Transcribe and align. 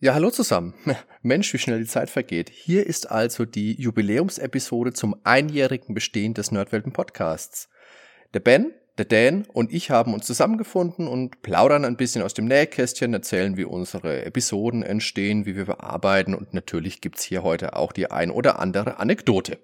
Ja, 0.00 0.12
hallo 0.14 0.30
zusammen. 0.30 0.74
Mensch, 1.22 1.52
wie 1.54 1.58
schnell 1.58 1.78
die 1.78 1.86
Zeit 1.86 2.10
vergeht. 2.10 2.50
Hier 2.50 2.84
ist 2.84 3.10
also 3.10 3.44
die 3.44 3.80
Jubiläumsepisode 3.80 4.92
zum 4.92 5.14
einjährigen 5.22 5.94
Bestehen 5.94 6.34
des 6.34 6.50
Nerdwelten 6.50 6.92
Podcasts. 6.92 7.68
Der 8.34 8.40
Ben, 8.40 8.74
der 8.98 9.04
Dan 9.04 9.46
und 9.52 9.72
ich 9.72 9.90
haben 9.90 10.12
uns 10.12 10.26
zusammengefunden 10.26 11.06
und 11.06 11.42
plaudern 11.42 11.84
ein 11.84 11.96
bisschen 11.96 12.22
aus 12.22 12.34
dem 12.34 12.46
Nähkästchen, 12.46 13.14
erzählen, 13.14 13.56
wie 13.56 13.64
unsere 13.64 14.24
Episoden 14.24 14.82
entstehen, 14.82 15.46
wie 15.46 15.54
wir 15.54 15.64
bearbeiten 15.64 16.34
und 16.34 16.54
natürlich 16.54 17.00
gibt's 17.00 17.22
hier 17.22 17.44
heute 17.44 17.76
auch 17.76 17.92
die 17.92 18.10
ein 18.10 18.32
oder 18.32 18.58
andere 18.58 18.98
Anekdote. 18.98 19.58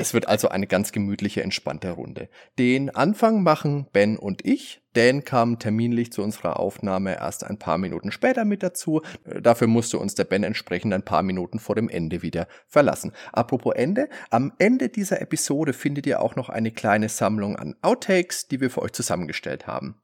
Es 0.00 0.14
wird 0.14 0.28
also 0.28 0.48
eine 0.48 0.68
ganz 0.68 0.92
gemütliche, 0.92 1.42
entspannte 1.42 1.90
Runde. 1.90 2.28
Den 2.56 2.88
Anfang 2.88 3.42
machen 3.42 3.88
Ben 3.92 4.16
und 4.16 4.46
ich. 4.46 4.80
Dan 4.92 5.24
kam 5.24 5.58
terminlich 5.58 6.12
zu 6.12 6.22
unserer 6.22 6.60
Aufnahme 6.60 7.16
erst 7.16 7.42
ein 7.42 7.58
paar 7.58 7.78
Minuten 7.78 8.12
später 8.12 8.44
mit 8.44 8.62
dazu. 8.62 9.02
Dafür 9.24 9.66
musste 9.66 9.98
uns 9.98 10.14
der 10.14 10.22
Ben 10.22 10.44
entsprechend 10.44 10.94
ein 10.94 11.04
paar 11.04 11.24
Minuten 11.24 11.58
vor 11.58 11.74
dem 11.74 11.88
Ende 11.88 12.22
wieder 12.22 12.46
verlassen. 12.68 13.12
Apropos 13.32 13.74
Ende, 13.74 14.08
am 14.30 14.52
Ende 14.58 14.88
dieser 14.88 15.20
Episode 15.20 15.72
findet 15.72 16.06
ihr 16.06 16.22
auch 16.22 16.36
noch 16.36 16.48
eine 16.48 16.70
kleine 16.70 17.08
Sammlung 17.08 17.56
an 17.56 17.74
Outtakes, 17.82 18.46
die 18.46 18.60
wir 18.60 18.70
für 18.70 18.82
euch 18.82 18.92
zusammengestellt 18.92 19.66
haben. 19.66 19.96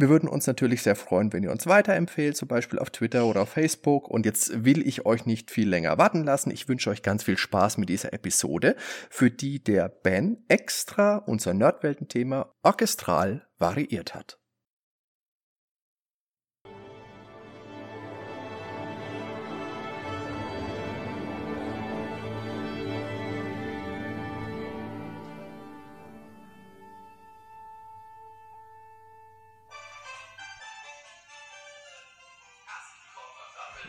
Wir 0.00 0.08
würden 0.08 0.28
uns 0.28 0.46
natürlich 0.46 0.82
sehr 0.82 0.94
freuen, 0.94 1.32
wenn 1.32 1.42
ihr 1.42 1.50
uns 1.50 1.66
weiterempfehlt, 1.66 2.36
zum 2.36 2.46
Beispiel 2.46 2.78
auf 2.78 2.90
Twitter 2.90 3.26
oder 3.26 3.42
auf 3.42 3.48
Facebook. 3.48 4.06
Und 4.06 4.26
jetzt 4.26 4.64
will 4.64 4.86
ich 4.86 5.04
euch 5.04 5.26
nicht 5.26 5.50
viel 5.50 5.68
länger 5.68 5.98
warten 5.98 6.22
lassen. 6.22 6.52
Ich 6.52 6.68
wünsche 6.68 6.90
euch 6.90 7.02
ganz 7.02 7.24
viel 7.24 7.36
Spaß 7.36 7.78
mit 7.78 7.88
dieser 7.88 8.12
Episode, 8.12 8.76
für 9.10 9.28
die 9.28 9.62
der 9.62 9.88
Ben 9.88 10.44
extra 10.46 11.16
unser 11.16 11.52
Nerdwelten-Thema 11.52 12.54
orchestral 12.62 13.48
variiert 13.58 14.14
hat. 14.14 14.37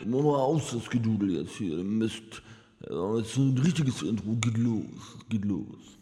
Mach 0.06 0.22
mal 0.22 0.40
aus, 0.40 0.70
das 0.72 0.88
Gedudel 0.88 1.36
jetzt 1.38 1.56
hier. 1.56 1.76
Mist. 1.76 2.42
Jetzt 2.80 3.36
ein 3.36 3.58
richtiges 3.58 4.02
Intro. 4.02 4.34
Geht 4.40 4.56
los. 4.56 5.16
Geht 5.28 5.44
los. 5.44 5.98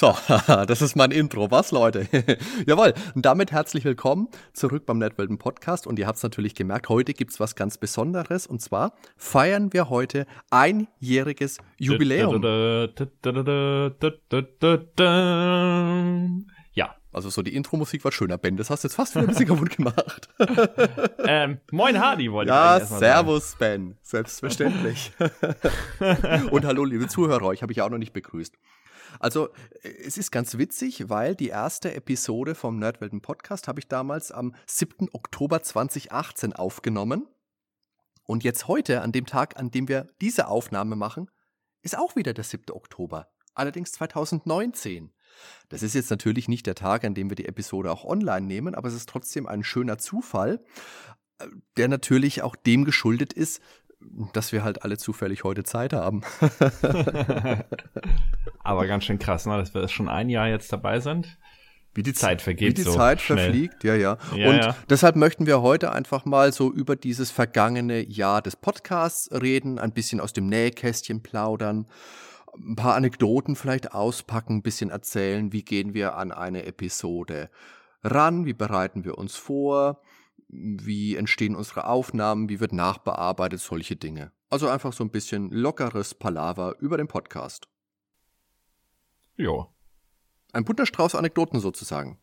So, 0.00 0.16
das 0.46 0.80
ist 0.80 0.94
mein 0.94 1.10
Intro. 1.10 1.50
Was, 1.50 1.72
Leute? 1.72 2.06
Jawohl. 2.68 2.94
Und 3.16 3.26
damit 3.26 3.50
herzlich 3.50 3.84
willkommen 3.84 4.28
zurück 4.52 4.86
beim 4.86 4.98
Netwelten 4.98 5.38
Podcast. 5.38 5.88
Und 5.88 5.98
ihr 5.98 6.06
habt 6.06 6.18
es 6.18 6.22
natürlich 6.22 6.54
gemerkt, 6.54 6.88
heute 6.88 7.14
gibt's 7.14 7.40
was 7.40 7.56
ganz 7.56 7.78
Besonderes. 7.78 8.46
Und 8.46 8.62
zwar 8.62 8.92
feiern 9.16 9.72
wir 9.72 9.90
heute 9.90 10.28
einjähriges 10.50 11.58
Jubiläum. 11.78 12.40
Ja. 16.74 16.94
Also 17.10 17.30
so 17.30 17.42
die 17.42 17.56
Intro-Musik 17.56 18.04
war 18.04 18.12
schöner, 18.12 18.38
Ben. 18.38 18.56
Das 18.56 18.70
hast 18.70 18.84
du 18.84 18.86
jetzt 18.86 18.94
fast 18.94 19.16
wieder 19.16 19.24
ein 19.24 19.30
bisschen 19.30 19.46
kaputt 19.48 19.76
gemacht. 19.76 20.28
ähm, 21.26 21.58
moin 21.72 21.98
Hardy, 21.98 22.30
wollte 22.30 22.50
ja, 22.50 22.76
ich 22.76 22.88
Ja, 22.88 22.98
servus, 22.98 23.50
sagen. 23.50 23.58
Ben. 23.58 23.96
Selbstverständlich. 24.02 25.10
Und 26.52 26.64
hallo, 26.64 26.84
liebe 26.84 27.08
Zuhörer. 27.08 27.46
Euch 27.46 27.62
habe 27.62 27.72
ich 27.72 27.82
auch 27.82 27.90
noch 27.90 27.98
nicht 27.98 28.12
begrüßt. 28.12 28.54
Also 29.20 29.48
es 29.82 30.18
ist 30.18 30.30
ganz 30.30 30.58
witzig, 30.58 31.08
weil 31.08 31.34
die 31.34 31.48
erste 31.48 31.94
Episode 31.94 32.54
vom 32.54 32.78
Nerdwelten 32.78 33.20
Podcast 33.20 33.68
habe 33.68 33.80
ich 33.80 33.88
damals 33.88 34.32
am 34.32 34.54
7. 34.66 35.08
Oktober 35.12 35.62
2018 35.62 36.52
aufgenommen. 36.52 37.26
Und 38.26 38.44
jetzt 38.44 38.68
heute, 38.68 39.00
an 39.00 39.12
dem 39.12 39.26
Tag, 39.26 39.58
an 39.58 39.70
dem 39.70 39.88
wir 39.88 40.08
diese 40.20 40.48
Aufnahme 40.48 40.96
machen, 40.96 41.30
ist 41.82 41.96
auch 41.96 42.14
wieder 42.16 42.34
der 42.34 42.44
7. 42.44 42.70
Oktober. 42.72 43.28
Allerdings 43.54 43.92
2019. 43.92 45.12
Das 45.68 45.82
ist 45.82 45.94
jetzt 45.94 46.10
natürlich 46.10 46.48
nicht 46.48 46.66
der 46.66 46.74
Tag, 46.74 47.04
an 47.04 47.14
dem 47.14 47.30
wir 47.30 47.36
die 47.36 47.46
Episode 47.46 47.90
auch 47.90 48.04
online 48.04 48.46
nehmen, 48.46 48.74
aber 48.74 48.88
es 48.88 48.94
ist 48.94 49.08
trotzdem 49.08 49.46
ein 49.46 49.64
schöner 49.64 49.98
Zufall, 49.98 50.64
äh, 51.38 51.46
der 51.76 51.88
natürlich 51.88 52.42
auch 52.42 52.56
dem 52.56 52.84
geschuldet 52.84 53.32
ist, 53.32 53.60
dass 54.32 54.52
wir 54.52 54.62
halt 54.64 54.84
alle 54.84 54.96
zufällig 54.96 55.44
heute 55.44 55.64
Zeit 55.64 55.92
haben. 55.92 56.22
Aber 58.62 58.86
ganz 58.86 59.04
schön 59.04 59.18
krass, 59.18 59.46
ne? 59.46 59.56
dass 59.56 59.74
wir 59.74 59.88
schon 59.88 60.08
ein 60.08 60.28
Jahr 60.28 60.48
jetzt 60.48 60.72
dabei 60.72 61.00
sind. 61.00 61.38
Wie 61.94 62.02
die 62.02 62.12
Zeit 62.12 62.42
vergeht. 62.42 62.70
Wie 62.70 62.74
die 62.74 62.82
so 62.82 62.94
Zeit 62.94 63.20
schnell. 63.20 63.38
verfliegt, 63.38 63.82
ja, 63.82 63.94
ja. 63.94 64.18
ja 64.36 64.48
und 64.48 64.56
ja. 64.56 64.76
deshalb 64.88 65.16
möchten 65.16 65.46
wir 65.46 65.62
heute 65.62 65.90
einfach 65.90 66.24
mal 66.24 66.52
so 66.52 66.72
über 66.72 66.94
dieses 66.94 67.30
vergangene 67.30 68.06
Jahr 68.08 68.40
des 68.40 68.54
Podcasts 68.56 69.28
reden, 69.32 69.78
ein 69.80 69.92
bisschen 69.92 70.20
aus 70.20 70.32
dem 70.32 70.46
Nähkästchen 70.46 71.22
plaudern, 71.22 71.86
ein 72.54 72.76
paar 72.76 72.94
Anekdoten 72.94 73.56
vielleicht 73.56 73.92
auspacken, 73.94 74.58
ein 74.58 74.62
bisschen 74.62 74.90
erzählen, 74.90 75.52
wie 75.52 75.64
gehen 75.64 75.92
wir 75.92 76.16
an 76.16 76.30
eine 76.30 76.66
Episode 76.66 77.50
ran, 78.04 78.46
wie 78.46 78.54
bereiten 78.54 79.04
wir 79.04 79.18
uns 79.18 79.34
vor, 79.34 80.00
wie 80.48 81.16
entstehen 81.16 81.54
unsere 81.54 81.86
Aufnahmen, 81.86 82.48
wie 82.48 82.60
wird 82.60 82.72
nachbearbeitet, 82.72 83.60
solche 83.60 83.96
Dinge. 83.96 84.32
Also 84.50 84.68
einfach 84.68 84.92
so 84.92 85.04
ein 85.04 85.10
bisschen 85.10 85.50
lockeres 85.50 86.14
Palaver 86.14 86.76
über 86.80 86.96
den 86.96 87.08
Podcast. 87.08 87.68
Ja. 89.36 89.68
Ein 90.52 90.64
bunter 90.64 90.86
Strauß 90.86 91.14
Anekdoten 91.14 91.60
sozusagen. 91.60 92.18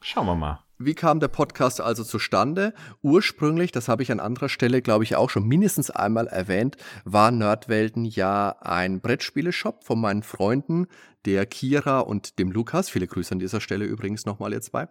Schauen 0.00 0.26
wir 0.26 0.34
mal. 0.34 0.64
Wie 0.76 0.94
kam 0.94 1.20
der 1.20 1.28
Podcast 1.28 1.80
also 1.80 2.02
zustande? 2.02 2.74
Ursprünglich, 3.00 3.70
das 3.70 3.88
habe 3.88 4.02
ich 4.02 4.10
an 4.10 4.18
anderer 4.18 4.48
Stelle, 4.48 4.82
glaube 4.82 5.04
ich, 5.04 5.14
auch 5.14 5.30
schon 5.30 5.46
mindestens 5.46 5.90
einmal 5.90 6.26
erwähnt, 6.26 6.76
war 7.04 7.30
Nerdwelten 7.30 8.04
ja 8.04 8.56
ein 8.60 9.00
Brettspieleshop 9.00 9.84
von 9.84 10.00
meinen 10.00 10.24
Freunden, 10.24 10.88
der 11.26 11.46
Kira 11.46 12.00
und 12.00 12.38
dem 12.38 12.50
Lukas. 12.50 12.90
Viele 12.90 13.06
Grüße 13.06 13.32
an 13.32 13.38
dieser 13.38 13.60
Stelle 13.60 13.84
übrigens 13.84 14.26
nochmal 14.26 14.52
ihr 14.52 14.60
zwei. 14.62 14.88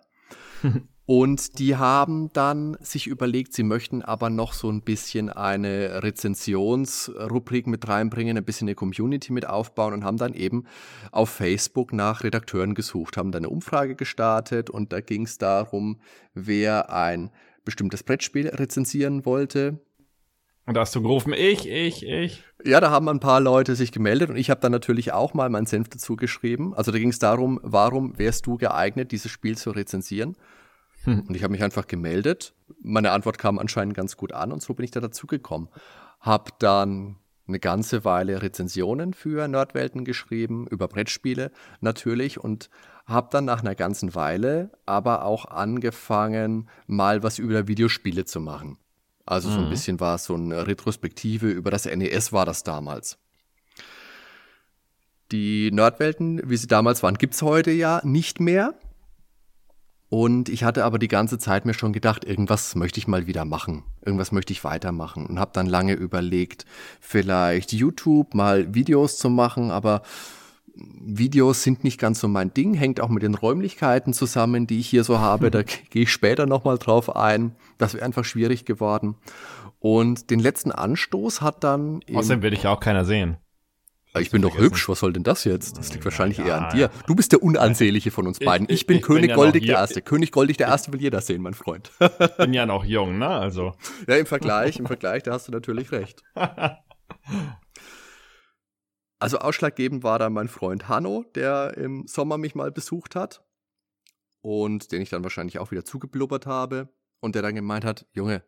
Und 1.06 1.60
die 1.60 1.76
haben 1.76 2.32
dann 2.32 2.78
sich 2.80 3.08
überlegt, 3.08 3.54
sie 3.54 3.64
möchten 3.64 4.02
aber 4.02 4.30
noch 4.30 4.54
so 4.54 4.70
ein 4.70 4.82
bisschen 4.82 5.30
eine 5.30 6.02
Rezensionsrubrik 6.02 7.68
mit 7.68 7.86
reinbringen, 7.90 8.38
ein 8.38 8.46
bisschen 8.46 8.70
eine 8.70 8.76
Community 8.76 9.34
mit 9.34 9.46
aufbauen 9.46 9.94
und 9.94 10.06
haben 10.06 10.16
dann 10.16 10.34
eben 10.34 10.64
auf 11.12 11.30
Facebook 11.30 11.92
nach 11.92 12.24
Redakteuren 12.24 12.74
gesucht, 12.74 13.18
haben 13.18 13.34
dann 13.34 13.44
eine 13.44 13.50
Umfrage 13.50 13.96
gestartet 13.96 14.70
und 14.70 14.94
da 14.94 15.02
ging 15.02 15.24
es 15.24 15.38
darum, 15.38 16.00
wer 16.34 16.94
ein 16.94 17.32
bestimmtes 17.66 18.04
Brettspiel 18.04 18.48
rezensieren 18.48 19.26
wollte. 19.26 19.82
Und 20.65 20.75
da 20.75 20.81
hast 20.81 20.95
du 20.95 21.01
gerufen, 21.01 21.33
ich, 21.33 21.68
ich, 21.68 22.06
ich. 22.06 22.44
Ja, 22.63 22.80
da 22.80 22.89
haben 22.89 23.10
ein 23.10 23.19
paar 23.19 23.42
Leute 23.42 23.75
sich 23.75 23.92
gemeldet 23.92 24.30
und 24.30 24.38
ich 24.38 24.50
habe 24.50 24.62
dann 24.62 24.71
natürlich 24.71 25.12
auch 25.12 25.33
mal 25.33 25.50
meinen 25.50 25.65
Senf 25.65 25.89
dazu 25.89 26.15
geschrieben. 26.15 26.74
Also 26.74 26.92
da 26.92 27.00
ging 27.00 27.10
es 27.10 27.19
darum, 27.19 27.60
warum 27.63 28.18
wärst 28.18 28.45
du 28.45 28.57
geeignet, 28.57 29.12
dieses 29.12 29.30
Spiel 29.30 29.57
zu 29.57 29.71
rezensieren? 29.71 30.38
Hm. 31.04 31.25
Und 31.27 31.36
ich 31.36 31.44
habe 31.44 31.51
mich 31.51 31.63
einfach 31.63 31.88
gemeldet. 31.88 32.54
Meine 32.81 33.12
Antwort 33.12 33.38
kam 33.38 33.60
anscheinend 33.60 33.94
ganz 33.94 34.15
gut 34.15 34.31
an 34.31 34.54
und 34.54 34.62
so 34.62 34.74
bin 34.74 34.86
ich 34.86 34.92
da 34.92 35.01
dazugekommen. 35.01 35.68
Hab 36.21 36.60
dann 36.60 37.18
eine 37.45 37.59
ganze 37.59 38.06
Weile 38.06 38.42
Rezensionen 38.42 39.13
für 39.13 39.48
Nerdwelten 39.50 40.06
geschrieben, 40.06 40.66
über 40.68 40.88
Brettspiele 40.88 41.51
natürlich 41.81 42.39
und 42.39 42.69
habe 43.06 43.27
dann 43.31 43.44
nach 43.44 43.62
einer 43.62 43.75
ganzen 43.75 44.16
Weile 44.16 44.71
aber 44.86 45.25
auch 45.25 45.44
angefangen, 45.44 46.69
mal 46.88 47.21
was 47.21 47.38
über 47.38 47.68
Videospiele 47.68 48.24
zu 48.24 48.39
machen. 48.39 48.77
Also 49.25 49.50
so 49.50 49.60
ein 49.60 49.66
mhm. 49.66 49.70
bisschen 49.70 50.00
war 50.00 50.16
es 50.16 50.25
so 50.25 50.36
eine 50.36 50.68
Retrospektive 50.68 51.50
über 51.50 51.72
das 51.72 51.86
NES 51.86 52.34
war 52.34 52.46
das 52.46 52.64
damals. 52.64 53.18
Die 55.31 55.72
Nerdwelten, 55.72 56.42
wie 56.50 56.58
sie 56.58 56.68
damals 56.68 57.02
waren, 57.02 57.18
gibt's 57.18 57.42
heute 57.42 57.72
ja 57.72 58.02
nicht 58.04 58.40
mehr. 58.40 58.75
Und 60.10 60.48
ich 60.48 60.64
hatte 60.64 60.84
aber 60.84 61.00
die 61.00 61.08
ganze 61.08 61.40
Zeit 61.40 61.66
mir 61.66 61.74
schon 61.74 61.92
gedacht, 61.92 62.24
irgendwas 62.24 62.75
möchte 62.75 63.00
ich 63.00 63.08
mal 63.08 63.25
wieder 63.25 63.46
machen. 63.46 63.84
Irgendwas 64.06 64.31
möchte 64.31 64.54
ich 64.54 64.64
weitermachen. 64.64 65.26
Und 65.26 65.40
habe 65.40 65.50
dann 65.56 65.66
lange 65.66 65.94
überlegt, 65.94 66.66
vielleicht 67.00 67.74
YouTube 67.74 68.36
mal 68.36 68.76
Videos 68.76 69.18
zu 69.18 69.31
machen, 69.31 69.72
aber 69.72 70.04
Videos 70.75 71.62
sind 71.62 71.84
nicht 71.84 72.00
ganz 72.00 72.20
so 72.20 72.28
mein 72.28 72.54
Ding, 72.54 72.74
hängt 72.74 73.00
auch 73.00 73.10
mit 73.10 73.24
den 73.24 73.36
Räumlichkeiten 73.36 74.14
zusammen, 74.14 74.66
die 74.66 74.80
ich 74.80 74.88
hier 74.88 75.04
so 75.04 75.20
habe. 75.20 75.52
Da 75.52 75.64
gehe 75.64 76.04
ich 76.04 76.12
später 76.12 76.46
nochmal 76.46 76.78
drauf 76.78 77.16
ein. 77.16 77.56
Das 77.78 77.94
wäre 77.94 78.04
einfach 78.04 78.25
schwierig 78.25 78.66
geworden. 78.66 79.16
Und 79.80 80.30
den 80.31 80.40
letzten 80.40 80.72
Anstoß 80.72 81.42
hat 81.42 81.64
dann. 81.64 82.00
Außerdem 82.12 82.42
will 82.42 82.54
ich 82.54 82.66
auch 82.68 82.80
keiner 82.80 83.06
sehen. 83.06 83.38
Ich 84.20 84.30
bin 84.30 84.44
doch 84.44 84.58
hübsch, 84.58 84.88
was 84.90 85.00
soll 85.00 85.12
denn 85.12 85.24
das 85.24 85.44
jetzt? 85.44 85.78
Das 85.78 85.92
liegt 85.92 86.06
wahrscheinlich 86.06 86.38
ja, 86.38 86.46
eher 86.46 86.68
an 86.68 86.76
dir. 86.76 86.92
Du 87.08 87.16
bist 87.16 87.31
der 87.31 87.42
Unansehnliche 87.42 88.12
von 88.12 88.28
uns 88.28 88.38
beiden. 88.38 88.68
Ich, 88.69 88.81
ich 88.81 88.88
bin 88.88 88.98
ich 88.98 89.04
König 89.04 89.22
bin 89.22 89.30
ja 89.31 89.36
Goldig 89.36 89.66
der 89.66 89.78
Erste. 89.78 90.02
König 90.04 90.31
Goldig 90.31 90.58
der 90.58 90.68
Erste 90.68 90.94
will 90.94 91.02
jeder 91.02 91.19
sehen, 91.22 91.42
mein 91.42 91.56
Freund. 91.56 91.92
Ich 92.00 92.38
bin 92.38 92.54
ja 92.54 92.68
noch 92.68 92.86
jung, 92.86 93.18
ne? 93.18 93.28
Also. 93.28 93.74
Ja, 94.08 94.16
im 94.16 94.28
Vergleich, 94.28 94.78
im 94.78 94.86
Vergleich, 94.86 95.24
da 95.24 95.34
hast 95.34 95.48
du 95.48 95.52
natürlich 95.52 95.92
recht. 95.92 96.24
Also 99.24 99.38
ausschlaggebend 99.38 100.04
war 100.04 100.20
dann 100.20 100.34
mein 100.34 100.50
Freund 100.50 100.90
Hanno, 100.90 101.24
der 101.34 101.78
im 101.78 102.08
Sommer 102.08 102.38
mich 102.38 102.56
mal 102.56 102.74
besucht 102.74 103.16
hat 103.16 103.42
und 104.42 104.92
den 104.92 105.02
ich 105.02 105.12
dann 105.12 105.24
wahrscheinlich 105.24 105.60
auch 105.60 105.72
wieder 105.72 105.86
zugeblubbert 105.86 106.46
habe 106.46 106.90
und 107.22 107.34
der 107.34 107.42
dann 107.42 107.56
gemeint 107.56 107.86
hat, 107.86 108.06
Junge, 108.12 108.44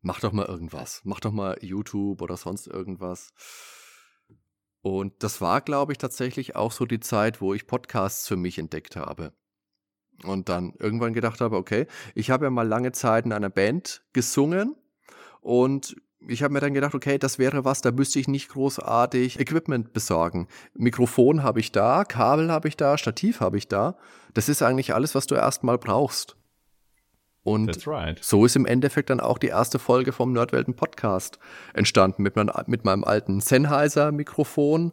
mach 0.00 0.18
doch 0.18 0.32
mal 0.32 0.46
irgendwas, 0.46 1.00
mach 1.04 1.20
doch 1.20 1.30
mal 1.30 1.56
YouTube 1.62 2.22
oder 2.22 2.36
sonst 2.36 2.66
irgendwas. 2.66 3.34
Und 4.82 5.22
das 5.22 5.40
war, 5.40 5.60
glaube 5.60 5.92
ich, 5.92 5.98
tatsächlich 5.98 6.56
auch 6.56 6.72
so 6.72 6.86
die 6.86 6.98
Zeit, 6.98 7.40
wo 7.40 7.54
ich 7.54 7.68
Podcasts 7.68 8.26
für 8.26 8.36
mich 8.36 8.58
entdeckt 8.58 8.96
habe. 8.96 9.32
Und 10.24 10.48
dann 10.48 10.74
irgendwann 10.80 11.12
gedacht 11.12 11.40
habe, 11.40 11.54
okay, 11.54 11.86
ich 12.16 12.30
habe 12.32 12.46
ja 12.46 12.50
mal 12.50 12.66
lange 12.66 12.90
Zeit 12.90 13.26
in 13.26 13.32
einer 13.32 13.50
Band 13.50 14.04
gesungen 14.12 14.74
und 15.40 15.94
ich 16.28 16.42
habe 16.42 16.52
mir 16.52 16.60
dann 16.60 16.74
gedacht, 16.74 16.94
okay, 16.94 17.18
das 17.18 17.38
wäre 17.38 17.64
was, 17.64 17.80
da 17.80 17.92
müsste 17.92 18.18
ich 18.18 18.28
nicht 18.28 18.48
großartig 18.48 19.38
Equipment 19.40 19.92
besorgen. 19.92 20.48
Mikrofon 20.74 21.42
habe 21.42 21.60
ich 21.60 21.72
da, 21.72 22.04
Kabel 22.04 22.50
habe 22.50 22.68
ich 22.68 22.76
da, 22.76 22.98
Stativ 22.98 23.40
habe 23.40 23.58
ich 23.58 23.68
da. 23.68 23.96
Das 24.34 24.48
ist 24.48 24.62
eigentlich 24.62 24.94
alles, 24.94 25.14
was 25.14 25.26
du 25.26 25.34
erstmal 25.34 25.78
brauchst. 25.78 26.36
Und 27.42 27.86
right. 27.86 28.18
so 28.24 28.44
ist 28.44 28.56
im 28.56 28.66
Endeffekt 28.66 29.08
dann 29.08 29.20
auch 29.20 29.38
die 29.38 29.46
erste 29.46 29.78
Folge 29.78 30.10
vom 30.10 30.32
Nerdwelten 30.32 30.74
Podcast 30.74 31.38
entstanden 31.74 32.24
mit, 32.24 32.34
mein, 32.34 32.50
mit 32.66 32.84
meinem 32.84 33.04
alten 33.04 33.40
Sennheiser 33.40 34.10
Mikrofon. 34.10 34.92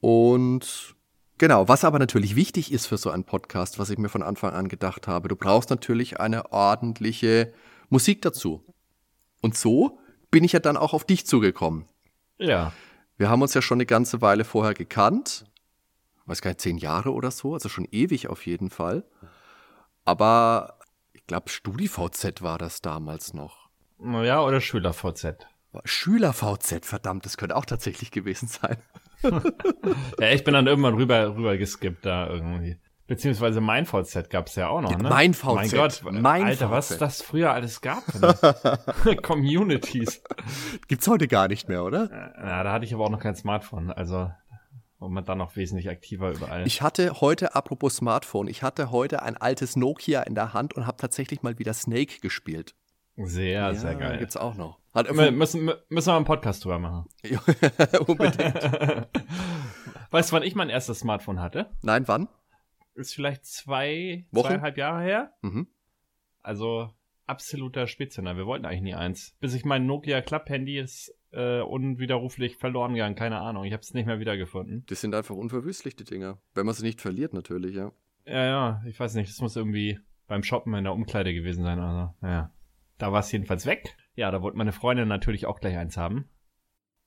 Und 0.00 0.94
genau, 1.38 1.66
was 1.66 1.84
aber 1.84 1.98
natürlich 1.98 2.36
wichtig 2.36 2.70
ist 2.70 2.86
für 2.86 2.98
so 2.98 3.08
einen 3.08 3.24
Podcast, 3.24 3.78
was 3.78 3.88
ich 3.88 3.96
mir 3.96 4.10
von 4.10 4.22
Anfang 4.22 4.52
an 4.52 4.68
gedacht 4.68 5.08
habe, 5.08 5.28
du 5.28 5.36
brauchst 5.36 5.70
natürlich 5.70 6.20
eine 6.20 6.52
ordentliche 6.52 7.54
Musik 7.88 8.20
dazu. 8.20 8.62
Und 9.40 9.56
so 9.56 9.98
bin 10.34 10.42
ich 10.42 10.52
ja 10.52 10.58
dann 10.58 10.76
auch 10.76 10.94
auf 10.94 11.04
dich 11.04 11.26
zugekommen. 11.26 11.84
Ja. 12.38 12.72
Wir 13.16 13.30
haben 13.30 13.40
uns 13.40 13.54
ja 13.54 13.62
schon 13.62 13.76
eine 13.76 13.86
ganze 13.86 14.20
Weile 14.20 14.44
vorher 14.44 14.74
gekannt. 14.74 15.44
Weiß 16.26 16.42
gar 16.42 16.50
nicht, 16.50 16.60
zehn 16.60 16.76
Jahre 16.76 17.12
oder 17.12 17.30
so, 17.30 17.54
also 17.54 17.68
schon 17.68 17.86
ewig 17.92 18.26
auf 18.26 18.44
jeden 18.44 18.68
Fall. 18.68 19.04
Aber 20.04 20.80
ich 21.12 21.24
glaube, 21.28 21.50
StudiVZ 21.50 22.42
war 22.42 22.58
das 22.58 22.82
damals 22.82 23.32
noch. 23.32 23.68
Ja, 24.00 24.42
oder 24.42 24.60
SchülerVZ. 24.60 25.46
SchülerVZ, 25.84 26.84
verdammt, 26.84 27.26
das 27.26 27.36
könnte 27.36 27.54
auch 27.54 27.64
tatsächlich 27.64 28.10
gewesen 28.10 28.48
sein. 28.48 28.78
ja, 29.22 30.30
ich 30.32 30.42
bin 30.42 30.54
dann 30.54 30.66
irgendwann 30.66 30.94
rüber, 30.94 31.36
rüber 31.36 31.56
geskippt 31.56 32.04
da 32.04 32.26
irgendwie. 32.26 32.76
Beziehungsweise 33.06 33.60
mein 33.60 33.84
VZ 33.84 34.30
gab 34.30 34.46
es 34.46 34.54
ja 34.54 34.68
auch 34.68 34.80
noch, 34.80 34.96
ne? 34.96 35.08
Mein 35.08 35.34
VZ. 35.34 35.54
Mein 35.54 35.70
Gott, 35.70 36.02
mein 36.10 36.44
Alter, 36.44 36.68
VZ. 36.68 36.72
was 36.72 36.98
das 36.98 37.22
früher 37.22 37.52
alles 37.52 37.82
gab. 37.82 38.02
Ne? 38.14 39.16
Communities. 39.22 40.22
Gibt's 40.88 41.06
heute 41.06 41.28
gar 41.28 41.48
nicht 41.48 41.68
mehr, 41.68 41.84
oder? 41.84 42.32
Ja, 42.38 42.62
da 42.64 42.72
hatte 42.72 42.86
ich 42.86 42.94
aber 42.94 43.04
auch 43.04 43.10
noch 43.10 43.20
kein 43.20 43.36
Smartphone. 43.36 43.90
Also 43.90 44.30
und 45.04 45.12
man 45.12 45.24
dann 45.24 45.38
noch 45.38 45.54
wesentlich 45.56 45.88
aktiver 45.88 46.30
überall. 46.32 46.66
Ich 46.66 46.82
hatte 46.82 47.20
heute, 47.20 47.54
apropos 47.54 47.96
Smartphone, 47.96 48.48
ich 48.48 48.62
hatte 48.62 48.90
heute 48.90 49.22
ein 49.22 49.36
altes 49.36 49.76
Nokia 49.76 50.22
in 50.22 50.34
der 50.34 50.54
Hand 50.54 50.74
und 50.74 50.86
habe 50.86 50.96
tatsächlich 50.96 51.42
mal 51.42 51.58
wieder 51.58 51.74
Snake 51.74 52.20
gespielt. 52.20 52.74
Sehr, 53.16 53.52
ja, 53.52 53.74
sehr 53.74 53.94
geil. 53.94 54.18
Gibt's 54.18 54.36
auch 54.36 54.54
noch. 54.56 54.78
Hat 54.92 55.14
wir 55.14 55.30
müssen, 55.30 55.70
müssen 55.88 56.08
wir 56.08 56.16
einen 56.16 56.24
Podcast 56.24 56.64
drüber 56.64 56.78
machen. 56.78 57.06
Unbedingt. 58.06 58.38
weißt 60.10 60.30
du, 60.30 60.36
wann 60.36 60.42
ich 60.42 60.54
mein 60.54 60.70
erstes 60.70 61.00
Smartphone 61.00 61.40
hatte? 61.40 61.70
Nein, 61.82 62.08
wann? 62.08 62.28
Ist 62.94 63.14
vielleicht 63.14 63.44
zwei, 63.44 64.26
Wochen? 64.30 64.48
zweieinhalb 64.48 64.76
Jahre 64.76 65.02
her. 65.02 65.34
Mhm. 65.42 65.66
Also 66.42 66.90
absoluter 67.26 67.86
Spitzenner. 67.86 68.36
Wir 68.36 68.46
wollten 68.46 68.66
eigentlich 68.66 68.82
nie 68.82 68.94
eins. 68.94 69.36
Bis 69.40 69.54
ich 69.54 69.64
mein 69.64 69.86
Nokia 69.86 70.20
Club 70.20 70.48
Handy 70.48 70.78
ist 70.78 71.14
äh, 71.32 71.60
unwiderruflich 71.60 72.56
verloren 72.56 72.94
gegangen. 72.94 73.16
Keine 73.16 73.40
Ahnung. 73.40 73.64
Ich 73.64 73.72
habe 73.72 73.80
es 73.80 73.94
nicht 73.94 74.06
mehr 74.06 74.20
wiedergefunden. 74.20 74.84
Die 74.86 74.94
sind 74.94 75.14
einfach 75.14 75.34
unverwüstlich, 75.34 75.96
die 75.96 76.04
Dinger. 76.04 76.38
Wenn 76.54 76.66
man 76.66 76.74
sie 76.74 76.84
nicht 76.84 77.00
verliert, 77.00 77.32
natürlich, 77.32 77.74
ja. 77.74 77.92
Ja, 78.26 78.44
ja. 78.44 78.82
Ich 78.86 78.98
weiß 79.00 79.14
nicht. 79.14 79.30
Das 79.30 79.40
muss 79.40 79.56
irgendwie 79.56 79.98
beim 80.26 80.42
Shoppen 80.42 80.74
in 80.74 80.84
der 80.84 80.92
Umkleide 80.92 81.34
gewesen 81.34 81.64
sein. 81.64 81.78
Also, 81.78 82.14
naja. 82.20 82.52
Da 82.98 83.12
war 83.12 83.20
es 83.20 83.32
jedenfalls 83.32 83.66
weg. 83.66 83.96
Ja, 84.14 84.30
da 84.30 84.40
wollte 84.42 84.56
meine 84.56 84.72
Freundin 84.72 85.08
natürlich 85.08 85.46
auch 85.46 85.60
gleich 85.60 85.76
eins 85.76 85.96
haben. 85.96 86.28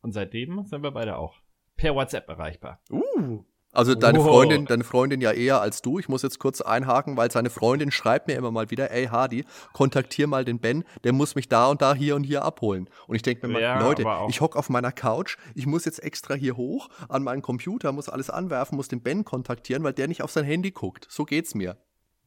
Und 0.02 0.12
seitdem 0.12 0.66
sind 0.66 0.84
wir 0.84 0.92
beide 0.92 1.18
auch 1.18 1.40
per 1.76 1.96
WhatsApp 1.96 2.28
erreichbar. 2.28 2.82
Uh. 2.90 3.46
Also 3.78 3.94
deine. 3.94 4.20
Freundin, 4.20 4.66
deine 4.66 4.84
Freundin 4.84 5.22
ja 5.22 5.32
eher 5.32 5.62
als 5.62 5.84
du. 5.84 6.00
Ich 6.00 6.10
muss 6.10 6.24
jetzt 6.24 6.40
kurz 6.40 6.62
einhaken, 6.62 7.16
weil 7.16 7.30
seine 7.30 7.52
Freundin 7.52 7.92
schreibt 7.92 8.28
mir 8.28 8.36
immer 8.36 8.50
mal 8.50 8.72
wieder, 8.72 8.90
ey 8.90 9.06
Hardy, 9.06 9.46
kontaktier 9.72 10.26
mal 10.26 10.44
den 10.44 10.58
Ben, 10.58 10.84
der 11.04 11.14
muss 11.14 11.36
mich 11.36 11.48
da 11.48 11.68
und 11.68 11.82
da 11.82 11.94
hier 11.94 12.16
und 12.16 12.24
hier 12.24 12.44
abholen. 12.44 12.90
Und 13.06 13.16
ich 13.16 13.22
denke 13.22 13.46
mir 13.46 13.54
mal, 13.54 13.62
ja, 13.62 13.80
Leute, 13.80 14.04
ich 14.30 14.42
hock 14.42 14.56
auf 14.56 14.70
meiner 14.70 14.92
Couch, 14.92 15.38
ich 15.54 15.68
muss 15.68 15.86
jetzt 15.86 16.04
extra 16.04 16.34
hier 16.34 16.58
hoch 16.58 16.90
an 17.08 17.22
meinen 17.22 17.44
Computer, 17.44 17.92
muss 17.92 18.10
alles 18.10 18.32
anwerfen, 18.32 18.78
muss 18.78 18.88
den 18.88 19.02
Ben 19.02 19.24
kontaktieren, 19.24 19.84
weil 19.84 19.94
der 19.94 20.08
nicht 20.08 20.24
auf 20.24 20.32
sein 20.32 20.44
Handy 20.44 20.72
guckt. 20.72 21.06
So 21.10 21.24
geht's 21.24 21.54
mir. 21.54 21.78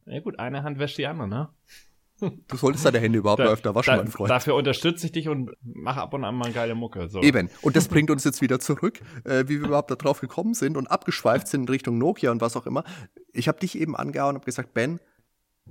Ja 0.06 0.20
gut, 0.20 0.38
eine 0.38 0.62
Hand 0.62 0.78
wäscht 0.78 0.98
die 0.98 1.06
andere, 1.06 1.26
ne? 1.26 1.48
Du 2.20 2.56
solltest 2.56 2.84
deine 2.84 3.00
Hände 3.00 3.18
überhaupt 3.18 3.40
da, 3.40 3.44
mal 3.44 3.52
öfter 3.52 3.74
waschen, 3.74 3.92
da, 3.92 3.96
mein 3.96 4.08
Freund. 4.08 4.30
Dafür 4.30 4.54
unterstütze 4.54 5.06
ich 5.06 5.12
dich 5.12 5.28
und 5.28 5.50
mache 5.62 6.00
ab 6.00 6.14
und 6.14 6.24
an 6.24 6.34
mal 6.34 6.52
geile 6.52 6.74
Mucke. 6.74 7.08
So. 7.08 7.20
Eben. 7.22 7.50
Und 7.62 7.76
das 7.76 7.88
bringt 7.88 8.10
uns 8.10 8.24
jetzt 8.24 8.40
wieder 8.40 8.60
zurück, 8.60 9.00
äh, 9.24 9.44
wie 9.46 9.60
wir 9.60 9.68
überhaupt 9.68 9.90
darauf 9.90 10.20
gekommen 10.20 10.54
sind 10.54 10.76
und 10.76 10.86
abgeschweift 10.88 11.48
sind 11.48 11.62
in 11.62 11.68
Richtung 11.68 11.98
Nokia 11.98 12.30
und 12.30 12.40
was 12.40 12.56
auch 12.56 12.66
immer. 12.66 12.84
Ich 13.32 13.48
habe 13.48 13.58
dich 13.58 13.78
eben 13.78 13.96
angehauen 13.96 14.30
und 14.30 14.36
habe 14.36 14.46
gesagt, 14.46 14.74
Ben, 14.74 15.00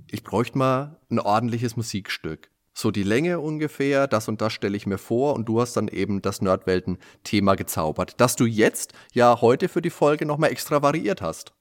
ich 0.10 0.24
bräuchte 0.24 0.58
mal 0.58 1.00
ein 1.10 1.20
ordentliches 1.20 1.76
Musikstück. 1.76 2.50
So 2.74 2.92
die 2.92 3.04
Länge 3.04 3.40
ungefähr, 3.40 4.08
das 4.08 4.28
und 4.28 4.42
das 4.42 4.54
stelle 4.54 4.78
ich 4.78 4.88
mir 4.88 4.98
vor 4.98 5.34
und 5.34 5.50
du 5.50 5.60
hast 5.60 5.76
dann 5.76 5.90
eben 5.90 6.22
das 6.22 6.42
Nerdwelten-Thema 6.42 7.56
gezaubert, 7.56 8.16
das 8.22 8.38
du 8.38 8.46
jetzt 8.46 8.94
ja 9.12 9.42
heute 9.42 9.68
für 9.68 9.82
die 9.82 9.90
Folge 9.90 10.26
nochmal 10.26 10.52
extra 10.52 10.82
variiert 10.82 11.22
hast. 11.22 11.54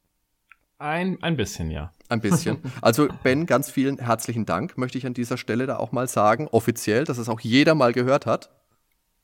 Ein, 0.79 1.21
ein 1.23 1.37
bisschen, 1.37 1.73
ja. 1.73 1.93
Ein 2.09 2.21
bisschen. 2.21 2.59
Also 2.83 3.09
Ben, 3.23 3.47
ganz 3.47 3.71
vielen 3.71 3.99
herzlichen 3.99 4.47
Dank, 4.47 4.79
möchte 4.79 4.99
ich 4.99 5.07
an 5.07 5.15
dieser 5.15 5.37
Stelle 5.37 5.67
da 5.67 5.77
auch 5.77 5.93
mal 5.93 6.09
sagen, 6.09 6.49
offiziell, 6.49 7.05
dass 7.05 7.19
es 7.19 7.29
auch 7.29 7.41
jeder 7.41 7.75
mal 7.75 7.93
gehört 7.93 8.27
hat, 8.27 8.51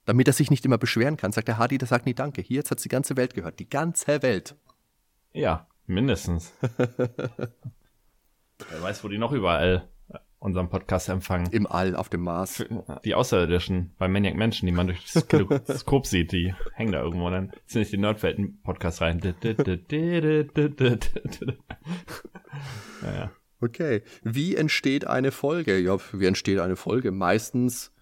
damit 0.04 0.26
er 0.26 0.34
sich 0.34 0.50
nicht 0.50 0.64
immer 0.64 0.78
beschweren 0.78 1.16
kann. 1.16 1.32
Sagt 1.32 1.48
der 1.48 1.58
Hardy, 1.58 1.78
der 1.78 1.88
sagt 1.88 2.06
nie 2.06 2.14
Danke. 2.14 2.42
Hier, 2.42 2.58
jetzt 2.58 2.70
hat 2.70 2.84
die 2.84 2.88
ganze 2.88 3.16
Welt 3.16 3.34
gehört. 3.34 3.58
Die 3.58 3.68
ganze 3.68 4.22
Welt. 4.22 4.54
Ja, 5.32 5.66
mindestens. 5.86 6.52
Wer 6.78 8.82
weiß, 8.82 9.02
wo 9.02 9.08
die 9.08 9.18
noch 9.18 9.32
überall 9.32 9.88
unseren 10.44 10.68
Podcast 10.68 11.08
empfangen. 11.08 11.50
Im 11.52 11.66
All, 11.66 11.96
auf 11.96 12.10
dem 12.10 12.20
Mars. 12.20 12.62
Die 13.04 13.14
Außerirdischen, 13.14 13.92
bei 13.98 14.08
Maniac 14.08 14.36
Menschen, 14.36 14.66
die 14.66 14.72
man 14.72 14.88
durch 14.88 15.02
das 15.10 15.26
Teleskop 15.26 16.06
sieht, 16.06 16.32
die 16.32 16.54
hängen 16.74 16.92
da 16.92 17.02
irgendwo 17.02 17.30
dann 17.30 17.50
sind 17.66 17.80
nicht 17.80 17.92
die 17.92 17.96
Nerdwelten-Podcast 17.96 19.00
rein. 19.00 19.20
naja. 23.02 23.32
Okay. 23.60 24.02
Wie 24.22 24.54
entsteht 24.54 25.06
eine 25.06 25.32
Folge? 25.32 25.78
Ja, 25.78 25.96
wie 26.12 26.26
entsteht 26.26 26.58
eine 26.58 26.76
Folge? 26.76 27.10
Meistens 27.10 27.92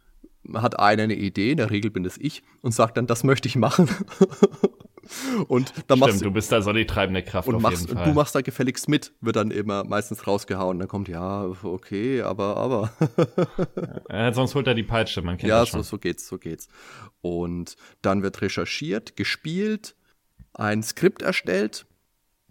hat 0.53 0.81
einer 0.81 1.05
eine 1.05 1.15
Idee, 1.15 1.53
in 1.53 1.59
der 1.59 1.71
Regel 1.71 1.93
bin 1.93 2.05
es 2.05 2.19
ich, 2.19 2.43
und 2.61 2.73
sagt 2.73 2.97
dann, 2.97 3.07
das 3.07 3.23
möchte 3.23 3.47
ich 3.47 3.55
machen. 3.55 3.89
Und 5.49 5.73
dann 5.87 5.99
Stimmt, 5.99 6.00
machst 6.00 6.25
du 6.25 6.31
bist 6.31 6.52
da 6.52 6.62
so 6.62 6.73
die 6.73 6.87
treibende 6.87 7.23
Kraft 7.23 7.49
und 7.49 7.57
auf 7.57 7.62
machst, 7.62 7.83
jeden 7.83 7.97
Fall. 7.97 8.07
du 8.07 8.12
machst 8.12 8.35
da 8.35 8.40
gefälligst 8.40 8.88
mit, 8.88 9.12
wird 9.21 9.37
dann 9.37 9.50
immer 9.50 9.85
meistens 9.85 10.26
rausgehauen. 10.26 10.78
Dann 10.78 10.88
kommt, 10.88 11.09
ja, 11.09 11.45
okay, 11.62 12.23
aber, 12.23 12.57
aber. 12.57 12.92
ja, 14.11 14.33
sonst 14.33 14.54
holt 14.54 14.66
er 14.66 14.75
die 14.75 14.83
Peitsche, 14.83 15.23
man 15.23 15.37
kennt 15.37 15.49
ja, 15.49 15.61
das 15.61 15.69
schon. 15.69 15.81
Ja, 15.81 15.85
so, 15.85 15.90
so 15.90 15.99
geht's, 15.99 16.26
so 16.28 16.38
geht's. 16.38 16.69
Und 17.21 17.76
dann 18.02 18.23
wird 18.23 18.40
recherchiert, 18.42 19.16
gespielt, 19.16 19.95
ein 20.54 20.83
Skript 20.83 21.23
erstellt, 21.23 21.87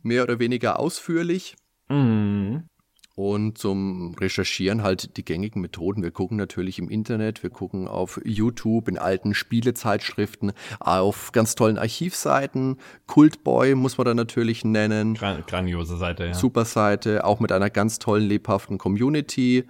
mehr 0.04 0.24
oder 0.24 0.40
weniger 0.40 0.80
ausführlich. 0.80 1.56
Mhm. 1.90 2.68
Und 3.16 3.58
zum 3.58 4.16
Recherchieren 4.16 4.84
halt 4.84 5.18
die 5.18 5.26
gängigen 5.26 5.62
Methoden. 5.62 6.02
Wir 6.02 6.12
gucken 6.12 6.38
natürlich 6.38 6.80
im 6.80 6.90
Internet, 6.90 7.44
wir 7.44 7.50
gucken 7.50 7.88
auf 7.88 8.22
YouTube, 8.24 8.88
in 8.88 8.98
alten 8.98 9.34
Spielezeitschriften, 9.34 10.54
auf 10.80 11.32
ganz 11.34 11.56
tollen 11.56 11.78
Archivseiten. 11.78 12.78
Cultboy 13.08 13.76
muss 13.76 13.98
man 13.98 14.06
da 14.06 14.14
natürlich 14.14 14.64
nennen. 14.64 15.16
Gran 15.16 15.44
grandiose 15.46 15.98
Seite, 15.98 16.28
ja. 16.28 16.34
Super 16.34 16.66
Seite, 16.66 17.26
auch 17.26 17.40
mit 17.40 17.52
einer 17.52 17.70
ganz 17.70 18.00
tollen, 18.00 18.28
lebhaften 18.28 18.78
Community. 18.78 19.66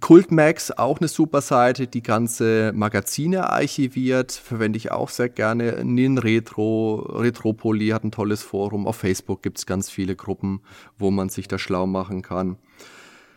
Cultmax, 0.00 0.70
auch 0.72 0.98
eine 0.98 1.08
super 1.08 1.40
Seite, 1.40 1.86
die 1.86 2.02
ganze 2.02 2.72
Magazine 2.74 3.50
archiviert, 3.50 4.32
verwende 4.32 4.76
ich 4.76 4.90
auch 4.90 5.08
sehr 5.08 5.28
gerne. 5.28 5.84
Nin 5.84 6.18
Retro, 6.18 6.96
Retropoli 6.96 7.88
hat 7.88 8.04
ein 8.04 8.10
tolles 8.10 8.42
Forum. 8.42 8.86
Auf 8.86 8.96
Facebook 8.96 9.42
gibt 9.42 9.58
es 9.58 9.66
ganz 9.66 9.90
viele 9.90 10.16
Gruppen, 10.16 10.62
wo 10.98 11.10
man 11.10 11.28
sich 11.28 11.48
da 11.48 11.58
schlau 11.58 11.86
machen 11.86 12.22
kann. 12.22 12.56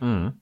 Mhm. 0.00 0.32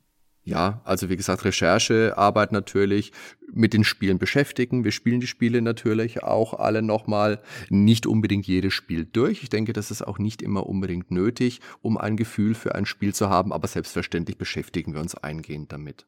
Ja, 0.49 0.81
also 0.85 1.11
wie 1.11 1.17
gesagt, 1.19 1.45
Recherchearbeit 1.45 2.52
natürlich, 2.52 3.12
mit 3.52 3.75
den 3.75 3.85
Spielen 3.85 4.19
beschäftigen. 4.19 4.83
Wir 4.83 4.93
spielen 4.93 5.21
die 5.21 5.26
Spiele 5.26 5.61
natürlich 5.61 6.23
auch 6.23 6.55
alle 6.55 6.81
nochmal, 6.81 7.43
nicht 7.69 8.07
unbedingt 8.07 8.47
jedes 8.47 8.73
Spiel 8.73 9.05
durch. 9.05 9.43
Ich 9.43 9.50
denke, 9.50 9.75
das 9.75 9.90
ist 9.90 10.00
auch 10.00 10.19
nicht 10.19 10.40
immer 10.40 10.67
unbedingt 10.67 11.11
nötig, 11.11 11.61
um 11.83 11.99
ein 11.99 12.17
Gefühl 12.17 12.55
für 12.55 12.75
ein 12.75 12.87
Spiel 12.87 13.14
zu 13.14 13.28
haben, 13.28 13.52
aber 13.52 13.69
selbstverständlich 13.69 14.38
beschäftigen 14.38 14.95
wir 14.95 15.02
uns 15.02 15.14
eingehend 15.14 15.71
damit. 15.71 16.07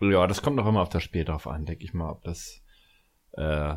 Ja, 0.00 0.26
das 0.26 0.42
kommt 0.42 0.56
noch 0.56 0.66
immer 0.66 0.82
auf 0.82 0.88
das 0.88 1.04
Spiel 1.04 1.24
drauf 1.24 1.46
an, 1.46 1.64
denke 1.64 1.84
ich 1.84 1.94
mal, 1.94 2.10
ob 2.10 2.24
das 2.24 2.62
äh, 3.34 3.76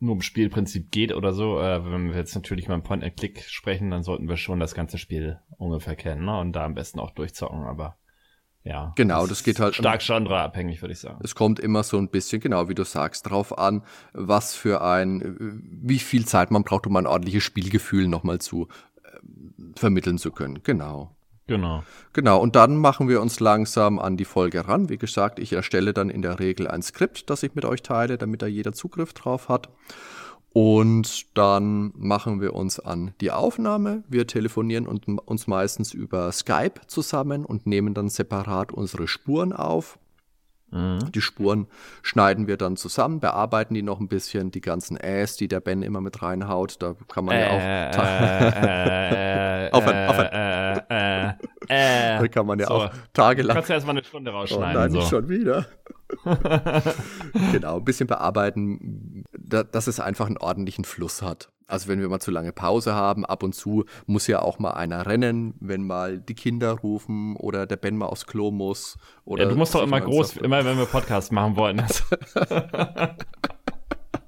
nur 0.00 0.12
um 0.12 0.20
Spielprinzip 0.20 0.90
geht 0.90 1.14
oder 1.14 1.32
so. 1.32 1.58
Äh, 1.60 1.82
wenn 1.90 2.10
wir 2.10 2.16
jetzt 2.16 2.34
natürlich 2.34 2.68
mal 2.68 2.74
im 2.74 2.82
Point-and-Click 2.82 3.40
sprechen, 3.44 3.90
dann 3.90 4.02
sollten 4.02 4.28
wir 4.28 4.36
schon 4.36 4.60
das 4.60 4.74
ganze 4.74 4.98
Spiel 4.98 5.40
ungefähr 5.56 5.96
kennen 5.96 6.26
ne? 6.26 6.38
und 6.38 6.52
da 6.52 6.66
am 6.66 6.74
besten 6.74 7.00
auch 7.00 7.12
durchzocken, 7.12 7.62
aber 7.62 7.96
ja. 8.62 8.92
Genau, 8.96 9.20
das, 9.20 9.30
das 9.30 9.44
geht 9.44 9.60
halt. 9.60 9.74
Stark 9.74 10.02
genreabhängig, 10.06 10.82
würde 10.82 10.92
ich 10.92 11.00
sagen. 11.00 11.18
Es 11.22 11.34
kommt 11.34 11.58
immer 11.60 11.82
so 11.82 11.96
ein 11.96 12.08
bisschen, 12.08 12.40
genau 12.40 12.68
wie 12.68 12.74
du 12.74 12.84
sagst, 12.84 13.28
drauf 13.30 13.56
an, 13.58 13.82
was 14.12 14.54
für 14.54 14.82
ein, 14.82 15.58
wie 15.82 15.98
viel 15.98 16.26
Zeit 16.26 16.50
man 16.50 16.62
braucht, 16.62 16.86
um 16.86 16.96
ein 16.96 17.06
ordentliches 17.06 17.42
Spielgefühl 17.42 18.06
nochmal 18.06 18.40
zu 18.40 18.68
äh, 19.02 19.08
vermitteln 19.76 20.18
zu 20.18 20.30
können. 20.30 20.62
Genau. 20.62 21.14
Genau. 21.46 21.82
Genau, 22.12 22.38
und 22.40 22.54
dann 22.54 22.76
machen 22.76 23.08
wir 23.08 23.20
uns 23.20 23.40
langsam 23.40 23.98
an 23.98 24.16
die 24.16 24.24
Folge 24.24 24.68
ran. 24.68 24.88
Wie 24.88 24.98
gesagt, 24.98 25.40
ich 25.40 25.52
erstelle 25.52 25.92
dann 25.92 26.08
in 26.08 26.22
der 26.22 26.38
Regel 26.38 26.68
ein 26.68 26.80
Skript, 26.80 27.28
das 27.28 27.42
ich 27.42 27.56
mit 27.56 27.64
euch 27.64 27.82
teile, 27.82 28.18
damit 28.18 28.42
da 28.42 28.46
jeder 28.46 28.72
Zugriff 28.72 29.14
drauf 29.14 29.48
hat. 29.48 29.68
Und 30.52 31.36
dann 31.36 31.92
machen 31.96 32.40
wir 32.40 32.54
uns 32.54 32.80
an 32.80 33.14
die 33.20 33.30
Aufnahme. 33.30 34.02
Wir 34.08 34.26
telefonieren 34.26 34.86
uns 34.86 35.46
meistens 35.46 35.94
über 35.94 36.32
Skype 36.32 36.80
zusammen 36.88 37.44
und 37.44 37.66
nehmen 37.66 37.94
dann 37.94 38.08
separat 38.08 38.72
unsere 38.72 39.06
Spuren 39.06 39.52
auf. 39.52 39.98
Mhm. 40.72 41.12
Die 41.12 41.20
Spuren 41.20 41.66
schneiden 42.02 42.46
wir 42.46 42.56
dann 42.56 42.76
zusammen, 42.76 43.20
bearbeiten 43.20 43.74
die 43.74 43.82
noch 43.82 44.00
ein 44.00 44.08
bisschen, 44.08 44.50
die 44.50 44.60
ganzen 44.60 44.96
Äs, 44.96 45.36
die 45.36 45.48
der 45.48 45.60
Ben 45.60 45.82
immer 45.82 46.00
mit 46.00 46.22
reinhaut, 46.22 46.76
da 46.80 46.94
kann 47.08 47.24
man 47.24 47.38
ja 47.38 47.50
auch 47.50 47.60
äh, 47.96 49.70
aufhören, 49.72 50.08
aufhören. 50.08 51.34
Äh, 51.80 52.18
da 52.18 52.26
kann 52.26 52.46
man 52.46 52.58
ja 52.58 52.66
so. 52.66 52.74
auch 52.74 52.90
tagelang. 53.12 53.54
Kannst 53.54 53.70
du 53.70 53.74
erstmal 53.74 53.96
eine 53.96 54.04
Stunde 54.04 54.32
rausschneiden. 54.32 54.76
Oh 54.76 54.80
nein, 54.80 54.90
so. 54.90 55.02
schon 55.02 55.28
wieder. 55.28 55.66
genau, 57.52 57.76
ein 57.76 57.84
bisschen 57.84 58.08
bearbeiten, 58.08 59.24
dass 59.32 59.86
es 59.86 60.00
einfach 60.00 60.26
einen 60.26 60.38
ordentlichen 60.38 60.84
Fluss 60.84 61.22
hat. 61.22 61.50
Also 61.68 61.86
wenn 61.86 62.00
wir 62.00 62.08
mal 62.08 62.18
zu 62.18 62.32
lange 62.32 62.52
Pause 62.52 62.94
haben, 62.94 63.24
ab 63.24 63.44
und 63.44 63.54
zu 63.54 63.84
muss 64.06 64.26
ja 64.26 64.42
auch 64.42 64.58
mal 64.58 64.72
einer 64.72 65.06
rennen, 65.06 65.54
wenn 65.60 65.86
mal 65.86 66.18
die 66.18 66.34
Kinder 66.34 66.72
rufen 66.72 67.36
oder 67.36 67.66
der 67.66 67.76
Ben 67.76 67.96
mal 67.96 68.06
aufs 68.06 68.26
Klo 68.26 68.50
muss. 68.50 68.98
Oder 69.24 69.44
ja, 69.44 69.50
du 69.50 69.56
musst 69.56 69.72
doch 69.74 69.84
immer 69.84 70.00
groß, 70.00 70.38
immer 70.38 70.64
wenn 70.64 70.76
wir 70.76 70.86
Podcast 70.86 71.30
machen 71.30 71.54
wollen. 71.54 71.80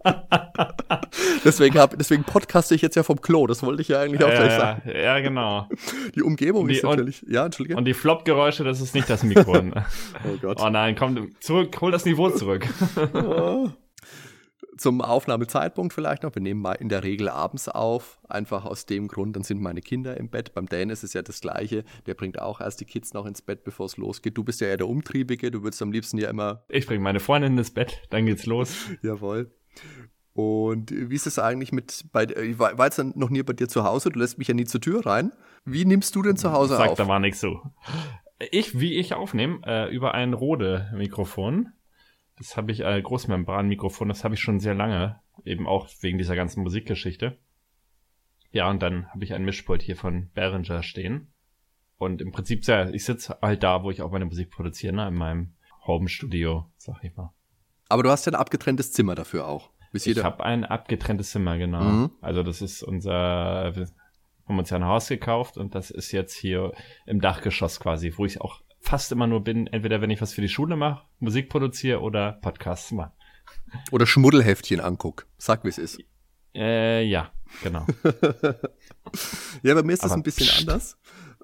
deswegen, 1.44 1.78
hab, 1.78 1.97
deswegen 1.99 2.25
podcaste 2.25 2.75
ich 2.75 2.82
jetzt 2.82 2.97
ja 2.97 3.02
vom 3.02 3.21
Klo, 3.21 3.47
das 3.47 3.62
wollte 3.62 3.82
ich 3.82 3.88
ja 3.88 4.00
eigentlich 4.00 4.23
auch 4.25 4.28
ja, 4.28 4.37
gleich 4.37 4.52
sagen. 4.52 4.82
Ja, 4.94 5.21
genau. 5.21 5.68
Die 6.14 6.23
Umgebung 6.23 6.68
die, 6.68 6.75
ist 6.75 6.85
natürlich. 6.85 7.23
Und, 7.25 7.32
ja, 7.32 7.44
Entschuldige. 7.44 7.76
Und 7.76 7.85
die 7.85 7.94
Flop-Geräusche, 7.94 8.64
das 8.64 8.80
ist 8.80 8.94
nicht 8.94 9.09
das 9.09 9.23
Mikro. 9.23 9.56
oh 10.25 10.37
Gott. 10.40 10.61
Oh 10.61 10.68
nein, 10.68 10.94
komm, 10.97 11.30
zurück, 11.40 11.80
hol 11.80 11.90
das 11.90 12.04
Niveau 12.04 12.30
zurück. 12.30 12.66
Zum 14.78 15.02
Aufnahmezeitpunkt 15.02 15.92
vielleicht 15.92 16.23
noch. 16.23 16.35
Wir 16.35 16.42
nehmen 16.42 16.61
mal 16.61 16.73
in 16.73 16.88
der 16.88 17.04
Regel 17.04 17.28
abends 17.28 17.68
auf. 17.68 18.18
Einfach 18.28 18.64
aus 18.64 18.87
dem 18.87 19.06
Grund, 19.06 19.37
dann 19.37 19.44
sind 19.44 19.61
meine 19.61 19.80
Kinder 19.80 20.16
im 20.16 20.30
Bett. 20.30 20.54
Beim 20.54 20.66
Dan 20.66 20.88
ist 20.90 21.04
es 21.04 21.12
ja 21.12 21.23
das 21.23 21.40
Gleiche. 21.40 21.85
Der 22.06 22.14
bringt 22.14 22.40
auch 22.40 22.61
erst 22.61 22.80
die 22.80 22.87
Kids 22.87 23.12
noch 23.12 23.26
ins 23.26 23.42
Bett, 23.42 23.64
bevor 23.64 23.87
es 23.87 23.99
losgeht. 23.99 24.37
Du 24.37 24.42
bist 24.42 24.61
ja 24.61 24.68
eher 24.68 24.78
der 24.78 24.88
Umtriebige. 24.88 25.50
Du 25.50 25.62
würdest 25.62 25.82
am 25.82 25.92
liebsten 25.92 26.18
ja 26.18 26.30
immer. 26.30 26.64
Ich 26.68 26.87
bringe 26.87 27.04
meine 27.04 27.21
Freundin 27.21 27.56
ins 27.59 27.73
Bett, 27.73 28.02
dann 28.11 28.26
geht's 28.26 28.47
los. 28.47 28.88
Jawohl. 29.02 29.52
Und 30.35 30.91
wie 30.91 31.14
ist 31.14 31.26
es 31.26 31.38
eigentlich 31.38 31.73
mit, 31.73 32.07
bei, 32.12 32.25
ich 32.25 32.59
war 32.59 32.85
jetzt 32.85 32.99
noch 33.17 33.29
nie 33.29 33.43
bei 33.43 33.52
dir 33.52 33.69
zu 33.69 33.85
Hause, 33.85 34.11
du 34.11 34.19
lässt 34.19 34.38
mich 34.38 34.49
ja 34.49 34.55
nie 34.55 34.64
zur 34.64 34.81
Tür 34.81 35.05
rein. 35.05 35.33
Wie 35.64 35.85
nimmst 35.85 36.17
du 36.17 36.23
denn 36.23 36.37
zu 36.37 36.52
Hause 36.52 36.76
Sag, 36.76 36.91
auf? 36.91 36.97
da 36.97 37.07
war 37.07 37.21
nichts 37.21 37.41
so. 37.41 37.61
Ich, 38.50 38.79
wie 38.81 38.95
ich 38.95 39.14
aufnehme, 39.14 39.61
äh, 39.67 39.95
über 39.95 40.14
ein 40.14 40.33
Rode-Mikrofon. 40.33 41.69
Das 42.38 42.57
habe 42.57 42.73
ich, 42.73 42.81
äh, 42.81 43.00
Großmembran-Mikrofon, 43.00 44.09
das 44.09 44.25
habe 44.25 44.35
ich 44.35 44.41
schon 44.41 44.59
sehr 44.59 44.75
lange, 44.75 45.21
eben 45.45 45.67
auch 45.67 45.88
wegen 46.00 46.19
dieser 46.19 46.35
ganzen 46.35 46.62
Musikgeschichte. 46.62 47.38
Ja, 48.50 48.69
und 48.69 48.83
dann 48.83 49.07
habe 49.11 49.25
ich 49.25 49.35
ein 49.35 49.45
Mischpult 49.45 49.83
hier 49.83 49.97
von 49.97 50.31
Behringer 50.35 50.83
stehen. 50.83 51.33
Und 51.99 52.21
im 52.21 52.33
Prinzip, 52.33 52.64
ja, 52.64 52.88
ich 52.88 53.05
sitze 53.05 53.38
halt 53.41 53.62
da, 53.62 53.85
wo 53.85 53.91
ich 53.91 54.02
auch 54.02 54.11
meine 54.11 54.25
Musik 54.25 54.50
produziere, 54.50 54.95
ne, 54.95 55.09
in 55.09 55.14
meinem 55.14 55.55
Home-Studio, 55.87 56.67
sag 56.76 57.05
ich 57.05 57.14
mal. 57.14 57.33
Aber 57.93 58.03
du 58.03 58.11
hast 58.11 58.25
ja 58.25 58.33
ein 58.33 58.37
abgetrenntes 58.37 58.91
Zimmer 58.93 59.15
dafür 59.15 59.47
auch. 59.47 59.69
Ich 59.93 60.25
habe 60.25 60.43
ein 60.45 60.65
abgetrenntes 60.65 61.31
Zimmer, 61.31 61.59
genau. 61.59 61.83
Mhm. 61.83 62.11
Also 62.23 62.43
das 62.43 62.63
ist 62.63 62.83
unser, 62.83 63.77
wir 63.77 63.87
haben 64.49 64.59
uns 64.59 64.71
ja 64.71 64.79
ein 64.79 64.87
Haus 64.87 65.09
gekauft 65.09 65.59
und 65.59 65.75
das 65.75 65.91
ist 65.91 66.11
jetzt 66.11 66.35
hier 66.35 66.73
im 67.05 67.21
Dachgeschoss 67.21 67.81
quasi, 67.81 68.15
wo 68.17 68.25
ich 68.25 68.41
auch 68.41 68.63
fast 68.81 69.13
immer 69.13 69.27
nur 69.27 69.45
bin, 69.45 69.67
entweder 69.67 70.01
wenn 70.01 70.09
ich 70.09 70.23
was 70.23 70.33
für 70.33 70.41
die 70.41 70.49
Schule 70.49 70.75
mache, 70.75 71.05
Musik 71.19 71.51
produziere 71.51 72.01
oder 72.01 72.33
Podcasts 72.33 72.93
mache. 72.93 73.13
Oder 73.91 74.07
Schmuddelheftchen 74.07 74.81
anguck. 74.81 75.27
Sag, 75.37 75.63
wie 75.65 75.69
es 75.69 75.77
ist. 75.77 75.99
Äh, 76.55 77.05
ja, 77.05 77.31
genau. 77.63 77.85
ja, 79.63 79.75
bei 79.75 79.83
mir 79.83 79.93
ist 79.93 80.03
das 80.03 80.13
ein 80.13 80.23
bisschen 80.23 80.47
pst. 80.47 80.61
anders. 80.61 80.97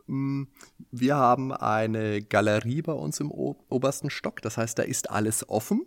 Mm, 0.06 0.44
wir 0.92 1.14
haben 1.14 1.52
eine 1.52 2.22
Galerie 2.22 2.80
bei 2.80 2.92
uns 2.94 3.20
im 3.20 3.30
obersten 3.30 4.08
Stock. 4.08 4.40
Das 4.40 4.56
heißt, 4.56 4.78
da 4.78 4.82
ist 4.82 5.10
alles 5.10 5.46
offen. 5.46 5.84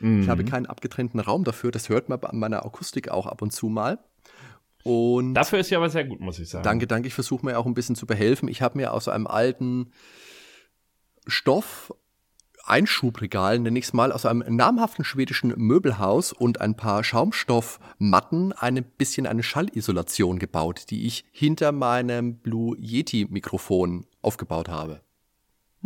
Mhm. 0.00 0.22
Ich 0.22 0.28
habe 0.28 0.42
mhm. 0.42 0.48
keinen 0.48 0.66
abgetrennten 0.66 1.20
Raum 1.20 1.44
dafür. 1.44 1.70
Das 1.70 1.88
hört 1.88 2.08
man 2.08 2.20
an 2.20 2.38
meiner 2.38 2.64
Akustik 2.64 3.08
auch 3.08 3.26
ab 3.26 3.42
und 3.42 3.52
zu 3.52 3.68
mal. 3.68 3.98
Und 4.84 5.34
Dafür 5.34 5.58
ist 5.58 5.70
ja 5.70 5.78
aber 5.78 5.90
sehr 5.90 6.04
gut, 6.04 6.20
muss 6.20 6.38
ich 6.38 6.48
sagen. 6.48 6.64
Danke, 6.64 6.86
danke. 6.86 7.08
Ich 7.08 7.14
versuche 7.14 7.44
mir 7.44 7.58
auch 7.58 7.66
ein 7.66 7.74
bisschen 7.74 7.96
zu 7.96 8.06
behelfen. 8.06 8.48
Ich 8.48 8.62
habe 8.62 8.78
mir 8.78 8.92
aus 8.92 9.08
einem 9.08 9.26
alten 9.26 9.90
Stoff 11.26 11.92
Einschubregal, 12.64 13.58
nenne 13.58 13.78
ich 13.78 13.86
es 13.86 13.92
mal, 13.92 14.12
aus 14.12 14.26
einem 14.26 14.44
namhaften 14.54 15.04
schwedischen 15.04 15.54
Möbelhaus 15.56 16.32
und 16.32 16.60
ein 16.60 16.76
paar 16.76 17.02
Schaumstoffmatten 17.02 18.52
ein 18.52 18.84
bisschen 18.84 19.26
eine 19.26 19.42
Schallisolation 19.42 20.38
gebaut, 20.38 20.84
die 20.90 21.06
ich 21.06 21.24
hinter 21.32 21.72
meinem 21.72 22.36
Blue 22.36 22.76
Yeti 22.78 23.26
Mikrofon 23.30 24.06
aufgebaut 24.20 24.68
habe. 24.68 25.00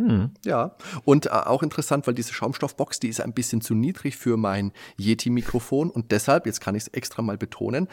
Hm. 0.02 0.30
Ja, 0.44 0.74
und 1.04 1.26
äh, 1.26 1.30
auch 1.30 1.62
interessant, 1.62 2.06
weil 2.08 2.14
diese 2.14 2.32
Schaumstoffbox, 2.32 2.98
die 2.98 3.08
ist 3.08 3.20
ein 3.20 3.32
bisschen 3.32 3.60
zu 3.60 3.74
niedrig 3.74 4.16
für 4.16 4.36
mein 4.36 4.72
Yeti-Mikrofon 4.98 5.90
und 5.90 6.10
deshalb, 6.10 6.46
jetzt 6.46 6.60
kann 6.60 6.74
ich 6.74 6.82
es 6.84 6.88
extra 6.88 7.22
mal 7.22 7.38
betonen, 7.38 7.86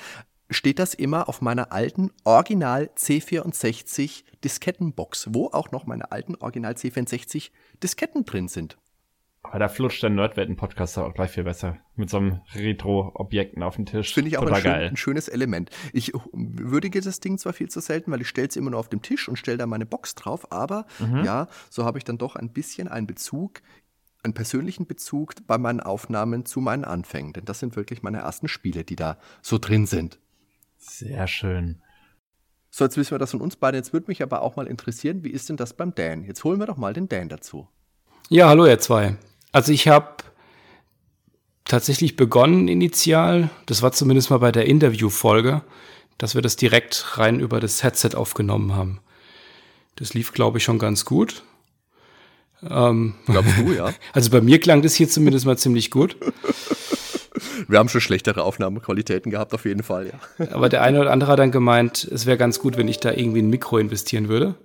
steht 0.50 0.80
das 0.80 0.96
immer 0.96 1.30
auf 1.30 1.42
meiner 1.42 1.72
alten 1.72 2.10
Original 2.24 2.90
C64 2.98 4.24
Diskettenbox, 4.44 5.28
wo 5.32 5.48
auch 5.48 5.70
noch 5.70 5.86
meine 5.86 6.12
alten 6.12 6.36
Original 6.36 6.74
C64 6.74 7.52
Disketten 7.84 8.26
drin 8.26 8.48
sind. 8.48 8.80
Aber 9.42 9.58
da 9.58 9.70
flutscht 9.70 10.04
der 10.04 10.10
Nerdwetten-Podcast 10.10 10.98
auch 10.98 11.14
gleich 11.14 11.32
viel 11.32 11.46
besser. 11.46 11.78
Mit 11.96 12.10
so 12.10 12.18
einem 12.18 12.42
Retro-Objekten 12.54 13.64
auf 13.64 13.78
dem 13.78 13.86
Tisch. 13.86 14.14
Finde 14.14 14.30
ich 14.30 14.38
auch 14.38 14.46
ein, 14.46 14.62
schön, 14.62 14.72
ein, 14.72 14.98
schönes 14.98 15.28
Element. 15.30 15.70
Ich 15.94 16.12
würdige 16.34 17.00
das 17.00 17.20
Ding 17.22 17.38
zwar 17.38 17.54
viel 17.54 17.70
zu 17.70 17.80
selten, 17.80 18.12
weil 18.12 18.22
ich 18.22 18.28
stelle 18.28 18.50
es 18.50 18.58
immer 18.58 18.72
nur 18.72 18.80
auf 18.80 18.90
dem 18.90 19.02
Tisch 19.02 19.30
und 19.30 19.38
stelle 19.38 19.58
da 19.58 19.66
meine 19.66 19.86
Box 19.86 20.16
drauf, 20.16 20.52
aber 20.52 20.86
mhm. 21.00 21.24
ja, 21.24 21.48
so 21.70 21.86
habe 21.86 21.98
ich 21.98 22.04
dann 22.04 22.18
doch 22.18 22.36
ein 22.36 22.52
bisschen 22.52 22.90
einen 22.90 23.08
Bezug, 23.08 23.62
einen 24.24 24.34
persönlichen 24.34 24.86
Bezug 24.86 25.34
bei 25.48 25.58
meinen 25.58 25.80
Aufnahmen 25.80 26.46
zu 26.46 26.60
meinen 26.60 26.84
Anfängen. 26.84 27.32
Denn 27.32 27.46
das 27.46 27.60
sind 27.60 27.78
wirklich 27.78 28.04
meine 28.04 28.20
ersten 28.20 28.50
Spiele, 28.50 28.84
die 28.84 28.98
da 28.98 29.18
so 29.42 29.58
drin 29.58 29.86
sind. 29.86 30.20
Sehr 30.78 31.28
schön. 31.28 31.82
So, 32.72 32.84
jetzt 32.84 32.98
wissen 32.98 33.12
wir 33.12 33.20
das 33.20 33.32
von 33.32 33.42
uns 33.42 33.56
beiden. 33.56 33.78
Jetzt 33.78 33.94
würde 33.94 34.08
mich 34.08 34.22
aber 34.22 34.42
auch 34.42 34.58
mal 34.58 34.68
interessieren, 34.68 35.24
wie 35.24 35.32
ist 35.32 35.50
denn 35.50 35.58
das 35.58 35.74
beim 35.74 35.96
Dan? 35.96 36.24
Jetzt 36.24 36.44
holen 36.44 36.60
wir 36.60 36.68
doch 36.68 36.78
mal 36.78 36.94
den 36.94 37.08
Dan 37.08 37.30
dazu. 37.30 37.68
Ja, 38.30 38.50
hallo 38.50 38.68
ihr 38.68 38.80
zwei. 38.80 39.18
Also 39.52 39.72
ich 39.72 39.88
habe 39.88 40.24
tatsächlich 41.66 42.16
begonnen 42.16 42.68
initial, 42.68 43.50
das 43.66 43.82
war 43.82 43.92
zumindest 43.92 44.30
mal 44.30 44.40
bei 44.40 44.52
der 44.52 44.66
Interviewfolge, 44.66 45.62
dass 46.18 46.36
wir 46.36 46.42
das 46.42 46.56
direkt 46.56 47.18
rein 47.18 47.40
über 47.40 47.60
das 47.60 47.84
Headset 47.84 48.16
aufgenommen 48.16 48.76
haben. 48.76 49.00
Das 49.96 50.14
lief, 50.14 50.34
glaube 50.34 50.58
ich, 50.58 50.64
schon 50.64 50.80
ganz 50.80 51.06
gut. 51.06 51.44
Ähm, 52.68 53.16
Glaubst 53.26 53.58
du, 53.58 53.72
ja? 53.72 53.94
Also 54.14 54.30
bei 54.32 54.42
mir 54.42 54.60
klang 54.60 54.82
das 54.82 54.96
hier 54.96 55.10
zumindest 55.10 55.46
mal 55.46 55.58
ziemlich 55.58 55.92
gut. 55.92 56.18
Wir 57.68 57.80
haben 57.80 57.88
schon 57.90 58.02
schlechtere 58.02 58.44
Aufnahmequalitäten 58.44 59.32
gehabt, 59.32 59.54
auf 59.54 59.66
jeden 59.66 59.84
Fall, 59.84 60.08
ja. 60.08 60.48
Aber 60.52 60.70
der 60.70 60.82
eine 60.82 61.00
oder 61.00 61.12
andere 61.12 61.32
hat 61.32 61.40
dann 61.40 61.52
gemeint, 61.52 62.04
es 62.04 62.26
wäre 62.26 62.38
ganz 62.38 62.60
gut, 62.60 62.78
wenn 62.78 62.88
ich 62.88 63.00
da 63.00 63.12
irgendwie 63.12 63.42
ein 63.42 63.50
Mikro 63.50 63.78
investieren 63.78 64.28
würde. 64.28 64.56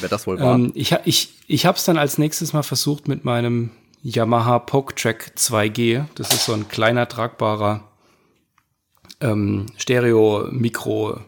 Wer 0.00 0.08
das 0.08 0.26
wohl 0.26 0.38
war. 0.40 0.54
Ähm, 0.54 0.72
ich 0.74 0.94
ich, 1.04 1.34
ich 1.46 1.66
habe 1.66 1.78
es 1.78 1.84
dann 1.84 1.96
als 1.96 2.18
nächstes 2.18 2.52
mal 2.52 2.62
versucht 2.62 3.08
mit 3.08 3.24
meinem 3.24 3.70
Yamaha 4.02 4.58
PokeTrack 4.60 5.32
2G. 5.36 6.04
Das 6.14 6.32
ist 6.32 6.44
so 6.44 6.52
ein 6.52 6.68
kleiner, 6.68 7.08
tragbarer 7.08 7.88
ähm, 9.20 9.66
Stereo-Mikro 9.76 11.20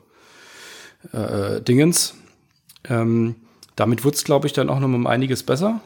äh, 1.12 1.60
Dingens. 1.62 2.14
Ähm, 2.88 3.36
damit 3.76 4.04
wurde 4.04 4.16
es, 4.16 4.24
glaube 4.24 4.46
ich, 4.46 4.52
dann 4.52 4.70
auch 4.70 4.78
noch 4.78 4.86
um 4.86 5.06
einiges 5.06 5.42
besser. 5.42 5.80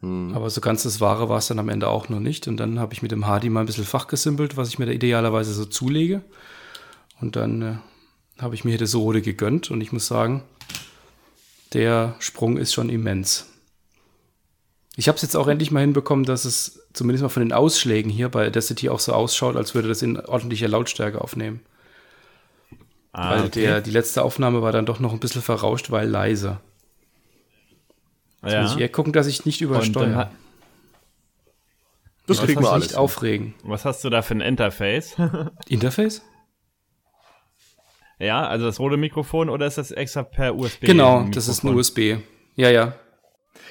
Aber 0.00 0.48
so 0.48 0.60
ganz 0.60 0.84
das 0.84 1.00
Wahre 1.00 1.28
war 1.28 1.38
es 1.38 1.48
dann 1.48 1.58
am 1.58 1.68
Ende 1.68 1.88
auch 1.88 2.08
noch 2.08 2.20
nicht. 2.20 2.46
Und 2.46 2.58
dann 2.58 2.78
habe 2.78 2.94
ich 2.94 3.02
mit 3.02 3.10
dem 3.10 3.26
Hardy 3.26 3.50
mal 3.50 3.60
ein 3.60 3.66
bisschen 3.66 3.84
fachgesimpelt, 3.84 4.56
was 4.56 4.68
ich 4.68 4.78
mir 4.78 4.86
da 4.86 4.92
idealerweise 4.92 5.52
so 5.52 5.64
zulege. 5.64 6.22
Und 7.20 7.34
dann 7.34 7.62
äh, 7.62 7.74
habe 8.40 8.54
ich 8.54 8.64
mir 8.64 8.70
hier 8.70 8.78
das 8.78 8.94
Rode 8.94 9.22
gegönnt. 9.22 9.72
Und 9.72 9.80
ich 9.80 9.90
muss 9.90 10.06
sagen, 10.06 10.44
der 11.72 12.14
Sprung 12.20 12.58
ist 12.58 12.72
schon 12.72 12.90
immens. 12.90 13.50
Ich 14.98 15.06
habe 15.06 15.14
es 15.14 15.22
jetzt 15.22 15.36
auch 15.36 15.46
endlich 15.46 15.70
mal 15.70 15.78
hinbekommen, 15.78 16.24
dass 16.24 16.44
es 16.44 16.82
zumindest 16.92 17.22
mal 17.22 17.28
von 17.28 17.44
den 17.44 17.52
Ausschlägen 17.52 18.10
hier 18.10 18.28
bei 18.28 18.48
Audacity 18.48 18.88
auch 18.88 18.98
so 18.98 19.12
ausschaut, 19.12 19.54
als 19.54 19.72
würde 19.72 19.86
das 19.86 20.02
in 20.02 20.18
ordentlicher 20.18 20.66
Lautstärke 20.66 21.20
aufnehmen. 21.20 21.60
Ah, 23.12 23.30
weil 23.30 23.44
okay. 23.44 23.60
der, 23.60 23.80
die 23.80 23.92
letzte 23.92 24.24
Aufnahme 24.24 24.60
war 24.60 24.72
dann 24.72 24.86
doch 24.86 24.98
noch 24.98 25.12
ein 25.12 25.20
bisschen 25.20 25.40
verrauscht, 25.40 25.92
weil 25.92 26.08
leise. 26.08 26.58
Jetzt 28.42 28.52
ja. 28.54 28.62
muss 28.62 28.72
ich 28.72 28.80
eher 28.80 28.88
gucken, 28.88 29.12
dass 29.12 29.28
ich 29.28 29.46
nicht 29.46 29.60
übersteuere. 29.60 30.32
das 32.26 32.38
Ich 32.38 32.42
kriegen 32.42 32.56
wir 32.56 32.62
mich 32.62 32.70
alles. 32.70 32.86
nicht 32.88 32.96
aufregen. 32.96 33.54
was 33.62 33.84
hast 33.84 34.02
du 34.02 34.10
da 34.10 34.22
für 34.22 34.34
ein 34.34 34.40
Interface? 34.40 35.14
Interface? 35.68 36.22
ja, 38.18 38.48
also 38.48 38.66
das 38.66 38.80
rote 38.80 38.96
Mikrofon 38.96 39.48
oder 39.48 39.64
ist 39.68 39.78
das 39.78 39.92
extra 39.92 40.24
per 40.24 40.56
USB? 40.56 40.86
Genau, 40.86 41.22
das 41.30 41.46
ist 41.46 41.62
ein 41.62 41.72
USB. 41.72 42.16
Ja, 42.56 42.68
ja. 42.70 42.96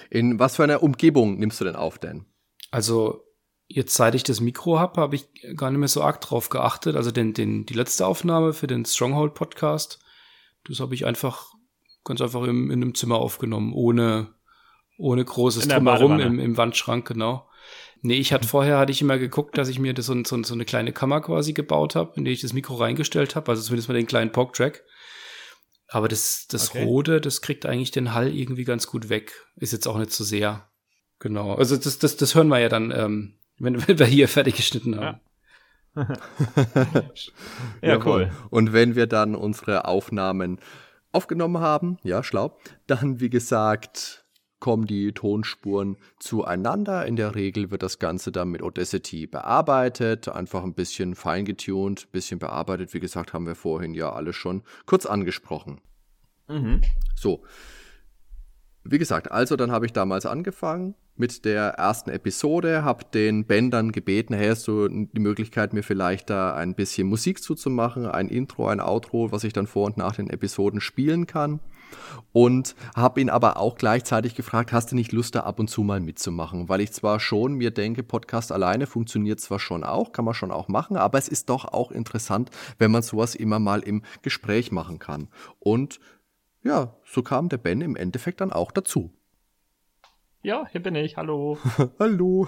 In 0.09 0.39
was 0.39 0.55
für 0.55 0.63
einer 0.63 0.83
Umgebung 0.83 1.37
nimmst 1.37 1.59
du 1.59 1.65
denn 1.65 1.75
auf, 1.75 1.97
denn? 1.97 2.25
Also 2.71 3.23
jetzt 3.67 3.95
seit 3.95 4.15
ich 4.15 4.23
das 4.23 4.39
Mikro 4.39 4.79
habe, 4.79 5.01
habe 5.01 5.15
ich 5.15 5.27
gar 5.55 5.69
nicht 5.69 5.79
mehr 5.79 5.87
so 5.87 6.01
arg 6.01 6.21
drauf 6.21 6.49
geachtet. 6.49 6.95
Also 6.95 7.11
den, 7.11 7.33
den, 7.33 7.65
die 7.65 7.73
letzte 7.73 8.05
Aufnahme 8.05 8.53
für 8.53 8.67
den 8.67 8.85
Stronghold 8.85 9.33
Podcast, 9.33 9.99
das 10.65 10.79
habe 10.79 10.95
ich 10.95 11.05
einfach 11.05 11.51
ganz 12.03 12.21
einfach 12.21 12.43
im, 12.43 12.71
in 12.71 12.81
einem 12.81 12.95
Zimmer 12.95 13.17
aufgenommen, 13.17 13.73
ohne, 13.73 14.33
ohne 14.97 15.23
großes 15.23 15.63
In 15.63 15.69
der 15.69 15.79
Drumherum 15.79 16.19
im, 16.19 16.39
im 16.39 16.57
Wandschrank, 16.57 17.05
genau. 17.05 17.49
Nee, 18.01 18.15
ich 18.15 18.31
hatte 18.31 18.47
vorher 18.47 18.77
hatte 18.77 18.91
ich 18.91 19.01
immer 19.01 19.17
geguckt, 19.17 19.57
dass 19.57 19.67
ich 19.67 19.79
mir 19.79 19.93
das 19.93 20.05
so, 20.05 20.15
so, 20.23 20.41
so 20.41 20.53
eine 20.53 20.65
kleine 20.65 20.93
Kammer 20.93 21.19
quasi 21.21 21.53
gebaut 21.53 21.95
habe, 21.95 22.13
in 22.15 22.25
die 22.25 22.31
ich 22.31 22.41
das 22.41 22.53
Mikro 22.53 22.75
reingestellt 22.75 23.35
habe, 23.35 23.51
also 23.51 23.61
zumindest 23.61 23.89
mal 23.89 23.95
den 23.95 24.07
kleinen 24.07 24.31
Poke-Track. 24.31 24.83
Aber 25.89 26.07
das, 26.07 26.47
das 26.49 26.69
Okay. 26.69 26.83
Rote, 26.83 27.21
das 27.21 27.41
kriegt 27.41 27.65
eigentlich 27.65 27.91
den 27.91 28.13
Hall 28.13 28.33
irgendwie 28.33 28.65
ganz 28.65 28.87
gut 28.87 29.09
weg. 29.09 29.45
Ist 29.55 29.71
jetzt 29.73 29.87
auch 29.87 29.97
nicht 29.97 30.11
so 30.11 30.23
sehr. 30.23 30.69
Genau. 31.19 31.55
Also 31.55 31.77
das, 31.77 31.97
das, 31.99 32.17
das 32.17 32.35
hören 32.35 32.49
wir 32.49 32.59
ja 32.59 32.69
dann, 32.69 32.91
ähm, 32.91 33.35
wenn, 33.57 33.75
wenn 33.87 33.99
wir 33.99 34.05
hier 34.05 34.27
fertig 34.27 34.55
geschnitten 34.55 34.99
haben. 34.99 35.19
Ja, 37.81 37.95
Jawohl. 37.95 38.05
cool. 38.05 38.31
Und 38.51 38.71
wenn 38.71 38.95
wir 38.95 39.07
dann 39.07 39.33
unsere 39.33 39.85
Aufnahmen 39.85 40.59
aufgenommen 41.11 41.59
haben, 41.59 41.97
ja, 42.03 42.21
schlau, 42.23 42.55
dann, 42.85 43.19
wie 43.19 43.31
gesagt, 43.31 44.23
kommen 44.59 44.87
die 44.87 45.11
Tonspuren 45.11 45.97
zueinander. 46.19 47.05
In 47.05 47.15
der 47.15 47.35
Regel 47.35 47.71
wird 47.71 47.83
das 47.83 47.99
Ganze 47.99 48.31
dann 48.31 48.49
mit 48.49 48.61
Audacity 48.63 49.27
bearbeitet, 49.27 50.29
einfach 50.29 50.63
ein 50.63 50.73
bisschen 50.73 51.15
feingetuned, 51.15 52.05
ein 52.05 52.11
bisschen 52.11 52.39
bearbeitet. 52.39 52.93
Wie 52.93 52.99
gesagt, 52.99 53.33
haben 53.33 53.45
wir 53.45 53.55
vorhin 53.55 53.93
ja 53.93 54.11
alles 54.11 54.35
schon 54.35 54.63
kurz 54.85 55.05
angesprochen. 55.05 55.81
Mhm. 56.47 56.81
So. 57.15 57.43
Wie 58.83 58.97
gesagt, 58.97 59.31
also 59.31 59.55
dann 59.57 59.71
habe 59.71 59.85
ich 59.85 59.93
damals 59.93 60.25
angefangen 60.25 60.95
mit 61.17 61.45
der 61.45 61.69
ersten 61.71 62.09
Episode, 62.11 62.83
habe 62.83 63.03
den 63.13 63.45
Ben 63.45 63.71
dann 63.71 63.91
gebeten, 63.91 64.33
hey, 64.33 64.49
hast 64.49 64.67
du 64.67 64.87
die 64.87 65.19
Möglichkeit, 65.19 65.73
mir 65.73 65.83
vielleicht 65.83 66.29
da 66.29 66.55
ein 66.55 66.75
bisschen 66.75 67.07
Musik 67.07 67.41
zuzumachen, 67.41 68.05
ein 68.05 68.29
Intro, 68.29 68.67
ein 68.67 68.79
Outro, 68.79 69.31
was 69.31 69.43
ich 69.43 69.51
dann 69.51 69.67
vor 69.67 69.87
und 69.87 69.97
nach 69.97 70.15
den 70.15 70.29
Episoden 70.29 70.79
spielen 70.79 71.27
kann. 71.27 71.59
Und 72.33 72.75
habe 72.95 73.21
ihn 73.21 73.29
aber 73.29 73.57
auch 73.57 73.75
gleichzeitig 73.75 74.35
gefragt, 74.35 74.71
hast 74.71 74.91
du 74.91 74.95
nicht 74.95 75.11
Lust, 75.11 75.35
da 75.35 75.41
ab 75.41 75.59
und 75.59 75.69
zu 75.69 75.83
mal 75.83 75.99
mitzumachen? 75.99 76.69
Weil 76.69 76.81
ich 76.81 76.91
zwar 76.91 77.19
schon 77.19 77.53
mir 77.53 77.71
denke, 77.71 78.03
Podcast 78.03 78.51
alleine 78.51 78.85
funktioniert 78.85 79.39
zwar 79.39 79.59
schon 79.59 79.83
auch, 79.83 80.11
kann 80.11 80.25
man 80.25 80.33
schon 80.33 80.51
auch 80.51 80.67
machen, 80.67 80.97
aber 80.97 81.17
es 81.17 81.27
ist 81.27 81.49
doch 81.49 81.65
auch 81.65 81.91
interessant, 81.91 82.51
wenn 82.77 82.91
man 82.91 83.01
sowas 83.01 83.35
immer 83.35 83.59
mal 83.59 83.79
im 83.81 84.03
Gespräch 84.21 84.71
machen 84.71 84.99
kann. 84.99 85.29
Und 85.59 85.99
ja, 86.63 86.95
so 87.05 87.23
kam 87.23 87.49
der 87.49 87.57
Ben 87.57 87.81
im 87.81 87.95
Endeffekt 87.95 88.41
dann 88.41 88.51
auch 88.51 88.71
dazu. 88.71 89.11
Ja, 90.43 90.67
hier 90.71 90.81
bin 90.81 90.95
ich. 90.95 91.17
Hallo. 91.17 91.57
Hallo. 91.99 92.47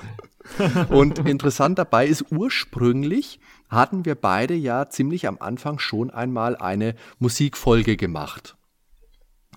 Und 0.90 1.20
interessant 1.20 1.80
dabei 1.80 2.06
ist, 2.06 2.32
ursprünglich 2.32 3.40
hatten 3.70 4.06
wir 4.06 4.16
beide 4.16 4.54
ja 4.54 4.90
ziemlich 4.90 5.28
am 5.28 5.38
Anfang 5.40 5.80
schon 5.80 6.10
einmal 6.10 6.56
eine 6.56 6.96
Musikfolge 7.18 7.98
gemacht. 7.98 8.56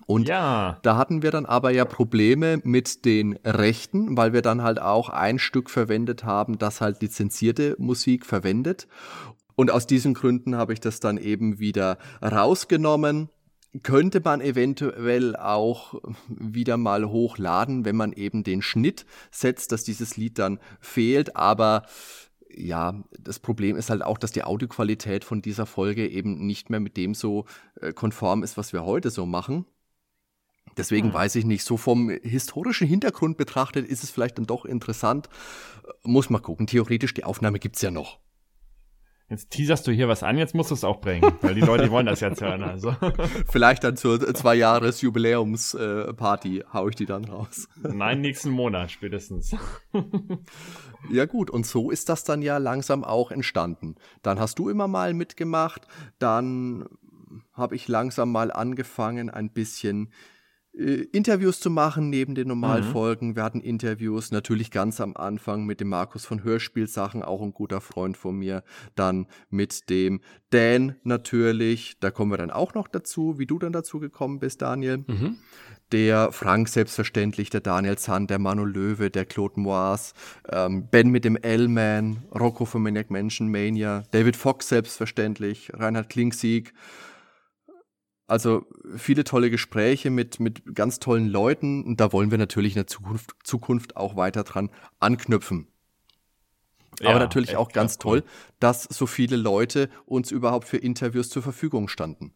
Und 0.05 0.27
Ja. 0.27 0.79
da 0.83 0.97
hatten 0.97 1.21
wir 1.21 1.31
dann 1.31 1.45
aber 1.45 1.71
ja 1.71 1.85
Probleme 1.85 2.59
mit 2.63 3.05
den 3.05 3.33
Rechten, 3.45 4.17
weil 4.17 4.33
wir 4.33 4.41
dann 4.41 4.61
halt 4.61 4.81
auch 4.81 5.09
ein 5.09 5.39
Stück 5.39 5.69
verwendet 5.69 6.23
haben, 6.23 6.57
das 6.57 6.81
halt 6.81 7.01
lizenzierte 7.01 7.75
Musik 7.79 8.25
verwendet. 8.25 8.87
Und 9.55 9.71
aus 9.71 9.87
diesen 9.87 10.13
Gründen 10.13 10.55
habe 10.55 10.73
ich 10.73 10.79
das 10.79 10.99
dann 10.99 11.17
eben 11.17 11.59
wieder 11.59 11.97
rausgenommen. 12.21 13.29
Könnte 13.81 14.21
man 14.23 14.41
eventuell 14.41 15.35
auch 15.35 15.95
wieder 16.27 16.77
mal 16.77 17.05
hochladen, 17.09 17.85
wenn 17.85 17.95
man 17.95 18.13
eben 18.13 18.43
den 18.43 18.61
Schnitt 18.61 19.05
setzt, 19.31 19.71
dass 19.71 19.83
dieses 19.83 20.15
Lied 20.15 20.37
dann 20.37 20.59
fehlt. 20.79 21.35
Aber 21.35 21.83
ja, 22.55 23.03
das 23.19 23.39
Problem 23.39 23.75
ist 23.75 23.89
halt 23.89 24.03
auch, 24.03 24.19
dass 24.19 24.31
die 24.31 24.43
Audioqualität 24.43 25.23
von 25.23 25.41
dieser 25.41 25.65
Folge 25.65 26.07
eben 26.07 26.45
nicht 26.45 26.69
mehr 26.69 26.79
mit 26.79 26.97
dem 26.97 27.15
so 27.15 27.45
äh, 27.81 27.93
konform 27.93 28.43
ist, 28.43 28.57
was 28.57 28.73
wir 28.73 28.85
heute 28.85 29.09
so 29.09 29.25
machen. 29.25 29.65
Deswegen 30.77 31.07
Hm. 31.09 31.13
weiß 31.13 31.35
ich 31.35 31.45
nicht, 31.45 31.63
so 31.63 31.77
vom 31.77 32.09
historischen 32.09 32.87
Hintergrund 32.87 33.37
betrachtet 33.37 33.87
ist 33.87 34.03
es 34.03 34.09
vielleicht 34.11 34.37
dann 34.37 34.45
doch 34.45 34.65
interessant. 34.65 35.29
Muss 36.03 36.29
mal 36.29 36.39
gucken. 36.39 36.67
Theoretisch, 36.67 37.13
die 37.13 37.23
Aufnahme 37.23 37.59
gibt's 37.59 37.81
ja 37.81 37.91
noch. 37.91 38.19
Jetzt 39.29 39.51
teaserst 39.51 39.87
du 39.87 39.91
hier 39.91 40.07
was 40.07 40.21
an, 40.21 40.37
jetzt 40.37 40.53
musst 40.53 40.69
du 40.69 40.75
es 40.75 40.83
auch 40.83 40.99
bringen, 41.01 41.31
weil 41.41 41.55
die 41.55 41.61
Leute 41.61 41.89
wollen 41.89 42.05
das 42.05 42.19
jetzt 42.19 42.41
hören. 42.41 42.61
Also. 42.61 42.95
Vielleicht 43.49 43.83
dann 43.83 43.95
zur 43.97 44.19
zwei 44.35 44.53
Jahres 44.53 45.01
Jubiläumsparty 45.01 46.65
hau 46.71 46.87
ich 46.89 46.95
die 46.95 47.05
dann 47.05 47.25
raus. 47.25 47.67
Nein, 47.81 48.21
nächsten 48.21 48.51
Monat 48.51 48.91
spätestens. 48.91 49.55
Ja 51.11 51.25
gut, 51.25 51.49
und 51.49 51.65
so 51.65 51.91
ist 51.91 52.07
das 52.07 52.23
dann 52.23 52.41
ja 52.41 52.57
langsam 52.59 53.03
auch 53.03 53.29
entstanden. 53.31 53.95
Dann 54.21 54.39
hast 54.39 54.57
du 54.57 54.69
immer 54.69 54.87
mal 54.87 55.13
mitgemacht, 55.13 55.85
dann 56.17 56.85
habe 57.51 57.75
ich 57.75 57.89
langsam 57.89 58.31
mal 58.31 58.51
angefangen, 58.53 59.29
ein 59.29 59.49
bisschen 59.49 60.13
äh, 60.77 61.03
Interviews 61.11 61.59
zu 61.59 61.69
machen 61.69 62.09
neben 62.09 62.35
den 62.35 62.47
Normalfolgen. 62.47 63.35
Wir 63.35 63.43
hatten 63.43 63.61
Interviews 63.61 64.31
natürlich 64.31 64.71
ganz 64.71 64.99
am 64.99 65.15
Anfang 65.15 65.65
mit 65.65 65.79
dem 65.79 65.89
Markus 65.89 66.25
von 66.25 66.43
Hörspielsachen, 66.43 67.21
auch 67.21 67.41
ein 67.41 67.53
guter 67.53 67.81
Freund 67.81 68.17
von 68.17 68.37
mir. 68.37 68.63
Dann 68.95 69.27
mit 69.49 69.89
dem 69.89 70.21
Dan 70.49 70.95
natürlich. 71.03 71.97
Da 71.99 72.11
kommen 72.11 72.31
wir 72.31 72.37
dann 72.37 72.51
auch 72.51 72.73
noch 72.73 72.87
dazu, 72.87 73.37
wie 73.37 73.45
du 73.45 73.59
dann 73.59 73.73
dazu 73.73 73.99
gekommen 73.99 74.39
bist, 74.39 74.61
Daniel. 74.61 75.03
Mhm. 75.07 75.37
Der 75.91 76.31
Frank 76.31 76.69
selbstverständlich, 76.69 77.51
der 77.51 77.61
Daniel 77.61 77.99
Zahn, 77.99 78.25
der 78.25 78.39
Manu 78.39 78.65
Löwe, 78.65 79.11
der 79.11 79.25
Claude 79.25 79.59
Moise, 79.59 80.13
ähm, 80.49 80.87
Ben 80.89 81.09
mit 81.09 81.23
dem 81.23 81.35
L-Man, 81.35 82.23
Rocco 82.33 82.65
von 82.65 82.81
Maniac 82.81 83.11
Mansion 83.11 83.51
Mania, 83.51 84.03
David 84.09 84.35
Fox 84.35 84.69
selbstverständlich, 84.69 85.71
Reinhard 85.73 86.09
Klingsieg. 86.09 86.73
Also 88.33 88.65
viele 88.95 89.23
tolle 89.25 89.51
Gespräche 89.51 90.09
mit, 90.09 90.39
mit 90.39 90.73
ganz 90.73 90.97
tollen 90.97 91.27
Leuten 91.27 91.83
und 91.83 91.99
da 91.99 92.11
wollen 92.11 92.31
wir 92.31 92.39
natürlich 92.39 92.71
in 92.73 92.79
der 92.79 92.87
Zukunft, 92.87 93.29
Zukunft 93.43 93.95
auch 93.95 94.15
weiter 94.15 94.43
dran 94.43 94.71
anknüpfen. 94.99 95.67
Aber 97.01 97.11
Ja, 97.11 97.19
natürlich 97.19 97.49
echt 97.49 97.57
auch 97.59 97.71
ganz 97.71 97.99
krass, 97.99 98.05
cool. 98.05 98.21
toll, 98.21 98.29
dass 98.59 98.85
so 98.85 99.05
viele 99.05 99.35
Leute 99.35 99.87
uns 100.07 100.31
überhaupt 100.31 100.67
für 100.67 100.77
Interviews 100.77 101.29
zur 101.29 101.43
Verfügung 101.43 101.87
standen. 101.87 102.33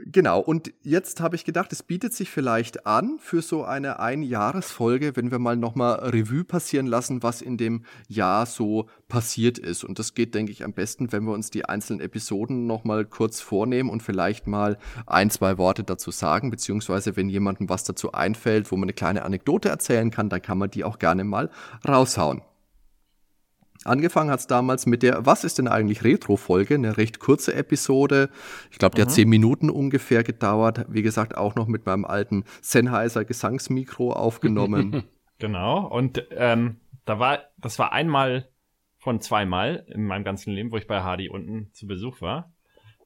Genau, 0.00 0.40
und 0.40 0.72
jetzt 0.82 1.20
habe 1.20 1.36
ich 1.36 1.44
gedacht, 1.44 1.72
es 1.72 1.82
bietet 1.82 2.12
sich 2.14 2.28
vielleicht 2.28 2.84
an 2.86 3.18
für 3.20 3.42
so 3.42 3.64
eine 3.64 4.00
Einjahresfolge, 4.00 5.14
wenn 5.14 5.30
wir 5.30 5.38
mal 5.38 5.56
nochmal 5.56 5.94
Revue 6.10 6.44
passieren 6.44 6.86
lassen, 6.86 7.22
was 7.22 7.40
in 7.40 7.56
dem 7.56 7.84
Jahr 8.08 8.46
so 8.46 8.88
passiert 9.08 9.58
ist. 9.58 9.84
Und 9.84 9.98
das 9.98 10.14
geht, 10.14 10.34
denke 10.34 10.50
ich, 10.50 10.64
am 10.64 10.72
besten, 10.72 11.12
wenn 11.12 11.24
wir 11.24 11.32
uns 11.32 11.50
die 11.50 11.64
einzelnen 11.64 12.00
Episoden 12.00 12.66
nochmal 12.66 13.04
kurz 13.04 13.40
vornehmen 13.40 13.88
und 13.88 14.02
vielleicht 14.02 14.46
mal 14.46 14.78
ein, 15.06 15.30
zwei 15.30 15.58
Worte 15.58 15.84
dazu 15.84 16.10
sagen, 16.10 16.50
beziehungsweise 16.50 17.16
wenn 17.16 17.28
jemandem 17.28 17.68
was 17.68 17.84
dazu 17.84 18.12
einfällt, 18.12 18.72
wo 18.72 18.76
man 18.76 18.84
eine 18.84 18.94
kleine 18.94 19.22
Anekdote 19.22 19.68
erzählen 19.68 20.10
kann, 20.10 20.28
dann 20.28 20.42
kann 20.42 20.58
man 20.58 20.70
die 20.70 20.84
auch 20.84 20.98
gerne 20.98 21.22
mal 21.22 21.50
raushauen. 21.86 22.42
Angefangen 23.84 24.30
hat 24.30 24.40
es 24.40 24.46
damals 24.46 24.86
mit 24.86 25.02
der 25.02 25.26
Was 25.26 25.44
ist 25.44 25.58
denn 25.58 25.68
eigentlich 25.68 26.04
Retro-Folge? 26.04 26.74
Eine 26.74 26.96
recht 26.96 27.20
kurze 27.20 27.54
Episode. 27.54 28.30
Ich 28.70 28.78
glaube, 28.78 28.94
die 28.94 29.02
mhm. 29.02 29.06
hat 29.06 29.12
zehn 29.12 29.28
Minuten 29.28 29.70
ungefähr 29.70 30.22
gedauert. 30.22 30.86
Wie 30.88 31.02
gesagt, 31.02 31.36
auch 31.36 31.54
noch 31.54 31.66
mit 31.66 31.86
meinem 31.86 32.04
alten 32.04 32.44
Sennheiser 32.62 33.24
Gesangsmikro 33.24 34.12
aufgenommen. 34.12 35.04
genau. 35.38 35.86
Und 35.86 36.26
ähm, 36.30 36.80
da 37.04 37.18
war, 37.18 37.40
das 37.58 37.78
war 37.78 37.92
einmal 37.92 38.48
von 38.96 39.20
zweimal 39.20 39.84
in 39.88 40.06
meinem 40.06 40.24
ganzen 40.24 40.52
Leben, 40.52 40.72
wo 40.72 40.78
ich 40.78 40.86
bei 40.86 41.02
Hardy 41.02 41.28
unten 41.28 41.70
zu 41.74 41.86
Besuch 41.86 42.22
war. 42.22 42.52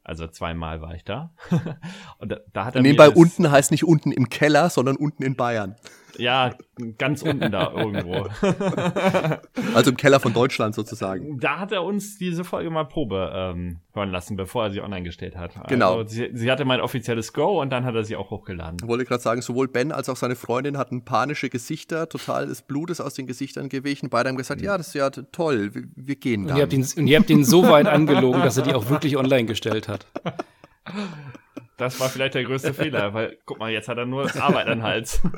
Also 0.04 0.26
zweimal 0.26 0.80
war 0.80 0.94
ich 0.94 1.04
da. 1.04 1.34
und 2.18 2.32
da, 2.32 2.38
da 2.52 2.64
hat 2.64 2.76
er 2.76 2.82
Nebenbei 2.82 3.10
unten 3.10 3.50
heißt 3.50 3.70
nicht 3.72 3.84
unten 3.84 4.10
im 4.10 4.30
Keller, 4.30 4.70
sondern 4.70 4.96
unten 4.96 5.22
in 5.22 5.36
Bayern. 5.36 5.76
Ja, 6.18 6.54
ganz 6.98 7.22
unten 7.22 7.50
da 7.50 7.72
irgendwo. 7.72 8.28
also 9.74 9.90
im 9.90 9.96
Keller 9.96 10.20
von 10.20 10.32
Deutschland 10.32 10.74
sozusagen. 10.74 11.38
Da 11.38 11.58
hat 11.58 11.72
er 11.72 11.84
uns 11.84 12.18
diese 12.18 12.44
Folge 12.44 12.70
mal 12.70 12.84
Probe 12.84 13.32
ähm, 13.34 13.78
hören 13.94 14.10
lassen, 14.10 14.36
bevor 14.36 14.64
er 14.64 14.70
sie 14.70 14.80
online 14.80 15.04
gestellt 15.04 15.36
hat. 15.36 15.54
Genau. 15.68 15.98
Also 15.98 16.14
sie, 16.14 16.30
sie, 16.32 16.50
hatte 16.50 16.64
mein 16.64 16.80
offizielles 16.80 17.32
Go 17.32 17.60
und 17.60 17.70
dann 17.70 17.84
hat 17.84 17.94
er 17.94 18.04
sie 18.04 18.16
auch 18.16 18.30
hochgeladen. 18.30 18.78
Ich 18.82 18.88
wollte 18.88 19.04
gerade 19.04 19.22
sagen, 19.22 19.42
sowohl 19.42 19.68
Ben 19.68 19.92
als 19.92 20.08
auch 20.08 20.16
seine 20.16 20.36
Freundin 20.36 20.76
hatten 20.76 21.04
panische 21.04 21.48
Gesichter, 21.48 22.08
total 22.08 22.46
des 22.46 22.62
Blutes 22.62 23.00
aus 23.00 23.14
den 23.14 23.26
Gesichtern 23.26 23.68
gewichen. 23.68 24.10
Beide 24.10 24.28
haben 24.28 24.36
gesagt, 24.36 24.60
mhm. 24.60 24.66
ja, 24.66 24.76
das 24.76 24.88
ist 24.88 24.94
ja 24.94 25.10
toll, 25.10 25.74
wir, 25.74 25.84
wir 25.94 26.16
gehen 26.16 26.46
dann. 26.46 26.52
Und 26.52 26.58
ihr, 26.58 26.62
habt 26.62 26.72
ihn, 26.72 26.86
und 26.96 27.06
ihr 27.06 27.18
habt 27.18 27.30
ihn 27.30 27.44
so 27.44 27.68
weit 27.68 27.86
angelogen, 27.86 28.42
dass 28.42 28.56
er 28.56 28.64
die 28.64 28.74
auch 28.74 28.90
wirklich 28.90 29.16
online 29.16 29.46
gestellt 29.46 29.88
hat. 29.88 30.06
Das 31.78 31.98
war 32.00 32.08
vielleicht 32.08 32.34
der 32.34 32.44
größte 32.44 32.74
Fehler, 32.74 33.14
weil, 33.14 33.38
guck 33.46 33.58
mal, 33.58 33.70
jetzt 33.70 33.88
hat 33.88 33.96
er 33.96 34.04
nur 34.04 34.30
Arbeit 34.36 34.66
an 34.66 34.82
Hals. 34.82 35.22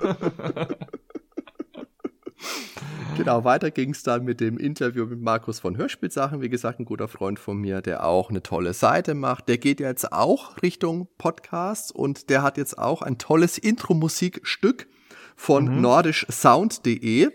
Genau, 3.16 3.44
weiter 3.44 3.70
ging 3.70 3.90
es 3.90 4.02
dann 4.02 4.24
mit 4.24 4.40
dem 4.40 4.56
Interview 4.56 5.04
mit 5.04 5.20
Markus 5.20 5.60
von 5.60 5.76
Hörspielsachen. 5.76 6.40
Wie 6.40 6.48
gesagt, 6.48 6.80
ein 6.80 6.86
guter 6.86 7.06
Freund 7.06 7.38
von 7.38 7.58
mir, 7.58 7.82
der 7.82 8.06
auch 8.06 8.30
eine 8.30 8.42
tolle 8.42 8.72
Seite 8.72 9.14
macht. 9.14 9.46
Der 9.48 9.58
geht 9.58 9.78
jetzt 9.78 10.10
auch 10.10 10.62
Richtung 10.62 11.06
Podcasts 11.18 11.90
und 11.90 12.30
der 12.30 12.42
hat 12.42 12.56
jetzt 12.56 12.78
auch 12.78 13.02
ein 13.02 13.18
tolles 13.18 13.58
Intro-Musikstück 13.58 14.86
von 15.36 15.66
mhm. 15.66 15.80
nordischsound.de. 15.82 17.28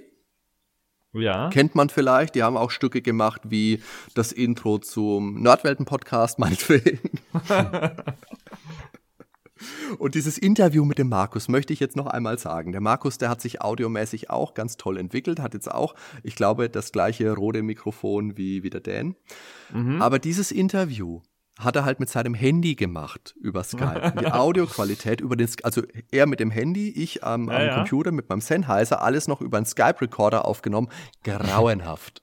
Ja. 1.14 1.50
Kennt 1.50 1.76
man 1.76 1.90
vielleicht. 1.90 2.34
Die 2.34 2.42
haben 2.42 2.58
auch 2.58 2.72
Stücke 2.72 3.04
gemacht 3.04 3.42
wie 3.46 3.84
das 4.16 4.32
Intro 4.32 4.80
zum 4.80 5.42
Nordwelten-Podcast, 5.44 6.40
meinetwegen. 6.40 7.00
Und 9.98 10.16
dieses 10.16 10.38
Interview 10.38 10.84
mit 10.86 10.98
dem 10.98 11.10
Markus 11.10 11.48
möchte 11.48 11.74
ich 11.74 11.80
jetzt 11.80 11.96
noch 11.96 12.08
einmal 12.08 12.38
sagen. 12.38 12.72
Der 12.72 12.82
Markus, 12.82 13.18
der 13.18 13.30
hat 13.30 13.42
sich 13.42 13.62
audiomäßig 13.62 14.30
auch 14.30 14.54
ganz 14.54 14.78
toll 14.78 14.98
entwickelt, 14.98 15.40
hat 15.40 15.54
jetzt 15.54 15.72
auch, 15.72 15.96
ich 16.24 16.36
glaube, 16.36 16.70
das 16.70 16.92
gleiche 16.92 17.32
rote 17.34 17.64
Mikrofon 17.64 18.38
wie, 18.38 18.64
wie 18.64 18.70
der 18.70 18.82
Dan. 18.82 19.16
Mhm. 19.74 20.02
Aber 20.02 20.20
dieses 20.20 20.52
Interview 20.52 21.22
hat 21.58 21.76
er 21.78 21.86
halt 21.86 22.02
mit 22.02 22.10
seinem 22.10 22.34
Handy 22.34 22.76
gemacht 22.76 23.34
über 23.40 23.64
Skype. 23.64 24.14
Die 24.20 24.28
Audioqualität 24.32 25.22
über 25.22 25.38
den, 25.38 25.48
also 25.64 25.84
er 26.12 26.28
mit 26.28 26.42
dem 26.42 26.52
Handy, 26.52 26.90
ich 26.90 27.24
am, 27.24 27.50
ja, 27.50 27.56
am 27.56 27.66
ja. 27.66 27.76
Computer 27.76 28.12
mit 28.12 28.28
meinem 28.28 28.42
Sennheiser, 28.42 29.02
alles 29.02 29.28
noch 29.28 29.40
über 29.42 29.58
einen 29.58 29.66
Skype-Recorder 29.66 30.46
aufgenommen. 30.46 30.90
Grauenhaft. 31.24 32.22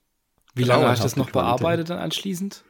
Wie 0.53 0.63
lange 0.63 0.87
hast 0.87 0.99
du 0.99 1.03
das 1.03 1.15
noch 1.15 1.31
bearbeitet 1.31 1.89
dann 1.89 1.97
anschließend? 1.97 2.63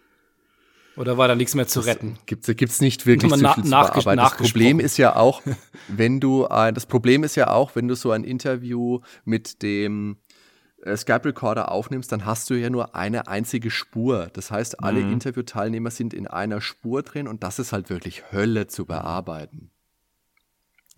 Oder 0.96 1.18
war 1.18 1.28
da 1.28 1.36
nichts 1.36 1.56
mehr 1.56 1.68
zu 1.68 1.80
retten? 1.80 2.18
Gibt 2.26 2.48
es 2.48 2.82
nicht 2.82 3.06
wirklich 3.06 3.32
zu 3.32 3.38
viel 3.38 3.64
zu 3.64 3.70
bearbeiten. 3.70 4.18
Das 4.18 4.38
Problem 4.38 4.80
ist 4.80 4.98
ja 4.98 5.16
auch, 5.16 5.42
wenn 5.88 6.20
du 6.20 6.48
ein, 6.48 6.74
das 6.76 6.86
Problem 6.86 7.24
ist 7.24 7.36
ja 7.36 7.50
auch, 7.50 7.76
wenn 7.76 7.88
du 7.88 7.96
so 7.96 8.12
ein 8.12 8.24
Interview 8.24 9.00
mit 9.26 9.64
dem 9.64 10.18
äh, 10.84 10.96
Skype 10.96 11.26
Recorder 11.26 11.72
aufnimmst, 11.72 12.12
dann 12.12 12.26
hast 12.26 12.50
du 12.50 12.56
ja 12.56 12.70
nur 12.70 12.96
eine 12.96 13.28
einzige 13.28 13.72
Spur. 13.72 14.30
Das 14.34 14.52
heißt, 14.52 14.84
alle 14.84 15.02
mhm. 15.02 15.14
Interviewteilnehmer 15.14 15.92
sind 15.92 16.14
in 16.14 16.28
einer 16.28 16.62
Spur 16.62 17.02
drin 17.02 17.28
und 17.28 17.44
das 17.44 17.60
ist 17.60 17.74
halt 17.74 17.90
wirklich 17.90 18.32
Hölle 18.32 18.68
zu 18.68 18.86
bearbeiten. 18.86 19.73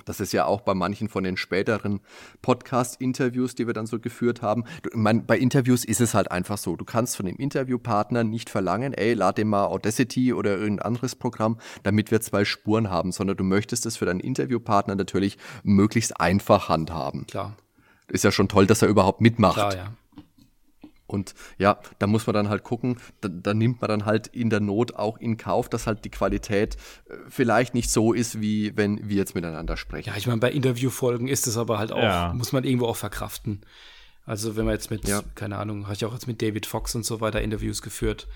Das 0.05 0.19
ist 0.19 0.31
ja 0.31 0.45
auch 0.45 0.61
bei 0.61 0.73
manchen 0.73 1.09
von 1.09 1.23
den 1.23 1.35
späteren 1.35 1.99
Podcast-Interviews, 2.41 3.55
die 3.55 3.67
wir 3.67 3.73
dann 3.73 3.87
so 3.87 3.99
geführt 3.99 4.41
haben. 4.41 4.63
Ich 4.87 4.95
meine, 4.95 5.21
bei 5.21 5.37
Interviews 5.37 5.83
ist 5.83 5.99
es 5.99 6.13
halt 6.13 6.31
einfach 6.31 6.57
so. 6.57 6.75
Du 6.75 6.85
kannst 6.85 7.17
von 7.17 7.25
dem 7.25 7.35
Interviewpartner 7.37 8.23
nicht 8.23 8.49
verlangen, 8.49 8.93
ey, 8.93 9.13
lad 9.13 9.37
dir 9.37 9.45
mal 9.45 9.65
Audacity 9.65 10.33
oder 10.33 10.51
irgendein 10.51 10.85
anderes 10.85 11.15
Programm, 11.15 11.57
damit 11.83 12.11
wir 12.11 12.21
zwei 12.21 12.45
Spuren 12.45 12.89
haben, 12.89 13.11
sondern 13.11 13.35
du 13.35 13.43
möchtest 13.43 13.85
es 13.85 13.97
für 13.97 14.05
deinen 14.05 14.19
Interviewpartner 14.19 14.95
natürlich 14.95 15.37
möglichst 15.63 16.19
einfach 16.19 16.69
handhaben. 16.69 17.25
Klar. 17.25 17.55
Ist 18.07 18.23
ja 18.23 18.31
schon 18.31 18.47
toll, 18.47 18.67
dass 18.67 18.83
er 18.83 18.87
überhaupt 18.87 19.21
mitmacht. 19.21 19.55
Klar, 19.55 19.75
ja. 19.75 19.93
Und 21.07 21.35
ja, 21.57 21.79
da 21.99 22.07
muss 22.07 22.25
man 22.25 22.33
dann 22.33 22.49
halt 22.49 22.63
gucken, 22.63 22.97
da, 23.21 23.29
da, 23.29 23.53
nimmt 23.53 23.81
man 23.81 23.89
dann 23.89 24.05
halt 24.05 24.27
in 24.27 24.49
der 24.49 24.59
Not 24.59 24.95
auch 24.95 25.17
in 25.17 25.37
Kauf, 25.37 25.69
dass 25.69 25.85
halt 25.85 26.03
die 26.03 26.09
Qualität 26.09 26.77
äh, 27.07 27.15
vielleicht 27.29 27.73
nicht 27.75 27.91
so 27.91 28.13
ist, 28.13 28.41
wie 28.41 28.75
wenn 28.75 29.07
wir 29.07 29.17
jetzt 29.17 29.35
miteinander 29.35 29.77
sprechen. 29.77 30.09
Ja, 30.09 30.17
ich 30.17 30.27
meine, 30.27 30.39
bei 30.39 30.51
Interviewfolgen 30.51 31.27
ist 31.27 31.47
es 31.47 31.57
aber 31.57 31.77
halt 31.77 31.91
auch, 31.91 32.01
ja. 32.01 32.33
muss 32.33 32.51
man 32.51 32.63
irgendwo 32.63 32.87
auch 32.87 32.95
verkraften. 32.95 33.61
Also 34.25 34.55
wenn 34.55 34.65
man 34.65 34.73
jetzt 34.73 34.89
mit, 34.89 35.07
ja. 35.07 35.21
keine 35.35 35.57
Ahnung, 35.57 35.83
habe 35.83 35.93
ich 35.93 36.05
auch 36.05 36.13
jetzt 36.13 36.27
mit 36.27 36.41
David 36.41 36.65
Fox 36.65 36.95
und 36.95 37.05
so 37.05 37.21
weiter 37.21 37.41
Interviews 37.41 37.83
geführt, 37.83 38.27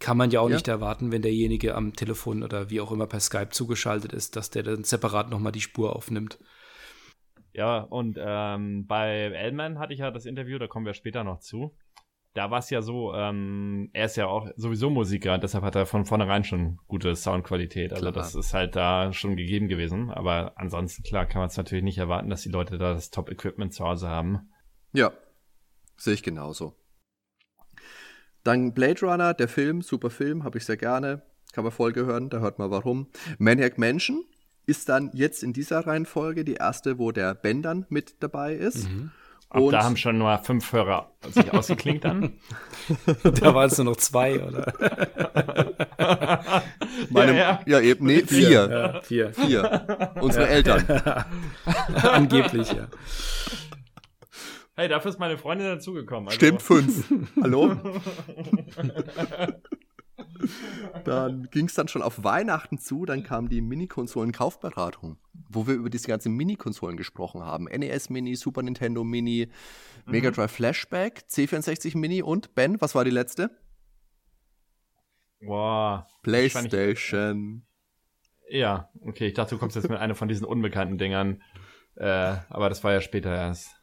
kann 0.00 0.16
man 0.16 0.32
ja 0.32 0.40
auch 0.40 0.48
ja. 0.48 0.56
nicht 0.56 0.66
erwarten, 0.66 1.12
wenn 1.12 1.22
derjenige 1.22 1.76
am 1.76 1.94
Telefon 1.94 2.42
oder 2.42 2.70
wie 2.70 2.80
auch 2.80 2.90
immer 2.90 3.06
per 3.06 3.20
Skype 3.20 3.50
zugeschaltet 3.50 4.12
ist, 4.12 4.34
dass 4.34 4.50
der 4.50 4.64
dann 4.64 4.82
separat 4.82 5.30
nochmal 5.30 5.52
die 5.52 5.60
Spur 5.60 5.94
aufnimmt. 5.94 6.38
Ja, 7.52 7.78
und 7.78 8.18
ähm, 8.20 8.86
bei 8.88 9.30
Elman 9.32 9.78
hatte 9.78 9.92
ich 9.92 10.00
ja 10.00 10.10
das 10.10 10.26
Interview, 10.26 10.58
da 10.58 10.66
kommen 10.66 10.86
wir 10.86 10.94
später 10.94 11.22
noch 11.22 11.38
zu 11.38 11.76
da 12.34 12.50
war 12.50 12.58
es 12.58 12.68
ja 12.68 12.82
so, 12.82 13.14
ähm, 13.14 13.90
er 13.92 14.06
ist 14.06 14.16
ja 14.16 14.26
auch 14.26 14.48
sowieso 14.56 14.90
Musiker, 14.90 15.38
deshalb 15.38 15.62
hat 15.62 15.76
er 15.76 15.86
von 15.86 16.04
vornherein 16.04 16.42
schon 16.42 16.78
gute 16.88 17.14
Soundqualität. 17.14 17.92
Also 17.92 18.02
klar. 18.02 18.12
das 18.12 18.34
ist 18.34 18.52
halt 18.52 18.74
da 18.74 19.12
schon 19.12 19.36
gegeben 19.36 19.68
gewesen. 19.68 20.10
Aber 20.10 20.52
ansonsten, 20.56 21.04
klar, 21.04 21.26
kann 21.26 21.40
man 21.40 21.48
es 21.48 21.56
natürlich 21.56 21.84
nicht 21.84 21.98
erwarten, 21.98 22.28
dass 22.30 22.42
die 22.42 22.48
Leute 22.48 22.76
da 22.76 22.92
das 22.92 23.10
Top-Equipment 23.10 23.72
zu 23.72 23.84
Hause 23.84 24.08
haben. 24.08 24.50
Ja, 24.92 25.12
sehe 25.96 26.14
ich 26.14 26.24
genauso. 26.24 26.74
Dann 28.42 28.74
Blade 28.74 29.00
Runner, 29.00 29.32
der 29.32 29.48
Film, 29.48 29.80
super 29.80 30.10
Film, 30.10 30.42
habe 30.42 30.58
ich 30.58 30.64
sehr 30.64 30.76
gerne. 30.76 31.22
Kann 31.52 31.62
man 31.62 31.72
Folge 31.72 32.04
hören, 32.04 32.30
da 32.30 32.40
hört 32.40 32.58
man 32.58 32.70
warum. 32.70 33.06
Maniac 33.38 33.78
Mansion 33.78 34.24
ist 34.66 34.88
dann 34.88 35.10
jetzt 35.14 35.44
in 35.44 35.52
dieser 35.52 35.86
Reihenfolge 35.86 36.44
die 36.44 36.54
erste, 36.54 36.98
wo 36.98 37.12
der 37.12 37.34
Ben 37.34 37.62
dann 37.62 37.86
mit 37.90 38.16
dabei 38.22 38.54
ist. 38.54 38.88
Mhm. 38.88 39.12
Und 39.50 39.70
da 39.70 39.84
haben 39.84 39.96
schon 39.96 40.18
nur 40.18 40.36
fünf 40.38 40.72
Hörer 40.72 41.12
sich 41.30 41.52
ausgeklinkt 41.52 42.04
dann. 42.04 42.40
da 43.22 43.54
waren 43.54 43.68
es 43.68 43.78
nur 43.78 43.84
noch 43.84 43.96
zwei, 43.96 44.42
oder? 44.42 44.72
Meine, 47.10 47.32
ja, 47.32 47.38
ja. 47.38 47.60
ja, 47.66 47.80
eben, 47.80 48.06
nee, 48.06 48.24
vier. 48.26 48.68
Ja, 48.68 49.00
vier. 49.02 49.32
Vier. 49.32 50.14
Unsere 50.20 50.48
Eltern. 50.48 50.84
Angeblich, 52.02 52.72
ja. 52.72 52.88
Hey, 54.76 54.88
dafür 54.88 55.12
ist 55.12 55.20
meine 55.20 55.38
Freundin 55.38 55.68
dazugekommen. 55.68 56.28
Also. 56.28 56.36
Stimmt, 56.36 56.60
fünf. 56.60 57.04
Hallo? 57.40 57.76
dann 61.04 61.48
ging 61.50 61.66
es 61.66 61.74
dann 61.74 61.88
schon 61.88 62.02
auf 62.02 62.22
Weihnachten 62.24 62.78
zu, 62.78 63.04
dann 63.04 63.22
kam 63.22 63.48
die 63.48 63.60
Mini-Konsolen-Kaufberatung, 63.60 65.18
wo 65.48 65.66
wir 65.66 65.74
über 65.74 65.90
diese 65.90 66.08
ganzen 66.08 66.34
Mini-Konsolen 66.34 66.96
gesprochen 66.96 67.42
haben. 67.42 67.64
NES 67.64 68.10
Mini, 68.10 68.36
Super 68.36 68.62
Nintendo 68.62 69.04
Mini, 69.04 69.48
mhm. 70.06 70.12
Mega 70.12 70.30
Drive 70.30 70.52
Flashback, 70.52 71.24
C64 71.28 71.96
Mini 71.98 72.22
und 72.22 72.54
Ben, 72.54 72.80
was 72.80 72.94
war 72.94 73.04
die 73.04 73.10
letzte? 73.10 73.50
Boah. 75.40 76.06
PlayStation. 76.22 77.66
Ja, 78.48 78.90
okay, 79.00 79.28
ich 79.28 79.34
dachte, 79.34 79.54
du 79.54 79.58
kommst 79.58 79.76
jetzt 79.76 79.88
mit 79.88 79.98
einer 79.98 80.14
von 80.14 80.28
diesen 80.28 80.44
unbekannten 80.44 80.98
Dingern. 80.98 81.42
Äh, 81.96 82.36
aber 82.48 82.68
das 82.68 82.84
war 82.84 82.92
ja 82.92 83.00
später 83.00 83.34
erst. 83.34 83.76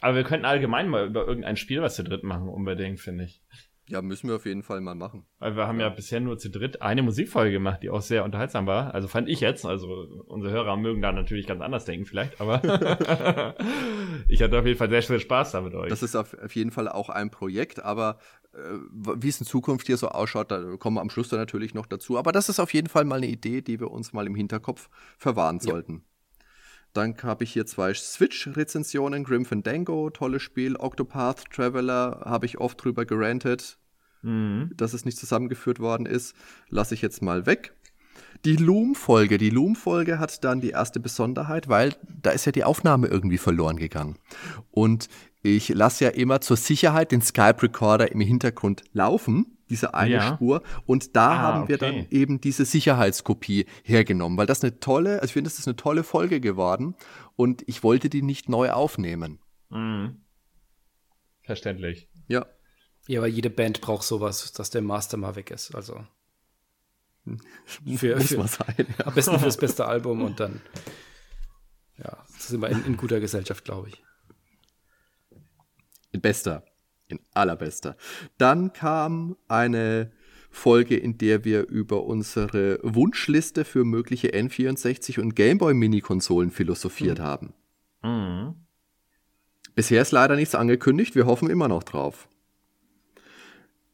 Aber 0.00 0.16
wir 0.16 0.24
könnten 0.24 0.46
allgemein 0.46 0.88
mal 0.88 1.06
über 1.06 1.26
irgendein 1.26 1.56
Spiel 1.56 1.82
was 1.82 1.94
zu 1.94 2.04
dritt 2.04 2.24
machen, 2.24 2.48
unbedingt, 2.48 3.00
finde 3.00 3.24
ich. 3.24 3.42
Ja, 3.90 4.02
müssen 4.02 4.28
wir 4.28 4.36
auf 4.36 4.46
jeden 4.46 4.62
Fall 4.62 4.80
mal 4.80 4.94
machen. 4.94 5.26
Weil 5.40 5.56
wir 5.56 5.66
haben 5.66 5.80
ja 5.80 5.88
bisher 5.88 6.20
nur 6.20 6.38
zu 6.38 6.48
dritt 6.48 6.80
eine 6.80 7.02
Musikfolge 7.02 7.50
gemacht, 7.50 7.82
die 7.82 7.90
auch 7.90 8.02
sehr 8.02 8.24
unterhaltsam 8.24 8.68
war. 8.68 8.94
Also 8.94 9.08
fand 9.08 9.28
ich 9.28 9.40
jetzt. 9.40 9.66
Also 9.66 9.88
unsere 10.28 10.52
Hörer 10.52 10.76
mögen 10.76 11.02
da 11.02 11.10
natürlich 11.10 11.48
ganz 11.48 11.60
anders 11.60 11.86
denken 11.86 12.06
vielleicht, 12.06 12.40
aber 12.40 12.62
ich 14.28 14.42
hatte 14.42 14.60
auf 14.60 14.64
jeden 14.64 14.78
Fall 14.78 14.90
sehr 14.90 15.02
viel 15.02 15.18
Spaß 15.18 15.50
da 15.50 15.60
mit 15.60 15.74
euch. 15.74 15.88
Das 15.88 16.04
ist 16.04 16.14
auf, 16.14 16.36
jeden 16.54 16.70
Fall 16.70 16.88
auch 16.88 17.08
ein 17.08 17.30
Projekt, 17.30 17.82
aber 17.82 18.18
äh, 18.54 18.58
wie 19.16 19.28
es 19.28 19.40
in 19.40 19.46
Zukunft 19.46 19.88
hier 19.88 19.96
so 19.96 20.08
ausschaut, 20.08 20.52
da 20.52 20.76
kommen 20.76 20.96
wir 20.96 21.00
am 21.00 21.10
Schluss 21.10 21.28
dann 21.28 21.40
natürlich 21.40 21.74
noch 21.74 21.86
dazu. 21.86 22.16
Aber 22.16 22.30
das 22.30 22.48
ist 22.48 22.60
auf 22.60 22.72
jeden 22.72 22.88
Fall 22.88 23.04
mal 23.04 23.16
eine 23.16 23.26
Idee, 23.26 23.60
die 23.60 23.80
wir 23.80 23.90
uns 23.90 24.12
mal 24.12 24.28
im 24.28 24.36
Hinterkopf 24.36 24.88
verwahren 25.18 25.58
sollten. 25.58 26.04
Dann 26.92 27.16
habe 27.22 27.44
ich 27.44 27.52
hier 27.52 27.66
zwei 27.66 27.94
Switch-Rezensionen. 27.94 29.22
Grim 29.22 29.44
Fandango, 29.44 30.10
tolles 30.10 30.42
Spiel. 30.42 30.76
Octopath 30.76 31.50
Traveler 31.50 32.22
habe 32.24 32.46
ich 32.46 32.58
oft 32.58 32.82
drüber 32.82 33.04
gerantet, 33.04 33.78
Mhm. 34.22 34.72
dass 34.76 34.92
es 34.92 35.04
nicht 35.04 35.18
zusammengeführt 35.18 35.78
worden 35.80 36.06
ist. 36.06 36.34
Lasse 36.68 36.94
ich 36.94 37.02
jetzt 37.02 37.22
mal 37.22 37.46
weg. 37.46 37.74
Die 38.44 38.56
Loom-Folge. 38.56 39.38
Die 39.38 39.50
Loom-Folge 39.50 40.18
hat 40.18 40.44
dann 40.44 40.60
die 40.60 40.70
erste 40.70 41.00
Besonderheit, 41.00 41.68
weil 41.68 41.94
da 42.22 42.30
ist 42.30 42.44
ja 42.46 42.52
die 42.52 42.64
Aufnahme 42.64 43.06
irgendwie 43.08 43.38
verloren 43.38 43.76
gegangen. 43.76 44.16
Und 44.70 45.08
ich 45.42 45.68
lasse 45.70 46.04
ja 46.04 46.10
immer 46.10 46.40
zur 46.40 46.56
Sicherheit 46.56 47.12
den 47.12 47.22
Skype-Recorder 47.22 48.12
im 48.12 48.20
Hintergrund 48.20 48.82
laufen, 48.92 49.58
diese 49.70 49.94
eine 49.94 50.14
Ja. 50.14 50.34
Spur. 50.34 50.62
Und 50.86 51.16
da 51.16 51.30
Ah, 51.32 51.38
haben 51.38 51.68
wir 51.68 51.76
okay. 51.76 51.92
dann 51.92 52.06
eben 52.10 52.40
diese 52.40 52.64
Sicherheitskopie 52.64 53.66
hergenommen, 53.84 54.36
weil 54.38 54.46
das 54.46 54.62
eine 54.62 54.80
tolle, 54.80 55.14
also 55.16 55.26
ich 55.26 55.32
finde, 55.32 55.48
das 55.50 55.58
ist 55.58 55.66
eine 55.68 55.76
tolle 55.76 56.02
Folge 56.02 56.40
geworden 56.40 56.94
und 57.36 57.62
ich 57.66 57.82
wollte 57.82 58.08
die 58.10 58.22
nicht 58.22 58.48
neu 58.48 58.70
aufnehmen. 58.70 59.38
Mhm. 59.70 60.16
Verständlich. 61.42 62.08
Ja. 62.28 62.46
Ja, 63.10 63.18
aber 63.18 63.26
jede 63.26 63.50
Band 63.50 63.80
braucht 63.80 64.04
sowas, 64.04 64.52
dass 64.52 64.70
der 64.70 64.82
Master 64.82 65.16
mal 65.16 65.34
weg 65.34 65.50
ist. 65.50 65.74
Also 65.74 66.06
für, 67.96 68.14
Muss 68.14 68.28
für, 68.28 68.38
mal 68.38 68.46
sein. 68.46 68.86
Ja. 68.98 69.06
am 69.08 69.14
besten 69.14 69.36
fürs 69.40 69.56
beste 69.56 69.84
Album 69.84 70.22
und 70.22 70.38
dann 70.38 70.60
ja, 71.98 72.24
sind 72.38 72.62
wir 72.62 72.68
in, 72.68 72.84
in 72.84 72.96
guter 72.96 73.18
Gesellschaft, 73.18 73.64
glaube 73.64 73.88
ich. 73.88 74.00
In 76.12 76.20
bester. 76.20 76.64
In 77.08 77.18
allerbester. 77.34 77.96
Dann 78.38 78.72
kam 78.72 79.36
eine 79.48 80.12
Folge, 80.48 80.96
in 80.96 81.18
der 81.18 81.44
wir 81.44 81.66
über 81.66 82.04
unsere 82.04 82.78
Wunschliste 82.84 83.64
für 83.64 83.84
mögliche 83.84 84.28
N64 84.28 85.18
und 85.18 85.34
Gameboy 85.34 85.74
Mini-Konsolen 85.74 86.52
philosophiert 86.52 87.18
haben. 87.18 87.54
Mhm. 88.04 88.54
Bisher 89.74 90.00
ist 90.00 90.12
leider 90.12 90.36
nichts 90.36 90.54
angekündigt, 90.54 91.16
wir 91.16 91.26
hoffen 91.26 91.50
immer 91.50 91.66
noch 91.66 91.82
drauf. 91.82 92.28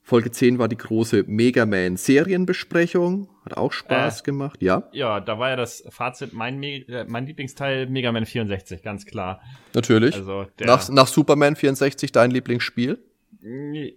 Folge 0.09 0.31
10 0.31 0.61
war 0.61 0.69
die 0.69 0.77
große 0.77 1.25
Mega 1.27 1.67
Man 1.67 1.97
Serienbesprechung, 1.97 3.29
hat 3.45 3.57
auch 3.57 3.73
Spaß 3.73 4.21
Äh. 4.21 4.25
gemacht, 4.25 4.63
ja, 4.63 4.89
Ja, 4.93 5.19
da 5.19 5.41
war 5.41 5.51
ja 5.51 5.57
das 5.57 5.83
Fazit, 5.91 6.33
mein, 6.33 6.61
Me 6.61 6.77
äh, 6.89 7.05
mein 7.09 7.27
Lieblingsteil 7.27 7.89
Mega 7.89 8.13
Man 8.13 8.25
64, 8.25 8.83
ganz 8.83 9.05
klar. 9.05 9.41
natürlich. 9.75 10.15
Also 10.15 10.47
nach, 10.65 10.89
nach 10.91 11.09
Superman 11.09 11.57
64 11.57 12.13
dein 12.13 12.31
Lieblingsspiel? 12.31 13.03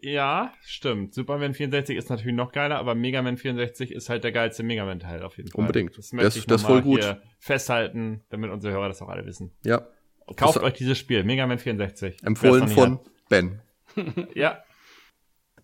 Ja, 0.01 0.51
stimmt. 0.63 1.13
Superman 1.13 1.53
64 1.53 1.95
ist 1.97 2.09
natürlich 2.09 2.35
noch 2.35 2.51
geiler, 2.51 2.77
aber 2.77 2.95
Mega 2.95 3.21
Man 3.21 3.37
64 3.37 3.91
ist 3.91 4.09
halt 4.09 4.23
der 4.23 4.31
geilste 4.31 4.63
Mega 4.63 4.85
Man 4.85 4.99
Teil 4.99 5.21
auf 5.23 5.37
jeden 5.37 5.49
Fall. 5.49 5.61
Unbedingt. 5.61 5.97
Das 5.97 6.11
möchte 6.11 6.25
Das- 6.27 6.35
ich 6.37 6.45
das 6.47 6.63
voll 6.63 6.81
gut. 6.81 7.03
hier 7.03 7.21
festhalten, 7.39 8.21
damit 8.29 8.51
unsere 8.51 8.73
Hörer 8.73 8.87
das 8.87 9.01
auch 9.01 9.09
alle 9.09 9.25
wissen. 9.25 9.51
Ja. 9.63 9.87
Kauft 10.35 10.57
Das- 10.57 10.63
euch 10.63 10.73
dieses 10.73 10.97
Spiel, 10.97 11.23
Mega 11.23 11.45
Man 11.47 11.57
64. 11.59 12.15
Wer's 12.15 12.23
Empfohlen 12.23 12.67
von 12.67 12.99
Ben. 13.29 13.61
hat. 13.95 14.05
Ja, 14.35 14.59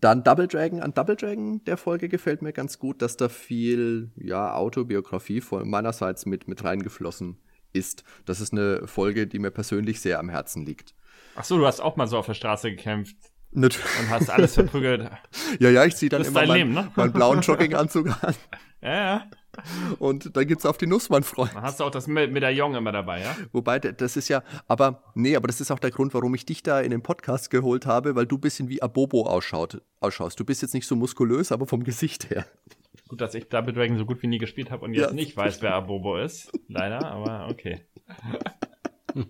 Dann 0.02 0.24
Double 0.24 0.48
Dragon. 0.48 0.82
An 0.82 0.94
Double 0.94 1.16
Dragon 1.16 1.64
der 1.66 1.78
Folge 1.78 2.10
gefällt 2.10 2.42
mir 2.42 2.54
ganz 2.54 2.80
gut, 2.80 3.02
dass 3.02 3.18
da 3.18 3.30
viel 3.30 4.12
ja, 4.16 4.54
Autobiografie 4.54 5.42
von 5.42 5.70
meinerseits 5.70 6.26
mit, 6.26 6.48
mit 6.48 6.64
reingeflossen 6.64 7.38
ist. 7.74 8.04
Das 8.26 8.42
ist 8.42 8.54
eine 8.54 8.88
Folge, 8.88 9.28
die 9.28 9.40
mir 9.40 9.52
persönlich 9.52 10.00
sehr 10.02 10.20
am 10.20 10.30
Herzen 10.30 10.66
liegt. 10.66 10.96
Ach 11.36 11.44
so, 11.44 11.58
du 11.58 11.66
hast 11.66 11.82
auch 11.82 11.96
mal 11.96 12.08
so 12.08 12.18
auf 12.18 12.26
der 12.26 12.34
Straße 12.34 12.72
gekämpft 12.72 13.18
Nat- 13.52 13.80
und 14.00 14.10
hast 14.10 14.30
alles 14.30 14.54
verprügelt. 14.54 15.10
Ja, 15.60 15.70
ja, 15.70 15.86
ich 15.86 15.96
ziehe 15.96 16.10
dann 16.10 16.24
immer 16.24 16.46
mein, 16.46 16.58
Leben, 16.58 16.74
ne? 16.74 16.92
meinen 16.96 17.14
blauen 17.14 17.42
Jogginganzug 17.42 18.08
an 18.24 18.36
Ja, 18.82 18.94
ja. 18.94 19.28
Und 20.00 20.36
dann 20.36 20.48
gibt's 20.48 20.66
auf 20.66 20.78
die 20.78 20.88
Nuss, 20.88 21.10
mein 21.10 21.24
Freund. 21.24 21.54
Dann 21.56 21.64
hast 21.64 21.80
du 21.80 21.84
auch 21.84 21.92
das 21.92 22.08
Me- 22.08 22.28
Medaillon 22.28 22.76
immer 22.76 22.92
dabei, 22.92 23.22
ja? 23.22 23.36
Wobei, 23.52 23.80
das 23.80 24.18
ist 24.18 24.28
ja, 24.30 24.44
aber, 24.68 25.04
nee, 25.16 25.36
aber 25.36 25.48
das 25.48 25.62
ist 25.62 25.72
auch 25.72 25.80
der 25.80 25.92
Grund, 25.92 26.14
warum 26.14 26.34
ich 26.36 26.46
dich 26.46 26.64
da 26.64 26.80
in 26.82 26.92
den 26.92 27.02
Podcast 27.02 27.50
geholt 27.50 27.86
habe, 27.86 28.16
weil 28.16 28.26
du 28.26 28.36
ein 28.38 28.42
bisschen 28.42 28.70
wie 28.70 28.82
Abobo 28.82 29.26
ausschaut, 29.28 29.82
ausschaust. 30.00 30.40
Du 30.40 30.46
bist 30.46 30.62
jetzt 30.62 30.74
nicht 30.74 30.88
so 30.88 30.96
muskulös, 30.96 31.52
aber 31.52 31.66
vom 31.68 31.84
Gesicht 31.84 32.30
her. 32.30 32.46
Gut, 33.08 33.22
dass 33.22 33.36
ich 33.36 33.50
Double 33.50 33.74
Dragon 33.74 33.98
so 33.98 34.06
gut 34.06 34.22
wie 34.24 34.28
nie 34.28 34.40
gespielt 34.40 34.72
habe 34.72 34.84
und 34.86 34.94
Ja. 34.94 35.04
jetzt 35.04 35.14
nicht 35.14 35.38
weiß, 35.38 35.62
wer 35.62 35.76
Abobo 35.76 36.18
ist. 36.18 36.52
Leider, 36.68 37.06
aber 37.06 37.48
okay. 37.52 37.82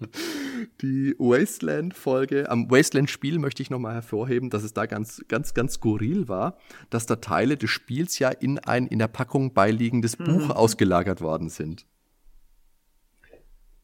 Die 0.82 1.16
Wasteland-Folge, 1.18 2.50
am 2.50 2.70
Wasteland-Spiel 2.70 3.40
möchte 3.40 3.64
ich 3.64 3.70
nochmal 3.70 3.94
hervorheben, 3.94 4.50
dass 4.50 4.64
es 4.64 4.74
da 4.74 4.86
ganz, 4.86 5.24
ganz, 5.28 5.54
ganz 5.54 5.76
skurril 5.76 6.28
war, 6.28 6.58
dass 6.90 7.06
da 7.06 7.16
Teile 7.16 7.56
des 7.56 7.70
Spiels 7.70 8.20
ja 8.20 8.30
in 8.30 8.60
ein 8.60 8.88
in 8.88 9.00
der 9.00 9.08
Packung 9.08 9.54
beiliegendes 9.54 10.18
Buch 10.18 10.50
ausgelagert 10.50 11.22
worden 11.22 11.50
sind. 11.50 11.86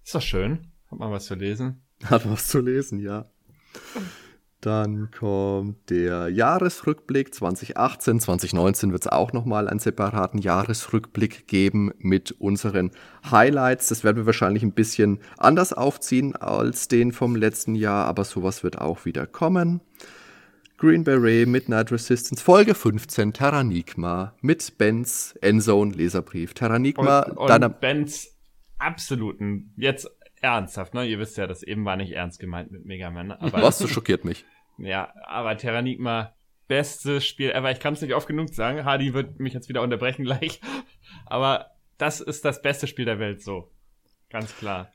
Ist 0.04 0.15
doch 0.15 0.21
schön. 0.21 0.67
Hat 0.89 0.99
man 0.99 1.12
was 1.12 1.25
zu 1.25 1.36
lesen. 1.36 1.82
Hat 2.04 2.30
was 2.30 2.47
zu 2.47 2.60
lesen, 2.60 2.99
ja. 2.99 3.30
Dann 4.62 5.10
kommt 5.10 5.89
der 5.89 6.30
Jahresrückblick 6.30 7.34
2018. 7.34 8.19
2019 8.19 8.91
wird 8.91 9.02
es 9.02 9.12
auch 9.12 9.34
nochmal 9.34 9.67
einen 9.67 9.80
separaten 9.80 10.39
Jahresrückblick 10.39 11.47
geben 11.47 11.91
mit 11.97 12.32
unseren 12.34 12.91
Highlights. 13.30 13.89
Das 13.89 14.04
werden 14.04 14.17
wir 14.17 14.26
wahrscheinlich 14.28 14.62
ein 14.62 14.74
bisschen 14.74 15.17
anders 15.39 15.74
aufziehen 15.74 16.36
als 16.36 16.88
den 16.88 17.12
vom 17.12 17.36
letzten 17.36 17.74
Jahr, 17.74 18.06
aber 18.06 18.24
sowas 18.24 18.63
wird 18.63 18.80
auch 18.80 19.04
wieder 19.04 19.26
kommen. 19.26 19.82
Green 20.78 21.04
Beret, 21.04 21.47
Midnight 21.47 21.91
Resistance, 21.91 22.43
Folge 22.43 22.76
15, 22.76 23.34
Terranigma 23.34 24.36
mit 24.41 24.78
Benz 24.78 25.36
Endzone 25.41 25.93
Leserbrief. 25.93 26.54
Terranigma, 26.54 27.21
Und, 27.21 27.38
und 27.38 27.50
deiner. 27.50 27.69
Bens 27.69 28.32
absoluten, 28.78 29.74
jetzt 29.76 30.08
ernsthaft, 30.41 30.93
ne? 30.93 31.06
Ihr 31.06 31.19
wisst 31.19 31.38
ja, 31.38 31.47
das 31.47 31.63
eben 31.63 31.86
war 31.86 31.95
nicht 31.95 32.12
ernst 32.12 32.39
gemeint 32.39 32.71
mit 32.71 32.86
Mega 32.86 33.10
Man. 33.10 33.32
Aber, 33.39 33.62
Was? 33.62 33.77
Das 33.80 33.89
schockiert 33.89 34.25
mich. 34.25 34.45
Ja, 34.77 35.13
aber 35.25 35.58
Terranigma, 35.58 36.34
bestes 36.67 37.25
Spiel 37.25 37.51
ever. 37.51 37.69
Ich 37.71 37.80
kann 37.80 37.93
es 37.93 38.01
nicht 38.01 38.15
oft 38.15 38.27
genug 38.27 38.54
sagen. 38.54 38.84
Hardy 38.84 39.13
wird 39.13 39.39
mich 39.39 39.54
jetzt 39.54 39.69
wieder 39.69 39.82
unterbrechen 39.82 40.23
gleich. 40.23 40.60
Aber 41.25 41.71
das 41.97 42.19
ist 42.21 42.45
das 42.45 42.62
beste 42.62 42.88
Spiel 42.88 43.06
der 43.06 43.19
Welt, 43.19 43.43
so. 43.43 43.69
Ganz 44.30 44.56
klar. 44.58 44.91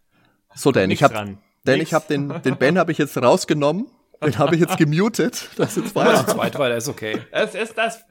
So, 0.55 0.73
Dan, 0.73 0.89
Nichts 0.89 1.03
ich 1.03 1.05
habe 1.05 1.39
Nix. 1.65 1.83
ich 1.83 1.95
habe 1.95 2.07
den, 2.09 2.29
den 2.45 2.57
Ben 2.57 2.79
habe 2.79 2.91
ich 2.91 2.99
jetzt 2.99 3.17
rausgenommen. 3.17 3.89
Den 4.25 4.39
habe 4.39 4.55
ich 4.55 4.63
jetzt 4.63 4.79
gemutet. 4.79 5.51
Das 5.57 5.77
ist 5.77 5.91
zwei. 5.91 6.05
Also 6.07 6.33
zweit 6.33 6.59
war 6.59 6.75
ist 6.75 6.89
okay. 6.89 7.21
Es 7.31 7.55
ist 7.55 7.77
das 7.77 8.03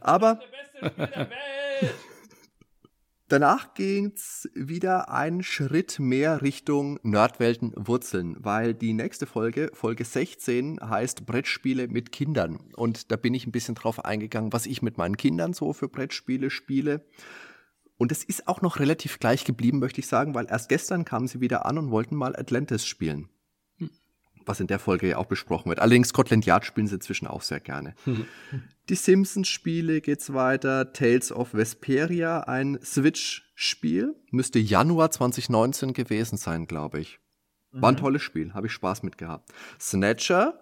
Aber 0.00 0.34
beste 0.34 0.90
Spiel 0.90 1.06
der 1.06 1.30
Welt. 1.30 1.94
Danach 3.28 3.74
ging's 3.74 4.48
wieder 4.54 5.10
einen 5.10 5.42
Schritt 5.42 5.98
mehr 5.98 6.42
Richtung 6.42 6.98
Nerdwelten 7.02 7.72
Wurzeln, 7.76 8.36
weil 8.38 8.74
die 8.74 8.92
nächste 8.92 9.26
Folge, 9.26 9.70
Folge 9.72 10.04
16, 10.04 10.80
heißt 10.80 11.26
Brettspiele 11.26 11.88
mit 11.88 12.12
Kindern. 12.12 12.58
Und 12.76 13.10
da 13.10 13.16
bin 13.16 13.34
ich 13.34 13.46
ein 13.46 13.52
bisschen 13.52 13.74
drauf 13.74 14.04
eingegangen, 14.04 14.52
was 14.52 14.66
ich 14.66 14.82
mit 14.82 14.98
meinen 14.98 15.16
Kindern 15.16 15.52
so 15.52 15.72
für 15.72 15.88
Brettspiele 15.88 16.50
spiele. 16.50 17.04
Und 17.98 18.10
es 18.10 18.24
ist 18.24 18.48
auch 18.48 18.62
noch 18.62 18.80
relativ 18.80 19.20
gleich 19.20 19.44
geblieben, 19.44 19.78
möchte 19.78 20.00
ich 20.00 20.08
sagen, 20.08 20.34
weil 20.34 20.46
erst 20.46 20.68
gestern 20.68 21.04
kamen 21.04 21.28
sie 21.28 21.40
wieder 21.40 21.66
an 21.66 21.78
und 21.78 21.90
wollten 21.90 22.16
mal 22.16 22.34
Atlantis 22.34 22.84
spielen. 22.86 23.28
Was 24.46 24.60
in 24.60 24.66
der 24.66 24.78
Folge 24.78 25.08
ja 25.08 25.16
auch 25.18 25.26
besprochen 25.26 25.68
wird. 25.68 25.80
Allerdings 25.80 26.08
Scotland 26.08 26.46
Yard 26.46 26.64
spielen 26.64 26.86
sie 26.86 26.96
inzwischen 26.96 27.26
auch 27.26 27.42
sehr 27.42 27.60
gerne. 27.60 27.94
Die 28.88 28.94
Simpsons-Spiele 28.94 30.00
geht's 30.00 30.32
weiter. 30.32 30.92
Tales 30.92 31.30
of 31.30 31.54
Vesperia, 31.54 32.40
ein 32.40 32.78
Switch-Spiel. 32.82 34.16
Müsste 34.30 34.58
Januar 34.58 35.10
2019 35.10 35.92
gewesen 35.92 36.36
sein, 36.36 36.66
glaube 36.66 37.00
ich. 37.00 37.20
War 37.72 37.90
ein 37.90 37.96
tolles 37.96 38.22
Spiel, 38.22 38.52
habe 38.52 38.66
ich 38.66 38.72
Spaß 38.72 39.02
mit 39.02 39.16
gehabt. 39.16 39.50
Snatcher. 39.80 40.58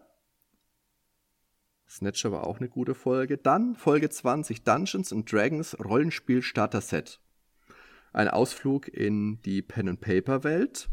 Snatcher 1.88 2.30
war 2.30 2.46
auch 2.46 2.58
eine 2.58 2.68
gute 2.68 2.94
Folge. 2.94 3.36
Dann 3.36 3.74
Folge 3.74 4.10
20, 4.10 4.62
Dungeons 4.62 5.12
and 5.12 5.30
Dragons 5.30 5.76
Rollenspiel 5.80 6.40
Starter 6.40 6.80
Set. 6.80 7.20
Ein 8.12 8.28
Ausflug 8.28 8.86
in 8.86 9.42
die 9.42 9.62
Pen-and-Paper-Welt. 9.62 10.88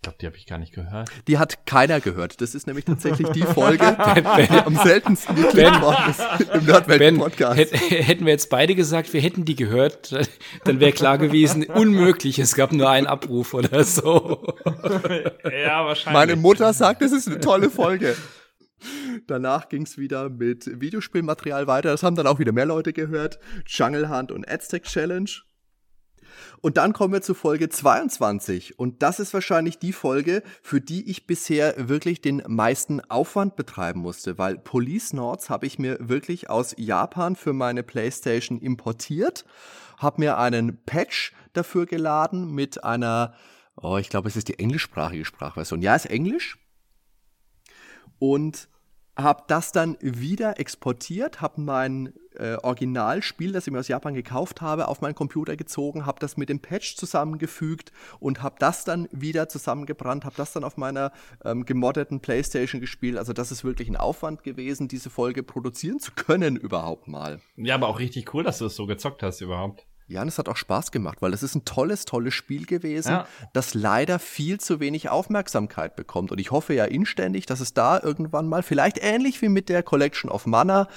Ich 0.00 0.02
glaube, 0.02 0.16
die 0.18 0.26
habe 0.26 0.36
ich 0.38 0.46
gar 0.46 0.56
nicht 0.56 0.72
gehört. 0.72 1.10
Die 1.28 1.36
hat 1.36 1.66
keiner 1.66 2.00
gehört. 2.00 2.40
Das 2.40 2.54
ist 2.54 2.66
nämlich 2.66 2.86
tatsächlich 2.86 3.28
die 3.32 3.42
Folge, 3.42 3.84
die 4.16 4.48
am 4.50 4.74
seltensten 4.76 5.36
geklickt 5.36 5.82
worden 5.82 6.04
ist 6.08 6.20
im 6.40 6.48
Ben, 6.48 6.64
Nerdwelt-Podcast. 6.64 7.58
hätt, 7.58 7.72
hätten 7.74 8.24
wir 8.24 8.32
jetzt 8.32 8.48
beide 8.48 8.74
gesagt, 8.74 9.12
wir 9.12 9.20
hätten 9.20 9.44
die 9.44 9.56
gehört, 9.56 10.16
dann 10.64 10.80
wäre 10.80 10.92
klar 10.92 11.18
gewesen, 11.18 11.66
unmöglich, 11.66 12.38
es 12.38 12.54
gab 12.54 12.72
nur 12.72 12.88
einen 12.88 13.06
Abruf 13.06 13.52
oder 13.52 13.84
so. 13.84 14.54
Ja, 15.44 15.84
wahrscheinlich. 15.84 16.18
Meine 16.18 16.36
Mutter 16.36 16.72
sagt, 16.72 17.02
es 17.02 17.12
ist 17.12 17.28
eine 17.28 17.40
tolle 17.40 17.68
Folge. 17.68 18.16
Danach 19.26 19.68
ging 19.68 19.82
es 19.82 19.98
wieder 19.98 20.30
mit 20.30 20.80
Videospielmaterial 20.80 21.66
weiter. 21.66 21.90
Das 21.90 22.02
haben 22.02 22.16
dann 22.16 22.26
auch 22.26 22.38
wieder 22.38 22.52
mehr 22.52 22.64
Leute 22.64 22.94
gehört. 22.94 23.38
Jungle 23.66 24.08
Hunt 24.08 24.32
und 24.32 24.50
Aztec 24.50 24.84
Challenge. 24.84 25.30
Und 26.60 26.76
dann 26.76 26.92
kommen 26.92 27.12
wir 27.12 27.22
zu 27.22 27.34
Folge 27.34 27.68
22. 27.68 28.78
Und 28.78 29.02
das 29.02 29.20
ist 29.20 29.34
wahrscheinlich 29.34 29.78
die 29.78 29.92
Folge, 29.92 30.42
für 30.62 30.80
die 30.80 31.10
ich 31.10 31.26
bisher 31.26 31.88
wirklich 31.88 32.20
den 32.20 32.42
meisten 32.46 33.00
Aufwand 33.10 33.56
betreiben 33.56 34.00
musste, 34.00 34.38
weil 34.38 34.58
Police 34.58 35.12
Nords 35.12 35.50
habe 35.50 35.66
ich 35.66 35.78
mir 35.78 35.98
wirklich 36.00 36.48
aus 36.48 36.74
Japan 36.78 37.36
für 37.36 37.52
meine 37.52 37.82
PlayStation 37.82 38.58
importiert, 38.58 39.44
habe 39.98 40.20
mir 40.20 40.38
einen 40.38 40.82
Patch 40.84 41.32
dafür 41.52 41.86
geladen 41.86 42.50
mit 42.54 42.82
einer, 42.84 43.34
oh, 43.76 43.98
ich 43.98 44.08
glaube, 44.08 44.28
es 44.28 44.36
ist 44.36 44.48
die 44.48 44.58
englischsprachige 44.58 45.24
Sprachversion. 45.24 45.82
Ja, 45.82 45.94
ist 45.94 46.06
Englisch. 46.06 46.58
Und 48.18 48.69
habe 49.22 49.44
das 49.48 49.72
dann 49.72 49.96
wieder 50.00 50.58
exportiert, 50.58 51.40
habe 51.40 51.60
mein 51.60 52.12
äh, 52.36 52.56
Originalspiel, 52.62 53.52
das 53.52 53.66
ich 53.66 53.72
mir 53.72 53.80
aus 53.80 53.88
Japan 53.88 54.14
gekauft 54.14 54.60
habe, 54.60 54.88
auf 54.88 55.00
meinen 55.00 55.14
Computer 55.14 55.56
gezogen, 55.56 56.06
habe 56.06 56.20
das 56.20 56.36
mit 56.36 56.48
dem 56.48 56.60
Patch 56.60 56.96
zusammengefügt 56.96 57.92
und 58.18 58.42
habe 58.42 58.56
das 58.58 58.84
dann 58.84 59.08
wieder 59.12 59.48
zusammengebrannt, 59.48 60.24
habe 60.24 60.36
das 60.36 60.52
dann 60.52 60.64
auf 60.64 60.76
meiner 60.76 61.12
ähm, 61.44 61.64
gemoddeten 61.64 62.20
Playstation 62.20 62.80
gespielt. 62.80 63.18
Also 63.18 63.32
das 63.32 63.52
ist 63.52 63.64
wirklich 63.64 63.88
ein 63.88 63.96
Aufwand 63.96 64.42
gewesen, 64.42 64.88
diese 64.88 65.10
Folge 65.10 65.42
produzieren 65.42 66.00
zu 66.00 66.12
können 66.12 66.56
überhaupt 66.56 67.08
mal. 67.08 67.40
Ja, 67.56 67.74
aber 67.74 67.88
auch 67.88 67.98
richtig 67.98 68.32
cool, 68.34 68.42
dass 68.42 68.58
du 68.58 68.66
es 68.66 68.76
so 68.76 68.86
gezockt 68.86 69.22
hast 69.22 69.40
überhaupt. 69.40 69.86
Ja, 70.10 70.22
und 70.22 70.28
es 70.28 70.38
hat 70.38 70.48
auch 70.48 70.56
Spaß 70.56 70.90
gemacht, 70.90 71.22
weil 71.22 71.32
es 71.32 71.44
ist 71.44 71.54
ein 71.54 71.64
tolles, 71.64 72.04
tolles 72.04 72.34
Spiel 72.34 72.66
gewesen, 72.66 73.12
ja. 73.12 73.28
das 73.52 73.74
leider 73.74 74.18
viel 74.18 74.58
zu 74.58 74.80
wenig 74.80 75.08
Aufmerksamkeit 75.08 75.94
bekommt. 75.94 76.32
Und 76.32 76.40
ich 76.40 76.50
hoffe 76.50 76.74
ja 76.74 76.84
inständig, 76.84 77.46
dass 77.46 77.60
es 77.60 77.74
da 77.74 78.00
irgendwann 78.02 78.48
mal, 78.48 78.64
vielleicht 78.64 78.98
ähnlich 79.00 79.40
wie 79.40 79.48
mit 79.48 79.68
der 79.68 79.84
Collection 79.84 80.28
of 80.28 80.46
Mana, 80.46 80.88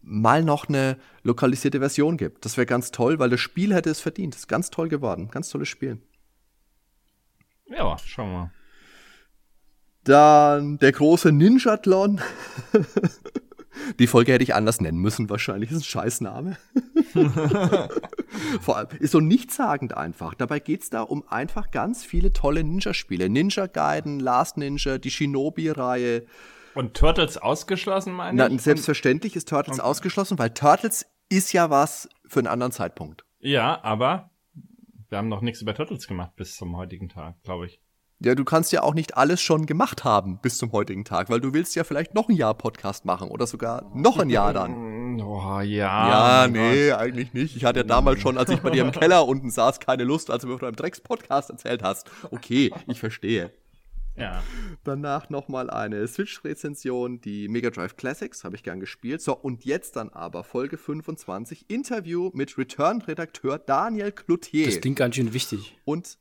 mal 0.00 0.42
noch 0.42 0.70
eine 0.70 0.96
lokalisierte 1.22 1.80
Version 1.80 2.16
gibt. 2.16 2.46
Das 2.46 2.56
wäre 2.56 2.64
ganz 2.64 2.92
toll, 2.92 3.18
weil 3.18 3.28
das 3.28 3.40
Spiel 3.40 3.74
hätte 3.74 3.90
es 3.90 4.00
verdient. 4.00 4.32
Das 4.32 4.40
ist 4.40 4.48
ganz 4.48 4.70
toll 4.70 4.88
geworden. 4.88 5.28
Ganz 5.30 5.50
tolles 5.50 5.68
Spiel. 5.68 6.00
Ja, 7.66 7.98
schauen 7.98 8.30
wir 8.30 8.38
mal. 8.38 8.50
Dann 10.04 10.78
der 10.78 10.92
große 10.92 11.30
Ninjatlon. 11.30 12.22
Die 13.98 14.06
Folge 14.06 14.32
hätte 14.32 14.44
ich 14.44 14.54
anders 14.54 14.80
nennen 14.80 14.98
müssen, 14.98 15.28
wahrscheinlich. 15.30 15.70
Das 15.70 15.78
ist 15.78 15.84
ein 15.84 15.88
Scheißname. 15.88 16.56
Vor 18.60 18.76
allem 18.76 18.88
ist 18.98 19.12
so 19.12 19.20
nichtssagend 19.20 19.96
einfach. 19.96 20.34
Dabei 20.34 20.60
geht 20.60 20.82
es 20.82 20.90
da 20.90 21.02
um 21.02 21.26
einfach 21.28 21.70
ganz 21.70 22.04
viele 22.04 22.32
tolle 22.32 22.64
Ninja-Spiele. 22.64 23.28
Ninja 23.28 23.66
Gaiden, 23.66 24.20
Last 24.20 24.56
Ninja, 24.56 24.98
die 24.98 25.10
Shinobi-Reihe. 25.10 26.26
Und 26.74 26.94
Turtles 26.94 27.38
ausgeschlossen, 27.38 28.12
meine 28.12 28.48
ich? 28.48 28.60
selbstverständlich 28.60 29.34
ist 29.36 29.48
Turtles 29.48 29.78
okay. 29.78 29.88
ausgeschlossen, 29.88 30.38
weil 30.38 30.50
Turtles 30.50 31.06
ist 31.28 31.52
ja 31.52 31.70
was 31.70 32.08
für 32.26 32.40
einen 32.40 32.48
anderen 32.48 32.72
Zeitpunkt. 32.72 33.24
Ja, 33.38 33.82
aber 33.82 34.30
wir 35.08 35.18
haben 35.18 35.28
noch 35.28 35.40
nichts 35.40 35.62
über 35.62 35.74
Turtles 35.74 36.06
gemacht 36.06 36.36
bis 36.36 36.56
zum 36.56 36.76
heutigen 36.76 37.08
Tag, 37.08 37.42
glaube 37.42 37.66
ich. 37.66 37.80
Ja, 38.18 38.34
du 38.34 38.44
kannst 38.44 38.72
ja 38.72 38.82
auch 38.82 38.94
nicht 38.94 39.18
alles 39.18 39.42
schon 39.42 39.66
gemacht 39.66 40.04
haben 40.04 40.38
bis 40.40 40.56
zum 40.56 40.72
heutigen 40.72 41.04
Tag, 41.04 41.28
weil 41.28 41.40
du 41.40 41.52
willst 41.52 41.74
ja 41.74 41.84
vielleicht 41.84 42.14
noch 42.14 42.30
ein 42.30 42.34
Jahr 42.34 42.54
Podcast 42.54 43.04
machen 43.04 43.28
oder 43.28 43.46
sogar 43.46 43.90
noch 43.94 44.18
ein 44.18 44.30
Jahr 44.30 44.52
dann. 44.52 44.94
Oh, 45.18 45.60
ja. 45.60 46.42
Ja, 46.42 46.48
nee, 46.48 46.90
Gott. 46.90 46.98
eigentlich 46.98 47.32
nicht. 47.32 47.56
Ich 47.56 47.64
hatte 47.64 47.80
ja 47.80 47.84
damals 47.84 48.20
schon, 48.20 48.36
als 48.36 48.50
ich 48.50 48.60
bei 48.60 48.68
dir 48.68 48.82
im 48.82 48.92
Keller 48.92 49.26
unten 49.28 49.50
saß, 49.50 49.80
keine 49.80 50.04
Lust, 50.04 50.30
als 50.30 50.42
du 50.42 50.48
mir 50.48 50.58
von 50.58 50.66
deinem 50.66 50.76
Drecks-Podcast 50.76 51.48
erzählt 51.48 51.82
hast. 51.82 52.10
Okay, 52.30 52.70
ich 52.86 53.00
verstehe. 53.00 53.50
Ja. 54.14 54.42
Danach 54.84 55.30
nochmal 55.30 55.70
eine 55.70 56.06
Switch-Rezension, 56.06 57.22
die 57.22 57.48
Mega 57.48 57.70
Drive 57.70 57.96
Classics, 57.96 58.44
habe 58.44 58.56
ich 58.56 58.62
gern 58.62 58.78
gespielt. 58.78 59.22
So, 59.22 59.34
und 59.34 59.64
jetzt 59.64 59.96
dann 59.96 60.10
aber 60.10 60.44
Folge 60.44 60.76
25, 60.76 61.70
Interview 61.70 62.30
mit 62.34 62.58
Return-Redakteur 62.58 63.58
Daniel 63.58 64.12
Cloutier. 64.12 64.66
Das 64.66 64.80
klingt 64.80 64.96
ganz 64.98 65.16
schön 65.16 65.32
wichtig. 65.32 65.78
Und 65.86 66.18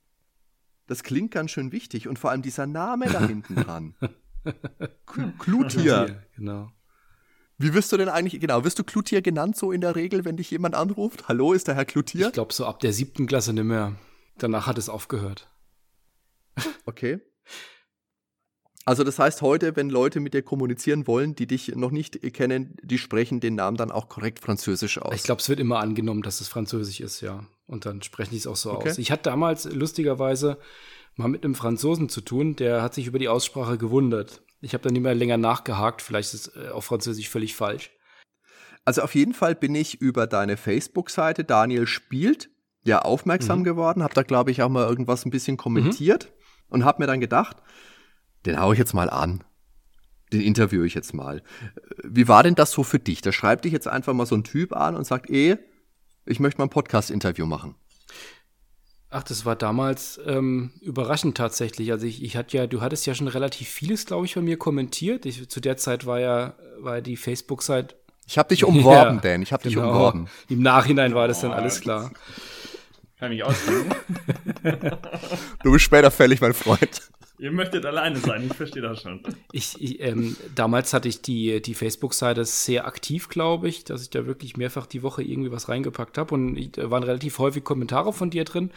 das 0.88 1.04
klingt 1.04 1.32
ganz 1.32 1.52
schön 1.52 1.72
wichtig 1.72 2.08
und 2.08 2.20
vor 2.20 2.32
allem 2.32 2.42
dieser 2.42 2.68
Name 2.68 3.08
da 3.08 3.26
hinten 3.26 3.56
dran. 3.64 3.96
Cloutier. 5.40 6.24
Genau. 6.36 6.72
Wie 7.58 7.74
wirst 7.74 7.92
du 7.92 7.98
denn 7.98 8.10
eigentlich, 8.10 8.40
genau, 8.42 8.64
wirst 8.66 8.80
du 8.80 8.84
Cloutier 8.84 9.22
genannt 9.22 9.56
so 9.56 9.72
in 9.72 9.82
der 9.82 9.96
Regel, 9.96 10.26
wenn 10.26 10.36
dich 10.36 10.52
jemand 10.52 10.76
anruft? 10.76 11.28
Hallo, 11.30 11.54
ist 11.54 11.68
der 11.68 11.76
Herr 11.76 11.86
Cloutier? 11.86 12.28
Ich 12.28 12.34
glaube 12.34 12.54
so 12.54 12.66
ab 12.66 12.80
der 12.82 12.92
siebten 12.92 13.28
Klasse 13.28 13.54
nicht 13.54 13.64
mehr. 13.64 13.96
Danach 14.38 14.68
hat 14.68 14.78
es 14.78 14.90
aufgehört. 14.90 15.50
Okay. 16.86 17.22
Also 18.88 19.04
das 19.04 19.18
heißt 19.18 19.42
heute, 19.42 19.76
wenn 19.76 19.90
Leute 19.90 20.20
mit 20.20 20.36
dir 20.36 20.44
kommunizieren 20.44 21.08
wollen, 21.08 21.34
die 21.36 21.48
dich 21.48 21.76
noch 21.76 21.90
nicht 21.90 22.22
kennen, 22.34 22.76
die 22.84 23.00
sprechen 23.00 23.40
den 23.40 23.56
Namen 23.56 23.78
dann 23.78 23.90
auch 23.90 24.10
korrekt 24.10 24.40
französisch 24.40 25.00
aus. 25.00 25.16
Ich 25.16 25.24
glaube, 25.24 25.42
es 25.42 25.50
wird 25.50 25.60
immer 25.60 25.80
angenommen, 25.80 26.22
dass 26.22 26.40
es 26.40 26.48
französisch 26.48 27.00
ist, 27.00 27.22
ja. 27.22 27.46
Und 27.66 27.88
dann 27.88 28.04
sprechen 28.04 28.32
die 28.32 28.38
es 28.38 28.46
auch 28.46 28.56
so 28.56 28.74
okay. 28.74 28.92
aus. 28.92 29.00
Ich 29.00 29.10
hatte 29.12 29.24
damals 29.24 29.66
lustigerweise 29.66 30.60
mal 31.16 31.28
mit 31.28 31.44
einem 31.44 31.56
Franzosen 31.56 32.10
zu 32.10 32.22
tun, 32.22 32.56
der 32.56 32.84
hat 32.84 32.94
sich 32.94 33.08
über 33.08 33.18
die 33.18 33.28
Aussprache 33.28 33.80
gewundert. 33.80 34.44
Ich 34.62 34.74
habe 34.74 34.84
dann 34.84 34.94
nicht 34.94 35.02
mehr 35.02 35.16
länger 35.16 35.38
nachgehakt, 35.38 36.04
vielleicht 36.04 36.36
ist 36.36 36.48
es 36.48 36.56
äh, 36.56 36.70
auf 36.70 36.86
Französisch 36.86 37.30
völlig 37.30 37.56
falsch. 37.56 37.92
Also 38.84 39.02
auf 39.02 39.16
jeden 39.16 39.34
Fall 39.34 39.56
bin 39.56 39.74
ich 39.74 40.00
über 40.00 40.28
deine 40.28 40.58
Facebook-Seite 40.58 41.44
Daniel 41.44 41.88
spielt 41.88 42.52
ja 42.84 43.00
aufmerksam 43.02 43.60
mhm. 43.60 43.64
geworden, 43.64 44.04
habe 44.04 44.14
da 44.14 44.22
glaube 44.22 44.52
ich 44.52 44.62
auch 44.62 44.70
mal 44.70 44.88
irgendwas 44.88 45.26
ein 45.26 45.32
bisschen 45.32 45.58
kommentiert 45.58 46.26
mhm. 46.26 46.66
und 46.70 46.86
habe 46.86 47.02
mir 47.02 47.08
dann 47.08 47.20
gedacht, 47.20 47.58
den 48.46 48.60
hau 48.60 48.74
ich 48.74 48.80
jetzt 48.80 48.94
mal 48.94 49.10
an. 49.10 49.44
Den 50.34 50.42
interviewe 50.42 50.86
ich 50.86 50.94
jetzt 50.94 51.14
mal. 51.14 51.44
Wie 52.04 52.28
war 52.28 52.44
denn 52.44 52.56
das 52.56 52.72
so 52.72 52.84
für 52.84 53.00
dich? 53.00 53.22
Da 53.22 53.32
schreibt 53.32 53.66
dich 53.66 53.74
jetzt 53.74 53.88
einfach 53.88 54.14
mal 54.14 54.26
so 54.26 54.36
ein 54.36 54.44
Typ 54.44 54.74
an 54.76 54.96
und 54.96 55.06
sagt, 55.06 55.30
eh, 55.30 55.58
ich 56.26 56.40
möchte 56.40 56.60
mal 56.60 56.66
ein 56.66 56.72
Podcast-Interview 56.72 57.46
machen. 57.46 57.76
Ach, 59.10 59.24
das 59.24 59.46
war 59.46 59.56
damals 59.56 60.20
ähm, 60.26 60.74
überraschend 60.82 61.38
tatsächlich. 61.38 61.92
Also 61.92 62.06
ich, 62.06 62.24
ich 62.24 62.36
hatte 62.36 62.58
ja, 62.58 62.68
du 62.68 62.82
hattest 62.82 63.06
ja 63.06 63.16
schon 63.16 63.28
relativ 63.28 63.70
vieles, 63.70 64.06
glaube 64.06 64.26
ich, 64.26 64.34
von 64.34 64.44
mir 64.44 64.58
kommentiert. 64.58 65.26
Ich, 65.26 65.48
zu 65.48 65.62
der 65.62 65.78
Zeit 65.78 66.06
war 66.06 66.20
ja, 66.20 66.56
war 66.80 67.02
die 67.02 67.16
Facebook-Seite. 67.16 67.96
Ich 68.28 68.38
habe 68.38 68.50
dich 68.50 68.64
umworben, 68.66 69.16
ja, 69.16 69.22
Dan. 69.22 69.42
Ich 69.42 69.54
habe 69.54 69.64
dich 69.64 69.76
genau. 69.76 69.90
umworben. 69.90 70.28
Im 70.50 70.62
Nachhinein 70.62 71.14
war 71.14 71.28
das 71.28 71.42
dann 71.42 71.52
alles 71.52 71.80
klar. 71.80 72.12
Kann 73.20 73.30
mich 73.30 73.44
ausdrücken. 73.44 73.96
du 75.64 75.72
bist 75.72 75.86
später 75.86 76.12
fällig, 76.12 76.42
mein 76.42 76.54
Freund. 76.54 77.10
Ihr 77.38 77.52
möchtet 77.52 77.86
alleine 77.86 78.18
sein, 78.18 78.46
ich 78.46 78.54
verstehe 78.54 78.82
das 78.82 79.02
schon. 79.02 79.22
Ich, 79.52 79.82
ich 79.82 80.00
ähm, 80.00 80.38
damals 80.54 80.94
hatte 80.94 81.10
ich 81.10 81.22
die, 81.22 81.62
die 81.62 81.74
Facebook-Seite 81.74 82.46
sehr 82.46 82.88
aktiv, 82.88 83.28
glaube 83.28 83.68
ich, 83.68 83.84
dass 83.84 84.02
ich 84.02 84.10
da 84.10 84.26
wirklich 84.26 84.56
mehrfach 84.56 84.86
die 84.86 85.04
Woche 85.04 85.22
irgendwie 85.22 85.52
was 85.52 85.68
reingepackt 85.68 86.18
habe. 86.18 86.34
Und 86.34 86.78
da 86.78 86.90
waren 86.92 87.04
relativ 87.04 87.40
häufig 87.40 87.64
Kommentare 87.64 88.14
von 88.14 88.30
dir 88.30 88.46
drin, 88.46 88.72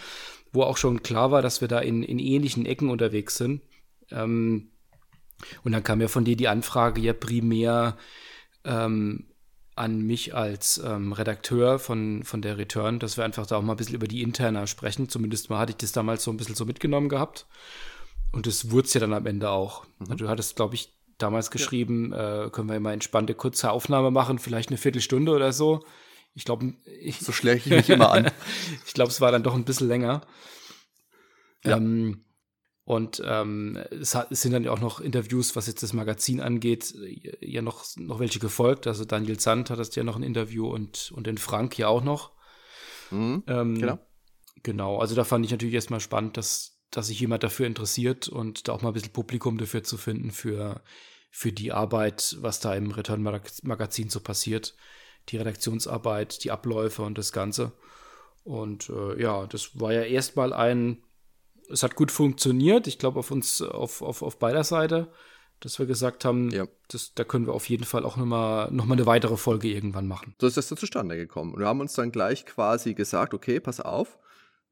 wo 0.52 0.62
auch 0.62 0.76
schon 0.76 1.02
klar 1.02 1.30
war, 1.30 1.42
dass 1.42 1.60
wir 1.60 1.68
da 1.68 1.78
in, 1.78 2.02
in 2.02 2.18
ähnlichen 2.18 2.66
Ecken 2.66 2.90
unterwegs 2.90 3.36
sind. 3.36 3.62
Ähm, 4.10 4.70
und 5.62 5.72
dann 5.72 5.84
kam 5.84 6.00
ja 6.00 6.08
von 6.08 6.24
dir 6.24 6.36
die 6.36 6.48
Anfrage 6.48 7.00
ja 7.00 7.12
primär 7.12 7.96
ähm, 8.64 9.28
an 9.76 10.02
mich 10.02 10.34
als 10.34 10.82
ähm, 10.84 11.12
Redakteur 11.12 11.78
von, 11.78 12.24
von 12.24 12.42
der 12.42 12.58
Return, 12.58 12.98
dass 12.98 13.16
wir 13.16 13.24
einfach 13.24 13.46
da 13.46 13.56
auch 13.56 13.62
mal 13.62 13.74
ein 13.74 13.76
bisschen 13.76 13.94
über 13.94 14.08
die 14.08 14.22
Interna 14.22 14.66
sprechen. 14.66 15.08
Zumindest 15.08 15.48
mal 15.48 15.60
hatte 15.60 15.70
ich 15.70 15.76
das 15.76 15.92
damals 15.92 16.24
so 16.24 16.32
ein 16.32 16.36
bisschen 16.36 16.56
so 16.56 16.64
mitgenommen 16.64 17.08
gehabt. 17.08 17.46
Und 18.32 18.46
das 18.46 18.70
wurde 18.70 18.86
es 18.86 18.94
ja 18.94 19.00
dann 19.00 19.12
am 19.12 19.26
Ende 19.26 19.50
auch. 19.50 19.86
Mhm. 19.98 20.16
Du 20.16 20.28
hattest, 20.28 20.56
glaube 20.56 20.74
ich, 20.74 20.94
damals 21.18 21.50
geschrieben, 21.50 22.12
ja. 22.12 22.46
äh, 22.46 22.50
können 22.50 22.68
wir 22.68 22.78
mal 22.80 22.92
entspannte 22.92 23.34
kurze 23.34 23.70
Aufnahme 23.70 24.10
machen, 24.10 24.38
vielleicht 24.38 24.68
eine 24.68 24.78
Viertelstunde 24.78 25.32
oder 25.32 25.52
so. 25.52 25.84
Ich 26.34 26.44
glaube, 26.44 26.74
so 27.20 27.32
schläge 27.32 27.62
ich 27.64 27.66
mich 27.66 27.90
immer 27.90 28.12
an. 28.12 28.30
ich 28.86 28.94
glaube, 28.94 29.10
es 29.10 29.20
war 29.20 29.32
dann 29.32 29.42
doch 29.42 29.54
ein 29.54 29.64
bisschen 29.64 29.88
länger. 29.88 30.20
Ja. 31.64 31.76
Ähm, 31.76 32.24
und 32.84 33.20
ähm, 33.24 33.76
es, 33.90 34.14
hat, 34.14 34.32
es, 34.32 34.40
sind 34.40 34.52
dann 34.52 34.66
auch 34.68 34.80
noch 34.80 35.00
Interviews, 35.00 35.56
was 35.56 35.66
jetzt 35.66 35.82
das 35.82 35.92
Magazin 35.92 36.40
angeht, 36.40 36.94
ja 37.40 37.60
noch, 37.60 37.84
noch 37.96 38.18
welche 38.18 38.38
gefolgt. 38.38 38.86
Also 38.86 39.04
Daniel 39.04 39.38
Zandt 39.38 39.68
hat 39.68 39.78
das 39.78 39.94
ja 39.94 40.04
noch 40.04 40.16
ein 40.16 40.22
Interview 40.22 40.68
und, 40.68 41.12
und 41.14 41.26
den 41.26 41.36
Frank 41.36 41.76
ja 41.76 41.88
auch 41.88 42.02
noch. 42.02 42.32
Mhm, 43.10 43.42
ähm, 43.46 43.74
genau. 43.74 43.98
Genau, 44.62 44.98
also 44.98 45.14
da 45.14 45.24
fand 45.24 45.44
ich 45.44 45.50
natürlich 45.50 45.74
erstmal 45.74 46.00
spannend, 46.00 46.36
dass, 46.36 46.77
dass 46.90 47.08
sich 47.08 47.20
jemand 47.20 47.42
dafür 47.42 47.66
interessiert 47.66 48.28
und 48.28 48.68
da 48.68 48.72
auch 48.72 48.82
mal 48.82 48.90
ein 48.90 48.94
bisschen 48.94 49.12
Publikum 49.12 49.58
dafür 49.58 49.82
zu 49.82 49.96
finden, 49.96 50.30
für, 50.30 50.82
für 51.30 51.52
die 51.52 51.72
Arbeit, 51.72 52.36
was 52.40 52.60
da 52.60 52.74
im 52.74 52.90
Return-Magazin 52.90 54.08
so 54.08 54.20
passiert. 54.20 54.74
Die 55.28 55.36
Redaktionsarbeit, 55.36 56.44
die 56.44 56.50
Abläufe 56.50 57.02
und 57.02 57.18
das 57.18 57.32
Ganze. 57.32 57.72
Und 58.44 58.88
äh, 58.88 59.20
ja, 59.20 59.46
das 59.46 59.78
war 59.78 59.92
ja 59.92 60.02
erstmal 60.02 60.54
ein, 60.54 61.02
es 61.70 61.82
hat 61.82 61.96
gut 61.96 62.10
funktioniert, 62.10 62.86
ich 62.86 62.98
glaube 62.98 63.18
auf 63.18 63.30
uns, 63.30 63.60
auf, 63.60 64.00
auf, 64.00 64.22
auf 64.22 64.38
beider 64.38 64.64
Seite, 64.64 65.12
dass 65.60 65.78
wir 65.78 65.84
gesagt 65.84 66.24
haben, 66.24 66.50
ja. 66.50 66.66
das, 66.88 67.12
da 67.14 67.24
können 67.24 67.46
wir 67.46 67.52
auf 67.52 67.68
jeden 67.68 67.84
Fall 67.84 68.04
auch 68.04 68.16
nochmal 68.16 68.70
noch 68.70 68.86
mal 68.86 68.94
eine 68.94 69.06
weitere 69.06 69.36
Folge 69.36 69.68
irgendwann 69.68 70.06
machen. 70.06 70.34
So 70.40 70.46
ist 70.46 70.56
das 70.56 70.68
so 70.68 70.76
zustande 70.76 71.16
gekommen. 71.16 71.52
Und 71.52 71.60
wir 71.60 71.66
haben 71.66 71.80
uns 71.80 71.92
dann 71.92 72.12
gleich 72.12 72.46
quasi 72.46 72.94
gesagt, 72.94 73.34
okay, 73.34 73.60
pass 73.60 73.80
auf, 73.80 74.18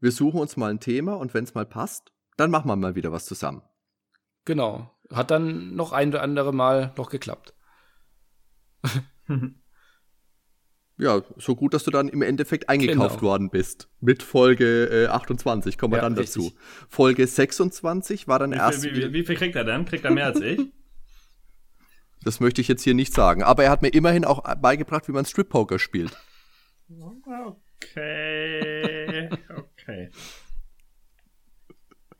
wir 0.00 0.12
suchen 0.12 0.40
uns 0.40 0.56
mal 0.56 0.70
ein 0.70 0.80
Thema 0.80 1.14
und 1.14 1.34
wenn 1.34 1.44
es 1.44 1.54
mal 1.54 1.66
passt, 1.66 2.12
dann 2.36 2.50
machen 2.50 2.68
wir 2.68 2.76
mal 2.76 2.94
wieder 2.94 3.12
was 3.12 3.24
zusammen. 3.26 3.62
Genau. 4.44 4.90
Hat 5.12 5.30
dann 5.30 5.74
noch 5.74 5.92
ein 5.92 6.08
oder 6.10 6.22
andere 6.22 6.52
Mal 6.52 6.92
noch 6.96 7.10
geklappt. 7.10 7.54
Ja, 10.98 11.20
so 11.36 11.54
gut, 11.54 11.74
dass 11.74 11.84
du 11.84 11.90
dann 11.90 12.08
im 12.08 12.22
Endeffekt 12.22 12.70
eingekauft 12.70 13.16
Genau. 13.18 13.28
worden 13.30 13.50
bist. 13.50 13.90
Mit 14.00 14.22
Folge 14.22 14.86
äh, 14.86 15.08
28 15.08 15.76
kommen 15.76 15.92
wir 15.92 15.98
Ja, 15.98 16.04
dann 16.04 16.14
richtig. 16.14 16.42
dazu. 16.42 16.56
Folge 16.88 17.26
26 17.26 18.28
war 18.28 18.38
dann 18.38 18.52
Wie 18.52 18.56
erst. 18.56 18.82
viel, 18.82 18.96
wie, 18.96 19.02
wie, 19.08 19.12
wie 19.12 19.26
viel 19.26 19.36
kriegt 19.36 19.56
er 19.56 19.64
denn? 19.64 19.84
Kriegt 19.84 20.06
er 20.06 20.10
mehr 20.10 20.24
als 20.26 20.40
ich? 20.40 20.58
Das 22.22 22.40
möchte 22.40 22.62
ich 22.62 22.66
jetzt 22.68 22.82
hier 22.82 22.94
nicht 22.94 23.12
sagen. 23.12 23.42
Aber 23.42 23.62
er 23.62 23.70
hat 23.70 23.82
mir 23.82 23.90
immerhin 23.90 24.24
auch 24.24 24.42
beigebracht, 24.56 25.06
wie 25.06 25.12
man 25.12 25.26
Strip-Poker 25.26 25.78
spielt. 25.78 26.16
Okay. 27.78 29.28
Okay. 29.50 29.75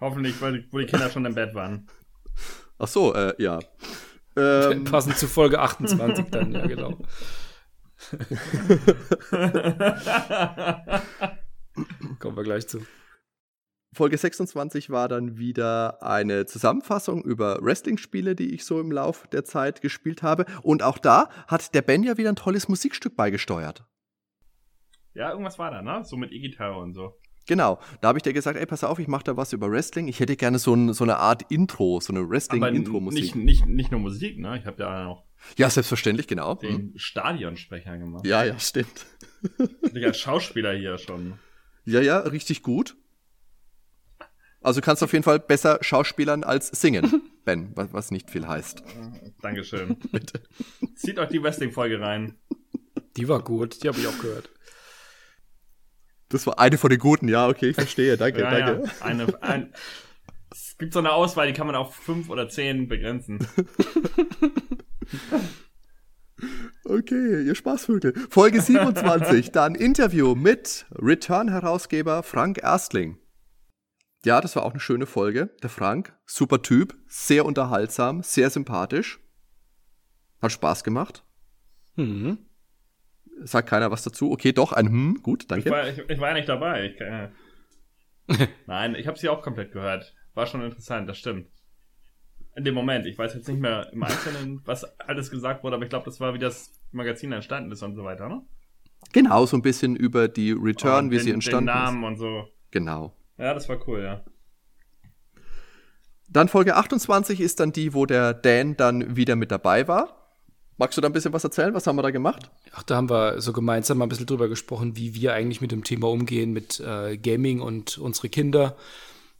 Hoffentlich, 0.01 0.41
weil 0.41 0.61
die- 0.61 0.73
wo 0.73 0.79
die 0.79 0.87
Kinder 0.87 1.11
schon 1.11 1.25
im 1.25 1.35
Bett 1.35 1.55
waren. 1.55 1.89
Ach 2.79 2.89
so, 2.89 3.15
äh, 3.15 3.35
ja. 3.43 3.59
Ähm, 4.37 4.85
Passend 4.85 5.17
zu 5.17 5.27
Folge 5.27 5.61
28 5.61 6.27
dann, 6.31 6.53
ja, 6.53 6.67
genau. 6.67 6.99
Kommen 12.19 12.37
wir 12.37 12.43
gleich 12.45 12.67
zu. 12.69 12.81
Folge 13.95 14.19
26 14.19 14.91
war 14.91 15.09
dann 15.09 15.39
wieder 15.39 16.03
eine 16.03 16.45
Zusammenfassung 16.45 17.25
über 17.25 17.59
Wrestling-Spiele, 17.63 18.35
die 18.37 18.55
ich 18.55 18.67
so 18.67 18.79
im 18.81 18.93
Lauf 18.93 19.27
der 19.29 19.45
Zeit 19.45 19.81
gespielt 19.81 20.23
habe. 20.23 20.45
Und 20.63 20.83
auch 20.83 20.99
da 20.99 21.31
hat 21.49 21.75
der 21.75 21.81
Ben 21.83 22.03
ja 22.03 22.19
wieder 22.19 22.29
ein 22.29 22.37
tolles 22.37 22.69
Musikstück 22.69 23.17
beigesteuert. 23.17 23.87
Ja, 25.15 25.31
irgendwas 25.31 25.59
war 25.59 25.71
da, 25.71 25.81
ne? 25.81 26.05
So 26.05 26.19
mit 26.19 26.31
E-Gitarre 26.31 26.77
und 26.77 26.93
so. 26.93 27.19
Genau, 27.47 27.79
da 28.01 28.09
habe 28.09 28.19
ich 28.19 28.23
dir 28.23 28.33
gesagt, 28.33 28.59
ey, 28.59 28.67
pass 28.67 28.83
auf, 28.83 28.99
ich 28.99 29.07
mache 29.09 29.25
da 29.25 29.37
was 29.37 29.53
über 29.53 29.71
Wrestling. 29.71 30.09
Ich 30.09 30.19
hätte 30.21 30.37
gerne 30.37 30.59
so, 30.59 30.75
ein, 30.75 30.93
so 30.93 31.05
eine 31.05 31.19
Art 31.19 31.51
Intro, 31.51 32.01
so 32.01 32.13
eine 32.13 32.29
Wrestling-Intro-Musik. 32.29 33.37
nicht, 33.37 33.37
nicht, 33.37 33.67
nicht 33.67 33.91
nur 33.93 34.01
Musik, 34.01 34.39
ne? 34.39 34.59
Ich 34.59 34.67
habe 34.67 34.83
ja 34.83 35.05
noch 35.05 35.25
Ja, 35.57 35.71
selbstverständlich, 35.71 36.27
genau. 36.27 36.57
den 36.57 36.93
Stadionsprecher 36.97 37.99
gemacht. 37.99 38.27
Ja, 38.27 38.45
ja, 38.45 38.59
stimmt. 38.59 39.07
Ich 39.95 40.05
als 40.05 40.19
Schauspieler 40.19 40.73
hier 40.75 40.99
schon. 40.99 41.35
Ja, 41.85 42.01
ja, 42.01 42.19
richtig 42.19 42.63
gut. 42.63 42.97
Also 44.61 44.81
kannst 44.81 45.05
auf 45.05 45.13
jeden 45.13 45.23
Fall 45.23 45.39
besser 45.39 45.79
schauspielern 45.83 46.43
als 46.43 46.67
singen, 46.69 47.23
Ben, 47.45 47.71
was, 47.77 47.93
was 47.93 48.11
nicht 48.11 48.31
viel 48.31 48.49
heißt. 48.49 48.83
Dankeschön. 49.41 49.97
Bitte. 50.13 50.43
Zieht 50.97 51.21
euch 51.21 51.29
die 51.29 51.41
Wrestling-Folge 51.41 52.01
rein. 52.01 52.35
Die 53.17 53.29
war 53.29 53.41
gut, 53.41 53.85
die 53.85 53.89
habe 53.89 53.99
ich 54.01 54.07
auch 54.09 54.19
gehört. 54.19 54.51
Das 56.29 56.47
war 56.47 56.59
eine 56.59 56.77
von 56.79 56.91
den 56.91 56.99
guten, 56.99 57.29
ja, 57.29 57.49
okay, 57.49 57.69
ich 57.71 57.77
verstehe, 57.77 58.17
danke, 58.17 58.41
Ja, 58.41 58.51
danke. 58.51 58.85
ja. 58.87 59.05
Eine, 59.05 59.43
ein, 59.43 59.73
es 60.51 60.77
gibt 60.79 60.93
so 60.93 60.99
eine 60.99 61.13
Auswahl, 61.13 61.47
die 61.47 61.53
kann 61.53 61.67
man 61.67 61.77
auf 61.77 61.95
fünf 61.95 62.29
oder 62.31 62.49
zehn 62.49 62.89
begrenzen. 62.89 63.47
Okay, 66.85 67.43
ihr 67.45 67.55
Spaßvögel. 67.55 68.15
Folge 68.31 68.61
27, 68.61 69.51
dann 69.53 69.75
Interview 69.75 70.35
mit 70.35 70.87
Return-Herausgeber 70.93 72.23
Frank 72.23 72.59
Erstling. 72.63 73.19
Ja, 74.25 74.41
das 74.41 74.55
war 74.55 74.65
auch 74.65 74.71
eine 74.71 74.81
schöne 74.81 75.07
Folge. 75.07 75.51
Der 75.63 75.71
Frank, 75.71 76.17
super 76.27 76.63
Typ, 76.63 76.95
sehr 77.09 77.45
unterhaltsam, 77.45 78.23
sehr 78.23 78.51
sympathisch. 78.51 79.19
Hat 80.43 80.53
Spaß 80.53 80.85
gemacht. 80.85 81.25
Mhm. 81.97 82.39
Sagt 83.43 83.69
keiner 83.69 83.91
was 83.91 84.03
dazu. 84.03 84.31
Okay, 84.33 84.53
doch, 84.53 84.73
ein 84.73 84.87
Hm, 84.89 85.19
gut, 85.23 85.43
Ich 85.43 85.49
danke. 85.49 85.71
war, 85.71 85.89
ich, 85.89 85.99
ich 85.99 86.19
war 86.21 86.29
ja 86.29 86.35
nicht 86.35 86.49
dabei. 86.49 86.87
Ich, 86.87 87.01
äh, 87.01 87.29
Nein, 88.67 88.95
ich 88.95 89.07
habe 89.07 89.19
sie 89.19 89.29
auch 89.29 89.43
komplett 89.43 89.73
gehört. 89.73 90.15
War 90.35 90.47
schon 90.47 90.63
interessant, 90.63 91.09
das 91.09 91.19
stimmt. 91.19 91.49
In 92.57 92.65
dem 92.65 92.75
Moment. 92.75 93.07
Ich 93.07 93.19
weiß 93.19 93.35
jetzt 93.35 93.49
nicht 93.49 93.61
mehr 93.61 93.89
im 93.93 94.03
Einzelnen, 94.03 94.63
was 94.67 94.85
alles 95.01 95.31
gesagt 95.31 95.63
wurde, 95.63 95.77
aber 95.77 95.85
ich 95.85 95.91
glaube, 95.91 96.07
das 96.07 96.19
war, 96.21 96.33
wie 96.35 96.39
das 96.39 96.73
Magazin 96.93 97.33
entstanden 97.33 97.71
ist 97.73 97.83
und 97.83 97.95
so 97.95 98.05
weiter, 98.05 98.29
ne? 98.29 98.43
Genau, 99.13 99.45
so 99.47 99.57
ein 99.57 99.63
bisschen 99.63 99.95
über 99.95 100.27
die 100.29 100.53
Return, 100.53 101.07
Und 101.07 101.11
wie 101.11 101.17
den, 101.17 101.25
sie 101.25 101.31
entstanden 101.31 101.67
Den 101.67 101.75
Namen 101.75 102.03
ist. 102.03 102.09
und 102.09 102.17
so. 102.17 102.49
Genau. 102.71 103.15
Ja, 103.39 103.53
das 103.55 103.69
war 103.69 103.87
cool, 103.87 104.03
ja. 104.03 104.25
Dann 106.29 106.49
Folge 106.49 106.75
28 106.77 107.41
ist 107.41 107.61
dann 107.61 107.73
die, 107.73 107.95
wo 107.95 108.05
der 108.07 108.35
Dan 108.35 108.77
dann 108.77 109.17
wieder 109.17 109.37
mit 109.37 109.51
dabei 109.51 109.87
war. 109.87 110.16
Magst 110.79 110.97
du 110.97 111.01
da 111.01 111.09
ein 111.09 111.13
bisschen 111.13 111.33
was 111.33 111.45
erzählen? 111.45 111.73
Was 111.73 111.87
haben 111.87 111.97
wir 111.97 112.03
da 112.03 112.11
gemacht? 112.11 112.51
Ach, 112.73 112.83
da 112.83 112.97
haben 112.97 113.09
wir 113.09 113.41
so 113.41 113.53
gemeinsam 113.55 113.99
mal 113.99 114.05
ein 114.05 114.09
bisschen 114.11 114.27
drüber 114.27 114.49
gesprochen, 114.49 114.97
wie 114.97 115.15
wir 115.15 115.33
eigentlich 115.33 115.63
mit 115.63 115.73
dem 115.73 115.85
Thema 115.85 116.09
umgehen, 116.09 116.53
mit 116.53 116.81
äh, 116.81 117.17
Gaming 117.17 117.61
und 117.61 117.97
unsere 117.97 118.29
Kinder. 118.29 118.77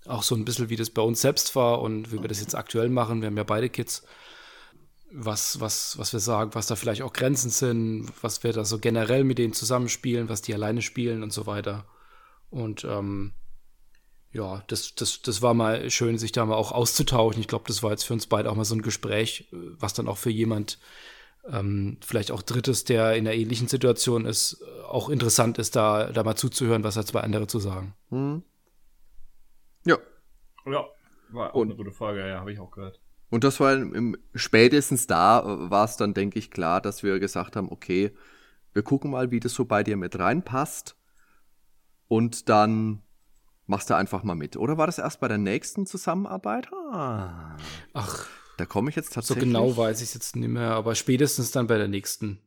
Auch 0.07 0.23
so 0.23 0.35
ein 0.35 0.47
bisschen, 0.47 0.71
wie 0.71 0.77
das 0.77 0.89
bei 0.89 1.03
uns 1.03 1.21
selbst 1.21 1.55
war 1.55 1.83
und 1.83 2.11
wie 2.11 2.23
wir 2.23 2.29
das 2.29 2.41
jetzt 2.41 2.55
aktuell 2.55 2.89
machen. 2.89 3.21
Wir 3.21 3.27
haben 3.27 3.37
ja 3.37 3.45
beide 3.45 3.69
Kids. 3.69 4.03
Was, 5.13 5.61
was, 5.61 5.99
was 5.99 6.13
wir 6.13 6.21
sagen, 6.21 6.55
was 6.55 6.67
da 6.67 6.77
vielleicht 6.77 7.03
auch 7.03 7.13
Grenzen 7.13 7.51
sind, 7.51 8.11
was 8.23 8.43
wir 8.43 8.53
da 8.53 8.65
so 8.65 8.79
generell 8.79 9.25
mit 9.25 9.39
denen 9.39 9.53
zusammenspielen, 9.53 10.29
was 10.29 10.43
die 10.43 10.55
alleine 10.55 10.83
spielen 10.83 11.23
und 11.23 11.33
so 11.33 11.47
weiter. 11.47 11.85
Und 12.51 12.85
ähm, 12.85 13.33
ja, 14.33 14.63
das, 14.69 14.95
das, 14.95 15.23
das 15.23 15.43
war 15.43 15.55
mal 15.55 15.91
schön, 15.91 16.19
sich 16.19 16.33
da 16.33 16.45
mal 16.45 16.55
auch 16.55 16.73
auszutauschen. 16.73 17.41
Ich 17.41 17.49
glaube, 17.49 17.65
das 17.67 17.83
war 17.83 17.91
jetzt 17.91 18.05
für 18.05 18.15
uns 18.15 18.27
beide 18.27 18.51
auch 18.51 18.57
mal 18.57 18.65
so 18.65 18.75
ein 18.75 18.83
Gespräch, 18.83 19.49
äh, 19.53 19.57
was 19.79 19.95
dann 19.95 20.09
auch 20.09 20.19
für 20.19 20.31
jemand, 20.31 20.79
ähm, 21.51 21.99
vielleicht 22.05 22.31
auch 22.31 22.43
Drittes, 22.43 22.85
der 22.85 23.15
in 23.15 23.27
einer 23.27 23.37
ähnlichen 23.37 23.69
Situation 23.69 24.25
ist, 24.25 24.63
auch 24.89 25.09
interessant 25.09 25.59
ist, 25.59 25.77
da, 25.77 26.11
da 26.13 26.23
mal 26.25 26.37
zuzuhören, 26.37 26.85
was 26.85 26.97
hat 26.97 27.07
zwei 27.07 27.21
andere 27.21 27.47
zu 27.47 27.59
sagen. 27.59 27.95
Hm. 28.11 28.43
Ja. 29.85 29.99
Ja, 30.67 30.85
war 31.31 31.51
auch 31.51 31.55
Und- 31.55 31.69
eine 31.69 31.77
gute 31.77 31.93
Folge, 31.93 32.27
ja, 32.29 32.41
habe 32.41 32.53
ich 32.53 32.59
auch 32.61 32.71
gehört. 32.71 33.01
Und 33.29 33.43
das 33.45 33.59
war 33.59 33.75
im, 33.75 33.93
im, 33.95 34.17
spätestens 34.35 35.07
da 35.09 35.41
äh, 35.41 35.71
war 35.71 35.85
es 35.85 35.97
dann, 35.97 36.15
denke 36.15 36.39
ich, 36.39 36.51
klar, 36.51 36.81
dass 36.81 37.03
wir 37.03 37.19
gesagt 37.19 37.57
haben, 37.57 37.71
okay, 37.71 38.13
wir 38.73 38.83
gucken 38.83 39.11
mal, 39.11 39.31
wie 39.31 39.41
das 39.41 39.53
so 39.55 39.65
bei 39.65 39.83
dir 39.83 39.97
mit 39.97 40.19
reinpasst. 40.19 40.97
Und 42.09 42.49
dann 42.49 43.03
machst 43.67 43.91
du 43.91 43.95
einfach 43.97 44.23
mal 44.23 44.37
mit. 44.37 44.57
Oder 44.57 44.79
war 44.79 44.87
das 44.87 44.99
erst 44.99 45.19
bei 45.19 45.27
der 45.27 45.39
nächsten 45.39 45.87
Zusammenarbeit? 45.87 46.69
Ah, 46.93 47.57
Ach, 47.95 48.27
da 48.57 48.67
komme 48.67 48.91
ich 48.91 48.97
jetzt 48.97 49.11
so 49.11 49.15
tatsächlich. 49.17 49.45
genau 49.45 49.77
weiß 49.77 49.99
ich 49.99 50.09
es 50.09 50.15
jetzt 50.15 50.37
nicht 50.37 50.49
mehr, 50.49 50.71
aber 50.71 50.95
spätestens 50.95 51.51
dann 51.51 51.67
bei 51.67 51.79
der 51.79 51.89
nächsten. 51.89 52.41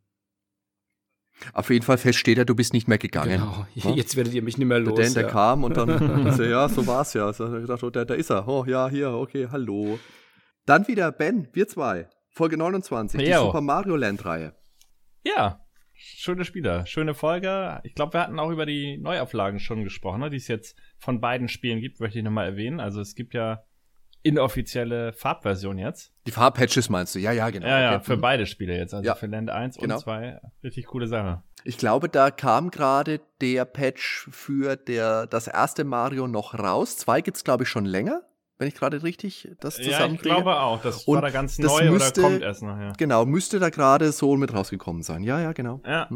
Auf 1.53 1.69
jeden 1.69 1.85
Fall 1.85 1.97
feststeht 1.97 2.37
ja, 2.37 2.43
du 2.43 2.55
bist 2.55 2.73
nicht 2.73 2.87
mehr 2.87 2.97
gegangen. 2.97 3.39
Genau. 3.39 3.65
Ja? 3.73 3.91
Jetzt 3.95 4.17
werdet 4.17 4.33
ihr 4.33 4.41
mich 4.41 4.57
nicht 4.57 4.67
mehr 4.67 4.79
Der 4.79 4.89
los. 4.89 4.99
Dan, 4.99 5.13
der 5.13 5.23
ja. 5.23 5.29
kam 5.29 5.63
und 5.63 5.77
dann, 5.77 6.33
so, 6.35 6.43
ja, 6.43 6.67
so 6.67 6.85
war's 6.85 7.13
ja. 7.13 7.31
So, 7.31 7.57
ich 7.57 7.65
dachte, 7.65 7.85
oh, 7.85 7.89
da, 7.89 8.03
da 8.03 8.13
ist 8.13 8.29
er. 8.29 8.45
Oh, 8.45 8.65
ja, 8.65 8.89
hier, 8.89 9.11
okay, 9.11 9.47
hallo. 9.49 9.99
Dann 10.65 10.85
wieder 10.89 11.13
Ben, 11.13 11.47
wir 11.53 11.67
zwei. 11.67 12.09
Folge 12.29 12.57
29, 12.57 13.19
die. 13.21 13.33
Super 13.33 13.61
Mario 13.61 13.95
Land 13.95 14.25
Reihe. 14.25 14.53
Ja, 15.23 15.65
schöne 15.93 16.45
Spieler, 16.45 16.85
schöne 16.85 17.13
Folge. 17.13 17.81
Ich 17.83 17.95
glaube, 17.95 18.13
wir 18.13 18.21
hatten 18.21 18.39
auch 18.39 18.51
über 18.51 18.65
die 18.65 18.97
Neuauflagen 18.97 19.59
schon 19.59 19.83
gesprochen, 19.83 20.21
ne, 20.21 20.29
die 20.29 20.37
es 20.37 20.47
jetzt 20.47 20.77
von 20.97 21.19
beiden 21.19 21.47
Spielen 21.47 21.81
gibt, 21.81 21.99
möchte 21.99 22.19
ich 22.19 22.23
nochmal 22.23 22.45
erwähnen. 22.45 22.79
Also 22.79 23.01
es 23.01 23.15
gibt 23.15 23.33
ja 23.33 23.63
inoffizielle 24.21 25.13
Farbversion 25.13 25.77
jetzt. 25.77 26.11
Die 26.27 26.31
Farbpatches 26.31 26.89
meinst 26.89 27.15
du? 27.15 27.19
Ja, 27.19 27.31
ja, 27.31 27.49
genau. 27.49 27.67
ja, 27.67 27.79
ja, 27.79 27.95
Okay. 27.95 28.03
für 28.05 28.17
beide 28.17 28.45
Spiele 28.45 28.77
jetzt. 28.77 28.93
Also 28.93 29.05
Ja, 29.05 29.15
für 29.15 29.27
Land 29.27 29.49
1 29.49 29.77
genau. 29.77 29.95
und 29.95 30.01
2. 30.01 30.39
Richtig 30.63 30.87
coole 30.87 31.07
Sache. 31.07 31.43
Ich 31.63 31.77
glaube, 31.77 32.09
da 32.09 32.31
kam 32.31 32.71
gerade 32.71 33.21
der 33.41 33.65
Patch 33.65 34.27
für 34.31 34.75
der, 34.75 35.27
das 35.27 35.47
erste 35.47 35.83
Mario 35.83 36.27
noch 36.27 36.53
raus. 36.57 36.97
Zwei 36.97 37.21
gibt's 37.21 37.43
glaube 37.43 37.63
ich, 37.63 37.69
schon 37.69 37.85
länger, 37.85 38.21
wenn 38.57 38.67
ich 38.67 38.75
gerade 38.75 39.03
richtig 39.03 39.49
das 39.59 39.77
Ja, 39.77 39.83
ich 39.83 39.89
zusammenkriege. 39.91 40.35
glaube 40.35 40.59
auch. 40.59 40.81
Das 40.81 41.03
Und 41.05 41.15
war 41.15 41.21
da 41.21 41.29
ganz 41.31 41.57
neu 41.59 41.91
müsste- 41.91 42.21
oder 42.21 42.29
kommt 42.29 42.41
erst 42.41 42.61
ja. 42.61 42.93
Genau, 42.97 43.25
müsste 43.25 43.59
da 43.59 43.69
gerade 43.69 44.11
so 44.11 44.35
mit 44.37 44.53
rausgekommen 44.53 45.01
sein. 45.03 45.23
Ja, 45.23 45.39
ja, 45.41 45.51
genau. 45.53 45.81
Ja, 45.85 46.09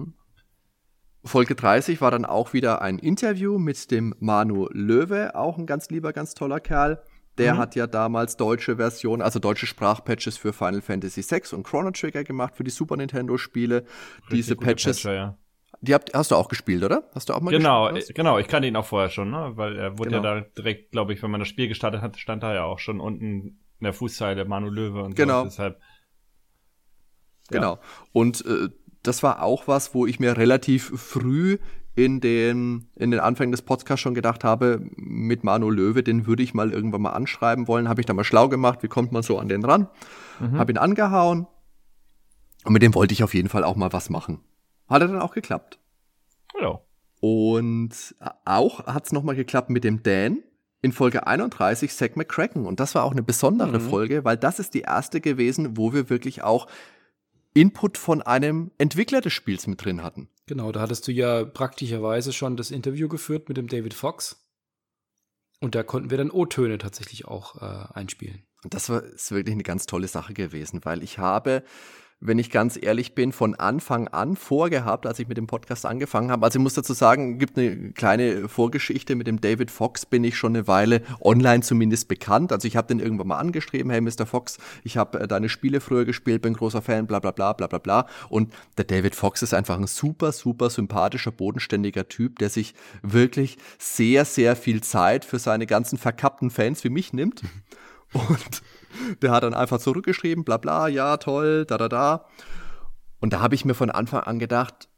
Folge 1.26 1.56
30 1.56 2.01
war 2.01 2.12
dann 2.12 2.26
auch 2.26 2.51
wieder 2.51 2.82
ein 2.82 2.99
Interview 2.99 3.58
mit 3.58 3.91
dem 3.91 4.14
Manu 4.20 4.68
Löwe, 4.74 5.36
auch 5.36 5.58
ein 5.58 5.66
ganz 5.66 5.89
lieber, 5.89 6.12
ganz 6.12 6.34
toller 6.34 6.60
Kerl. 6.60 7.01
Der 7.38 7.56
Mhm. 7.56 7.58
hat 7.58 7.76
ja 7.76 7.88
damals 7.88 8.38
deutsche 8.38 8.76
Versionen, 8.78 9.22
also 9.22 9.40
deutsche 9.40 9.66
Sprachpatches 9.66 10.38
für 10.38 10.54
Final 10.54 10.82
Fantasy 10.82 11.24
VI 11.24 11.56
und 11.56 11.64
Chrono 11.64 11.90
Trigger 11.92 12.24
gemacht 12.24 12.56
für 12.56 12.64
die 12.64 12.70
Super 12.72 12.96
Nintendo 12.98 13.38
Spiele. 13.38 13.86
Diese 14.32 14.56
Patches, 14.56 14.98
Patcher, 14.98 15.14
ja. 15.16 15.38
die 15.82 15.94
habt, 15.96 16.14
hast 16.14 16.30
du 16.32 16.36
auch 16.36 16.48
gespielt, 16.48 16.84
oder? 16.84 17.10
Hast 17.16 17.30
du 17.30 17.34
auch 17.34 17.42
mal 17.42 17.50
Genau, 17.52 17.86
gespielt? 17.92 18.10
äh, 18.12 18.14
genau, 18.14 18.38
ich 18.38 18.48
kannte 18.48 18.68
ihn 18.68 18.76
auch 18.76 18.86
vorher 18.86 19.10
schon, 19.10 19.32
ne? 19.32 19.52
Weil 19.56 19.76
er 19.78 19.98
wurde 19.98 20.12
Genau. 20.12 20.24
ja 20.24 20.42
da 20.42 20.48
direkt, 20.56 20.92
glaube 20.92 21.14
ich, 21.14 21.24
wenn 21.24 21.32
man 21.32 21.40
das 21.40 21.48
Spiel 21.48 21.68
gestartet 21.68 22.02
hat, 22.02 22.18
stand 22.18 22.44
da 22.44 22.54
ja 22.54 22.66
auch 22.66 22.78
schon 22.80 23.00
unten 23.00 23.24
in 23.80 23.84
der 23.84 23.94
Fußzeile 23.94 24.46
Manu 24.46 24.70
Löwe 24.70 25.02
und 25.04 25.16
Genau. 25.16 25.40
so. 25.40 25.46
Deshalb, 25.46 25.80
Genau. 27.50 27.80
Und 28.14 28.46
äh, 28.46 28.70
das 29.04 29.22
war 29.24 29.44
auch 29.44 29.68
was, 29.68 29.94
wo 29.94 30.06
ich 30.06 30.20
mir 30.20 30.38
relativ 30.38 30.92
früh 31.00 31.58
in 31.96 32.22
den, 32.22 32.88
in 32.96 33.12
den 33.12 33.20
Anfängen 33.20 33.52
des 33.52 33.62
Podcasts 33.62 34.02
schon 34.02 34.16
gedacht 34.16 34.44
habe, 34.44 34.82
mit 34.96 35.44
Manu 35.44 35.70
Löwe, 35.70 36.02
den 36.04 36.26
würde 36.26 36.41
ich 36.44 36.54
mal 36.54 36.72
irgendwann 36.72 37.02
mal 37.04 37.12
anschreiben 37.12 37.68
wollen. 37.68 37.88
Habe 37.88 38.02
ich 38.02 38.06
da 38.08 38.14
mal 38.14 38.24
schlau 38.24 38.50
gemacht, 38.50 38.82
wie 38.82 38.88
kommt 38.88 39.12
man 39.12 39.22
so 39.24 39.38
an 39.38 39.48
den 39.48 39.64
ran? 39.64 39.88
Mhm. 40.39 40.58
Habe 40.58 40.72
ihn 40.72 40.78
angehauen. 40.80 41.46
Und 42.66 42.74
mit 42.74 42.82
dem 42.82 42.96
wollte 42.96 43.14
ich 43.14 43.24
auf 43.24 43.34
jeden 43.34 43.50
Fall 43.50 43.64
auch 43.64 43.76
mal 43.76 43.94
was 43.94 44.10
machen. 44.10 44.39
Hat 44.89 45.02
er 45.02 45.08
dann 45.08 45.20
auch 45.22 45.34
geklappt. 45.34 45.80
ja. 46.60 46.80
Und 47.20 48.16
auch 48.44 48.86
hat 48.86 49.06
es 49.06 49.14
nochmal 49.14 49.36
geklappt 49.36 49.70
mit 49.70 49.86
dem 49.86 50.04
Dan 50.04 50.39
in 50.82 50.91
Folge 50.91 51.26
31, 51.26 51.96
Zack 51.96 52.18
McCracken. 52.18 52.66
Und 52.66 52.82
das 52.82 52.96
war 52.96 53.04
auch 53.06 53.14
eine 53.14 53.24
besondere 53.24 53.80
Mhm. 53.80 53.89
Folge, 53.89 54.26
weil 54.26 54.36
das 54.36 54.60
ist 54.60 54.74
die 54.74 54.82
erste 54.82 55.22
gewesen, 55.22 55.78
wo 55.78 55.94
wir 55.94 56.10
wirklich 56.10 56.44
auch 56.44 56.68
Input 57.54 57.98
von 57.98 58.22
einem 58.22 58.72
Entwickler 58.78 59.22
des 59.22 59.32
Spiels 59.32 59.68
mit 59.68 59.86
drin 59.86 60.04
hatten. 60.04 60.28
Genau, 60.46 60.72
da 60.72 60.82
hattest 60.82 61.08
du 61.08 61.12
ja 61.12 61.46
praktischerweise 61.46 62.34
schon 62.34 62.58
das 62.58 62.72
Interview 62.72 63.08
geführt 63.08 63.48
mit 63.48 63.58
dem 63.58 63.68
David 63.68 63.94
Fox. 63.94 64.46
Und 65.62 65.76
da 65.76 65.84
konnten 65.84 66.10
wir 66.10 66.18
dann 66.18 66.32
O-Töne 66.32 66.78
tatsächlich 66.78 67.26
auch 67.26 67.62
äh, 67.62 67.94
einspielen. 67.94 68.44
Das 68.64 68.89
war 68.89 69.04
ist 69.04 69.32
wirklich 69.32 69.54
eine 69.54 69.64
ganz 69.64 69.86
tolle 69.86 70.08
Sache 70.08 70.34
gewesen, 70.34 70.84
weil 70.84 71.04
ich 71.04 71.20
habe 71.20 71.64
wenn 72.20 72.39
ich 72.39 72.49
ganz 72.49 72.80
ehrlich 72.82 73.16
bin, 73.16 73.32
von 73.32 73.55
Anfang 73.55 74.07
an 74.07 74.36
vorgehabt, 74.36 75.05
als 75.05 75.20
ich 75.20 75.28
mit 75.28 75.38
dem 75.38 75.47
Podcast 75.47 75.86
angefangen 75.86 76.32
habe. 76.32 76.45
Also 76.45 76.59
ich 76.59 76.64
muss 76.64 76.74
dazu 76.74 76.93
sagen, 76.93 77.38
gibt 77.38 77.57
eine 77.57 77.91
kleine 77.91 78.47
Vorgeschichte 78.47 79.16
mit 79.16 79.28
dem 79.28 79.41
David 79.41 79.70
Fox, 79.72 80.05
bin 80.05 80.24
ich 80.24 80.38
schon 80.38 80.55
eine 80.55 80.68
Weile 80.68 81.01
online 81.22 81.64
zumindest 81.64 82.07
bekannt. 82.07 82.51
Also 82.51 82.68
ich 82.68 82.78
habe 82.78 82.88
den 82.88 82.99
irgendwann 82.99 83.28
mal 83.28 83.38
angeschrieben, 83.38 83.91
hey 83.91 83.99
Mr. 83.99 84.26
Fox, 84.26 84.57
ich 84.84 84.97
habe 84.97 85.20
äh, 85.20 85.28
deine 85.28 85.49
Spiele 85.49 85.82
früher 85.82 86.05
gespielt, 86.05 86.41
bin 86.41 86.53
großer 86.53 86.82
Fan, 86.82 87.07
bla 87.07 87.20
bla 87.20 87.32
bla 87.32 87.53
bla 87.53 87.68
bla 87.68 87.80
bla. 87.80 88.07
Und 88.30 88.53
der 88.78 88.86
David 88.86 89.16
Fox 89.16 89.41
ist 89.41 89.53
einfach 89.53 89.78
ein 89.78 89.88
super, 89.88 90.32
super 90.32 90.70
sympathischer, 90.70 91.32
bodenständiger 91.32 92.07
Typ, 92.07 92.39
der 92.39 92.49
sich 92.49 92.74
wirklich 93.01 93.57
sehr, 93.80 94.24
sehr 94.24 94.55
viel 94.55 94.82
Zeit 94.82 95.26
für 95.26 95.39
seine 95.39 95.66
ganzen 95.66 95.97
verkappten 95.97 96.49
Fans 96.51 96.84
wie 96.84 96.89
mich 96.89 97.14
nimmt. 97.14 97.41
Und 98.14 98.61
der 99.22 99.32
hat 99.32 99.44
dann 99.44 99.54
einfach 99.54 99.80
zurückgeschrieben, 99.80 100.44
bla 100.44 100.58
bla, 100.58 100.88
ja, 100.88 101.18
toll, 101.18 101.66
da 101.66 101.78
da 101.78 101.89
da. 101.89 102.26
Und 103.20 103.34
da 103.34 103.39
habe 103.39 103.56
ich 103.56 103.66
mir 103.66 103.74
von 103.74 103.89
Anfang 103.89 104.22
an 104.22 104.39
gedacht, 104.39 104.89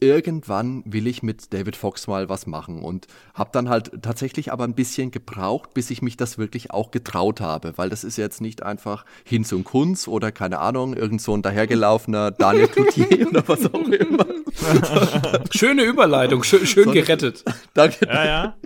irgendwann 0.00 0.82
will 0.86 1.06
ich 1.06 1.22
mit 1.22 1.52
David 1.52 1.76
Fox 1.76 2.06
mal 2.06 2.28
was 2.28 2.46
machen 2.46 2.82
und 2.82 3.06
habe 3.32 3.50
dann 3.52 3.68
halt 3.68 4.02
tatsächlich 4.02 4.52
aber 4.52 4.64
ein 4.64 4.74
bisschen 4.74 5.10
gebraucht, 5.10 5.72
bis 5.74 5.90
ich 5.90 6.02
mich 6.02 6.16
das 6.16 6.36
wirklich 6.36 6.72
auch 6.72 6.90
getraut 6.90 7.40
habe, 7.40 7.72
weil 7.76 7.90
das 7.90 8.04
ist 8.04 8.16
jetzt 8.16 8.40
nicht 8.40 8.62
einfach 8.62 9.04
Hinz 9.24 9.52
und 9.52 9.64
Kunz 9.64 10.08
oder 10.08 10.32
keine 10.32 10.58
Ahnung, 10.58 10.94
irgend 10.94 11.22
so 11.22 11.34
ein 11.34 11.42
dahergelaufener 11.42 12.32
Daniel 12.32 12.68
Cloutier 12.68 13.28
oder 13.28 13.46
was 13.46 13.66
auch 13.72 13.88
immer. 13.88 14.26
Schöne 15.50 15.84
Überleitung, 15.84 16.42
schön, 16.42 16.66
schön 16.66 16.92
gerettet. 16.92 17.44
Danke. 17.72 18.06
Ja, 18.06 18.24
ja. 18.24 18.56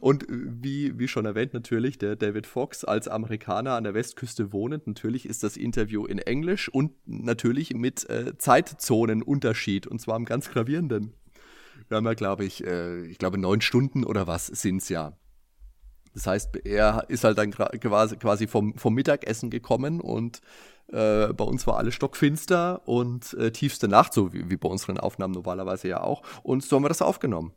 Und 0.00 0.24
äh, 0.24 0.26
wie, 0.30 0.98
wie 0.98 1.08
schon 1.08 1.26
erwähnt, 1.26 1.54
natürlich 1.54 1.98
der 1.98 2.16
David 2.16 2.46
Fox 2.46 2.84
als 2.84 3.08
Amerikaner 3.08 3.72
an 3.74 3.84
der 3.84 3.94
Westküste 3.94 4.52
wohnend. 4.52 4.86
Natürlich 4.86 5.26
ist 5.26 5.42
das 5.42 5.56
Interview 5.56 6.06
in 6.06 6.18
Englisch 6.18 6.68
und 6.68 6.92
natürlich 7.06 7.74
mit 7.74 8.08
äh, 8.08 8.36
Zeitzonenunterschied 8.38 9.86
und 9.86 10.00
zwar 10.00 10.16
am 10.16 10.24
ganz 10.24 10.50
gravierenden. 10.50 11.14
Wir 11.88 11.96
haben 11.96 12.06
ja, 12.06 12.14
glaube 12.14 12.44
ich, 12.44 12.64
äh, 12.64 13.04
ich 13.06 13.18
glaube 13.18 13.38
neun 13.38 13.60
Stunden 13.60 14.04
oder 14.04 14.26
was 14.26 14.46
sind 14.46 14.82
es 14.82 14.88
ja. 14.88 15.16
Das 16.14 16.26
heißt, 16.26 16.66
er 16.66 17.04
ist 17.08 17.24
halt 17.24 17.38
dann 17.38 17.52
quasi, 17.52 18.16
quasi 18.16 18.48
vom, 18.48 18.76
vom 18.76 18.94
Mittagessen 18.94 19.50
gekommen 19.50 20.00
und 20.00 20.40
äh, 20.88 21.32
bei 21.32 21.44
uns 21.44 21.66
war 21.66 21.76
alles 21.76 21.94
stockfinster 21.94 22.86
und 22.88 23.34
äh, 23.34 23.52
tiefste 23.52 23.88
Nacht, 23.88 24.14
so 24.14 24.32
wie, 24.32 24.50
wie 24.50 24.56
bei 24.56 24.68
unseren 24.68 24.98
Aufnahmen 24.98 25.34
normalerweise 25.34 25.88
ja 25.88 26.00
auch. 26.02 26.22
Und 26.42 26.64
so 26.64 26.76
haben 26.76 26.84
wir 26.84 26.88
das 26.88 27.02
aufgenommen. 27.02 27.52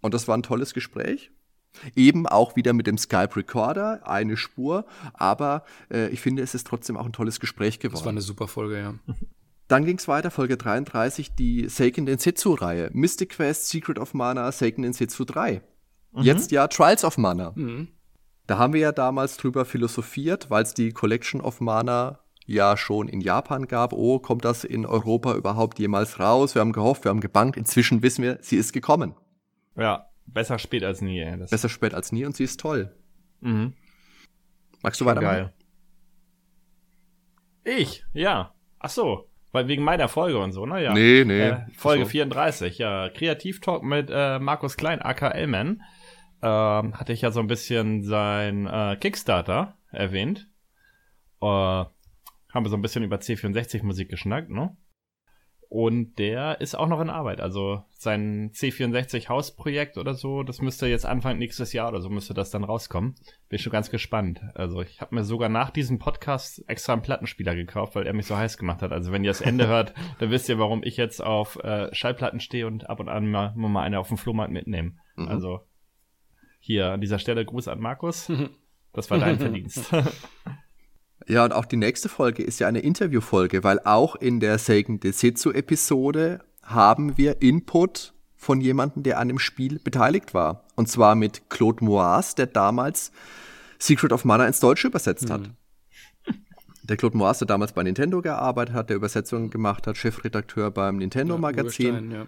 Und 0.00 0.14
das 0.14 0.28
war 0.28 0.36
ein 0.36 0.42
tolles 0.42 0.72
Gespräch. 0.72 1.30
Eben 1.94 2.26
auch 2.26 2.56
wieder 2.56 2.72
mit 2.72 2.86
dem 2.86 2.98
Skype 2.98 3.36
Recorder, 3.36 4.00
eine 4.08 4.36
Spur, 4.36 4.86
aber 5.14 5.64
äh, 5.90 6.08
ich 6.08 6.20
finde, 6.20 6.42
es 6.42 6.54
ist 6.54 6.66
trotzdem 6.66 6.96
auch 6.96 7.06
ein 7.06 7.12
tolles 7.12 7.40
Gespräch 7.40 7.78
geworden. 7.78 7.98
Das 7.98 8.04
war 8.04 8.12
eine 8.12 8.20
super 8.20 8.48
Folge, 8.48 8.78
ja. 8.78 8.94
Dann 9.68 9.84
ging 9.84 9.98
es 9.98 10.06
weiter, 10.06 10.30
Folge 10.30 10.56
33, 10.56 11.34
die 11.34 11.68
Seiken 11.68 12.06
Densetsu-Reihe. 12.06 12.90
Mystic 12.92 13.30
Quest, 13.30 13.68
Secret 13.68 13.98
of 13.98 14.14
Mana, 14.14 14.52
Seiken 14.52 14.82
Densetsu 14.82 15.24
3. 15.24 15.60
Mhm. 16.12 16.22
Jetzt 16.22 16.52
ja 16.52 16.68
Trials 16.68 17.04
of 17.04 17.18
Mana. 17.18 17.52
Mhm. 17.56 17.88
Da 18.46 18.58
haben 18.58 18.74
wir 18.74 18.80
ja 18.80 18.92
damals 18.92 19.36
drüber 19.36 19.64
philosophiert, 19.64 20.50
weil 20.50 20.62
es 20.62 20.72
die 20.72 20.92
Collection 20.92 21.40
of 21.40 21.60
Mana 21.60 22.20
ja 22.46 22.76
schon 22.76 23.08
in 23.08 23.20
Japan 23.20 23.66
gab. 23.66 23.92
Oh, 23.92 24.20
kommt 24.20 24.44
das 24.44 24.62
in 24.62 24.86
Europa 24.86 25.34
überhaupt 25.34 25.80
jemals 25.80 26.20
raus? 26.20 26.54
Wir 26.54 26.60
haben 26.60 26.72
gehofft, 26.72 27.04
wir 27.04 27.10
haben 27.10 27.20
gebankt. 27.20 27.56
Inzwischen 27.56 28.02
wissen 28.02 28.22
wir, 28.22 28.38
sie 28.40 28.56
ist 28.56 28.72
gekommen. 28.72 29.14
Ja, 29.76 30.06
Besser 30.26 30.58
spät 30.58 30.84
als 30.84 31.00
nie, 31.00 31.20
ey. 31.20 31.38
Das 31.38 31.50
Besser 31.50 31.68
spät 31.68 31.94
als 31.94 32.12
nie 32.12 32.24
und 32.24 32.36
sie 32.36 32.44
ist 32.44 32.60
toll. 32.60 32.94
Mhm. 33.40 33.74
Magst 34.82 35.00
du 35.00 35.04
weitermachen? 35.04 35.52
Geil. 37.64 37.78
Ich, 37.78 38.04
ja. 38.12 38.54
Ach 38.78 38.90
so, 38.90 39.28
weil 39.52 39.68
wegen 39.68 39.82
meiner 39.82 40.08
Folge 40.08 40.38
und 40.38 40.52
so, 40.52 40.66
ne? 40.66 40.82
Ja. 40.82 40.92
Nee, 40.92 41.24
nee. 41.24 41.48
Äh, 41.48 41.60
Folge 41.74 42.04
so. 42.04 42.10
34, 42.10 42.78
ja. 42.78 43.08
Kreativtalk 43.08 43.82
mit 43.82 44.10
äh, 44.12 44.38
Markus 44.38 44.76
Klein, 44.76 45.00
aka 45.00 45.30
Elman. 45.30 45.82
Ähm, 46.42 46.94
hatte 46.94 47.12
ich 47.12 47.22
ja 47.22 47.30
so 47.30 47.40
ein 47.40 47.46
bisschen 47.46 48.02
sein 48.02 48.66
äh, 48.66 48.96
Kickstarter 49.00 49.78
erwähnt. 49.90 50.48
Äh, 51.40 51.46
haben 51.46 51.90
wir 52.52 52.68
so 52.68 52.76
ein 52.76 52.82
bisschen 52.82 53.02
über 53.02 53.16
C64 53.16 53.82
Musik 53.84 54.10
geschnackt, 54.10 54.50
ne? 54.50 54.76
Und 55.68 56.18
der 56.18 56.60
ist 56.60 56.76
auch 56.76 56.86
noch 56.86 57.00
in 57.00 57.10
Arbeit. 57.10 57.40
Also 57.40 57.82
sein 57.92 58.52
C64 58.52 59.28
Hausprojekt 59.28 59.98
oder 59.98 60.14
so, 60.14 60.44
das 60.44 60.60
müsste 60.60 60.86
jetzt 60.86 61.04
Anfang 61.04 61.38
nächstes 61.38 61.72
Jahr 61.72 61.88
oder 61.88 62.00
so 62.00 62.08
müsste 62.08 62.34
das 62.34 62.50
dann 62.50 62.62
rauskommen. 62.62 63.16
Bin 63.48 63.58
schon 63.58 63.72
ganz 63.72 63.90
gespannt. 63.90 64.40
Also 64.54 64.80
ich 64.80 65.00
habe 65.00 65.14
mir 65.14 65.24
sogar 65.24 65.48
nach 65.48 65.70
diesem 65.70 65.98
Podcast 65.98 66.62
extra 66.68 66.92
einen 66.92 67.02
Plattenspieler 67.02 67.56
gekauft, 67.56 67.96
weil 67.96 68.06
er 68.06 68.12
mich 68.12 68.26
so 68.26 68.36
heiß 68.36 68.58
gemacht 68.58 68.80
hat. 68.80 68.92
Also 68.92 69.10
wenn 69.10 69.24
ihr 69.24 69.30
das 69.30 69.40
Ende 69.40 69.66
hört, 69.68 69.92
dann 70.20 70.30
wisst 70.30 70.48
ihr, 70.48 70.58
warum 70.58 70.82
ich 70.84 70.96
jetzt 70.96 71.22
auf 71.22 71.56
äh, 71.56 71.92
Schallplatten 71.92 72.38
stehe 72.38 72.66
und 72.66 72.88
ab 72.88 73.00
und 73.00 73.08
an 73.08 73.28
mal, 73.28 73.52
mal 73.56 73.82
eine 73.82 73.98
auf 73.98 74.08
dem 74.08 74.18
Flohmarkt 74.18 74.52
mitnehme. 74.52 74.92
Mhm. 75.16 75.28
Also 75.28 75.60
hier 76.60 76.92
an 76.92 77.00
dieser 77.00 77.18
Stelle 77.18 77.44
Gruß 77.44 77.68
an 77.68 77.80
Markus. 77.80 78.30
Das 78.92 79.10
war 79.10 79.18
dein 79.18 79.38
Verdienst. 79.38 79.92
Ja, 81.26 81.44
und 81.44 81.52
auch 81.52 81.64
die 81.64 81.76
nächste 81.76 82.08
Folge 82.08 82.42
ist 82.42 82.60
ja 82.60 82.68
eine 82.68 82.80
Interviewfolge, 82.80 83.64
weil 83.64 83.80
auch 83.80 84.16
in 84.16 84.38
der 84.40 84.58
Seiken 84.58 85.00
Desetsu-Episode 85.00 86.40
haben 86.62 87.16
wir 87.16 87.42
Input 87.42 88.12
von 88.36 88.60
jemandem, 88.60 89.02
der 89.02 89.18
an 89.18 89.28
dem 89.28 89.38
Spiel 89.38 89.78
beteiligt 89.78 90.34
war. 90.34 90.64
Und 90.76 90.88
zwar 90.88 91.14
mit 91.14 91.48
Claude 91.48 91.84
Moaz, 91.84 92.34
der 92.34 92.46
damals 92.46 93.10
Secret 93.78 94.12
of 94.12 94.24
Mana 94.24 94.46
ins 94.46 94.60
Deutsche 94.60 94.88
übersetzt 94.88 95.30
hat. 95.30 95.42
Mhm. 95.42 95.56
Der 96.82 96.96
Claude 96.96 97.16
Moaz, 97.16 97.38
der 97.38 97.48
damals 97.48 97.72
bei 97.72 97.82
Nintendo 97.82 98.22
gearbeitet 98.22 98.74
hat, 98.74 98.90
der 98.90 98.96
Übersetzungen 98.96 99.50
gemacht 99.50 99.88
hat, 99.88 99.96
Chefredakteur 99.96 100.70
beim 100.70 100.98
Nintendo-Magazin. 100.98 102.12
Ja, 102.12 102.26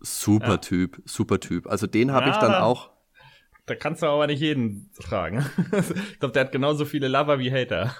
super 0.00 0.50
ja. 0.50 0.56
Typ, 0.58 1.02
super 1.04 1.40
Typ. 1.40 1.66
Also 1.66 1.88
den 1.88 2.12
habe 2.12 2.26
ja, 2.26 2.32
ich 2.32 2.36
dann 2.38 2.54
auch 2.54 2.90
da 3.66 3.74
kannst 3.74 4.02
du 4.02 4.06
aber 4.06 4.26
nicht 4.26 4.40
jeden 4.40 4.90
fragen. 5.00 5.44
ich 6.12 6.18
glaube, 6.18 6.32
der 6.32 6.44
hat 6.44 6.52
genauso 6.52 6.84
viele 6.84 7.08
Lover 7.08 7.38
wie 7.38 7.52
Hater. 7.52 7.94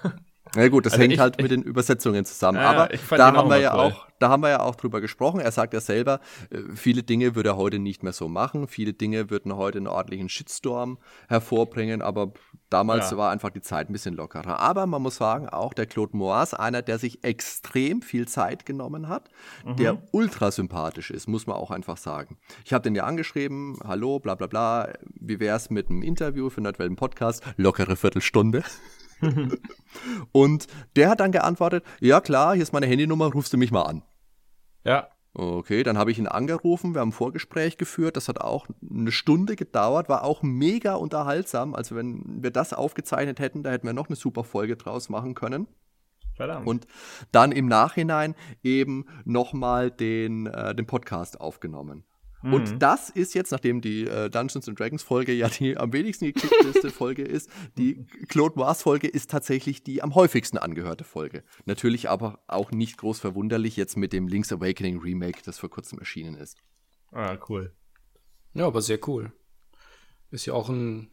Na 0.56 0.68
gut, 0.68 0.86
das 0.86 0.94
also 0.94 1.02
hängt 1.02 1.14
ich, 1.14 1.20
halt 1.20 1.40
mit 1.40 1.50
den 1.50 1.62
Übersetzungen 1.62 2.24
zusammen. 2.24 2.58
Ja, 2.58 2.70
aber 2.70 2.88
da 3.16 3.32
haben 3.32 3.50
wir 3.50 3.58
ja 3.58 3.74
auch, 3.74 4.06
da 4.18 4.28
haben 4.28 4.42
wir 4.42 4.50
ja 4.50 4.60
auch 4.60 4.76
drüber 4.76 5.00
gesprochen. 5.00 5.40
Er 5.40 5.52
sagt 5.52 5.74
ja 5.74 5.80
selber, 5.80 6.20
äh, 6.50 6.58
viele 6.74 7.02
Dinge 7.02 7.34
würde 7.34 7.50
er 7.50 7.56
heute 7.56 7.78
nicht 7.78 8.02
mehr 8.02 8.12
so 8.12 8.28
machen. 8.28 8.68
Viele 8.68 8.92
Dinge 8.92 9.30
würden 9.30 9.56
heute 9.56 9.78
einen 9.78 9.88
ordentlichen 9.88 10.28
Shitstorm 10.28 10.98
hervorbringen. 11.28 12.02
Aber 12.02 12.32
damals 12.70 13.10
ja. 13.10 13.16
war 13.16 13.30
einfach 13.30 13.50
die 13.50 13.60
Zeit 13.60 13.90
ein 13.90 13.92
bisschen 13.92 14.14
lockerer. 14.14 14.60
Aber 14.60 14.86
man 14.86 15.02
muss 15.02 15.16
sagen, 15.16 15.48
auch 15.48 15.74
der 15.74 15.86
Claude 15.86 16.16
Moas, 16.16 16.54
einer, 16.54 16.82
der 16.82 16.98
sich 16.98 17.24
extrem 17.24 18.02
viel 18.02 18.28
Zeit 18.28 18.66
genommen 18.66 19.08
hat, 19.08 19.30
mhm. 19.64 19.76
der 19.76 20.02
ultra 20.12 20.50
sympathisch 20.50 21.10
ist, 21.10 21.28
muss 21.28 21.46
man 21.46 21.56
auch 21.56 21.70
einfach 21.70 21.96
sagen. 21.96 22.38
Ich 22.64 22.72
habe 22.72 22.82
den 22.82 22.94
ja 22.94 23.04
angeschrieben, 23.04 23.78
hallo, 23.84 24.20
bla 24.20 24.34
bla 24.34 24.46
bla, 24.46 24.92
wie 25.20 25.40
wär's 25.40 25.70
mit 25.70 25.90
einem 25.90 26.02
Interview 26.02 26.50
für 26.50 26.60
Nerdwelten 26.60 26.96
Podcast? 26.96 27.42
Lockere 27.56 27.96
Viertelstunde. 27.96 28.62
und 30.32 30.66
der 30.96 31.10
hat 31.10 31.20
dann 31.20 31.32
geantwortet, 31.32 31.84
ja 32.00 32.20
klar, 32.20 32.54
hier 32.54 32.62
ist 32.62 32.72
meine 32.72 32.86
Handynummer, 32.86 33.32
rufst 33.32 33.52
du 33.52 33.56
mich 33.56 33.70
mal 33.70 33.82
an. 33.82 34.02
Ja. 34.84 35.08
Okay, 35.36 35.82
dann 35.82 35.98
habe 35.98 36.12
ich 36.12 36.18
ihn 36.20 36.28
angerufen, 36.28 36.94
wir 36.94 37.00
haben 37.00 37.08
ein 37.08 37.12
Vorgespräch 37.12 37.76
geführt, 37.76 38.16
das 38.16 38.28
hat 38.28 38.40
auch 38.40 38.68
eine 38.88 39.10
Stunde 39.10 39.56
gedauert, 39.56 40.08
war 40.08 40.22
auch 40.22 40.42
mega 40.42 40.94
unterhaltsam. 40.94 41.74
Also 41.74 41.96
wenn 41.96 42.40
wir 42.40 42.52
das 42.52 42.72
aufgezeichnet 42.72 43.40
hätten, 43.40 43.64
da 43.64 43.70
hätten 43.72 43.86
wir 43.86 43.94
noch 43.94 44.08
eine 44.08 44.14
super 44.14 44.44
Folge 44.44 44.76
draus 44.76 45.08
machen 45.08 45.34
können. 45.34 45.66
Verdammt. 46.34 46.66
Und 46.66 46.86
dann 47.32 47.50
im 47.50 47.66
Nachhinein 47.66 48.36
eben 48.62 49.06
nochmal 49.24 49.90
den, 49.90 50.46
äh, 50.46 50.74
den 50.74 50.86
Podcast 50.86 51.40
aufgenommen. 51.40 52.04
Und 52.44 52.72
mhm. 52.72 52.78
das 52.78 53.08
ist 53.08 53.34
jetzt, 53.34 53.52
nachdem 53.52 53.80
die 53.80 54.02
äh, 54.06 54.28
Dungeons 54.28 54.68
and 54.68 54.78
Dragons 54.78 55.02
Folge 55.02 55.32
ja 55.32 55.48
die 55.48 55.76
am 55.76 55.92
wenigsten 55.92 56.26
geklickteste 56.26 56.90
Folge 56.92 57.22
ist, 57.22 57.50
die 57.78 58.04
Claude 58.28 58.56
Wars 58.56 58.82
Folge 58.82 59.08
ist 59.08 59.30
tatsächlich 59.30 59.82
die 59.82 60.02
am 60.02 60.14
häufigsten 60.14 60.58
angehörte 60.58 61.04
Folge. 61.04 61.42
Natürlich 61.64 62.10
aber 62.10 62.40
auch 62.46 62.70
nicht 62.70 62.98
groß 62.98 63.18
verwunderlich 63.18 63.76
jetzt 63.76 63.96
mit 63.96 64.12
dem 64.12 64.28
Link's 64.28 64.52
Awakening 64.52 65.00
Remake, 65.00 65.40
das 65.44 65.58
vor 65.58 65.70
kurzem 65.70 65.98
erschienen 65.98 66.34
ist. 66.34 66.58
Ah, 67.12 67.38
cool. 67.48 67.72
Ja, 68.52 68.66
aber 68.66 68.82
sehr 68.82 68.98
cool. 69.08 69.32
Ist 70.30 70.46
ja 70.46 70.52
auch 70.52 70.68
ein, 70.68 71.10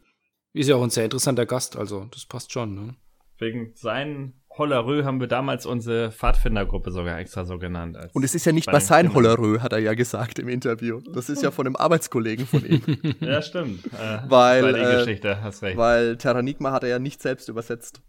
ist 0.52 0.68
ja 0.68 0.76
auch 0.76 0.82
ein 0.82 0.90
sehr 0.90 1.04
interessanter 1.04 1.46
Gast, 1.46 1.76
also 1.76 2.04
das 2.06 2.26
passt 2.26 2.52
schon, 2.52 2.74
ne? 2.74 2.96
Wegen 3.38 3.74
seinen 3.74 4.41
Hollerö 4.58 5.04
haben 5.04 5.18
wir 5.20 5.28
damals 5.28 5.64
unsere 5.66 6.12
Pfadfindergruppe 6.12 6.90
sogar 6.90 7.18
extra 7.18 7.44
so 7.44 7.58
genannt. 7.58 7.96
Und 8.12 8.22
es 8.22 8.34
ist 8.34 8.44
ja 8.44 8.52
nicht 8.52 8.70
mal 8.70 8.80
sein 8.80 9.14
Hollerö, 9.14 9.60
hat 9.60 9.72
er 9.72 9.78
ja 9.78 9.94
gesagt 9.94 10.38
im 10.38 10.48
Interview. 10.48 11.00
Das 11.14 11.30
ist 11.30 11.42
ja 11.42 11.50
von 11.50 11.66
einem 11.66 11.76
Arbeitskollegen 11.76 12.46
von 12.46 12.64
ihm. 12.64 12.82
ja, 13.20 13.40
stimmt. 13.40 13.86
Äh, 13.86 14.18
weil, 14.28 14.74
die 14.74 14.80
äh, 14.80 14.98
Geschichte, 14.98 15.42
hast 15.42 15.62
recht. 15.62 15.76
Weil 15.78 16.16
Terranigma 16.18 16.72
hat 16.72 16.82
er 16.82 16.90
ja 16.90 16.98
nicht 16.98 17.22
selbst 17.22 17.48
übersetzt. 17.48 18.02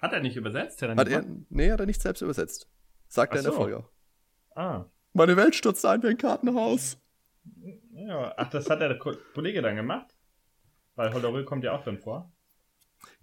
Hat 0.00 0.12
er 0.12 0.20
nicht 0.20 0.36
übersetzt? 0.36 0.82
Er, 0.82 0.94
Hat 0.94 1.08
er, 1.08 1.24
nee, 1.50 1.70
hat 1.70 1.80
er 1.80 1.86
nicht 1.86 2.00
selbst 2.02 2.20
übersetzt. 2.22 2.68
Sagt 3.08 3.32
er 3.32 3.36
Ach 3.36 3.38
in 3.38 3.44
der 3.44 3.52
so. 3.52 3.58
Folge 3.58 3.76
auch. 3.78 3.90
Ah. 4.56 4.84
Meine 5.12 5.36
Welt 5.36 5.54
stürzt 5.54 5.84
ein 5.86 6.02
wie 6.02 6.08
ein 6.08 6.18
Kartenhaus. 6.18 6.98
Ja, 7.94 8.32
ach, 8.36 8.50
das 8.50 8.68
hat 8.70 8.80
der 8.80 8.96
Ko- 8.98 9.16
Kollege 9.34 9.62
dann 9.62 9.76
gemacht? 9.76 10.14
Weil 10.94 11.12
Hollerö 11.12 11.44
kommt 11.44 11.64
ja 11.64 11.72
auch 11.72 11.82
drin 11.82 11.98
vor. 11.98 12.32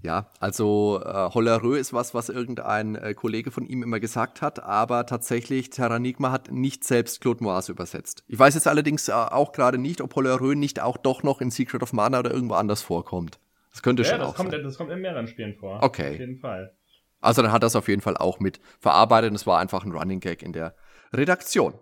Ja, 0.01 0.29
also 0.39 1.01
äh, 1.03 1.29
Hollerö 1.33 1.77
ist 1.77 1.91
was, 1.93 2.13
was 2.13 2.29
irgendein 2.29 2.95
äh, 2.95 3.13
Kollege 3.15 3.49
von 3.49 3.65
ihm 3.65 3.81
immer 3.81 3.99
gesagt 3.99 4.41
hat, 4.41 4.61
aber 4.61 5.05
tatsächlich 5.07 5.71
Terranigma 5.71 6.31
hat 6.31 6.51
nicht 6.51 6.83
selbst 6.83 7.21
Claude 7.21 7.43
Moise 7.43 7.71
übersetzt. 7.71 8.23
Ich 8.27 8.37
weiß 8.37 8.53
jetzt 8.53 8.67
allerdings 8.67 9.07
äh, 9.09 9.13
auch 9.13 9.51
gerade 9.51 9.77
nicht, 9.79 10.01
ob 10.01 10.15
Hollerö 10.15 10.53
nicht 10.55 10.79
auch 10.79 10.97
doch 10.97 11.23
noch 11.23 11.41
in 11.41 11.49
Secret 11.49 11.81
of 11.81 11.91
Mana 11.93 12.19
oder 12.19 12.31
irgendwo 12.31 12.53
anders 12.55 12.83
vorkommt. 12.83 13.39
Das 13.71 13.81
könnte 13.81 14.03
Ja, 14.03 14.09
schon 14.09 14.19
das 14.19 14.29
auch 14.29 14.35
kommt, 14.35 14.51
sein. 14.51 14.63
das 14.63 14.77
kommt 14.77 14.91
in 14.91 15.01
mehreren 15.01 15.27
Spielen 15.27 15.55
vor. 15.55 15.81
Okay. 15.81 16.11
Auf 16.13 16.19
jeden 16.19 16.37
Fall. 16.37 16.75
Also 17.19 17.41
dann 17.41 17.51
hat 17.51 17.63
er 17.63 17.67
es 17.67 17.75
auf 17.75 17.87
jeden 17.87 18.01
Fall 18.01 18.15
auch 18.15 18.39
mit 18.39 18.59
verarbeitet 18.79 19.31
und 19.31 19.35
es 19.35 19.47
war 19.47 19.59
einfach 19.59 19.83
ein 19.85 19.91
Running 19.91 20.19
Gag 20.19 20.43
in 20.43 20.53
der 20.53 20.75
Redaktion. 21.13 21.73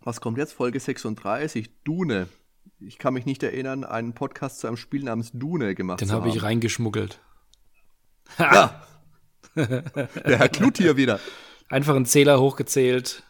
Was 0.00 0.20
kommt 0.20 0.38
jetzt? 0.38 0.54
Folge 0.54 0.80
36, 0.80 1.82
Dune. 1.84 2.28
Ich 2.80 2.98
kann 2.98 3.14
mich 3.14 3.26
nicht 3.26 3.42
erinnern, 3.42 3.84
einen 3.84 4.14
Podcast 4.14 4.60
zu 4.60 4.66
einem 4.68 4.76
Spiel 4.76 5.02
namens 5.02 5.30
Dune 5.32 5.74
gemacht 5.74 6.00
Den 6.00 6.08
zu 6.08 6.14
habe 6.14 6.28
ich 6.28 6.36
haben. 6.36 6.44
reingeschmuggelt. 6.44 7.20
Ja. 8.38 8.82
Der 9.56 10.38
Herr 10.38 10.48
Klut 10.48 10.78
hier 10.78 10.96
wieder. 10.96 11.18
Einfach 11.68 11.96
einen 11.96 12.06
Zähler 12.06 12.40
hochgezählt, 12.40 13.24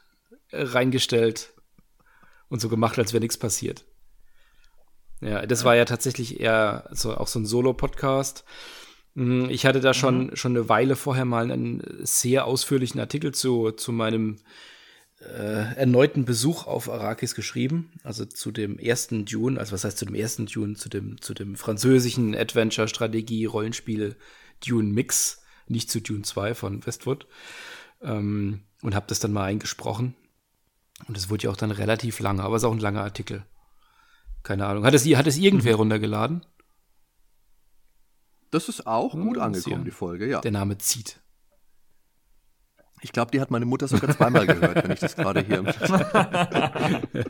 äh, 0.50 0.62
reingestellt 0.62 1.54
und 2.48 2.60
so 2.60 2.68
gemacht, 2.68 2.98
als 2.98 3.12
wäre 3.12 3.22
nichts 3.22 3.38
passiert. 3.38 3.84
Ja, 5.20 5.46
das 5.46 5.64
war 5.64 5.74
ja 5.74 5.84
tatsächlich 5.84 6.40
eher 6.40 6.88
so, 6.92 7.16
auch 7.16 7.26
so 7.28 7.38
ein 7.38 7.46
Solo-Podcast. 7.46 8.44
Mm, 9.14 9.46
Ich 9.48 9.64
hatte 9.66 9.80
da 9.80 9.94
schon, 9.94 10.36
schon 10.36 10.52
eine 10.52 10.68
Weile 10.68 10.94
vorher 10.94 11.24
mal 11.24 11.50
einen 11.50 11.82
sehr 12.02 12.44
ausführlichen 12.44 13.00
Artikel 13.00 13.32
zu, 13.32 13.70
zu 13.72 13.92
meinem 13.92 14.36
äh, 15.20 15.74
erneuten 15.74 16.24
Besuch 16.24 16.66
auf 16.66 16.88
Arrakis 16.88 17.34
geschrieben. 17.34 17.92
Also 18.04 18.24
zu 18.24 18.50
dem 18.52 18.78
ersten 18.78 19.24
Dune, 19.24 19.58
also 19.58 19.72
was 19.72 19.84
heißt 19.84 19.98
zu 19.98 20.04
dem 20.04 20.14
ersten 20.14 20.46
Dune, 20.46 20.74
zu 20.74 20.88
dem, 20.88 21.20
zu 21.20 21.34
dem 21.34 21.56
französischen 21.56 22.34
Adventure-Strategie-Rollenspiel 22.36 24.16
Dune 24.66 24.88
Mix, 24.92 25.42
nicht 25.66 25.90
zu 25.90 26.00
Dune 26.00 26.22
2 26.22 26.54
von 26.54 26.86
Westwood. 26.86 27.26
Ähm, 28.00 28.62
und 28.82 28.94
habe 28.94 29.06
das 29.08 29.18
dann 29.18 29.32
mal 29.32 29.44
eingesprochen. 29.44 30.14
Und 31.06 31.16
es 31.16 31.30
wurde 31.30 31.44
ja 31.44 31.50
auch 31.50 31.56
dann 31.56 31.70
relativ 31.72 32.20
lange, 32.20 32.42
aber 32.42 32.56
es 32.56 32.62
ist 32.62 32.68
auch 32.68 32.72
ein 32.72 32.78
langer 32.80 33.02
Artikel. 33.02 33.44
Keine 34.44 34.66
Ahnung. 34.66 34.84
Hat 34.84 34.94
es, 34.94 35.04
hat 35.04 35.26
es 35.26 35.36
irgendwer 35.36 35.74
runtergeladen? 35.74 36.44
Das 38.50 38.68
ist 38.68 38.86
auch 38.86 39.12
Hm, 39.14 39.22
gut 39.22 39.38
angekommen, 39.38 39.84
die 39.84 39.90
Folge, 39.90 40.28
ja. 40.28 40.40
Der 40.40 40.52
Name 40.52 40.78
zieht. 40.78 41.20
Ich 43.02 43.12
glaube, 43.12 43.30
die 43.30 43.40
hat 43.40 43.50
meine 43.50 43.64
Mutter 43.64 43.86
sogar 43.88 44.10
zweimal 44.16 44.46
gehört, 44.46 44.82
wenn 44.84 44.90
ich 44.90 45.00
das 45.00 45.16
gerade 45.16 45.40
hier. 45.40 45.60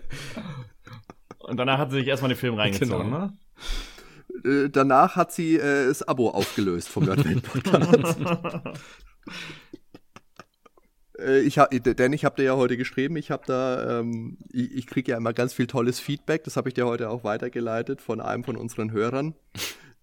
Und 1.38 1.56
danach 1.56 1.78
hat 1.78 1.90
sie 1.90 1.98
sich 1.98 2.08
erstmal 2.08 2.30
den 2.30 2.38
Film 2.38 2.54
reingezogen, 2.54 3.10
Genau. 3.10 3.18
ne? 3.18 3.32
Äh, 4.44 4.68
danach 4.70 5.16
hat 5.16 5.32
sie 5.32 5.56
äh, 5.56 5.86
das 5.88 6.02
Abo 6.06 6.30
aufgelöst 6.30 6.88
vom 6.88 7.04
Nerdwelt 7.04 7.42
Podcast. 7.42 8.18
Äh, 11.18 11.40
ich 11.40 11.58
hab, 11.58 11.70
denn 11.70 12.12
ich 12.12 12.24
habe 12.24 12.36
dir 12.36 12.44
ja 12.44 12.56
heute 12.56 12.76
geschrieben, 12.76 13.16
ich 13.16 13.30
habe 13.32 13.42
da, 13.46 13.98
ähm, 14.00 14.38
ich, 14.52 14.72
ich 14.72 14.86
kriege 14.86 15.10
ja 15.10 15.16
immer 15.16 15.32
ganz 15.32 15.52
viel 15.52 15.66
tolles 15.66 15.98
Feedback, 15.98 16.44
das 16.44 16.56
habe 16.56 16.68
ich 16.68 16.74
dir 16.74 16.86
heute 16.86 17.10
auch 17.10 17.24
weitergeleitet 17.24 18.00
von 18.00 18.20
einem 18.20 18.44
von 18.44 18.56
unseren 18.56 18.92
Hörern, 18.92 19.34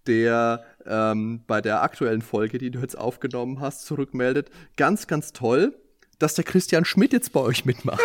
der 0.07 0.63
ähm, 0.85 1.41
bei 1.47 1.61
der 1.61 1.83
aktuellen 1.83 2.21
Folge, 2.21 2.57
die 2.57 2.71
du 2.71 2.79
jetzt 2.79 2.97
aufgenommen 2.97 3.59
hast, 3.59 3.85
zurückmeldet, 3.85 4.49
ganz, 4.77 5.07
ganz 5.07 5.33
toll, 5.33 5.75
dass 6.19 6.35
der 6.35 6.43
Christian 6.43 6.85
Schmidt 6.85 7.13
jetzt 7.13 7.33
bei 7.33 7.39
euch 7.39 7.65
mitmacht. 7.65 8.01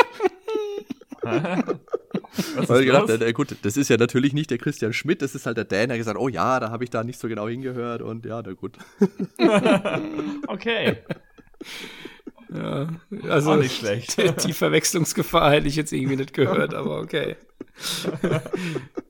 Was 2.55 2.69
Weil 2.69 2.85
gedacht, 2.85 3.09
los? 3.09 3.19
na 3.21 3.33
gut, 3.33 3.57
das 3.63 3.77
ist 3.77 3.91
ja 3.91 3.97
natürlich 3.97 4.33
nicht 4.33 4.51
der 4.51 4.59
Christian 4.59 4.93
Schmidt, 4.93 5.21
das 5.21 5.35
ist 5.35 5.47
halt 5.47 5.57
der 5.57 5.65
Dan, 5.65 5.89
der 5.89 5.99
gesagt, 5.99 6.19
oh 6.19 6.29
ja, 6.29 6.61
da 6.61 6.71
habe 6.71 6.85
ich 6.85 6.91
da 6.91 7.05
nicht 7.05 7.19
so 7.19 7.29
genau 7.29 7.49
hingehört 7.49 8.03
und 8.03 8.25
ja, 8.25 8.43
na 8.45 8.53
gut. 8.53 8.79
Okay. 10.47 10.97
Ja, 12.53 12.89
also 13.29 13.53
Auch 13.53 13.57
nicht 13.57 13.77
schlecht. 13.77 14.17
Die, 14.19 14.49
die 14.49 14.53
Verwechslungsgefahr 14.53 15.53
hätte 15.53 15.69
ich 15.69 15.77
jetzt 15.77 15.93
irgendwie 15.93 16.17
nicht 16.17 16.33
gehört, 16.33 16.75
aber 16.75 16.99
okay. 17.01 17.37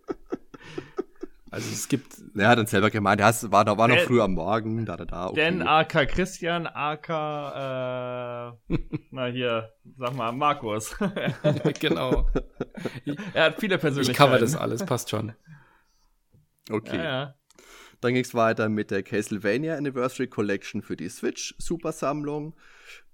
Also 1.53 1.68
es 1.72 1.88
gibt, 1.88 2.14
Er 2.36 2.48
hat 2.48 2.59
dann 2.59 2.66
selber 2.66 2.90
gemeint, 2.90 3.20
es 3.20 3.51
war, 3.51 3.64
noch- 3.64 3.76
war 3.76 3.88
noch 3.88 3.98
früh 3.98 4.20
am 4.20 4.34
Morgen, 4.34 4.86
da, 4.86 4.96
da, 4.96 5.05
da. 5.05 5.26
Okay. 5.28 5.40
Dan 5.40 5.62
AK 5.66 6.07
Christian 6.09 6.66
AK, 6.68 7.09
äh, 7.09 8.76
na 9.11 9.26
hier, 9.26 9.72
sag 9.98 10.14
mal, 10.14 10.30
Markus. 10.32 10.94
genau. 11.80 12.28
er 13.34 13.44
hat 13.44 13.59
viele 13.61 13.74
Ich 13.74 13.80
Persönlichkeiten. 13.80 14.16
cover 14.30 14.38
das 14.38 14.55
alles, 14.55 14.84
passt 14.84 15.11
schon. 15.11 15.32
okay. 16.70 16.96
Ja, 16.98 17.03
ja. 17.05 17.34
Dann 18.01 18.14
ging 18.14 18.22
es 18.24 18.32
weiter 18.34 18.68
mit 18.70 18.90
der 18.90 19.03
Castlevania 19.03 19.76
Anniversary 19.76 20.26
Collection 20.28 20.80
für 20.82 20.96
die 20.96 21.09
Switch 21.11 21.55
Supersammlung. 21.59 22.55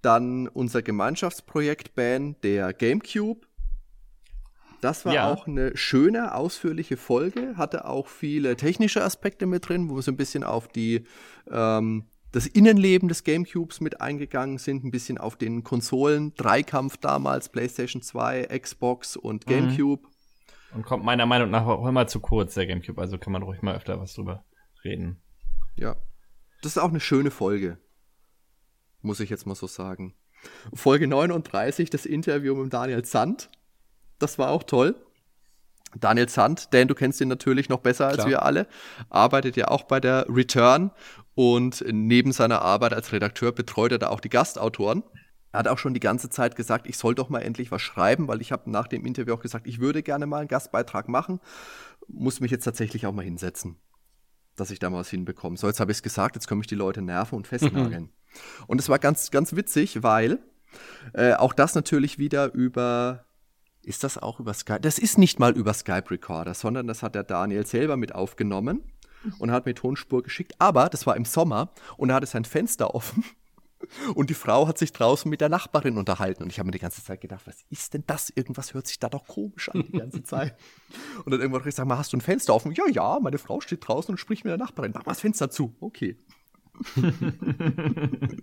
Dann 0.01 0.47
unser 0.47 0.83
Gemeinschaftsprojekt 0.83 1.95
Band, 1.97 2.45
der 2.45 2.73
GameCube. 2.73 3.47
Das 4.81 5.05
war 5.07 5.15
Ja. 5.15 5.33
auch 5.33 5.47
eine 5.47 5.77
schöne, 5.77 6.35
ausführliche 6.35 6.97
Folge, 6.97 7.57
hatte 7.57 7.87
auch 7.87 8.07
viele 8.09 8.57
technische 8.57 9.03
Aspekte 9.03 9.47
mit 9.47 9.69
drin, 9.69 9.89
wo 9.89 9.97
wir 9.97 10.03
so 10.03 10.11
ein 10.13 10.17
bisschen 10.17 10.45
auf 10.45 10.69
die 10.69 11.05
ähm, 11.51 12.05
das 12.33 12.47
Innenleben 12.47 13.09
des 13.09 13.25
GameCubes 13.25 13.81
mit 13.81 14.01
eingegangen 14.03 14.59
sind, 14.59 14.85
ein 14.85 14.91
bisschen 14.91 15.17
auf 15.17 15.37
den 15.37 15.65
Konsolen, 15.65 16.35
Dreikampf 16.35 16.99
damals, 16.99 17.49
PlayStation 17.49 18.03
2, 18.03 18.43
Xbox 18.59 19.17
und 19.17 19.47
Mhm. 19.47 19.51
GameCube. 19.51 20.09
Und 20.75 20.85
kommt 20.85 21.05
meiner 21.05 21.25
Meinung 21.25 21.49
nach 21.51 21.65
auch 21.67 21.87
immer 21.87 22.07
zu 22.07 22.21
kurz, 22.21 22.53
der 22.55 22.67
Gamecube, 22.67 23.01
also 23.01 23.17
kann 23.17 23.33
man 23.33 23.43
ruhig 23.43 23.63
mal 23.63 23.75
öfter 23.77 23.99
was 23.99 24.13
drüber 24.13 24.45
reden. 24.85 25.17
Ja. 25.77 25.97
Das 26.63 26.73
ist 26.73 26.79
auch 26.79 26.91
eine 26.91 27.01
schöne 27.01 27.31
Folge. 27.31 27.79
Muss 29.01 29.21
ich 29.21 29.31
jetzt 29.31 29.47
mal 29.47 29.55
so 29.55 29.67
sagen. 29.67 30.15
Folge 30.75 31.07
39, 31.07 31.89
das 31.91 32.05
Interview 32.05 32.55
mit 32.55 32.73
Daniel 32.73 33.03
Zandt. 33.05 33.49
Das 34.19 34.39
war 34.39 34.51
auch 34.51 34.63
toll. 34.63 34.95
Daniel 35.99 36.29
Zandt, 36.29 36.75
Dan, 36.75 36.89
du 36.89 36.95
kennst 36.95 37.21
ihn 37.21 37.29
natürlich 37.29 37.69
noch 37.69 37.81
besser 37.81 38.07
als 38.07 38.17
Klar. 38.17 38.29
wir 38.29 38.43
alle, 38.43 38.67
arbeitet 39.09 39.57
ja 39.57 39.69
auch 39.69 39.85
bei 39.85 39.99
der 39.99 40.27
Return 40.29 40.91
und 41.35 41.85
neben 41.91 42.33
seiner 42.33 42.61
Arbeit 42.61 42.93
als 42.93 43.13
Redakteur 43.13 43.53
betreut 43.53 43.93
er 43.93 43.99
da 43.99 44.09
auch 44.09 44.21
die 44.21 44.29
Gastautoren. 44.29 45.05
Er 45.53 45.61
hat 45.61 45.69
auch 45.69 45.79
schon 45.79 45.95
die 45.95 46.01
ganze 46.01 46.29
Zeit 46.29 46.55
gesagt, 46.55 46.87
ich 46.87 46.99
soll 46.99 47.15
doch 47.15 47.31
mal 47.31 47.41
endlich 47.41 47.71
was 47.71 47.81
schreiben, 47.81 48.29
weil 48.29 48.43
ich 48.43 48.53
habe 48.53 48.71
nach 48.71 48.89
dem 48.89 49.07
Interview 49.07 49.33
auch 49.33 49.41
gesagt, 49.41 49.67
ich 49.67 49.81
würde 49.81 50.03
gerne 50.03 50.27
mal 50.27 50.41
einen 50.41 50.49
Gastbeitrag 50.49 51.09
machen. 51.09 51.41
Muss 52.09 52.41
mich 52.41 52.51
jetzt 52.51 52.65
tatsächlich 52.65 53.07
auch 53.07 53.13
mal 53.13 53.25
hinsetzen 53.25 53.79
dass 54.57 54.71
ich 54.71 54.79
da 54.79 54.91
mal 54.91 54.99
was 54.99 55.11
hinbekomme. 55.11 55.57
So, 55.57 55.67
jetzt 55.67 55.81
habe 55.81 55.93
ich 55.93 55.99
es 55.99 56.03
gesagt, 56.03 56.35
jetzt 56.35 56.49
komme 56.49 56.63
ich 56.63 56.67
die 56.67 56.75
Leute 56.75 57.03
nerven 57.03 57.37
und 57.37 57.47
festnageln. 57.47 58.11
Und 58.67 58.81
es 58.81 58.89
war 58.89 58.99
ganz, 58.99 59.31
ganz 59.31 59.55
witzig, 59.55 60.03
weil 60.03 60.39
äh, 61.13 61.35
auch 61.35 61.53
das 61.53 61.75
natürlich 61.75 62.19
wieder 62.19 62.53
über, 62.53 63.26
ist 63.87 64.05
das 64.05 64.19
auch 64.19 64.41
über 64.41 64.53
Skype? 64.53 64.81
Das 64.81 64.99
ist 64.99 65.17
nicht 65.17 65.39
mal 65.39 65.57
über 65.57 65.73
Skype 65.73 66.11
Recorder, 66.11 66.55
sondern 66.55 66.87
das 66.87 67.03
hat 67.03 67.15
der 67.15 67.23
Daniel 67.23 67.65
selber 67.67 67.97
mit 67.97 68.15
aufgenommen 68.15 68.83
und 69.39 69.51
hat 69.51 69.67
mir 69.67 69.75
Tonspur 69.75 70.23
geschickt. 70.23 70.55
Aber 70.59 70.89
das 70.89 71.07
war 71.07 71.17
im 71.17 71.25
Sommer 71.25 71.71
und 71.97 72.11
er 72.11 72.17
hatte 72.17 72.27
sein 72.27 72.45
Fenster 72.45 72.95
offen. 72.95 73.25
Und 74.15 74.31
die 74.31 74.35
Frau 74.35 74.67
hat 74.67 74.79
sich 74.79 74.91
draußen 74.91 75.31
mit 75.31 75.43
der 75.43 75.51
Nachbarin 75.51 75.99
unterhalten. 75.99 76.43
Und 76.43 76.51
ich 76.51 76.59
habe 76.59 76.67
mir 76.67 76.73
die 76.73 76.79
ganze 76.79 77.05
Zeit 77.05 77.21
gedacht, 77.21 77.47
was 77.47 77.59
ist 77.69 77.93
denn 77.93 78.03
das? 78.07 78.31
Irgendwas 78.31 78.73
hört 78.73 78.87
sich 78.87 78.99
da 78.99 79.09
doch 79.11 79.29
komisch 79.29 79.69
an 79.69 79.85
die 79.87 79.99
ganze 79.99 80.23
Zeit. 80.23 80.57
Und 81.25 81.31
dann 81.31 81.41
irgendwann 81.41 81.61
habe 81.61 81.69
ich 81.69 81.77
gesagt, 81.77 81.91
hast 81.91 82.13
du 82.13 82.17
ein 82.17 82.23
Fenster 82.23 82.55
offen? 82.55 82.73
Ja, 82.73 82.89
ja, 82.89 83.21
meine 83.21 83.39
Frau 83.39 83.61
steht 83.61 83.87
draußen 83.87 84.13
und 84.13 84.19
spricht 84.19 84.45
mit 84.45 84.51
der 84.51 84.59
Nachbarin. 84.59 84.93
Mach 84.95 85.05
mal 85.05 85.13
das 85.13 85.21
Fenster 85.21 85.51
zu. 85.51 85.77
Okay. 85.79 86.17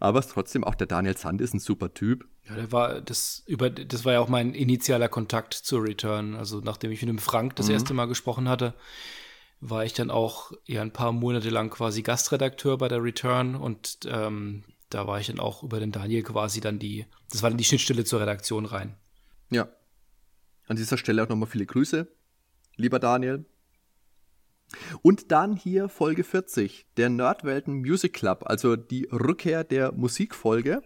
Aber 0.00 0.18
es 0.18 0.26
ist 0.26 0.32
trotzdem 0.32 0.64
auch 0.64 0.74
der 0.74 0.86
Daniel 0.86 1.16
Sand 1.16 1.40
ist 1.40 1.54
ein 1.54 1.60
super 1.60 1.94
Typ. 1.94 2.26
Ja, 2.48 2.56
der 2.56 2.72
war, 2.72 3.00
das, 3.00 3.42
über, 3.46 3.70
das 3.70 4.04
war 4.04 4.14
ja 4.14 4.20
auch 4.20 4.28
mein 4.28 4.54
initialer 4.54 5.08
Kontakt 5.08 5.54
zur 5.54 5.82
Return. 5.84 6.34
Also 6.34 6.60
nachdem 6.60 6.90
ich 6.90 7.00
mit 7.02 7.08
dem 7.08 7.18
Frank 7.18 7.56
das 7.56 7.68
erste 7.68 7.94
Mal 7.94 8.06
gesprochen 8.06 8.48
hatte, 8.48 8.74
war 9.60 9.84
ich 9.84 9.94
dann 9.94 10.10
auch 10.10 10.52
ja 10.66 10.82
ein 10.82 10.92
paar 10.92 11.12
Monate 11.12 11.48
lang 11.48 11.70
quasi 11.70 12.02
Gastredakteur 12.02 12.76
bei 12.76 12.88
der 12.88 13.02
Return 13.02 13.54
und 13.54 14.00
ähm, 14.06 14.64
da 14.90 15.06
war 15.06 15.18
ich 15.20 15.28
dann 15.28 15.40
auch 15.40 15.62
über 15.62 15.80
den 15.80 15.90
Daniel 15.90 16.22
quasi 16.22 16.60
dann 16.60 16.78
die, 16.78 17.06
das 17.30 17.42
war 17.42 17.50
dann 17.50 17.56
die 17.56 17.64
Schnittstelle 17.64 18.04
zur 18.04 18.20
Redaktion 18.20 18.66
rein. 18.66 18.94
Ja. 19.50 19.68
An 20.66 20.76
dieser 20.76 20.98
Stelle 20.98 21.22
auch 21.22 21.28
nochmal 21.28 21.48
viele 21.48 21.66
Grüße, 21.66 22.06
lieber 22.76 22.98
Daniel. 22.98 23.44
Und 25.02 25.30
dann 25.30 25.56
hier 25.56 25.88
Folge 25.88 26.24
40, 26.24 26.86
der 26.96 27.08
Nerdwelten 27.08 27.74
Music 27.74 28.12
Club, 28.12 28.44
also 28.46 28.76
die 28.76 29.04
Rückkehr 29.12 29.62
der 29.64 29.92
Musikfolge. 29.92 30.82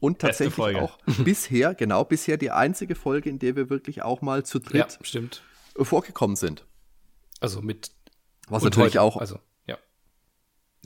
Und 0.00 0.20
tatsächlich 0.20 0.76
auch 0.76 0.98
bisher, 1.24 1.74
genau, 1.74 2.04
bisher 2.04 2.36
die 2.36 2.50
einzige 2.50 2.94
Folge, 2.94 3.30
in 3.30 3.38
der 3.38 3.56
wir 3.56 3.70
wirklich 3.70 4.02
auch 4.02 4.22
mal 4.22 4.44
zu 4.44 4.58
Ja, 4.58 4.64
dritt 4.84 4.98
stimmt. 5.02 5.42
vorgekommen 5.76 6.36
sind. 6.36 6.66
Also 7.40 7.62
mit 7.62 7.90
Was 8.48 8.62
natürlich 8.62 8.94
heute, 8.94 9.02
auch, 9.02 9.16
Also, 9.16 9.40
ja. 9.66 9.76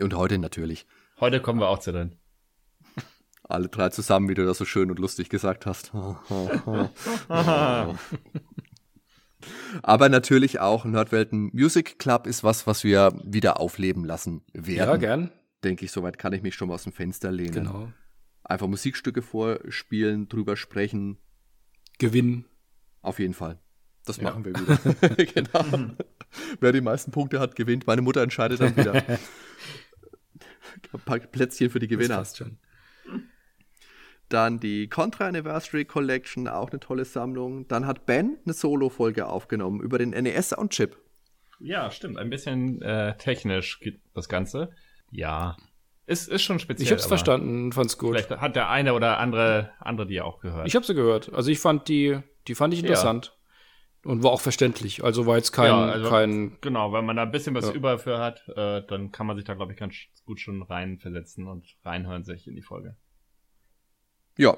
und 0.00 0.14
heute 0.14 0.38
natürlich. 0.38 0.86
Heute 1.20 1.40
kommen 1.40 1.60
wir 1.60 1.68
auch 1.68 1.78
zu 1.78 1.92
drin. 1.92 2.16
Alle 3.48 3.68
drei 3.68 3.90
zusammen, 3.90 4.28
wie 4.28 4.34
du 4.34 4.44
das 4.44 4.58
so 4.58 4.64
schön 4.64 4.90
und 4.90 4.98
lustig 4.98 5.28
gesagt 5.28 5.66
hast. 5.66 5.92
Aber 9.82 10.08
natürlich 10.08 10.60
auch 10.60 10.84
Nerdwelten 10.84 11.50
Music 11.52 11.98
Club 11.98 12.26
ist 12.26 12.44
was, 12.44 12.66
was 12.66 12.84
wir 12.84 13.12
wieder 13.24 13.60
aufleben 13.60 14.04
lassen 14.04 14.42
werden. 14.52 14.76
Ja, 14.76 14.96
gern. 14.96 15.30
Denke 15.64 15.84
ich, 15.84 15.92
soweit 15.92 16.18
kann 16.18 16.32
ich 16.32 16.42
mich 16.42 16.54
schon 16.54 16.68
mal 16.68 16.74
aus 16.74 16.84
dem 16.84 16.92
Fenster 16.92 17.32
lehnen. 17.32 17.52
Genau. 17.52 17.92
Einfach 18.44 18.66
Musikstücke 18.68 19.22
vorspielen, 19.22 20.28
drüber 20.28 20.56
sprechen. 20.56 21.18
Gewinnen. 21.98 22.44
Auf 23.02 23.18
jeden 23.18 23.34
Fall. 23.34 23.58
Das 24.04 24.18
Ja. 24.18 24.24
machen 24.24 24.44
wir 24.44 24.52
wieder. 24.54 25.24
genau. 25.34 25.90
Wer 26.60 26.72
die 26.72 26.80
meisten 26.80 27.10
Punkte 27.10 27.40
hat, 27.40 27.56
gewinnt. 27.56 27.86
Meine 27.86 28.02
Mutter 28.02 28.22
entscheidet 28.22 28.60
dann 28.60 28.76
wieder. 28.76 28.94
Ein 30.92 31.00
paar 31.04 31.18
Plätzchen 31.18 31.70
für 31.70 31.78
die 31.78 31.88
Das 31.88 31.98
Gewinner. 31.98 32.16
passt 32.18 32.36
schon. 32.36 32.58
Dann 34.28 34.58
die 34.58 34.88
Contra 34.88 35.28
Anniversary 35.28 35.84
Collection, 35.84 36.48
auch 36.48 36.70
eine 36.70 36.80
tolle 36.80 37.04
Sammlung. 37.04 37.68
Dann 37.68 37.86
hat 37.86 38.06
Ben 38.06 38.38
eine 38.44 38.54
Solo-Folge 38.54 39.26
aufgenommen 39.26 39.80
über 39.80 39.98
den 39.98 40.10
NES-Soundchip. 40.10 40.96
Ja, 41.60 41.90
stimmt. 41.90 42.18
Ein 42.18 42.28
bisschen 42.30 42.82
äh, 42.82 43.16
technisch 43.16 43.78
geht 43.80 44.00
das 44.14 44.28
Ganze. 44.28 44.70
Ja. 45.10 45.56
Ist, 46.06 46.28
ist 46.28 46.42
schon 46.42 46.58
speziell. 46.58 46.86
Ich 46.86 46.92
hab's 46.92 47.04
aber 47.04 47.08
verstanden, 47.10 47.72
fand's 47.72 47.98
gut. 47.98 48.10
Vielleicht 48.16 48.30
hat 48.30 48.56
der 48.56 48.68
eine 48.70 48.94
oder 48.94 49.18
andere, 49.18 49.70
andere 49.80 50.06
die 50.06 50.14
ja 50.14 50.24
auch 50.24 50.40
gehört. 50.40 50.66
Ich 50.66 50.74
habe 50.76 50.84
sie 50.84 50.94
gehört. 50.94 51.32
Also 51.32 51.50
ich 51.50 51.58
fand 51.58 51.88
die, 51.88 52.18
die 52.48 52.54
fand 52.54 52.74
ich 52.74 52.80
Ja. 52.80 52.86
interessant. 52.86 53.32
Und 54.04 54.22
war 54.22 54.30
auch 54.30 54.40
verständlich. 54.40 55.02
Also 55.02 55.26
war 55.26 55.36
jetzt 55.36 55.50
kein, 55.50 55.66
Ja, 55.66 55.84
also- 55.86 56.08
kein, 56.10 56.58
Genau, 56.60 56.92
wenn 56.92 57.04
man 57.04 57.16
da 57.16 57.22
ein 57.22 57.32
bisschen 57.32 57.54
was 57.56 57.66
Ja. 57.68 57.72
über 57.74 57.98
für 57.98 58.18
hat, 58.18 58.46
äh, 58.54 58.82
dann 58.86 59.10
kann 59.10 59.26
man 59.26 59.34
sich 59.36 59.44
da, 59.44 59.54
glaube 59.54 59.72
ich, 59.72 59.78
ganz 59.78 59.94
gut 60.24 60.38
schon 60.40 60.62
reinversetzen 60.62 61.48
und 61.48 61.66
reinhören 61.84 62.22
sich 62.22 62.46
in 62.46 62.54
die 62.54 62.62
Folge. 62.62 62.96
Ja. 64.36 64.52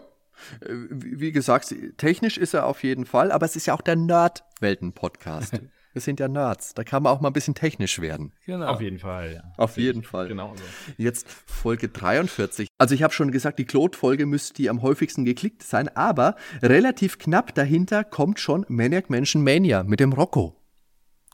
Äh, 0.61 0.69
Wie 0.91 1.33
gesagt, 1.33 1.75
technisch 1.97 2.39
ist 2.39 2.55
er 2.55 2.67
auf 2.67 2.83
jeden 2.83 3.07
Fall, 3.07 3.33
aber 3.33 3.47
es 3.47 3.57
ist 3.57 3.67
ja 3.67 3.75
auch 3.75 3.83
der 3.83 3.97
Nerd-Welten-Podcast. 3.97 5.61
Wir 5.95 6.03
sind 6.03 6.21
ja 6.21 6.29
Nerds. 6.29 6.75
Da 6.75 6.85
kann 6.85 7.03
man 7.03 7.13
auch 7.13 7.21
mal 7.21 7.31
ein 7.31 7.33
bisschen 7.33 7.55
technisch 7.55 7.99
werden. 7.99 8.33
genau. 8.45 8.67
Auf 8.67 8.81
jeden 8.81 8.99
Fall, 8.99 9.33
ja. 9.33 9.53
Auf 9.57 9.73
Sehe 9.73 9.85
jeden 9.85 10.05
Fall. 10.05 10.29
Genau 10.29 10.55
so. 10.55 10.63
Jetzt 10.97 11.27
Folge 11.47 11.89
43. 11.89 12.69
Also 12.77 12.95
ich 12.95 13.03
habe 13.03 13.13
schon 13.13 13.33
gesagt, 13.33 13.59
die 13.59 13.65
Claude-Folge 13.65 14.27
müsste 14.27 14.55
die 14.55 14.71
am 14.71 14.83
häufigsten 14.83 15.25
geklickt 15.25 15.63
sein, 15.63 15.89
aber 15.97 16.37
relativ 16.63 17.19
knapp 17.19 17.55
dahinter 17.55 18.05
kommt 18.05 18.39
schon 18.39 18.65
Maniac 18.69 19.11
Mansion 19.11 19.43
Mania 19.43 19.83
mit 19.83 19.99
dem 19.99 20.13
Rocco. 20.13 20.55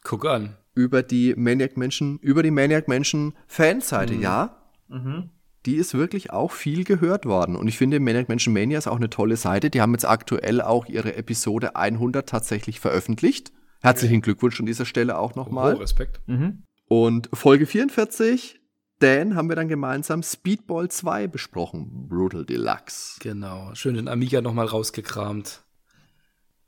Guck 0.03 0.25
an. 0.25 0.57
Über 0.75 1.03
die 1.03 1.35
Maniac 1.37 1.77
Mansion, 1.77 2.19
über 2.21 2.43
die 2.43 2.51
Maniac 2.51 2.89
Mansion 2.89 3.35
Fanseite, 3.47 4.15
ja. 4.15 4.57
Mhm. 4.89 5.31
Die 5.67 5.77
ist 5.77 5.95
wirklich 5.95 6.31
auch 6.31 6.53
viel 6.53 6.85
gehört 6.85 7.25
worden. 7.25 7.57
Und 7.57 7.69
ich 7.69 7.79
finde, 7.79 7.99
Maniac 8.01 8.29
Mansion 8.29 8.53
Mania 8.53 8.79
ist 8.79 8.87
auch 8.87 8.97
eine 8.97 9.11
tolle 9.11 9.37
Seite. 9.37 9.71
Die 9.71 9.81
haben 9.81 9.93
jetzt 9.93 10.05
aktuell 10.05 10.61
auch 10.61 10.87
ihre 10.87 11.17
Episode 11.17 11.75
100 11.77 12.29
tatsächlich 12.29 12.81
veröffentlicht. 12.81 13.53
Herzlichen 13.81 14.23
Glückwunsch 14.23 14.61
an 14.61 14.67
dieser 14.67 14.85
Stelle 14.87 15.19
auch 15.19 15.35
nochmal. 15.35 15.75
Oh, 15.75 15.79
Respekt. 15.79 16.21
Mhm. 16.27 16.63
Und 16.87 17.31
Folge 17.33 17.67
44, 17.67 18.61
Dan, 18.99 19.35
haben 19.35 19.49
wir 19.49 19.57
dann 19.57 19.69
gemeinsam 19.69 20.23
Speedball 20.23 20.91
2 20.91 21.29
besprochen. 21.29 22.09
Brutal 22.09 22.45
Deluxe. 22.45 23.19
Genau. 23.21 23.75
Schön 23.75 23.95
den 23.95 24.09
Amiga 24.09 24.41
nochmal 24.41 24.67
rausgekramt 24.67 25.63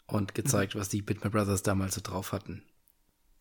und 0.06 0.34
gezeigt, 0.34 0.74
was 0.74 0.88
die 0.88 1.02
Bitmap 1.02 1.32
Brothers 1.32 1.62
damals 1.62 1.94
so 1.94 2.00
drauf 2.02 2.32
hatten. 2.32 2.62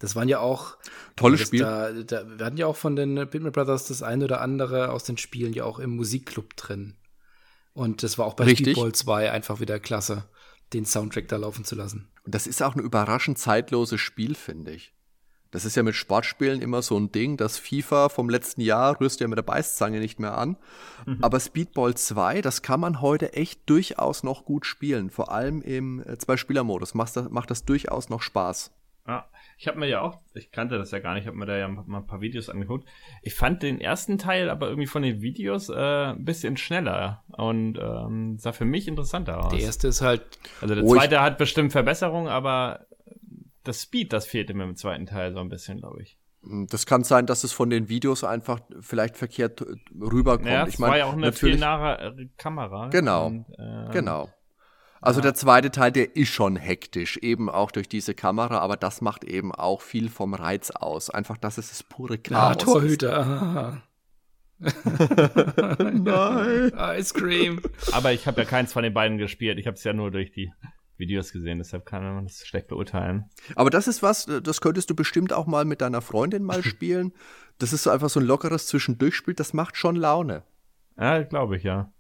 Das 0.05 0.15
waren 0.15 0.29
ja 0.29 0.39
auch. 0.39 0.77
Tolles 1.15 1.39
das 1.39 1.47
Spiel. 1.47 1.61
Da, 1.61 1.91
da, 1.91 2.37
wir 2.37 2.45
hatten 2.45 2.57
ja 2.57 2.67
auch 2.67 2.75
von 2.75 2.95
den 2.95 3.15
Bitmap 3.15 3.53
Brothers 3.53 3.87
das 3.87 4.03
eine 4.03 4.25
oder 4.25 4.39
andere 4.39 4.91
aus 4.91 5.03
den 5.03 5.17
Spielen 5.17 5.51
ja 5.51 5.65
auch 5.65 5.79
im 5.79 5.95
Musikclub 5.95 6.55
drin. 6.55 6.93
Und 7.73 8.03
das 8.03 8.19
war 8.19 8.27
auch 8.27 8.35
bei 8.35 8.43
Richtig. 8.43 8.73
Speedball 8.73 8.91
2 8.91 9.31
einfach 9.31 9.59
wieder 9.59 9.79
klasse, 9.79 10.25
den 10.73 10.85
Soundtrack 10.85 11.27
da 11.27 11.37
laufen 11.37 11.65
zu 11.65 11.73
lassen. 11.73 12.07
Und 12.23 12.35
das 12.35 12.45
ist 12.45 12.61
auch 12.61 12.75
ein 12.75 12.81
überraschend 12.81 13.39
zeitloses 13.39 13.99
Spiel, 13.99 14.35
finde 14.35 14.73
ich. 14.73 14.93
Das 15.49 15.65
ist 15.65 15.75
ja 15.75 15.81
mit 15.81 15.95
Sportspielen 15.95 16.61
immer 16.61 16.83
so 16.83 16.97
ein 16.99 17.11
Ding. 17.11 17.35
Das 17.35 17.57
FIFA 17.57 18.09
vom 18.09 18.29
letzten 18.29 18.61
Jahr 18.61 18.99
rührst 19.01 19.19
du 19.19 19.23
ja 19.23 19.27
mit 19.27 19.37
der 19.37 19.43
Beißzange 19.43 19.99
nicht 19.99 20.19
mehr 20.19 20.37
an. 20.37 20.57
Aber 21.21 21.39
Speedball 21.39 21.95
2, 21.95 22.41
das 22.43 22.61
kann 22.61 22.79
man 22.79 23.01
heute 23.01 23.33
echt 23.33 23.61
durchaus 23.67 24.21
noch 24.21 24.45
gut 24.45 24.67
spielen. 24.67 25.09
Vor 25.09 25.31
allem 25.31 25.63
im 25.63 26.01
äh, 26.01 26.17
Zwei-Spieler-Modus 26.17 26.93
macht 26.93 27.15
das, 27.15 27.29
macht 27.31 27.49
das 27.49 27.65
durchaus 27.65 28.09
noch 28.09 28.21
Spaß. 28.21 28.71
Ich 29.57 29.67
habe 29.67 29.79
mir 29.79 29.87
ja 29.87 30.01
auch, 30.01 30.19
ich 30.33 30.51
kannte 30.51 30.77
das 30.77 30.91
ja 30.91 30.99
gar 30.99 31.13
nicht, 31.13 31.23
ich 31.23 31.27
habe 31.27 31.37
mir 31.37 31.45
da 31.45 31.55
ja 31.57 31.67
mal 31.67 31.99
ein 31.99 32.07
paar 32.07 32.19
Videos 32.21 32.49
angeguckt. 32.49 32.87
Ich 33.21 33.33
fand 33.35 33.63
den 33.63 33.79
ersten 33.79 34.17
Teil 34.17 34.49
aber 34.49 34.67
irgendwie 34.67 34.87
von 34.87 35.01
den 35.01 35.21
Videos 35.21 35.69
äh, 35.69 35.73
ein 36.11 36.25
bisschen 36.25 36.57
schneller 36.57 37.23
und 37.29 37.77
ähm, 37.77 38.37
sah 38.37 38.51
für 38.51 38.65
mich 38.65 38.87
interessanter 38.87 39.45
aus. 39.45 39.51
Der 39.53 39.61
erste 39.61 39.87
ist 39.87 40.01
halt, 40.01 40.23
also 40.61 40.75
der 40.75 40.83
Oh, 40.83 40.93
ich- 40.93 40.99
zweite 41.01 41.21
hat 41.21 41.37
bestimmt 41.37 41.71
Verbesserungen, 41.71 42.27
aber 42.27 42.85
das 43.63 43.81
Speed, 43.83 44.11
das 44.13 44.27
fehlte 44.27 44.53
mir 44.53 44.65
im 44.65 44.75
zweiten 44.75 45.05
Teil 45.05 45.31
so 45.33 45.39
ein 45.39 45.49
bisschen, 45.49 45.77
glaube 45.79 46.01
ich. 46.03 46.17
Das 46.69 46.85
kann 46.85 47.03
sein, 47.03 47.25
dass 47.25 47.43
es 47.43 47.53
von 47.53 47.71
den 47.71 47.89
Videos 47.89 48.23
einfach 48.23 48.59
vielleicht 48.79 49.17
verkehrt 49.17 49.61
äh, 49.61 49.65
rüberkommt. 49.99 50.47
Ja, 50.47 50.67
ich 50.67 50.75
es 50.75 50.79
meine, 50.79 50.91
war 50.91 50.97
ja 50.99 51.05
auch 51.05 51.13
eine 51.13 51.31
viel 51.33 51.57
natürlich, 51.57 51.59
nahe 51.59 52.29
Kamera. 52.37 52.89
Genau. 52.89 53.27
Und, 53.27 53.45
ähm, 53.57 53.89
Genau. 53.91 54.29
Also 55.05 55.21
der 55.21 55.35
zweite 55.35 55.71
Teil, 55.71 55.91
der 55.91 56.15
ist 56.15 56.29
schon 56.29 56.55
hektisch, 56.55 57.17
eben 57.17 57.49
auch 57.49 57.71
durch 57.71 57.87
diese 57.87 58.15
Kamera, 58.15 58.57
aber 58.59 58.75
das 58.75 59.01
macht 59.01 59.23
eben 59.23 59.53
auch 59.53 59.81
viel 59.81 60.09
vom 60.09 60.33
Reiz 60.33 60.71
aus. 60.71 61.09
Einfach, 61.09 61.37
dass 61.37 61.57
es 61.57 61.69
das 61.69 61.83
pure 61.83 62.17
Chaos 62.17 62.37
ah, 62.37 62.51
ist. 62.51 62.63
Torhüter. 62.63 63.25
Ah. 63.25 63.83
Nein. 65.93 66.71
Ice 66.97 67.13
Cream. 67.13 67.61
Aber 67.91 68.13
ich 68.13 68.25
habe 68.25 68.41
ja 68.41 68.47
keins 68.47 68.73
von 68.73 68.83
den 68.83 68.93
beiden 68.93 69.17
gespielt. 69.17 69.59
Ich 69.59 69.67
habe 69.67 69.75
es 69.75 69.83
ja 69.83 69.93
nur 69.93 70.11
durch 70.11 70.31
die 70.31 70.51
Videos 70.97 71.31
gesehen, 71.31 71.57
deshalb 71.57 71.85
kann 71.85 72.03
man 72.03 72.23
das 72.23 72.45
schlecht 72.45 72.67
beurteilen. 72.67 73.25
Aber 73.55 73.69
das 73.69 73.87
ist 73.87 74.01
was, 74.01 74.25
das 74.25 74.61
könntest 74.61 74.89
du 74.89 74.95
bestimmt 74.95 75.33
auch 75.33 75.45
mal 75.45 75.65
mit 75.65 75.81
deiner 75.81 76.01
Freundin 76.01 76.43
mal 76.43 76.63
spielen. 76.63 77.13
Das 77.59 77.73
ist 77.73 77.83
so 77.83 77.89
einfach 77.89 78.09
so 78.09 78.19
ein 78.19 78.25
lockeres 78.25 78.67
Zwischendurchspiel, 78.67 79.33
das 79.33 79.53
macht 79.53 79.77
schon 79.77 79.95
Laune. 79.95 80.43
Ja, 80.97 81.21
glaube 81.23 81.57
ich, 81.57 81.63
ja. 81.63 81.93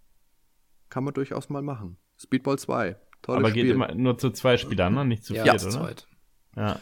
Kann 0.89 1.03
man 1.03 1.13
durchaus 1.13 1.49
mal 1.49 1.61
machen. 1.61 1.97
Speedball 2.17 2.57
2. 2.57 2.95
Tolles 3.21 3.39
Aber 3.39 3.49
Spiel. 3.49 3.63
geht 3.63 3.71
immer 3.73 3.93
nur 3.95 4.17
zu 4.17 4.29
zwei 4.31 4.57
Spielern, 4.57 4.93
ne? 4.93 5.05
Nicht 5.05 5.23
zu 5.25 5.33
Ja, 5.33 5.43
viert, 5.43 5.59
zu 5.59 5.67
oder? 5.67 5.77
zweit. 5.77 6.07
Ja. 6.55 6.79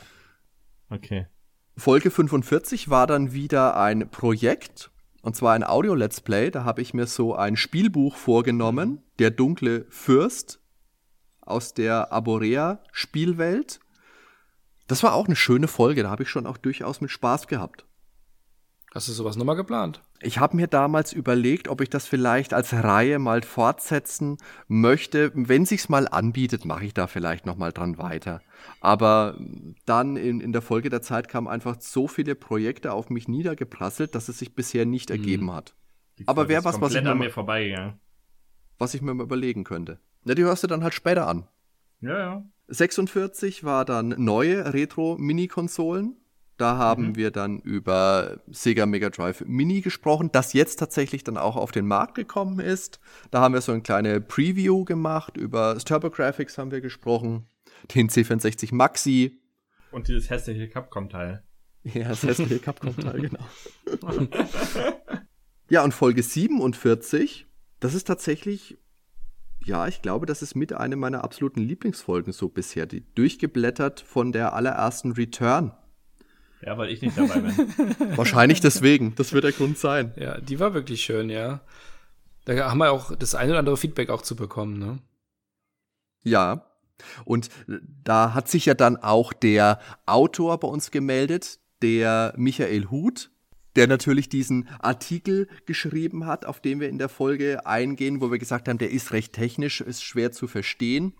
Okay. 0.90 1.28
Folge 1.76 2.12
45 2.12 2.90
war 2.90 3.08
dann 3.08 3.34
wieder 3.34 3.78
ein 3.78 4.10
Projekt, 4.10 4.92
und 5.22 5.36
zwar 5.36 5.54
ein 5.54 5.64
Audio-Let's 5.64 6.22
Play. 6.22 6.52
Da 6.52 6.64
habe 6.66 6.82
ich 6.82 6.94
mir 6.94 7.08
so 7.08 7.34
ein 7.36 7.56
Spielbuch 7.56 8.16
vorgenommen, 8.18 9.02
Der 9.20 9.32
dunkle 9.32 9.86
Fürst 9.90 10.60
aus 11.42 11.74
der 11.74 12.12
Aborea-Spielwelt. 12.12 13.80
Das 14.88 15.02
war 15.02 15.14
auch 15.14 15.26
eine 15.28 15.36
schöne 15.36 15.68
Folge, 15.68 16.04
da 16.04 16.10
habe 16.10 16.24
ich 16.24 16.30
schon 16.30 16.46
auch 16.46 16.58
durchaus 16.58 17.02
mit 17.02 17.10
Spaß 17.10 17.48
gehabt. 17.48 17.86
Hast 18.94 19.08
du 19.08 19.12
sowas 19.12 19.36
nochmal 19.36 19.56
geplant? 19.56 20.04
Ich 20.22 20.38
habe 20.38 20.56
mir 20.56 20.68
damals 20.68 21.14
überlegt, 21.14 21.68
ob 21.68 21.82
ich 21.82 21.90
das 21.90 22.06
vielleicht 22.06 22.54
als 22.54 22.74
Reihe 22.74 23.18
mal 23.18 23.42
fortsetzen 23.42 24.38
möchte. 24.68 25.32
Wenn 25.34 25.66
sich's 25.66 25.90
mal 25.90 26.08
anbietet, 26.08 26.64
mache 26.64 26.86
ich 26.86 26.94
da 26.94 27.08
vielleicht 27.08 27.48
noch 27.48 27.58
mal 27.58 27.72
dran 27.72 27.98
weiter. 27.98 28.42
Aber 28.82 29.36
dann 29.88 30.16
in, 30.16 30.42
in 30.42 30.54
der 30.54 30.62
Folge 30.62 30.92
der 30.92 31.02
Zeit 31.02 31.28
kamen 31.28 31.48
einfach 31.48 31.78
so 31.80 32.08
viele 32.08 32.36
Projekte 32.36 32.94
auf 32.94 33.10
mich 33.10 33.28
niedergeprasselt, 33.28 34.14
dass 34.14 34.30
es 34.30 34.38
sich 34.38 34.54
bisher 34.54 34.86
nicht 34.86 35.10
ergeben 35.10 35.52
hat. 35.52 35.74
Die 36.20 36.28
Aber 36.28 36.48
ist 36.48 36.64
was, 36.64 36.80
was 36.80 36.94
ich 36.94 37.04
mir 37.04 37.16
mir 37.16 37.32
vorbeigegangen. 37.32 38.00
Was 38.78 38.94
ich 38.94 39.02
mir 39.02 39.16
mal 39.16 39.24
überlegen 39.24 39.64
könnte. 39.64 40.00
Na, 40.24 40.36
die 40.36 40.44
hörst 40.44 40.62
du 40.62 40.68
dann 40.68 40.84
halt 40.84 40.94
später 40.94 41.28
an. 41.28 41.48
Ja, 42.02 42.20
ja. 42.20 42.44
46 42.68 43.64
war 43.64 43.86
dann 43.86 44.10
neue 44.18 44.72
Retro-Mini-Konsolen. 44.72 46.16
Da 46.58 46.78
haben 46.78 47.10
Mhm. 47.10 47.16
wir 47.16 47.32
dann 47.32 47.60
über 47.60 48.42
Sega 48.52 48.86
Mega 48.86 49.10
Drive 49.10 49.44
Mini 49.48 49.82
gesprochen, 49.82 50.30
das 50.32 50.54
jetzt 50.54 50.78
tatsächlich 50.78 51.24
dann 51.24 51.38
auch 51.38 51.56
auf 51.56 51.72
den 51.72 51.88
Markt 51.88 52.14
gekommen 52.16 52.60
ist. 52.60 53.00
Da 53.32 53.42
haben 53.42 53.54
wir 53.56 53.62
so 53.62 53.72
eine 53.72 53.82
kleine 53.82 54.22
Preview 54.22 54.86
gemacht, 54.86 55.36
über 55.36 55.74
das 55.74 55.84
TurboGrafx 55.84 56.58
haben 56.60 56.72
wir 56.72 56.82
gesprochen, 56.82 57.48
den 57.96 58.10
C64 58.10 58.74
Maxi. 58.74 59.40
Und 59.92 60.08
dieses 60.08 60.30
hässliche 60.30 60.70
Capcom-Teil. 60.70 61.44
Ja, 61.84 62.10
das 62.10 62.24
hässliche 62.24 62.60
Capcom-Teil, 62.60 63.22
genau. 63.30 63.44
ja, 65.70 65.84
und 65.84 65.94
Folge 65.94 66.24
47, 66.24 67.48
das 67.80 67.94
ist 67.94 68.06
tatsächlich, 68.06 68.78
ja, 69.66 69.88
ich 69.88 70.02
glaube, 70.02 70.26
das 70.26 70.42
ist 70.42 70.56
mit 70.56 70.74
einer 70.74 70.96
meiner 70.96 71.24
absoluten 71.24 71.62
Lieblingsfolgen 71.62 72.32
so 72.34 72.48
bisher, 72.50 72.86
die 72.86 73.04
durchgeblättert 73.16 74.02
von 74.02 74.32
der 74.32 74.54
allerersten 74.54 75.12
Return. 75.14 75.72
Ja, 76.66 76.78
weil 76.78 76.90
ich 76.90 77.02
nicht 77.02 77.18
dabei 77.18 77.40
bin. 77.40 77.54
Wahrscheinlich 78.18 78.62
deswegen, 78.62 79.16
das 79.16 79.34
wird 79.34 79.44
der 79.44 79.52
Grund 79.52 79.78
sein. 79.78 80.14
Ja, 80.16 80.40
die 80.40 80.60
war 80.60 80.74
wirklich 80.74 81.04
schön, 81.04 81.30
ja. 81.30 81.62
Da 82.46 82.70
haben 82.70 82.78
wir 82.78 82.92
auch 82.92 83.16
das 83.16 83.36
eine 83.36 83.52
oder 83.52 83.60
andere 83.60 83.78
Feedback 83.78 84.10
auch 84.10 84.22
zu 84.22 84.36
bekommen, 84.36 84.80
ne? 84.80 85.00
Ja. 86.24 86.66
Und 87.26 87.50
da 87.68 88.34
hat 88.34 88.48
sich 88.50 88.66
ja 88.66 88.76
dann 88.76 88.98
auch 88.98 89.34
der 89.34 89.80
Autor 90.06 90.60
bei 90.60 90.68
uns 90.68 90.92
gemeldet, 90.92 91.60
der 91.82 92.34
Michael 92.38 92.86
Huth. 92.90 93.30
der 93.76 93.88
natürlich 93.88 94.30
diesen 94.30 94.70
Artikel 94.80 95.48
geschrieben 95.66 96.28
hat, 96.28 96.46
auf 96.46 96.60
den 96.60 96.80
wir 96.80 96.90
in 96.90 97.00
der 97.00 97.10
Folge 97.10 97.66
eingehen, 97.66 98.22
wo 98.22 98.30
wir 98.30 98.38
gesagt 98.38 98.68
haben, 98.68 98.78
der 98.78 98.92
ist 98.92 99.12
recht 99.14 99.34
technisch, 99.34 99.82
ist 99.82 100.04
schwer 100.04 100.32
zu 100.32 100.48
verstehen. 100.48 101.14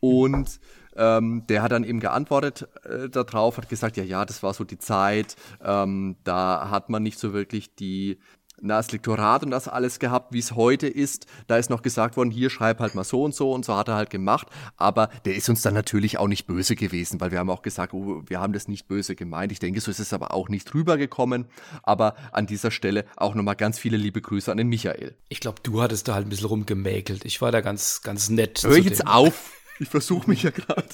Und 0.00 0.60
ähm, 0.96 1.44
der 1.48 1.62
hat 1.62 1.72
dann 1.72 1.84
eben 1.84 2.00
geantwortet 2.00 2.68
äh, 2.84 3.08
darauf, 3.08 3.58
hat 3.58 3.68
gesagt, 3.68 3.96
ja, 3.96 4.04
ja, 4.04 4.24
das 4.24 4.42
war 4.42 4.54
so 4.54 4.64
die 4.64 4.78
Zeit, 4.78 5.36
ähm, 5.64 6.16
da 6.24 6.70
hat 6.70 6.88
man 6.88 7.02
nicht 7.02 7.18
so 7.18 7.32
wirklich 7.32 7.74
die 7.74 8.18
das 8.62 8.92
Lektorat 8.92 9.44
und 9.44 9.50
das 9.50 9.68
alles 9.68 9.98
gehabt, 9.98 10.32
wie 10.32 10.38
es 10.38 10.52
heute 10.52 10.86
ist. 10.86 11.26
Da 11.46 11.56
ist 11.56 11.70
noch 11.70 11.82
gesagt 11.82 12.16
worden, 12.16 12.30
hier 12.30 12.50
schreib 12.50 12.80
halt 12.80 12.94
mal 12.94 13.04
so 13.04 13.22
und 13.22 13.34
so 13.34 13.52
und 13.52 13.64
so 13.64 13.76
hat 13.76 13.88
er 13.88 13.96
halt 13.96 14.10
gemacht. 14.10 14.48
Aber 14.76 15.08
der 15.24 15.36
ist 15.36 15.48
uns 15.48 15.62
dann 15.62 15.74
natürlich 15.74 16.18
auch 16.18 16.28
nicht 16.28 16.46
böse 16.46 16.76
gewesen, 16.76 17.20
weil 17.20 17.30
wir 17.30 17.38
haben 17.38 17.50
auch 17.50 17.62
gesagt, 17.62 17.92
oh, 17.92 18.22
wir 18.26 18.40
haben 18.40 18.52
das 18.52 18.68
nicht 18.68 18.88
böse 18.88 19.14
gemeint. 19.14 19.52
Ich 19.52 19.58
denke, 19.58 19.80
so 19.80 19.90
ist 19.90 20.00
es 20.00 20.12
aber 20.12 20.32
auch 20.32 20.48
nicht 20.48 20.72
rübergekommen. 20.74 21.46
Aber 21.82 22.14
an 22.32 22.46
dieser 22.46 22.70
Stelle 22.70 23.04
auch 23.16 23.34
nochmal 23.34 23.56
ganz 23.56 23.78
viele 23.78 23.96
liebe 23.96 24.20
Grüße 24.20 24.50
an 24.50 24.56
den 24.56 24.68
Michael. 24.68 25.16
Ich 25.28 25.40
glaube, 25.40 25.60
du 25.62 25.82
hattest 25.82 26.08
da 26.08 26.14
halt 26.14 26.26
ein 26.26 26.30
bisschen 26.30 26.46
rumgemäkelt. 26.46 27.24
Ich 27.24 27.40
war 27.42 27.52
da 27.52 27.60
ganz, 27.60 28.00
ganz 28.02 28.30
nett. 28.30 28.62
Hör 28.62 28.76
ich 28.76 28.84
jetzt 28.84 29.06
auf. 29.06 29.55
Ich 29.78 29.88
versuche 29.88 30.28
mich 30.28 30.42
ja 30.42 30.50
gerade. 30.50 30.88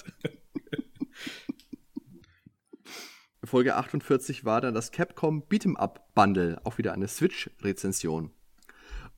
Folge 3.45 3.76
48 3.76 4.45
war 4.45 4.61
dann 4.61 4.72
das 4.72 4.93
Capcom 4.93 5.43
Beat'em 5.43 5.76
Up 5.76 6.09
Bundle, 6.14 6.61
auch 6.64 6.78
wieder 6.78 6.93
eine 6.95 7.07
Switch-Rezension. 7.07 8.30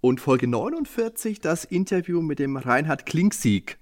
Und 0.01 0.21
Folge 0.21 0.49
49 0.49 1.41
das 1.41 1.65
Interview 1.65 2.21
mit 2.21 2.39
dem 2.39 2.57
Reinhard 2.57 3.07
Klingsieg, 3.07 3.79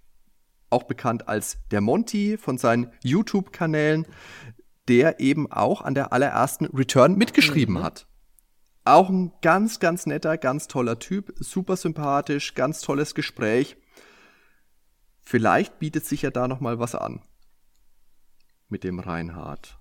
auch 0.69 0.83
bekannt 0.83 1.27
als 1.29 1.59
der 1.71 1.81
Monty 1.81 2.37
von 2.37 2.59
seinen 2.59 2.93
YouTube-Kanälen, 3.03 4.07
der 4.89 5.21
eben 5.21 5.51
auch 5.51 5.81
an 5.81 5.95
der 5.95 6.13
allerersten 6.13 6.67
Return 6.67 7.17
mitgeschrieben 7.17 7.77
mhm. 7.77 7.83
hat. 7.83 8.07
Auch 8.85 9.09
ein 9.09 9.33
ganz, 9.43 9.81
ganz 9.81 10.07
netter, 10.07 10.37
ganz 10.39 10.67
toller 10.69 10.99
Typ, 10.99 11.33
super 11.39 11.77
sympathisch, 11.77 12.55
ganz 12.55 12.81
tolles 12.81 13.15
Gespräch. 13.15 13.77
Vielleicht 15.23 15.79
bietet 15.79 16.05
sich 16.05 16.23
ja 16.23 16.31
da 16.31 16.49
noch 16.49 16.61
mal 16.61 16.79
was 16.79 16.95
an 16.95 17.23
mit 18.69 18.85
dem 18.85 18.99
Reinhard. 18.99 19.79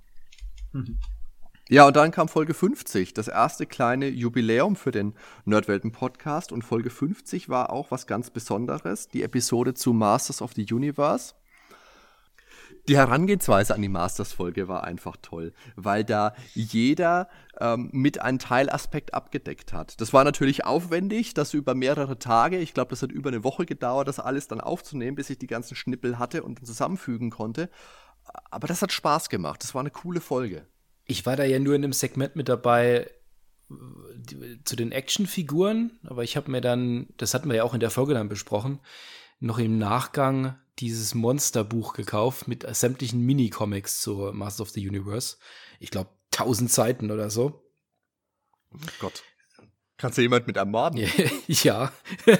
Ja, 1.69 1.87
und 1.87 1.95
dann 1.95 2.11
kam 2.11 2.27
Folge 2.27 2.53
50, 2.53 3.13
das 3.13 3.29
erste 3.29 3.65
kleine 3.65 4.09
Jubiläum 4.09 4.75
für 4.75 4.91
den 4.91 5.13
Nerdwelten-Podcast. 5.45 6.51
Und 6.51 6.63
Folge 6.63 6.89
50 6.89 7.47
war 7.47 7.71
auch 7.71 7.91
was 7.91 8.07
ganz 8.07 8.29
Besonderes, 8.29 9.07
die 9.07 9.23
Episode 9.23 9.73
zu 9.73 9.93
Masters 9.93 10.41
of 10.41 10.51
the 10.53 10.67
Universe. 10.69 11.33
Die 12.91 12.97
Herangehensweise 12.97 13.73
an 13.73 13.81
die 13.81 13.89
Masters-Folge 13.89 14.67
war 14.67 14.83
einfach 14.83 15.17
toll, 15.21 15.53
weil 15.75 16.03
da 16.03 16.35
jeder 16.53 17.29
ähm, 17.59 17.89
mit 17.91 18.21
einen 18.21 18.37
Teilaspekt 18.37 19.13
abgedeckt 19.13 19.73
hat. 19.73 19.99
Das 19.99 20.13
war 20.13 20.23
natürlich 20.23 20.65
aufwendig, 20.65 21.33
das 21.33 21.53
über 21.53 21.73
mehrere 21.73 22.19
Tage, 22.19 22.57
ich 22.57 22.73
glaube, 22.73 22.89
das 22.89 23.01
hat 23.01 23.11
über 23.11 23.29
eine 23.29 23.43
Woche 23.43 23.65
gedauert, 23.65 24.07
das 24.07 24.19
alles 24.19 24.47
dann 24.47 24.61
aufzunehmen, 24.61 25.15
bis 25.15 25.29
ich 25.29 25.39
die 25.39 25.47
ganzen 25.47 25.75
Schnippel 25.75 26.19
hatte 26.19 26.43
und 26.43 26.63
zusammenfügen 26.65 27.31
konnte 27.31 27.69
aber 28.49 28.67
das 28.67 28.81
hat 28.81 28.91
Spaß 28.91 29.29
gemacht. 29.29 29.63
Das 29.63 29.73
war 29.73 29.81
eine 29.81 29.91
coole 29.91 30.21
Folge. 30.21 30.65
Ich 31.05 31.25
war 31.25 31.35
da 31.35 31.43
ja 31.43 31.59
nur 31.59 31.75
in 31.75 31.83
einem 31.83 31.93
Segment 31.93 32.35
mit 32.35 32.49
dabei 32.49 33.09
zu 34.65 34.75
den 34.75 34.91
Actionfiguren, 34.91 35.99
aber 36.03 36.23
ich 36.23 36.35
habe 36.35 36.51
mir 36.51 36.61
dann, 36.61 37.07
das 37.17 37.33
hatten 37.33 37.49
wir 37.49 37.55
ja 37.55 37.63
auch 37.63 37.73
in 37.73 37.79
der 37.79 37.89
Folge 37.89 38.13
dann 38.13 38.27
besprochen, 38.27 38.79
noch 39.39 39.59
im 39.59 39.77
Nachgang 39.77 40.59
dieses 40.81 41.13
Monsterbuch 41.13 41.93
gekauft 41.93 42.47
mit 42.47 42.65
sämtlichen 42.75 43.21
Mini-Comics 43.21 44.01
zur 44.01 44.33
Master 44.33 44.63
of 44.63 44.71
the 44.71 44.87
Universe. 44.87 45.37
Ich 45.79 45.91
glaube, 45.91 46.09
tausend 46.31 46.71
Seiten 46.71 47.11
oder 47.11 47.29
so. 47.29 47.63
Oh 48.73 48.77
Gott. 48.99 49.23
Kannst 49.97 50.17
du 50.17 50.23
jemand 50.23 50.47
mit 50.47 50.57
ermorden? 50.57 51.07
ja. 51.47 51.91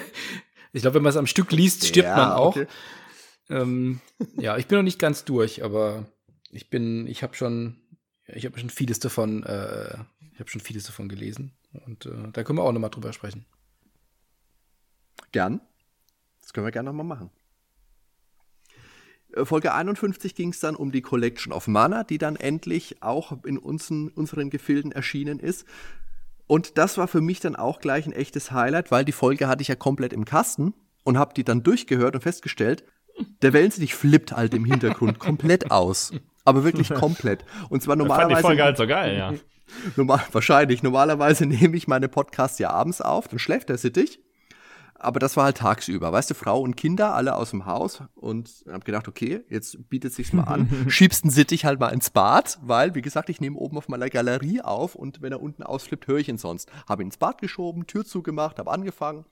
Ich 0.74 0.84
glaube, 0.84 0.96
wenn 0.96 1.04
man 1.04 1.10
es 1.10 1.18
am 1.18 1.28
Stück 1.28 1.52
liest, 1.52 1.86
stirbt 1.86 2.08
ja, 2.08 2.16
man 2.16 2.32
auch. 2.32 2.56
Okay. 2.56 2.66
Ähm, 3.50 4.00
ja, 4.38 4.56
ich 4.56 4.68
bin 4.68 4.78
noch 4.78 4.84
nicht 4.84 5.00
ganz 5.00 5.26
durch, 5.26 5.66
aber 5.66 6.06
ich 6.50 6.70
bin, 6.70 7.08
ich 7.08 7.24
habe 7.24 7.36
schon, 7.36 7.76
ich 8.28 8.46
habe 8.46 8.58
schon 8.58 8.70
vieles 8.70 9.00
davon, 9.00 9.44
äh, 9.44 9.98
ich 10.32 10.40
habe 10.40 10.50
schon 10.50 10.62
vieles 10.62 10.86
davon 10.86 11.10
gelesen 11.10 11.58
und 11.74 12.06
äh, 12.06 12.32
da 12.32 12.46
können 12.46 12.58
wir 12.58 12.64
auch 12.64 12.72
nochmal 12.72 12.90
drüber 12.90 13.12
sprechen. 13.12 13.46
Gern. 15.34 15.60
Das 16.40 16.54
können 16.54 16.66
wir 16.66 16.72
gerne 16.72 16.88
nochmal 16.88 17.06
machen. 17.06 17.32
Äh, 19.36 19.46
Folge 19.46 19.74
51 19.74 20.36
ging 20.36 20.50
es 20.50 20.60
dann 20.60 20.76
um 20.76 20.92
die 20.92 21.02
Collection 21.02 21.54
of 21.54 21.68
Mana, 21.68 22.04
die 22.04 22.18
dann 22.18 22.36
endlich 22.36 23.02
auch 23.02 23.44
in 23.44 23.58
unseren, 23.58 24.10
unseren 24.10 24.50
Gefilden 24.50 24.92
erschienen 24.92 25.40
ist. 25.40 25.66
Und 26.48 26.78
das 26.78 26.98
war 26.98 27.08
für 27.08 27.22
mich 27.22 27.40
dann 27.40 27.56
auch 27.56 27.80
gleich 27.80 28.06
ein 28.06 28.12
echtes 28.12 28.52
Highlight, 28.52 28.92
weil 28.92 29.06
die 29.06 29.14
Folge 29.14 29.48
hatte 29.48 29.62
ich 29.62 29.70
ja 29.70 29.76
komplett 29.76 30.12
im 30.12 30.26
Kasten 30.26 30.74
und 31.04 31.18
habe 31.18 31.34
die 31.34 31.44
dann 31.44 31.64
durchgehört 31.64 32.16
und 32.16 32.22
festgestellt, 32.22 32.84
der 33.42 33.54
Wellensittich 33.54 33.96
flippt 33.96 34.34
halt 34.34 34.54
im 34.54 34.66
Hintergrund 34.66 35.20
komplett 35.20 35.72
aus. 35.72 36.12
Aber 36.44 36.64
wirklich 36.64 36.90
komplett. 36.90 37.46
Und 37.70 37.84
zwar 37.84 37.96
normalerweise. 37.96 38.32
Ich 38.32 38.34
fand 38.34 38.40
die 38.40 38.48
Folge 38.48 38.64
halt 38.64 38.78
so 38.78 38.88
geil, 38.88 39.18
ja. 39.18 39.34
Normal, 39.96 40.22
wahrscheinlich. 40.32 40.84
Normalerweise 40.84 41.46
nehme 41.48 41.78
ich 41.78 41.88
meine 41.88 42.10
Podcasts 42.10 42.60
ja 42.60 42.72
abends 42.72 43.02
auf, 43.02 43.28
dann 43.28 43.40
schläft 43.40 43.70
der 43.70 43.78
Sittich. 43.78 44.20
Aber 45.04 45.20
das 45.20 45.36
war 45.36 45.46
halt 45.46 45.58
tagsüber. 45.58 46.12
Weißt 46.12 46.30
du, 46.30 46.36
Frau 46.36 46.62
und 46.62 46.78
Kinder, 46.78 47.16
alle 47.16 47.36
aus 47.36 47.50
dem 47.50 47.66
Haus. 47.66 48.04
Und 48.14 48.64
hab 48.70 48.86
gedacht, 48.86 49.08
okay, 49.08 49.44
jetzt 49.50 49.90
bietet 49.90 50.14
sich's 50.14 50.32
mal 50.32 50.44
an. 50.44 50.70
Schiebst 50.88 51.24
einen 51.24 51.32
Sittich 51.32 51.66
halt 51.66 51.80
mal 51.80 51.90
ins 51.90 52.12
Bad, 52.12 52.60
weil, 52.62 52.94
wie 52.94 53.02
gesagt, 53.02 53.30
ich 53.30 53.42
nehme 53.42 53.58
oben 53.58 53.78
auf 53.78 53.90
meiner 53.90 54.10
Galerie 54.10 54.62
auf 54.62 54.94
und 54.94 55.24
wenn 55.24 55.32
er 55.32 55.42
unten 55.42 55.64
ausflippt, 55.64 56.06
höre 56.06 56.20
ich 56.20 56.30
ihn 56.30 56.38
sonst. 56.38 56.72
Habe 56.88 57.02
ihn 57.02 57.08
ins 57.08 57.18
Bad 57.18 57.40
geschoben, 57.40 57.88
Tür 57.88 58.06
zugemacht, 58.06 58.60
habe 58.60 58.72
angefangen 58.72 59.26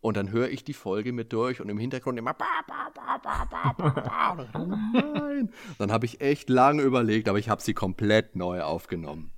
und 0.00 0.16
dann 0.16 0.30
höre 0.30 0.50
ich 0.50 0.64
die 0.64 0.74
Folge 0.74 1.12
mit 1.12 1.32
durch 1.32 1.60
und 1.60 1.68
im 1.68 1.78
Hintergrund 1.78 2.18
immer 2.18 2.34
ba, 2.34 2.44
ba, 2.66 2.90
ba, 2.94 3.18
ba, 3.18 3.72
ba, 3.72 3.72
ba, 3.72 4.34
ba. 4.34 4.66
Nein. 4.92 5.50
Dann 5.78 5.90
habe 5.90 6.06
ich 6.06 6.20
echt 6.20 6.50
lange 6.50 6.82
überlegt, 6.82 7.28
aber 7.28 7.38
ich 7.38 7.48
habe 7.48 7.62
sie 7.62 7.74
komplett 7.74 8.36
neu 8.36 8.62
aufgenommen. 8.62 9.32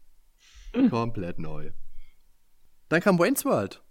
Komplett 0.91 1.39
neu. 1.39 1.71
Dann 2.89 3.01
kam 3.01 3.19
Wayne's 3.19 3.45
World. 3.45 3.83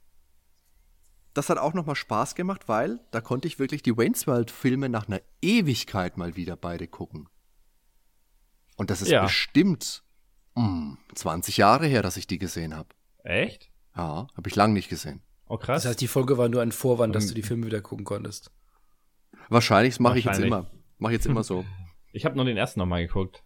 Das 1.37 1.51
hat 1.51 1.59
auch 1.59 1.75
nochmal 1.75 1.95
Spaß 1.95 2.33
gemacht, 2.33 2.67
weil 2.67 2.99
da 3.11 3.21
konnte 3.21 3.47
ich 3.47 3.59
wirklich 3.59 3.83
die 3.83 3.95
Wayne's 3.95 4.25
World 4.25 4.49
Filme 4.49 4.89
nach 4.89 5.07
einer 5.07 5.21
Ewigkeit 5.39 6.17
mal 6.17 6.35
wieder 6.35 6.55
beide 6.55 6.87
gucken. 6.87 7.29
Und 8.75 8.89
das 8.89 9.03
ist 9.03 9.09
ja. 9.09 9.21
bestimmt 9.21 10.01
mh, 10.55 10.63
hm, 10.63 10.97
20 11.13 11.57
Jahre 11.57 11.85
her, 11.85 12.01
dass 12.01 12.17
ich 12.17 12.25
die 12.25 12.39
gesehen 12.39 12.75
habe. 12.75 12.89
Echt? 13.23 13.69
Ja, 13.95 14.25
habe 14.35 14.49
ich 14.49 14.55
lang 14.55 14.73
nicht 14.73 14.89
gesehen. 14.89 15.21
Oh, 15.45 15.59
krass. 15.59 15.83
Das 15.83 15.91
heißt, 15.91 16.01
die 16.01 16.07
Folge 16.07 16.39
war 16.39 16.49
nur 16.49 16.63
ein 16.63 16.71
Vorwand, 16.71 17.15
dass 17.15 17.27
du 17.27 17.35
die 17.35 17.43
Filme 17.43 17.67
wieder 17.67 17.81
gucken 17.81 18.03
konntest. 18.03 18.51
Wahrscheinlich, 19.47 19.93
das 19.93 19.99
mache 19.99 20.17
ich 20.17 20.25
jetzt 20.25 20.39
immer. 20.39 20.71
Mache 20.97 21.13
ich 21.13 21.17
jetzt 21.17 21.27
immer 21.27 21.43
so. 21.43 21.65
Ich 22.13 22.25
habe 22.25 22.35
nur 22.35 22.45
den 22.45 22.57
ersten 22.57 22.79
nochmal 22.79 23.05
geguckt. 23.05 23.43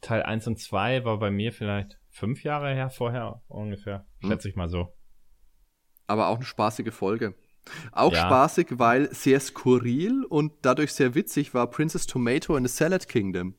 Teil 0.00 0.22
1 0.22 0.46
und 0.46 0.58
2 0.58 1.04
war 1.04 1.18
bei 1.18 1.30
mir 1.30 1.52
vielleicht 1.52 1.98
fünf 2.08 2.42
Jahre 2.42 2.72
her 2.72 2.88
vorher 2.88 3.42
ungefähr. 3.48 4.06
Hm. 4.20 4.30
Schätze 4.30 4.44
hm. 4.44 4.50
ich 4.50 4.56
mal 4.56 4.70
so. 4.70 4.94
Aber 6.08 6.26
auch 6.26 6.36
eine 6.36 6.44
spaßige 6.44 6.92
Folge. 6.92 7.34
Auch 7.92 8.12
ja. 8.12 8.26
spaßig, 8.26 8.78
weil 8.78 9.14
sehr 9.14 9.38
skurril 9.38 10.24
und 10.24 10.52
dadurch 10.62 10.92
sehr 10.92 11.14
witzig 11.14 11.54
war 11.54 11.70
Princess 11.70 12.06
Tomato 12.06 12.56
in 12.56 12.66
the 12.66 12.74
Salad 12.74 13.08
Kingdom. 13.08 13.54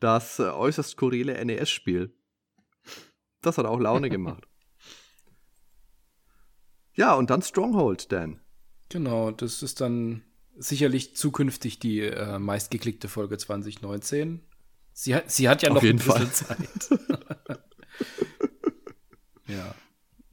Das 0.00 0.38
äh, 0.38 0.42
äußerst 0.42 0.90
skurrile 0.90 1.42
NES-Spiel. 1.44 2.12
Das 3.40 3.56
hat 3.56 3.66
auch 3.66 3.80
Laune 3.80 4.10
gemacht. 4.10 4.46
Ja, 6.94 7.14
und 7.14 7.30
dann 7.30 7.42
Stronghold, 7.42 8.10
Dan. 8.10 8.40
Genau, 8.88 9.30
das 9.30 9.62
ist 9.62 9.80
dann 9.80 10.24
sicherlich 10.56 11.14
zukünftig 11.14 11.78
die 11.78 12.00
äh, 12.00 12.38
meistgeklickte 12.38 13.08
Folge 13.08 13.38
2019. 13.38 14.40
Sie 14.92 15.14
hat, 15.14 15.30
sie 15.30 15.48
hat 15.48 15.62
ja 15.62 15.70
Auf 15.70 15.76
noch 15.76 15.82
ein 15.82 15.96
bisschen 15.96 16.12
Fall. 16.12 16.32
Zeit. 16.32 17.00
ja. 19.46 19.74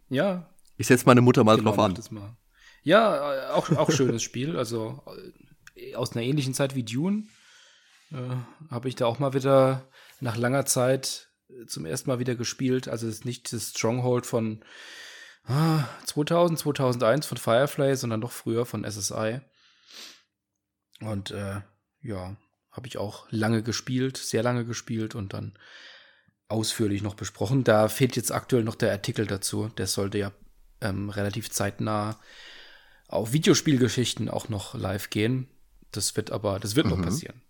Ja. 0.10 0.55
Ich 0.78 0.88
setze 0.88 1.05
meine 1.05 1.21
Mutter 1.21 1.43
mal 1.43 1.57
genau, 1.57 1.71
drauf 1.71 1.80
an. 1.80 1.97
Mal. 2.11 2.36
Ja, 2.84 3.34
äh, 3.34 3.51
auch, 3.51 3.69
auch 3.71 3.91
schönes 3.91 4.23
Spiel. 4.23 4.57
Also 4.57 5.01
äh, 5.76 5.95
aus 5.95 6.13
einer 6.13 6.23
ähnlichen 6.23 6.53
Zeit 6.53 6.76
wie 6.76 6.84
Dune 6.84 7.23
äh, 8.11 8.17
habe 8.69 8.88
ich 8.88 8.95
da 8.95 9.05
auch 9.05 9.19
mal 9.19 9.34
wieder 9.34 9.89
nach 10.19 10.38
langer 10.38 10.65
Zeit 10.65 11.30
äh, 11.49 11.65
zum 11.65 11.86
ersten 11.86 12.09
Mal 12.09 12.19
wieder 12.19 12.36
gespielt. 12.36 12.88
Also 12.88 13.07
es 13.07 13.15
ist 13.15 13.26
nicht 13.26 13.51
das 13.53 13.69
Stronghold 13.69 14.26
von 14.26 14.63
2000, 16.05 16.57
2001 16.57 17.28
von 17.28 17.38
Firefly, 17.38 17.95
sondern 17.95 18.19
noch 18.19 18.32
früher 18.32 18.65
von 18.65 18.84
SSI. 18.84 19.41
Und 21.01 21.30
äh, 21.30 21.61
ja, 22.01 22.36
habe 22.71 22.88
ich 22.88 22.97
auch 22.97 23.28
lange 23.30 23.61
gespielt, 23.63 24.17
sehr 24.17 24.41
lange 24.41 24.65
gespielt 24.65 25.13
und 25.13 25.34
dann 25.34 25.53
ausführlich 26.47 27.01
noch 27.01 27.15
besprochen. 27.15 27.63
Da 27.63 27.89
fehlt 27.89 28.15
jetzt 28.15 28.32
aktuell 28.32 28.63
noch 28.63 28.76
der 28.76 28.91
Artikel 28.91 29.28
dazu. 29.28 29.69
Der 29.69 29.88
sollte 29.88 30.17
ja 30.17 30.32
ähm, 30.86 31.09
relativ 31.09 31.49
zeitnah 31.49 32.19
auf 33.07 33.33
Videospielgeschichten 33.33 34.29
auch 34.29 34.49
noch 34.49 34.75
live 34.75 35.09
gehen. 35.09 35.47
Das 35.91 36.15
wird 36.15 36.31
aber, 36.31 36.59
das 36.59 36.75
wird 36.75 36.88
mhm. 36.88 36.93
noch 36.93 37.01
passieren. 37.01 37.41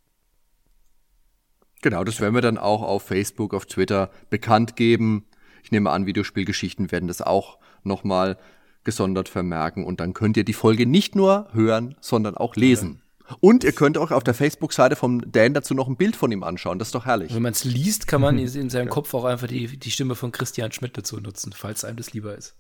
Genau, 1.82 2.04
das 2.04 2.20
werden 2.20 2.34
wir 2.34 2.42
dann 2.42 2.58
auch 2.58 2.82
auf 2.82 3.04
Facebook, 3.04 3.54
auf 3.54 3.66
Twitter 3.66 4.10
bekannt 4.30 4.76
geben 4.76 5.26
Ich 5.64 5.72
nehme 5.72 5.92
an, 5.92 6.06
Videospielgeschichten 6.06 6.92
werden 6.92 7.08
das 7.08 7.22
auch 7.22 7.60
nochmal 7.84 8.38
gesondert 8.84 9.30
vermerken 9.30 9.84
und 9.84 10.00
dann 10.00 10.14
könnt 10.14 10.38
ihr 10.38 10.44
die 10.44 10.54
Folge 10.54 10.86
nicht 10.86 11.16
nur 11.16 11.48
hören, 11.54 11.96
sondern 12.02 12.38
auch 12.38 12.56
lesen. 12.56 13.02
Und 13.40 13.64
ihr 13.64 13.72
könnt 13.72 13.98
auch 13.98 14.12
auf 14.12 14.24
der 14.24 14.36
Facebook-Seite 14.36 14.96
vom 14.96 15.32
Dan 15.32 15.54
dazu 15.54 15.74
noch 15.74 15.88
ein 15.88 15.98
Bild 15.98 16.16
von 16.16 16.32
ihm 16.32 16.44
anschauen. 16.44 16.78
Das 16.78 16.90
ist 16.90 16.96
doch 16.96 17.06
herrlich. 17.06 17.34
Wenn 17.34 17.42
man 17.42 17.54
es 17.54 17.64
liest, 17.64 18.08
kann 18.08 18.22
man 18.22 18.38
in 18.56 18.70
seinem 18.70 18.90
Kopf 18.90 19.14
auch 19.14 19.26
einfach 19.26 19.48
die, 19.48 19.78
die 19.78 19.92
Stimme 19.92 20.16
von 20.16 20.32
Christian 20.32 20.72
Schmidt 20.72 20.98
dazu 20.98 21.20
nutzen, 21.20 21.54
falls 21.56 21.84
einem 21.84 21.98
das 21.98 22.14
lieber 22.14 22.36
ist. 22.36 22.56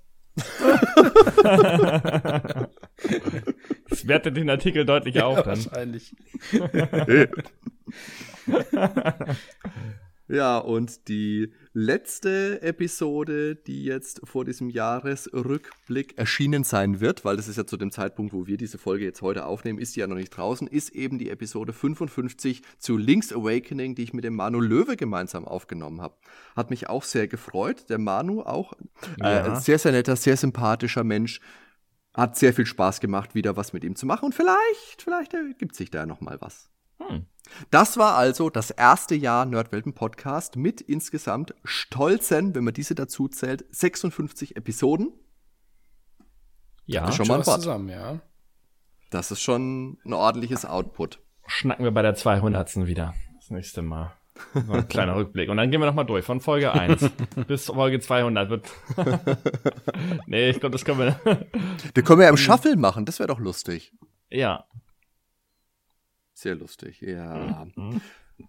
Das 3.89 4.07
wertet 4.07 4.37
den 4.37 4.49
Artikel 4.49 4.85
deutlich 4.85 5.21
auf 5.21 5.43
dann. 5.43 5.65
Wahrscheinlich. 5.65 6.15
Ja, 10.27 10.57
und 10.57 11.07
die 11.07 11.53
letzte 11.75 12.61
Episode, 12.61 13.55
die 13.55 13.83
jetzt 13.83 14.21
vor 14.23 14.45
diesem 14.45 14.69
Jahresrückblick 14.69 16.17
erschienen 16.17 16.63
sein 16.63 17.01
wird, 17.01 17.25
weil 17.25 17.35
das 17.35 17.49
ist 17.49 17.57
ja 17.57 17.67
zu 17.67 17.75
dem 17.75 17.91
Zeitpunkt, 17.91 18.31
wo 18.33 18.47
wir 18.47 18.55
diese 18.55 18.77
Folge 18.77 19.03
jetzt 19.03 19.21
heute 19.21 19.45
aufnehmen, 19.45 19.77
ist 19.77 19.95
die 19.95 19.99
ja 19.99 20.07
noch 20.07 20.15
nicht 20.15 20.29
draußen, 20.29 20.67
ist 20.67 20.89
eben 20.91 21.19
die 21.19 21.29
Episode 21.29 21.73
55 21.73 22.61
zu 22.79 22.95
Link's 22.97 23.33
Awakening, 23.33 23.93
die 23.93 24.03
ich 24.03 24.13
mit 24.13 24.23
dem 24.23 24.35
Manu 24.35 24.61
Löwe 24.61 24.95
gemeinsam 24.95 25.45
aufgenommen 25.45 26.01
habe. 26.01 26.15
Hat 26.55 26.69
mich 26.69 26.87
auch 26.87 27.03
sehr 27.03 27.27
gefreut. 27.27 27.89
Der 27.89 27.97
Manu 27.99 28.41
auch 28.41 28.71
äh, 29.19 29.23
Ja. 29.23 29.59
sehr, 29.59 29.77
sehr 29.77 29.91
netter, 29.91 30.15
sehr 30.15 30.37
sympathischer 30.37 31.03
Mensch. 31.03 31.41
Hat 32.13 32.37
sehr 32.37 32.53
viel 32.53 32.65
Spaß 32.65 33.01
gemacht, 33.01 33.35
wieder 33.35 33.57
was 33.57 33.73
mit 33.73 33.83
ihm 33.83 33.97
zu 33.97 34.05
machen. 34.05 34.27
Und 34.27 34.33
vielleicht, 34.35 35.01
vielleicht 35.03 35.33
ergibt 35.33 35.75
sich 35.75 35.91
da 35.91 36.05
noch 36.05 36.21
mal 36.21 36.39
was. 36.39 36.69
Hm. 36.99 37.25
Das 37.71 37.97
war 37.97 38.15
also 38.15 38.49
das 38.49 38.71
erste 38.71 39.15
Jahr 39.15 39.45
Nerdwelten 39.45 39.93
Podcast 39.93 40.55
mit 40.55 40.81
insgesamt 40.81 41.53
stolzen, 41.63 42.55
wenn 42.55 42.63
man 42.63 42.73
diese 42.73 42.95
dazu 42.95 43.27
zählt, 43.27 43.65
56 43.69 44.55
Episoden. 44.57 45.13
Ja, 46.85 47.07
ist 47.09 47.15
schon 47.15 47.27
mal 47.27 47.35
ein 47.35 47.39
was 47.41 47.47
Wort. 47.47 47.61
zusammen, 47.61 47.89
ja. 47.89 48.19
Das 49.09 49.31
ist 49.31 49.41
schon 49.41 49.97
ein 50.05 50.13
ordentliches 50.13 50.65
Output. 50.65 51.19
schnacken 51.47 51.83
wir 51.83 51.91
bei 51.91 52.01
der 52.01 52.15
200. 52.15 52.87
wieder. 52.87 53.13
Das 53.35 53.49
nächste 53.51 53.81
Mal. 53.81 54.11
So 54.53 54.73
ein 54.73 54.87
kleiner 54.87 55.15
Rückblick. 55.17 55.49
Und 55.49 55.57
dann 55.57 55.71
gehen 55.71 55.79
wir 55.79 55.85
nochmal 55.85 56.05
durch. 56.05 56.25
Von 56.25 56.41
Folge 56.41 56.73
1 56.73 57.09
bis 57.47 57.67
Folge 57.67 57.99
200 57.99 58.49
wird. 58.49 58.67
nee, 60.27 60.49
ich 60.49 60.59
glaube, 60.59 60.73
das 60.73 60.83
können 60.83 60.99
wir. 60.99 61.19
Wir 61.93 62.03
können 62.03 62.21
ja 62.21 62.29
im 62.29 62.37
Shuffle 62.37 62.75
machen, 62.75 63.05
das 63.05 63.19
wäre 63.19 63.27
doch 63.27 63.39
lustig. 63.39 63.93
ja. 64.29 64.65
Sehr 66.35 66.55
lustig, 66.55 66.99
ja. 67.01 67.65
Mhm. 67.75 68.01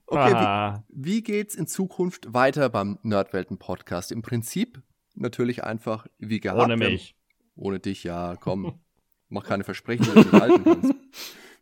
Okay, 0.06 0.32
Ah, 0.34 0.84
wie, 0.88 1.04
wie 1.14 1.22
geht's 1.22 1.54
in 1.54 1.68
Zukunft 1.68 2.34
weiter 2.34 2.68
beim 2.68 2.98
Nerdwelten 3.04 3.58
Podcast? 3.58 4.10
Im 4.10 4.20
Prinzip 4.22 4.82
natürlich 5.14 5.62
einfach 5.62 6.06
wie 6.18 6.40
gehabt. 6.40 6.60
ohne 6.60 6.78
Wir- 6.80 6.90
mich. 6.90 7.14
Ohne 7.54 7.78
dich, 7.78 8.02
ja, 8.04 8.34
komm. 8.36 8.80
Mach 9.28 9.44
keine 9.44 9.62
Versprechen, 9.64 10.04
die 10.04 10.10
du 10.10 10.18
nicht 10.18 10.32
halten 10.32 10.64
kannst. 10.64 10.94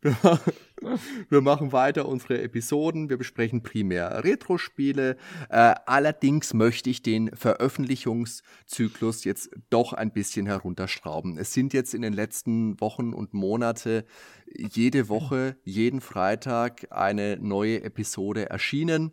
Wir 1.28 1.40
machen, 1.40 1.72
weiter 1.72 2.08
unsere 2.08 2.42
Episoden. 2.42 3.08
Wir 3.08 3.16
besprechen 3.16 3.62
primär 3.62 4.24
Retro-Spiele. 4.24 5.16
Äh, 5.48 5.74
allerdings 5.86 6.54
möchte 6.54 6.90
ich 6.90 7.02
den 7.02 7.34
Veröffentlichungszyklus 7.34 9.24
jetzt 9.24 9.50
doch 9.70 9.92
ein 9.92 10.12
bisschen 10.12 10.46
herunterschrauben. 10.46 11.38
Es 11.38 11.52
sind 11.52 11.72
jetzt 11.72 11.94
in 11.94 12.02
den 12.02 12.12
letzten 12.12 12.80
Wochen 12.80 13.12
und 13.12 13.34
Monate 13.34 14.04
jede 14.46 15.08
Woche, 15.08 15.56
jeden 15.64 16.00
Freitag 16.00 16.86
eine 16.90 17.38
neue 17.40 17.82
Episode 17.82 18.50
erschienen. 18.50 19.12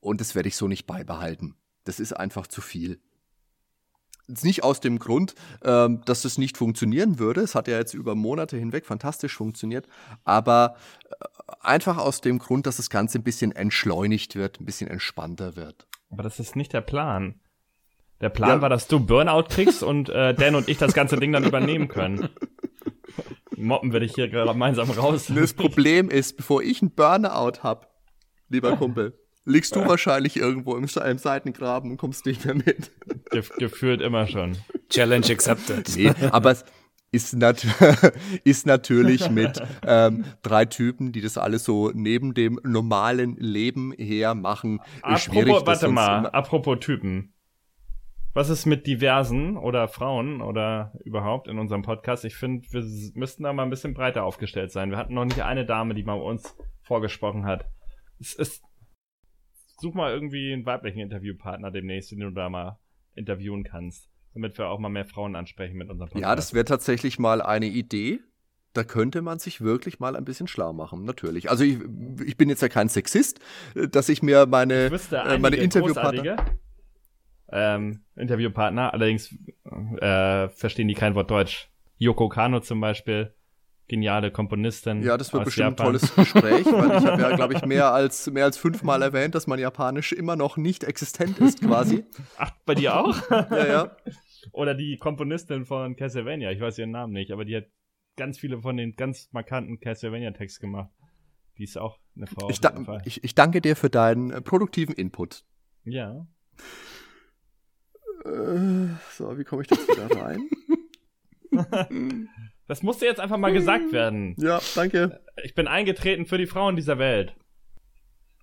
Und 0.00 0.20
das 0.20 0.34
werde 0.34 0.48
ich 0.48 0.56
so 0.56 0.68
nicht 0.68 0.86
beibehalten. 0.86 1.56
Das 1.84 2.00
ist 2.00 2.12
einfach 2.12 2.46
zu 2.46 2.60
viel. 2.60 3.00
Nicht 4.42 4.64
aus 4.64 4.80
dem 4.80 4.98
Grund, 4.98 5.34
ähm, 5.64 6.00
dass 6.06 6.24
es 6.24 6.38
nicht 6.38 6.56
funktionieren 6.56 7.18
würde. 7.18 7.42
Es 7.42 7.54
hat 7.54 7.68
ja 7.68 7.76
jetzt 7.76 7.92
über 7.94 8.14
Monate 8.14 8.56
hinweg 8.56 8.86
fantastisch 8.86 9.36
funktioniert. 9.36 9.86
Aber 10.24 10.76
äh, 11.10 11.24
einfach 11.60 11.98
aus 11.98 12.20
dem 12.22 12.38
Grund, 12.38 12.66
dass 12.66 12.78
das 12.78 12.88
Ganze 12.88 13.18
ein 13.18 13.22
bisschen 13.22 13.52
entschleunigt 13.52 14.34
wird, 14.34 14.60
ein 14.60 14.64
bisschen 14.64 14.88
entspannter 14.88 15.56
wird. 15.56 15.86
Aber 16.10 16.22
das 16.22 16.40
ist 16.40 16.56
nicht 16.56 16.72
der 16.72 16.80
Plan. 16.80 17.40
Der 18.20 18.30
Plan 18.30 18.48
Ja. 18.50 18.60
war, 18.62 18.68
dass 18.70 18.86
du 18.88 18.98
Burnout 19.00 19.48
kriegst 19.50 19.82
und 19.82 20.08
äh, 20.08 20.32
Dan 20.34 20.54
und 20.54 20.68
ich 20.68 20.78
das 20.78 20.94
ganze 20.94 21.16
Ding 21.18 21.32
dann 21.32 21.44
übernehmen 21.44 21.88
können. 21.88 22.30
Moppen 23.56 23.92
werde 23.92 24.06
ich 24.06 24.14
hier 24.14 24.28
gemeinsam 24.28 24.90
raus. 24.90 25.30
Das 25.34 25.52
Problem 25.52 26.08
ist, 26.10 26.36
bevor 26.36 26.62
ich 26.62 26.80
einen 26.82 26.90
Burnout 26.92 27.62
hab, 27.62 27.92
lieber 28.48 28.76
Kumpel, 28.76 29.18
liegst 29.44 29.76
du 29.76 29.86
wahrscheinlich 29.86 30.36
irgendwo 30.36 30.76
im, 30.76 30.84
im 30.84 31.18
Seitengraben 31.18 31.90
und 31.90 31.96
kommst 31.96 32.26
nicht 32.26 32.44
mehr 32.44 32.54
mit. 32.54 32.92
Gef 33.30 33.50
gefühlt 33.56 34.00
immer 34.00 34.26
schon. 34.26 34.56
Challenge 34.88 35.26
accepted. 35.26 35.96
Nee, 35.96 36.12
aber 36.30 36.52
es 36.52 36.64
ist, 37.14 37.34
nat 37.34 37.64
ist 38.44 38.66
natürlich 38.66 39.30
mit 39.30 39.62
ähm, 39.86 40.24
drei 40.42 40.64
Typen, 40.64 41.12
die 41.12 41.20
das 41.20 41.38
alles 41.38 41.64
so 41.64 41.90
neben 41.94 42.34
dem 42.34 42.58
normalen 42.64 43.36
Leben 43.36 43.92
her 43.92 44.34
machen, 44.34 44.80
schwierig. 45.16 45.48
Apropos, 45.48 45.64
das 45.64 45.82
warte 45.82 45.88
mal, 45.88 46.26
apropos 46.26 46.78
Typen. 46.80 47.30
Was 48.36 48.48
ist 48.48 48.66
mit 48.66 48.88
diversen 48.88 49.56
oder 49.56 49.86
Frauen 49.86 50.40
oder 50.40 50.92
überhaupt 51.04 51.46
in 51.46 51.60
unserem 51.60 51.82
Podcast? 51.82 52.24
Ich 52.24 52.34
finde, 52.34 52.66
wir 52.72 52.82
müssten 53.14 53.44
da 53.44 53.52
mal 53.52 53.62
ein 53.62 53.70
bisschen 53.70 53.94
breiter 53.94 54.24
aufgestellt 54.24 54.72
sein. 54.72 54.90
Wir 54.90 54.98
hatten 54.98 55.14
noch 55.14 55.24
nicht 55.24 55.40
eine 55.42 55.64
Dame, 55.64 55.94
die 55.94 56.02
mal 56.02 56.14
uns 56.14 56.56
vorgesprochen 56.82 57.46
hat. 57.46 57.66
Es 58.18 58.34
ist, 58.34 58.64
such 59.84 59.94
mal 59.94 60.12
irgendwie 60.12 60.52
einen 60.52 60.64
weiblichen 60.64 61.00
Interviewpartner 61.00 61.70
demnächst, 61.70 62.10
den 62.10 62.20
du 62.20 62.30
da 62.30 62.48
mal 62.48 62.78
interviewen 63.14 63.64
kannst, 63.64 64.08
damit 64.32 64.56
wir 64.58 64.68
auch 64.68 64.78
mal 64.78 64.88
mehr 64.88 65.04
Frauen 65.04 65.36
ansprechen 65.36 65.76
mit 65.76 65.90
unserem 65.90 66.08
Podcast. 66.08 66.22
Ja, 66.22 66.34
das 66.34 66.54
wäre 66.54 66.64
tatsächlich 66.64 67.18
mal 67.18 67.42
eine 67.42 67.66
Idee. 67.66 68.20
Da 68.72 68.82
könnte 68.82 69.22
man 69.22 69.38
sich 69.38 69.60
wirklich 69.60 70.00
mal 70.00 70.16
ein 70.16 70.24
bisschen 70.24 70.48
schlau 70.48 70.72
machen, 70.72 71.04
natürlich. 71.04 71.48
Also 71.48 71.62
ich, 71.62 71.78
ich 72.24 72.36
bin 72.36 72.48
jetzt 72.48 72.62
ja 72.62 72.68
kein 72.68 72.88
Sexist, 72.88 73.38
dass 73.74 74.08
ich 74.08 74.20
mir 74.22 74.46
meine, 74.46 74.86
Ich 74.86 74.92
wüsste 74.92 75.18
äh, 75.18 75.38
meine 75.38 75.56
Interviewpartner. 75.56 76.44
Ähm, 77.52 78.00
Interviewpartner, 78.16 78.92
allerdings 78.92 79.32
äh, 80.00 80.48
verstehen 80.48 80.88
die 80.88 80.94
kein 80.94 81.14
Wort 81.14 81.30
Deutsch. 81.30 81.70
Yoko 81.98 82.28
Kano 82.28 82.58
zum 82.60 82.80
Beispiel, 82.80 83.32
geniale 83.88 84.30
Komponistin. 84.30 85.02
Ja, 85.02 85.16
das 85.16 85.32
wird 85.32 85.44
bestimmt 85.44 85.78
Japan. 85.78 85.86
ein 85.86 85.98
tolles 85.98 86.14
Gespräch, 86.14 86.66
weil 86.66 86.98
ich 86.98 87.06
habe 87.06 87.22
ja, 87.22 87.36
glaube 87.36 87.54
ich, 87.54 87.64
mehr 87.64 87.92
als, 87.92 88.30
mehr 88.30 88.44
als 88.44 88.56
fünfmal 88.56 89.02
erwähnt, 89.02 89.34
dass 89.34 89.46
mein 89.46 89.58
Japanisch 89.58 90.12
immer 90.12 90.36
noch 90.36 90.56
nicht 90.56 90.84
existent 90.84 91.38
ist, 91.38 91.60
quasi. 91.60 92.04
Ach, 92.36 92.50
bei 92.64 92.74
dir 92.74 92.96
auch? 92.96 93.30
ja, 93.30 93.66
ja. 93.66 93.96
Oder 94.52 94.74
die 94.74 94.98
Komponistin 94.98 95.64
von 95.64 95.96
Castlevania, 95.96 96.50
ich 96.50 96.60
weiß 96.60 96.78
ihren 96.78 96.90
Namen 96.90 97.12
nicht, 97.12 97.30
aber 97.30 97.44
die 97.44 97.56
hat 97.56 97.66
ganz 98.16 98.38
viele 98.38 98.60
von 98.60 98.76
den 98.76 98.94
ganz 98.94 99.28
markanten 99.32 99.80
Castlevania-Texts 99.80 100.60
gemacht. 100.60 100.90
Die 101.58 101.64
ist 101.64 101.78
auch 101.78 101.98
eine 102.16 102.26
Frau. 102.26 102.50
Ich, 102.50 102.60
da, 102.60 103.00
ich, 103.04 103.24
ich 103.24 103.34
danke 103.34 103.60
dir 103.60 103.76
für 103.76 103.90
deinen 103.90 104.30
äh, 104.30 104.40
produktiven 104.40 104.94
Input. 104.94 105.44
ja. 105.84 106.26
Äh, 108.24 108.88
so, 109.10 109.36
wie 109.36 109.44
komme 109.44 109.62
ich 109.62 109.70
jetzt 109.70 109.86
wieder 109.86 110.08
rein? 110.16 110.48
Das 112.66 112.82
musste 112.82 113.04
jetzt 113.06 113.20
einfach 113.20 113.36
mal 113.36 113.52
gesagt 113.52 113.92
werden. 113.92 114.34
ja, 114.38 114.60
danke. 114.74 115.20
Ich 115.42 115.54
bin 115.54 115.66
eingetreten 115.68 116.26
für 116.26 116.38
die 116.38 116.46
Frauen 116.46 116.76
dieser 116.76 116.98
Welt. 116.98 117.34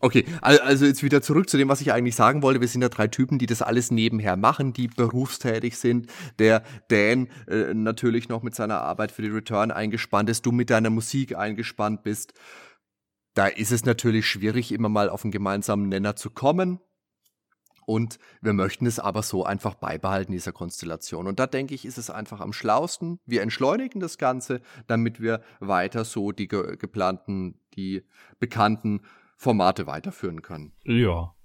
Okay, 0.04 0.26
al- 0.42 0.60
also 0.60 0.86
jetzt 0.86 1.04
wieder 1.04 1.22
zurück 1.22 1.48
zu 1.48 1.58
dem, 1.58 1.70
was 1.70 1.80
ich 1.82 1.92
eigentlich 1.94 2.16
sagen 2.16 2.42
wollte. 2.42 2.60
Wir 2.60 2.68
sind 2.68 2.82
ja 2.82 2.90
drei 2.90 3.08
Typen, 3.08 3.38
die 3.38 3.46
das 3.46 3.62
alles 3.62 3.92
nebenher 3.92 4.36
machen, 4.36 4.74
die 4.74 4.88
berufstätig 4.88 5.78
sind. 5.78 6.08
Der 6.40 6.64
Dan 6.88 7.28
äh, 7.48 7.74
natürlich 7.76 8.28
noch 8.28 8.42
mit 8.42 8.56
seiner 8.56 8.82
Arbeit 8.82 9.12
für 9.12 9.22
die 9.22 9.28
Return 9.30 9.70
eingespannt 9.70 10.30
ist, 10.30 10.46
du 10.46 10.52
mit 10.52 10.72
deiner 10.72 10.90
Musik 10.90 11.36
eingespannt 11.38 12.02
bist. 12.04 12.34
Da 13.36 13.46
ist 13.48 13.72
es 13.72 13.86
natürlich 13.86 14.26
schwierig, 14.28 14.72
immer 14.72 14.90
mal 14.90 15.08
auf 15.10 15.24
einen 15.24 15.32
gemeinsamen 15.32 15.88
Nenner 15.88 16.16
zu 16.16 16.32
kommen. 16.32 16.80
Und 17.92 18.20
wir 18.42 18.54
möchten 18.54 18.86
es 18.86 19.00
aber 19.00 19.22
so 19.22 19.44
einfach 19.44 19.76
beibehalten, 19.76 20.32
dieser 20.32 20.54
Konstellation. 20.54 21.28
Und 21.28 21.40
da 21.40 21.46
denke 21.46 21.76
ich, 21.76 21.84
ist 21.84 21.98
es 21.98 22.10
einfach 22.10 22.40
am 22.40 22.54
schlausten. 22.54 23.20
Wir 23.26 23.42
entschleunigen 23.42 24.00
das 24.00 24.18
Ganze, 24.18 24.62
damit 24.88 25.20
wir 25.20 25.42
weiter 25.60 26.06
so 26.06 26.32
die 26.32 26.48
ge 26.48 26.78
geplanten, 26.78 27.60
die 27.76 28.04
bekannten 28.40 29.02
Formate 29.36 29.88
weiterführen 29.88 30.42
können. 30.42 30.72
Ja. 30.86 31.36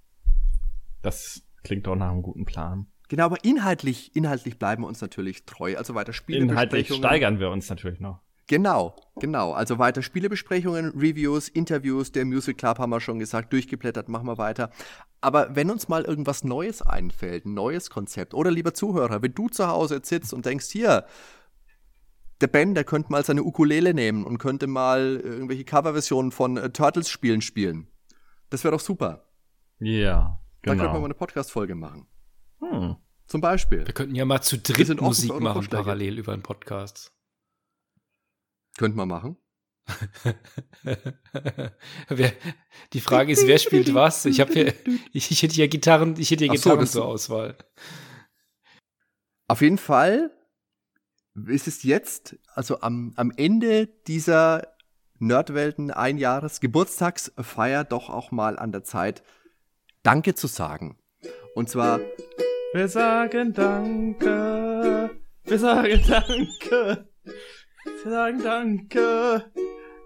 Das 1.03 1.43
klingt 1.65 1.89
doch 1.89 1.97
nach 1.97 2.13
einem 2.13 2.23
guten 2.23 2.45
Plan. 2.45 2.87
Genau, 3.09 3.25
aber 3.25 3.43
inhaltlich, 3.43 4.15
inhaltlich 4.15 4.57
bleiben 4.57 4.85
wir 4.85 4.87
uns 4.87 5.01
natürlich 5.01 5.47
treu. 5.47 5.77
Also 5.77 5.97
weiter 5.97 6.13
Inhaltlich 6.13 6.87
Spielebesprechungen. 6.87 7.03
steigern 7.03 7.41
wir 7.41 7.51
uns 7.51 7.69
natürlich 7.69 7.99
noch. 7.99 8.21
Genau, 8.49 8.95
genau. 9.17 9.53
Also 9.53 9.79
weiter 9.79 10.03
Spielebesprechungen, 10.03 10.91
Reviews, 10.91 11.49
Interviews, 11.49 12.13
der 12.13 12.25
Music 12.25 12.59
Club 12.59 12.79
haben 12.79 12.91
wir 12.91 13.01
schon 13.01 13.19
gesagt, 13.19 13.53
durchgeblättert, 13.53 14.09
machen 14.09 14.27
wir 14.27 14.39
weiter. 14.39 14.71
Aber 15.21 15.57
wenn 15.57 15.71
uns 15.71 15.89
mal 15.89 16.05
irgendwas 16.05 16.45
Neues 16.45 16.81
einfällt, 16.81 17.45
ein 17.45 17.55
neues 17.55 17.91
Konzept, 17.91 18.35
oder 18.35 18.53
lieber 18.53 18.73
Zuhörer, 18.73 19.21
wenn 19.23 19.35
du 19.35 19.49
zu 19.49 19.67
Hause 19.67 19.97
jetzt 19.97 20.09
sitzt 20.09 20.33
und 20.33 20.47
denkst, 20.47 20.69
hier, 20.69 21.07
der 22.41 22.47
Ben, 22.47 22.75
der 22.75 22.85
könnte 22.85 23.11
mal 23.11 23.25
seine 23.25 23.43
Ukulele 23.43 23.95
nehmen 23.95 24.25
und 24.25 24.39
könnte 24.39 24.69
mal 24.69 25.21
irgendwelche 25.23 25.65
Coverversionen 25.65 26.31
von 26.31 26.57
äh, 26.57 26.71
Turtles-Spielen 26.71 27.41
spielen. 27.41 27.89
Das 28.51 28.63
wäre 28.63 28.73
doch 28.73 28.81
super. 28.81 29.25
Ja, 29.81 30.41
Da 30.63 30.71
könnte 30.71 30.85
man 30.85 30.87
mal 30.87 30.93
genau. 30.93 31.05
eine 31.07 31.15
Podcast-Folge 31.15 31.75
machen. 31.75 32.07
Hm. 32.61 32.97
Zum 33.27 33.41
Beispiel. 33.41 33.85
Wir 33.85 33.95
könnten 33.95 34.15
ja 34.15 34.25
mal 34.25 34.41
zu 34.41 34.57
Wir 34.57 34.63
dritt 34.63 35.01
Musik 35.01 35.41
machen, 35.41 35.67
parallel 35.69 36.19
über 36.19 36.33
einen 36.33 36.43
Podcast. 36.43 37.16
Könnte 38.77 38.97
man 38.97 39.09
machen. 39.09 39.37
wer, 42.09 42.33
die 42.93 43.01
Frage 43.01 43.33
ist, 43.33 43.47
wer 43.47 43.59
spielt 43.59 43.95
was? 43.95 44.25
Ich 44.25 44.41
habe 44.41 44.53
hier, 44.53 44.75
ich, 45.13 45.31
ich 45.31 45.43
hätte 45.43 45.55
hier 45.55 45.69
Gitarren, 45.69 46.17
ich 46.19 46.31
hätte 46.31 46.47
so, 46.47 46.53
Gitarren 46.53 46.81
das- 46.81 46.93
zur 46.93 47.05
Auswahl. 47.07 47.57
Auf 49.49 49.61
jeden 49.61 49.79
Fall 49.79 50.33
ist 51.47 51.69
es 51.69 51.85
jetzt, 51.85 52.37
also 52.55 52.81
am, 52.81 53.13
am 53.17 53.31
Ende 53.37 53.87
dieser 53.87 54.75
Nerdwelten 55.19 55.91
Einjahres 55.91 56.61
Geburtstagsfeier 56.61 57.85
doch 57.85 58.11
auch 58.11 58.33
mal 58.33 58.59
an 58.59 58.73
der 58.73 58.83
Zeit, 58.85 59.23
Danke 60.03 60.35
zu 60.35 60.47
sagen. 60.47 60.99
Und 61.55 61.69
zwar, 61.71 62.01
Wir 62.75 62.89
sagen 62.89 63.53
Danke. 63.55 65.11
Wir 65.45 65.59
sagen 65.59 66.03
Danke. 66.09 67.09
Sagen 68.05 68.43
Danke. 68.43 69.51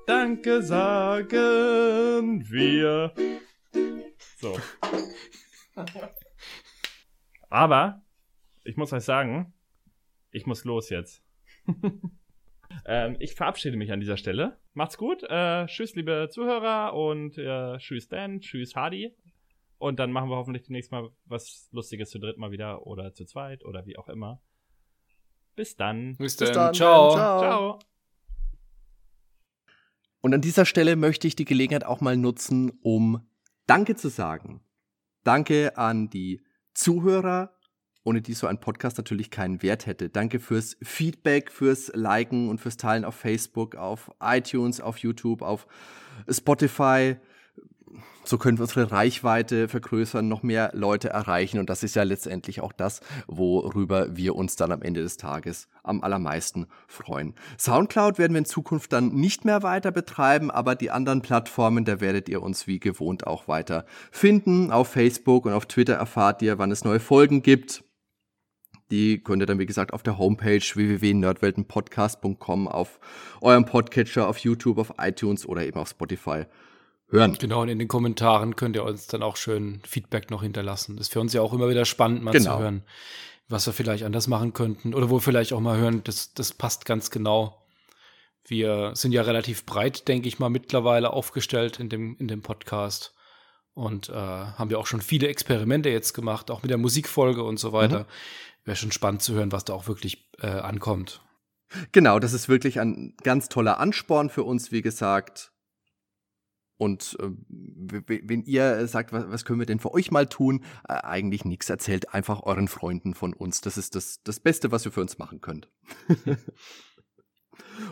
Danke 0.06 0.62
sagen 0.62 2.44
wir. 2.50 3.12
So. 4.38 4.56
Aber 7.48 8.02
ich 8.64 8.76
muss 8.76 8.92
euch 8.92 9.04
sagen, 9.04 9.52
ich 10.30 10.46
muss 10.46 10.64
los 10.64 10.90
jetzt. 10.90 11.22
ähm, 12.86 13.16
ich 13.18 13.34
verabschiede 13.34 13.76
mich 13.76 13.92
an 13.92 14.00
dieser 14.00 14.16
Stelle. 14.16 14.58
Macht's 14.74 14.96
gut. 14.96 15.22
Äh, 15.24 15.66
tschüss, 15.66 15.94
liebe 15.94 16.28
Zuhörer 16.30 16.94
und 16.94 17.38
äh, 17.38 17.78
tschüss 17.78 18.08
Dan, 18.08 18.40
tschüss 18.40 18.76
Hardy. 18.76 19.14
Und 19.78 19.98
dann 19.98 20.12
machen 20.12 20.28
wir 20.28 20.36
hoffentlich 20.36 20.64
demnächst 20.64 20.92
mal 20.92 21.10
was 21.24 21.68
Lustiges 21.72 22.10
zu 22.10 22.18
dritt 22.18 22.36
mal 22.36 22.50
wieder 22.50 22.86
oder 22.86 23.14
zu 23.14 23.24
zweit 23.24 23.64
oder 23.64 23.86
wie 23.86 23.96
auch 23.96 24.08
immer. 24.08 24.42
Bis 25.56 25.76
dann. 25.76 26.16
Bis 26.16 26.36
Bis 26.36 26.48
dann. 26.50 26.54
dann, 26.54 26.74
Ciao. 26.74 27.12
ciao. 27.12 27.40
Ciao. 27.40 27.78
Und 30.20 30.34
an 30.34 30.40
dieser 30.40 30.66
Stelle 30.66 30.96
möchte 30.96 31.26
ich 31.26 31.36
die 31.36 31.44
Gelegenheit 31.44 31.84
auch 31.84 32.00
mal 32.00 32.16
nutzen, 32.16 32.72
um 32.82 33.26
Danke 33.66 33.96
zu 33.96 34.08
sagen. 34.08 34.60
Danke 35.24 35.76
an 35.76 36.10
die 36.10 36.42
Zuhörer, 36.74 37.54
ohne 38.04 38.22
die 38.22 38.34
so 38.34 38.46
ein 38.46 38.60
Podcast 38.60 38.98
natürlich 38.98 39.30
keinen 39.30 39.62
Wert 39.62 39.86
hätte. 39.86 40.08
Danke 40.08 40.40
fürs 40.40 40.76
Feedback, 40.82 41.50
fürs 41.50 41.90
Liken 41.94 42.48
und 42.48 42.60
fürs 42.60 42.76
Teilen 42.76 43.04
auf 43.04 43.14
Facebook, 43.14 43.76
auf 43.76 44.10
iTunes, 44.20 44.80
auf 44.80 44.98
YouTube, 44.98 45.42
auf 45.42 45.66
Spotify. 46.28 47.16
So 48.24 48.38
können 48.38 48.58
wir 48.58 48.62
unsere 48.62 48.92
Reichweite 48.92 49.66
vergrößern, 49.66 50.28
noch 50.28 50.42
mehr 50.42 50.70
Leute 50.74 51.08
erreichen. 51.08 51.58
Und 51.58 51.70
das 51.70 51.82
ist 51.82 51.96
ja 51.96 52.02
letztendlich 52.02 52.60
auch 52.60 52.72
das, 52.72 53.00
worüber 53.26 54.16
wir 54.16 54.36
uns 54.36 54.56
dann 54.56 54.72
am 54.72 54.82
Ende 54.82 55.02
des 55.02 55.16
Tages 55.16 55.68
am 55.82 56.02
allermeisten 56.02 56.66
freuen. 56.86 57.34
Soundcloud 57.58 58.18
werden 58.18 58.34
wir 58.34 58.40
in 58.40 58.44
Zukunft 58.44 58.92
dann 58.92 59.14
nicht 59.14 59.44
mehr 59.44 59.62
weiter 59.62 59.90
betreiben, 59.90 60.50
aber 60.50 60.74
die 60.74 60.90
anderen 60.90 61.22
Plattformen, 61.22 61.84
da 61.84 62.00
werdet 62.00 62.28
ihr 62.28 62.42
uns 62.42 62.66
wie 62.66 62.78
gewohnt 62.78 63.26
auch 63.26 63.48
weiter 63.48 63.86
finden. 64.12 64.70
Auf 64.70 64.88
Facebook 64.88 65.46
und 65.46 65.52
auf 65.52 65.66
Twitter 65.66 65.94
erfahrt 65.94 66.42
ihr, 66.42 66.58
wann 66.58 66.70
es 66.70 66.84
neue 66.84 67.00
Folgen 67.00 67.42
gibt. 67.42 67.84
Die 68.90 69.22
könnt 69.22 69.42
ihr 69.42 69.46
dann, 69.46 69.58
wie 69.58 69.66
gesagt, 69.66 69.92
auf 69.92 70.02
der 70.02 70.18
Homepage 70.18 70.60
www.nerdweltenpodcast.com, 70.60 72.68
auf 72.68 73.00
eurem 73.40 73.64
Podcatcher, 73.64 74.28
auf 74.28 74.38
YouTube, 74.38 74.78
auf 74.78 74.94
iTunes 74.98 75.46
oder 75.46 75.64
eben 75.64 75.78
auf 75.78 75.88
Spotify 75.88 76.44
hören. 77.10 77.36
Genau, 77.38 77.62
und 77.62 77.68
in 77.68 77.78
den 77.78 77.88
Kommentaren 77.88 78.56
könnt 78.56 78.76
ihr 78.76 78.84
uns 78.84 79.06
dann 79.06 79.22
auch 79.22 79.36
schön 79.36 79.80
Feedback 79.86 80.30
noch 80.30 80.42
hinterlassen. 80.42 80.96
Das 80.96 81.08
ist 81.08 81.12
für 81.12 81.20
uns 81.20 81.32
ja 81.32 81.42
auch 81.42 81.52
immer 81.52 81.68
wieder 81.68 81.84
spannend, 81.84 82.22
mal 82.22 82.32
Genau. 82.32 82.56
zu 82.56 82.62
hören, 82.62 82.82
was 83.48 83.66
wir 83.66 83.72
vielleicht 83.72 84.04
anders 84.04 84.26
machen 84.28 84.52
könnten. 84.52 84.94
Oder 84.94 85.10
wo 85.10 85.16
wir 85.16 85.20
vielleicht 85.20 85.52
auch 85.52 85.60
mal 85.60 85.76
hören, 85.78 86.02
das, 86.04 86.32
das 86.34 86.52
passt 86.52 86.84
ganz 86.84 87.10
genau. 87.10 87.56
Wir 88.46 88.92
sind 88.94 89.12
ja 89.12 89.22
relativ 89.22 89.66
breit, 89.66 90.08
denke 90.08 90.28
ich 90.28 90.38
mal, 90.38 90.48
mittlerweile 90.50 91.12
aufgestellt 91.12 91.78
in 91.78 91.88
dem, 91.88 92.16
in 92.18 92.26
dem 92.28 92.42
Podcast. 92.42 93.14
Und 93.74 94.08
äh, 94.08 94.12
haben 94.14 94.70
ja 94.70 94.78
auch 94.78 94.86
schon 94.86 95.00
viele 95.00 95.28
Experimente 95.28 95.88
jetzt 95.90 96.12
gemacht, 96.12 96.50
auch 96.50 96.62
mit 96.62 96.70
der 96.70 96.78
Musikfolge 96.78 97.42
und 97.44 97.58
so 97.58 97.72
weiter. 97.72 98.06
Wäre 98.64 98.76
schon 98.76 98.92
spannend 98.92 99.22
zu 99.22 99.34
hören, 99.34 99.52
was 99.52 99.64
da 99.64 99.72
auch 99.74 99.86
wirklich 99.86 100.28
äh, 100.40 100.48
ankommt. 100.48 101.22
Genau, 101.92 102.18
das 102.18 102.32
ist 102.32 102.48
wirklich 102.48 102.80
ein 102.80 103.14
ganz 103.22 103.48
toller 103.48 103.78
Ansporn 103.78 104.28
für 104.28 104.42
uns, 104.42 104.72
wie 104.72 104.82
gesagt. 104.82 105.52
Und 106.80 107.18
äh, 107.20 107.28
wenn 108.24 108.42
ihr 108.44 108.86
sagt, 108.86 109.12
was, 109.12 109.24
was 109.28 109.44
können 109.44 109.58
wir 109.58 109.66
denn 109.66 109.80
für 109.80 109.92
euch 109.92 110.10
mal 110.10 110.26
tun, 110.26 110.64
äh, 110.88 110.94
eigentlich 110.94 111.44
nichts, 111.44 111.68
erzählt 111.68 112.14
einfach 112.14 112.42
euren 112.44 112.68
Freunden 112.68 113.12
von 113.12 113.34
uns. 113.34 113.60
Das 113.60 113.76
ist 113.76 113.94
das, 113.96 114.22
das 114.24 114.40
Beste, 114.40 114.72
was 114.72 114.86
ihr 114.86 114.92
für 114.92 115.02
uns 115.02 115.18
machen 115.18 115.42
könnt. 115.42 115.68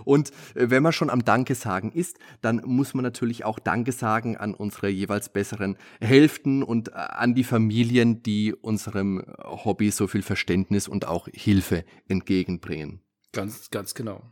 Und 0.06 0.30
äh, 0.54 0.70
wenn 0.70 0.82
man 0.82 0.94
schon 0.94 1.10
am 1.10 1.22
Danke 1.22 1.54
sagen 1.54 1.92
ist, 1.92 2.18
dann 2.40 2.62
muss 2.64 2.94
man 2.94 3.02
natürlich 3.02 3.44
auch 3.44 3.58
Danke 3.58 3.92
sagen 3.92 4.38
an 4.38 4.54
unsere 4.54 4.88
jeweils 4.88 5.28
besseren 5.28 5.76
Hälften 6.00 6.62
und 6.62 6.88
äh, 6.88 6.92
an 6.92 7.34
die 7.34 7.44
Familien, 7.44 8.22
die 8.22 8.54
unserem 8.54 9.22
Hobby 9.44 9.90
so 9.90 10.06
viel 10.06 10.22
Verständnis 10.22 10.88
und 10.88 11.06
auch 11.06 11.28
Hilfe 11.30 11.84
entgegenbringen. 12.08 13.02
Ganz, 13.32 13.68
ganz 13.68 13.92
genau. 13.92 14.22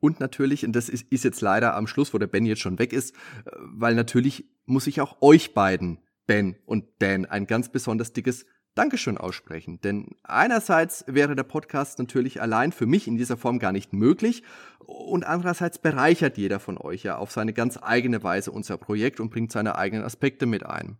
Und 0.00 0.20
natürlich, 0.20 0.64
und 0.64 0.72
das 0.72 0.88
ist, 0.88 1.10
ist 1.10 1.24
jetzt 1.24 1.40
leider 1.40 1.74
am 1.74 1.86
Schluss, 1.86 2.12
wo 2.14 2.18
der 2.18 2.26
Ben 2.26 2.46
jetzt 2.46 2.60
schon 2.60 2.78
weg 2.78 2.92
ist, 2.92 3.14
äh, 3.14 3.50
weil 3.54 3.94
natürlich 3.94 4.44
muss 4.66 4.86
ich 4.86 5.00
auch 5.00 5.20
euch 5.20 5.54
beiden, 5.54 5.98
Ben 6.26 6.56
und 6.66 6.84
Dan, 6.98 7.26
ein 7.26 7.46
ganz 7.46 7.70
besonders 7.70 8.12
dickes 8.12 8.46
Dankeschön 8.76 9.16
aussprechen. 9.16 9.80
Denn 9.80 10.16
einerseits 10.22 11.04
wäre 11.06 11.34
der 11.34 11.44
Podcast 11.44 11.98
natürlich 11.98 12.42
allein 12.42 12.72
für 12.72 12.84
mich 12.84 13.08
in 13.08 13.16
dieser 13.16 13.38
Form 13.38 13.58
gar 13.58 13.72
nicht 13.72 13.94
möglich 13.94 14.42
und 14.80 15.24
andererseits 15.24 15.78
bereichert 15.78 16.36
jeder 16.36 16.60
von 16.60 16.76
euch 16.76 17.02
ja 17.02 17.16
auf 17.16 17.30
seine 17.30 17.54
ganz 17.54 17.78
eigene 17.80 18.22
Weise 18.22 18.50
unser 18.50 18.76
Projekt 18.76 19.18
und 19.18 19.30
bringt 19.30 19.50
seine 19.50 19.76
eigenen 19.76 20.04
Aspekte 20.04 20.44
mit 20.44 20.66
ein. 20.66 20.98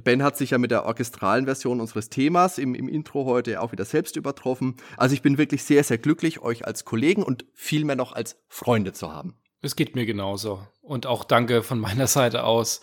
Ben 0.00 0.22
hat 0.22 0.36
sich 0.36 0.50
ja 0.50 0.58
mit 0.58 0.70
der 0.70 0.86
orchestralen 0.86 1.44
Version 1.44 1.80
unseres 1.80 2.08
Themas 2.08 2.58
im, 2.58 2.74
im 2.74 2.88
Intro 2.88 3.26
heute 3.26 3.60
auch 3.60 3.72
wieder 3.72 3.84
selbst 3.84 4.16
übertroffen. 4.16 4.76
Also 4.96 5.14
ich 5.14 5.22
bin 5.22 5.38
wirklich 5.38 5.64
sehr, 5.64 5.84
sehr 5.84 5.98
glücklich, 5.98 6.40
euch 6.40 6.66
als 6.66 6.84
Kollegen 6.84 7.22
und 7.22 7.44
vielmehr 7.54 7.96
noch 7.96 8.12
als 8.12 8.36
Freunde 8.48 8.92
zu 8.92 9.12
haben. 9.12 9.36
Es 9.60 9.76
geht 9.76 9.94
mir 9.94 10.06
genauso. 10.06 10.66
Und 10.80 11.06
auch 11.06 11.24
danke 11.24 11.62
von 11.62 11.78
meiner 11.78 12.06
Seite 12.06 12.44
aus. 12.44 12.80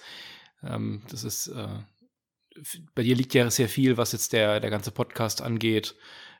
Ähm, 0.63 1.01
das 1.09 1.23
ist, 1.23 1.47
äh, 1.47 1.67
bei 2.95 3.03
dir 3.03 3.15
liegt 3.15 3.33
ja 3.33 3.49
sehr 3.49 3.69
viel, 3.69 3.97
was 3.97 4.11
jetzt 4.11 4.33
der, 4.33 4.59
der 4.59 4.69
ganze 4.69 4.91
Podcast 4.91 5.41
angeht. 5.41 5.95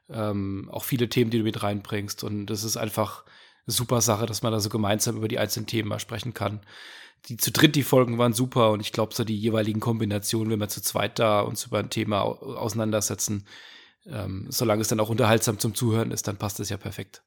Ähm, 0.09 0.69
auch 0.71 0.83
viele 0.83 1.09
Themen, 1.09 1.31
die 1.31 1.39
du 1.39 1.43
mit 1.43 1.61
reinbringst. 1.61 2.23
Und 2.23 2.47
das 2.47 2.63
ist 2.63 2.77
einfach 2.77 3.25
super 3.65 4.01
Sache, 4.01 4.25
dass 4.25 4.41
man 4.41 4.51
da 4.51 4.59
so 4.59 4.69
gemeinsam 4.69 5.17
über 5.17 5.27
die 5.27 5.39
einzelnen 5.39 5.67
Themen 5.67 5.89
mal 5.89 5.99
sprechen 5.99 6.33
kann. 6.33 6.61
Die 7.27 7.37
zu 7.37 7.51
dritt, 7.51 7.75
die 7.75 7.83
Folgen 7.83 8.17
waren 8.17 8.33
super 8.33 8.71
und 8.71 8.79
ich 8.79 8.91
glaube, 8.93 9.13
so 9.13 9.23
die 9.23 9.37
jeweiligen 9.37 9.79
Kombinationen, 9.79 10.51
wenn 10.51 10.59
wir 10.59 10.69
zu 10.69 10.81
zweit 10.81 11.19
da 11.19 11.41
uns 11.41 11.65
über 11.65 11.79
ein 11.79 11.89
Thema 11.89 12.21
au- 12.21 12.55
auseinandersetzen, 12.55 13.45
ähm, 14.05 14.47
solange 14.49 14.81
es 14.81 14.87
dann 14.87 14.99
auch 14.99 15.09
unterhaltsam 15.09 15.59
zum 15.59 15.75
Zuhören 15.75 16.11
ist, 16.11 16.27
dann 16.27 16.37
passt 16.37 16.59
es 16.59 16.69
ja 16.69 16.77
perfekt. 16.77 17.23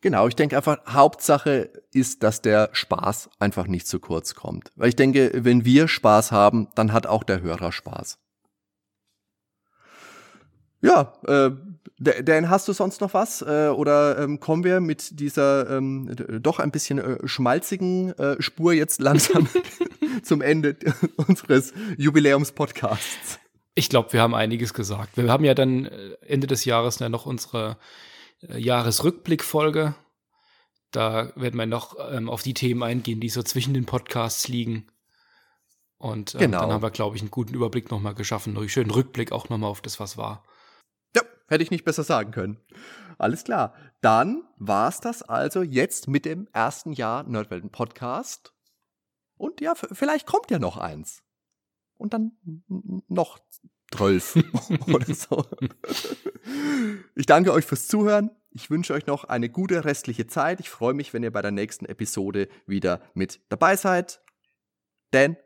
Genau, 0.00 0.26
ich 0.28 0.36
denke 0.36 0.56
einfach, 0.56 0.78
Hauptsache 0.86 1.70
ist, 1.92 2.22
dass 2.22 2.40
der 2.40 2.70
Spaß 2.72 3.30
einfach 3.38 3.66
nicht 3.66 3.86
zu 3.86 4.00
kurz 4.00 4.34
kommt. 4.34 4.72
Weil 4.76 4.88
ich 4.88 4.96
denke, 4.96 5.30
wenn 5.34 5.66
wir 5.66 5.88
Spaß 5.88 6.32
haben, 6.32 6.68
dann 6.74 6.92
hat 6.92 7.06
auch 7.06 7.22
der 7.22 7.42
Hörer 7.42 7.70
Spaß. 7.70 8.18
Ja, 10.82 11.12
äh, 11.26 11.50
Da- 12.02 12.22
Dan, 12.22 12.48
hast 12.48 12.66
du 12.68 12.72
sonst 12.72 13.00
noch 13.02 13.12
was? 13.12 13.42
Äh, 13.42 13.68
oder 13.68 14.18
ähm, 14.18 14.40
kommen 14.40 14.64
wir 14.64 14.80
mit 14.80 15.20
dieser 15.20 15.68
ähm, 15.76 16.14
doch 16.40 16.58
ein 16.58 16.70
bisschen 16.70 16.98
äh, 16.98 17.18
schmalzigen 17.28 18.12
äh, 18.18 18.40
Spur 18.40 18.72
jetzt 18.72 19.00
langsam 19.02 19.46
zum 20.22 20.40
Ende 20.40 20.76
unseres 21.16 21.74
Jubiläums-Podcasts? 21.98 23.38
Ich 23.74 23.88
glaube, 23.90 24.12
wir 24.14 24.22
haben 24.22 24.34
einiges 24.34 24.72
gesagt. 24.74 25.16
Wir 25.16 25.30
haben 25.30 25.44
ja 25.44 25.54
dann 25.54 25.84
äh, 25.86 26.12
Ende 26.22 26.46
des 26.46 26.64
Jahres 26.64 26.98
ja 27.00 27.08
noch 27.10 27.26
unsere 27.26 27.76
äh, 28.48 28.58
Jahresrückblickfolge. 28.58 29.94
Da 30.92 31.32
werden 31.36 31.58
wir 31.58 31.66
noch 31.66 31.96
ähm, 32.10 32.28
auf 32.30 32.42
die 32.42 32.54
Themen 32.54 32.82
eingehen, 32.82 33.20
die 33.20 33.28
so 33.28 33.42
zwischen 33.42 33.74
den 33.74 33.84
Podcasts 33.86 34.48
liegen. 34.48 34.86
Und 35.98 36.34
ähm, 36.34 36.40
Genau. 36.40 36.60
dann 36.62 36.72
haben 36.72 36.82
wir, 36.82 36.90
glaube 36.90 37.16
ich, 37.16 37.22
einen 37.22 37.30
guten 37.30 37.54
Überblick 37.54 37.90
nochmal 37.90 38.14
geschaffen. 38.14 38.56
Einen 38.56 38.68
schönen 38.70 38.90
Rückblick 38.90 39.32
auch 39.32 39.50
nochmal 39.50 39.70
auf 39.70 39.82
das, 39.82 40.00
was 40.00 40.16
war. 40.16 40.42
Hätte 41.50 41.64
ich 41.64 41.72
nicht 41.72 41.84
besser 41.84 42.04
sagen 42.04 42.30
können. 42.30 42.58
Alles 43.18 43.42
klar. 43.42 43.74
Dann 44.00 44.44
war's 44.56 45.00
das 45.00 45.22
also 45.22 45.62
jetzt 45.62 46.06
mit 46.06 46.24
dem 46.24 46.48
ersten 46.52 46.92
Jahr 46.92 47.24
Nerdwelten 47.24 47.70
Podcast. 47.70 48.54
Und 49.36 49.60
ja, 49.60 49.74
vielleicht 49.74 50.26
kommt 50.26 50.50
ja 50.52 50.60
noch 50.60 50.76
eins. 50.76 51.24
Und 51.96 52.14
dann 52.14 52.32
noch 53.08 53.40
zwölf 53.92 54.36
oder 54.86 55.12
so. 55.12 55.44
Ich 57.16 57.26
danke 57.26 57.52
euch 57.52 57.64
fürs 57.64 57.88
Zuhören. 57.88 58.30
Ich 58.52 58.70
wünsche 58.70 58.94
euch 58.94 59.06
noch 59.06 59.24
eine 59.24 59.48
gute 59.48 59.84
restliche 59.84 60.28
Zeit. 60.28 60.60
Ich 60.60 60.70
freue 60.70 60.94
mich, 60.94 61.12
wenn 61.12 61.24
ihr 61.24 61.32
bei 61.32 61.42
der 61.42 61.50
nächsten 61.50 61.84
Episode 61.84 62.48
wieder 62.66 63.00
mit 63.14 63.40
dabei 63.48 63.74
seid. 63.74 64.22
Dan, 65.10 65.36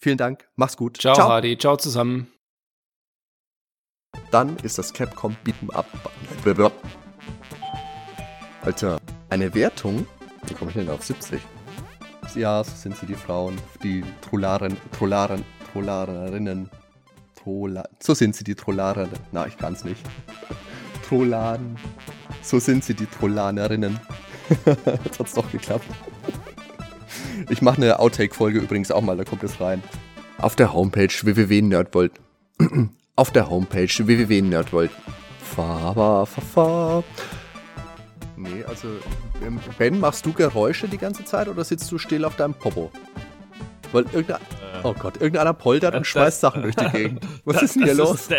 vielen 0.00 0.18
Dank. 0.18 0.48
Mach's 0.56 0.76
gut. 0.76 0.98
Ciao, 1.00 1.16
Hardy. 1.16 1.56
Ciao 1.56 1.76
zusammen. 1.76 2.32
Dann 4.32 4.56
ist 4.62 4.78
das 4.78 4.94
Capcom 4.94 5.36
Beat'em 5.44 5.70
Up. 5.74 5.86
Alter, 8.62 8.98
eine 9.28 9.54
Wertung? 9.54 10.06
Wie 10.46 10.54
komme 10.54 10.70
ich 10.70 10.76
denn 10.76 10.88
auf 10.88 11.04
70? 11.04 11.38
Ja, 12.34 12.64
so 12.64 12.70
sind 12.74 12.96
sie 12.96 13.04
die 13.04 13.14
Frauen, 13.14 13.58
die 13.82 14.02
Trollaren, 14.22 14.78
Trollaren, 14.96 15.44
Trollarerinnen. 15.70 16.70
Trolla 17.34 17.84
so 17.98 18.14
sind 18.14 18.34
sie 18.34 18.42
die 18.42 18.54
Trollaren. 18.54 19.10
Na, 19.32 19.46
ich 19.46 19.58
kann's 19.58 19.84
nicht. 19.84 20.02
Trolladen. 21.06 21.76
So 22.40 22.58
sind 22.58 22.84
sie 22.84 22.94
die 22.94 23.04
Trollanerinnen. 23.04 24.00
Jetzt 25.04 25.18
hat's 25.20 25.34
doch 25.34 25.52
geklappt. 25.52 25.84
Ich 27.50 27.60
mache 27.60 27.76
eine 27.76 27.98
Outtake-Folge 27.98 28.60
übrigens 28.60 28.90
auch 28.90 29.02
mal, 29.02 29.18
da 29.18 29.24
kommt 29.24 29.42
es 29.42 29.60
rein. 29.60 29.82
Auf 30.38 30.56
der 30.56 30.72
Homepage 30.72 31.12
www.nerdvolt. 31.22 32.12
Auf 33.14 33.30
der 33.30 33.50
Homepage 33.50 33.88
fa. 36.40 37.02
Nee, 38.36 38.64
also, 38.66 38.88
ähm, 39.44 39.60
Ben, 39.78 40.00
machst 40.00 40.24
du 40.24 40.32
Geräusche 40.32 40.88
die 40.88 40.96
ganze 40.96 41.22
Zeit 41.24 41.46
oder 41.48 41.62
sitzt 41.62 41.92
du 41.92 41.98
still 41.98 42.24
auf 42.24 42.36
deinem 42.36 42.54
Popo? 42.54 42.90
Weil 43.92 44.04
irgendein, 44.12 44.40
oh 44.82 44.94
Gott, 44.94 45.20
irgendeiner 45.20 45.52
poltert 45.52 45.94
und 45.94 46.06
schmeißt 46.06 46.40
Sachen 46.40 46.62
durch 46.62 46.74
die 46.74 46.88
Gegend. 46.88 47.28
Was 47.44 47.62
ist 47.62 47.76
denn 47.76 47.84
hier 47.84 47.94
los? 47.94 48.30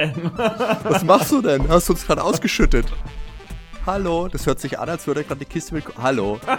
Was 0.84 1.04
machst 1.04 1.32
du 1.32 1.44
denn? 1.44 1.70
Hast 1.70 1.90
du 1.90 1.94
uns 1.94 2.08
gerade 2.08 2.24
ausgeschüttet? 2.24 2.88
Hallo, 3.86 4.28
das 4.28 4.48
hört 4.48 4.60
sich 4.60 4.80
an, 4.80 4.90
als 4.90 5.06
würde 5.06 5.22
er 5.22 5.26
gerade 5.26 5.40
die 5.42 5.46
Kiste 5.46 5.76
mit. 5.76 5.86
Hallo. 6.02 6.40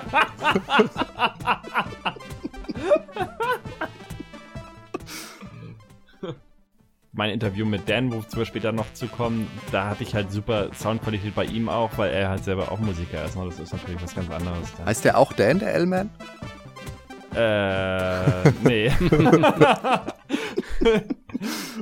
mein 7.15 7.31
Interview 7.31 7.65
mit 7.65 7.89
Dan, 7.89 8.13
wozu 8.13 8.39
wir 8.39 8.45
später 8.45 8.73
noch 8.73 8.93
zu 8.93 9.07
kommen, 9.07 9.47
da 9.73 9.89
hatte 9.89 10.03
ich 10.03 10.15
halt 10.15 10.33
super 10.33 10.69
Soundqualität 10.75 11.35
bei 11.35 11.45
ihm 11.45 11.69
auch, 11.69 11.91
weil 11.97 12.13
er 12.13 12.29
halt 12.29 12.45
selber 12.45 12.73
auch 12.73 12.79
Musiker 12.81 13.25
ist. 13.25 13.37
Ne? 13.37 13.45
Das 13.47 13.59
ist 13.59 13.73
natürlich 13.73 14.03
was 14.03 14.15
ganz 14.15 14.31
anderes. 14.31 14.69
Heißt 14.85 15.05
der 15.05 15.17
auch 15.19 15.33
Dan, 15.33 15.61
der 15.61 15.75
L-Man? 15.75 16.11
Äh, 17.35 18.51
nee. 18.65 18.93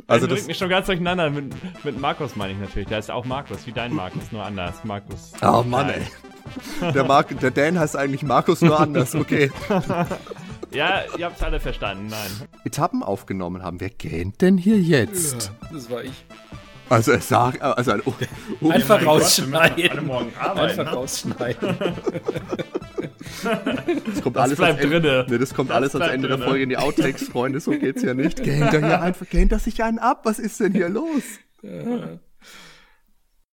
Also 0.07 0.27
das- 0.27 0.37
bringt 0.37 0.49
mich 0.49 0.59
schon 0.59 0.69
ganz 0.69 0.87
durcheinander. 0.87 1.31
Mit, 1.31 1.53
mit 1.85 2.01
Markus 2.01 2.37
meine 2.37 2.53
ich 2.53 2.59
natürlich. 2.59 2.89
Der 2.89 2.99
ist 2.99 3.11
auch 3.11 3.25
Markus, 3.25 3.67
wie 3.67 3.73
dein 3.73 3.95
Markus, 3.95 4.33
nur 4.33 4.45
anders. 4.45 4.85
Markus. 4.85 5.33
Oh 5.43 5.63
Mann, 5.63 5.91
ey. 5.91 6.93
Der, 6.93 7.05
Mark, 7.05 7.39
der 7.41 7.51
Dan 7.51 7.79
heißt 7.79 7.97
eigentlich 7.97 8.23
Markus, 8.23 8.61
nur 8.61 8.79
anders, 8.79 9.15
okay. 9.15 9.51
Ja, 10.75 11.03
ihr 11.19 11.27
habt's 11.27 11.43
alle 11.43 11.61
verstanden, 11.61 12.07
nein. 12.09 12.31
Etappen 12.65 13.03
aufgenommen 13.03 13.63
haben. 13.63 13.81
Wer 13.81 13.91
gähnt 13.91 14.41
denn 14.41 14.57
hier 14.59 14.79
jetzt? 14.79 15.53
Das 15.73 15.91
war 15.91 16.03
ich. 16.05 16.25
Also 16.89 17.13
er 17.13 17.21
sagt, 17.21 17.63
also 17.63 17.93
ein, 17.93 18.03
oh, 18.05 18.69
Einfach 18.71 19.05
rausschneiden. 19.05 19.91
alle 19.91 20.03
morgen 20.03 20.33
arbeiten, 20.39 20.71
Einfach 20.81 20.85
ne? 20.85 20.91
rausschneiden. 20.91 21.77
das 24.05 24.23
kommt 24.23 24.37
Das 24.37 24.43
alles 24.43 24.57
bleibt 24.59 24.79
ans 24.81 24.85
Ende, 24.85 25.01
drinne. 25.01 25.27
Nee, 25.29 25.39
das 25.39 25.55
kommt 25.55 25.71
Das 25.71 25.77
alles 25.77 25.95
ans 25.95 26.13
Ende 26.13 26.29
der 26.29 26.37
drinne. 26.37 26.49
Folge 26.49 26.63
in 26.65 26.69
die 26.69 26.77
Outtakes, 26.77 27.29
Freunde. 27.29 27.61
So 27.61 27.71
geht's 27.73 28.03
ja 28.03 28.13
nicht. 28.15 28.43
Gähnt 28.43 28.75
er 28.75 28.81
hier 28.85 29.01
einfach, 29.01 29.27
gähnt 29.29 29.53
er 29.53 29.59
sich 29.59 29.83
einen 29.83 29.99
ab? 29.99 30.21
Was 30.25 30.39
ist 30.39 30.61
denn 30.61 30.73
hier 30.73 30.89
los? 30.91 31.23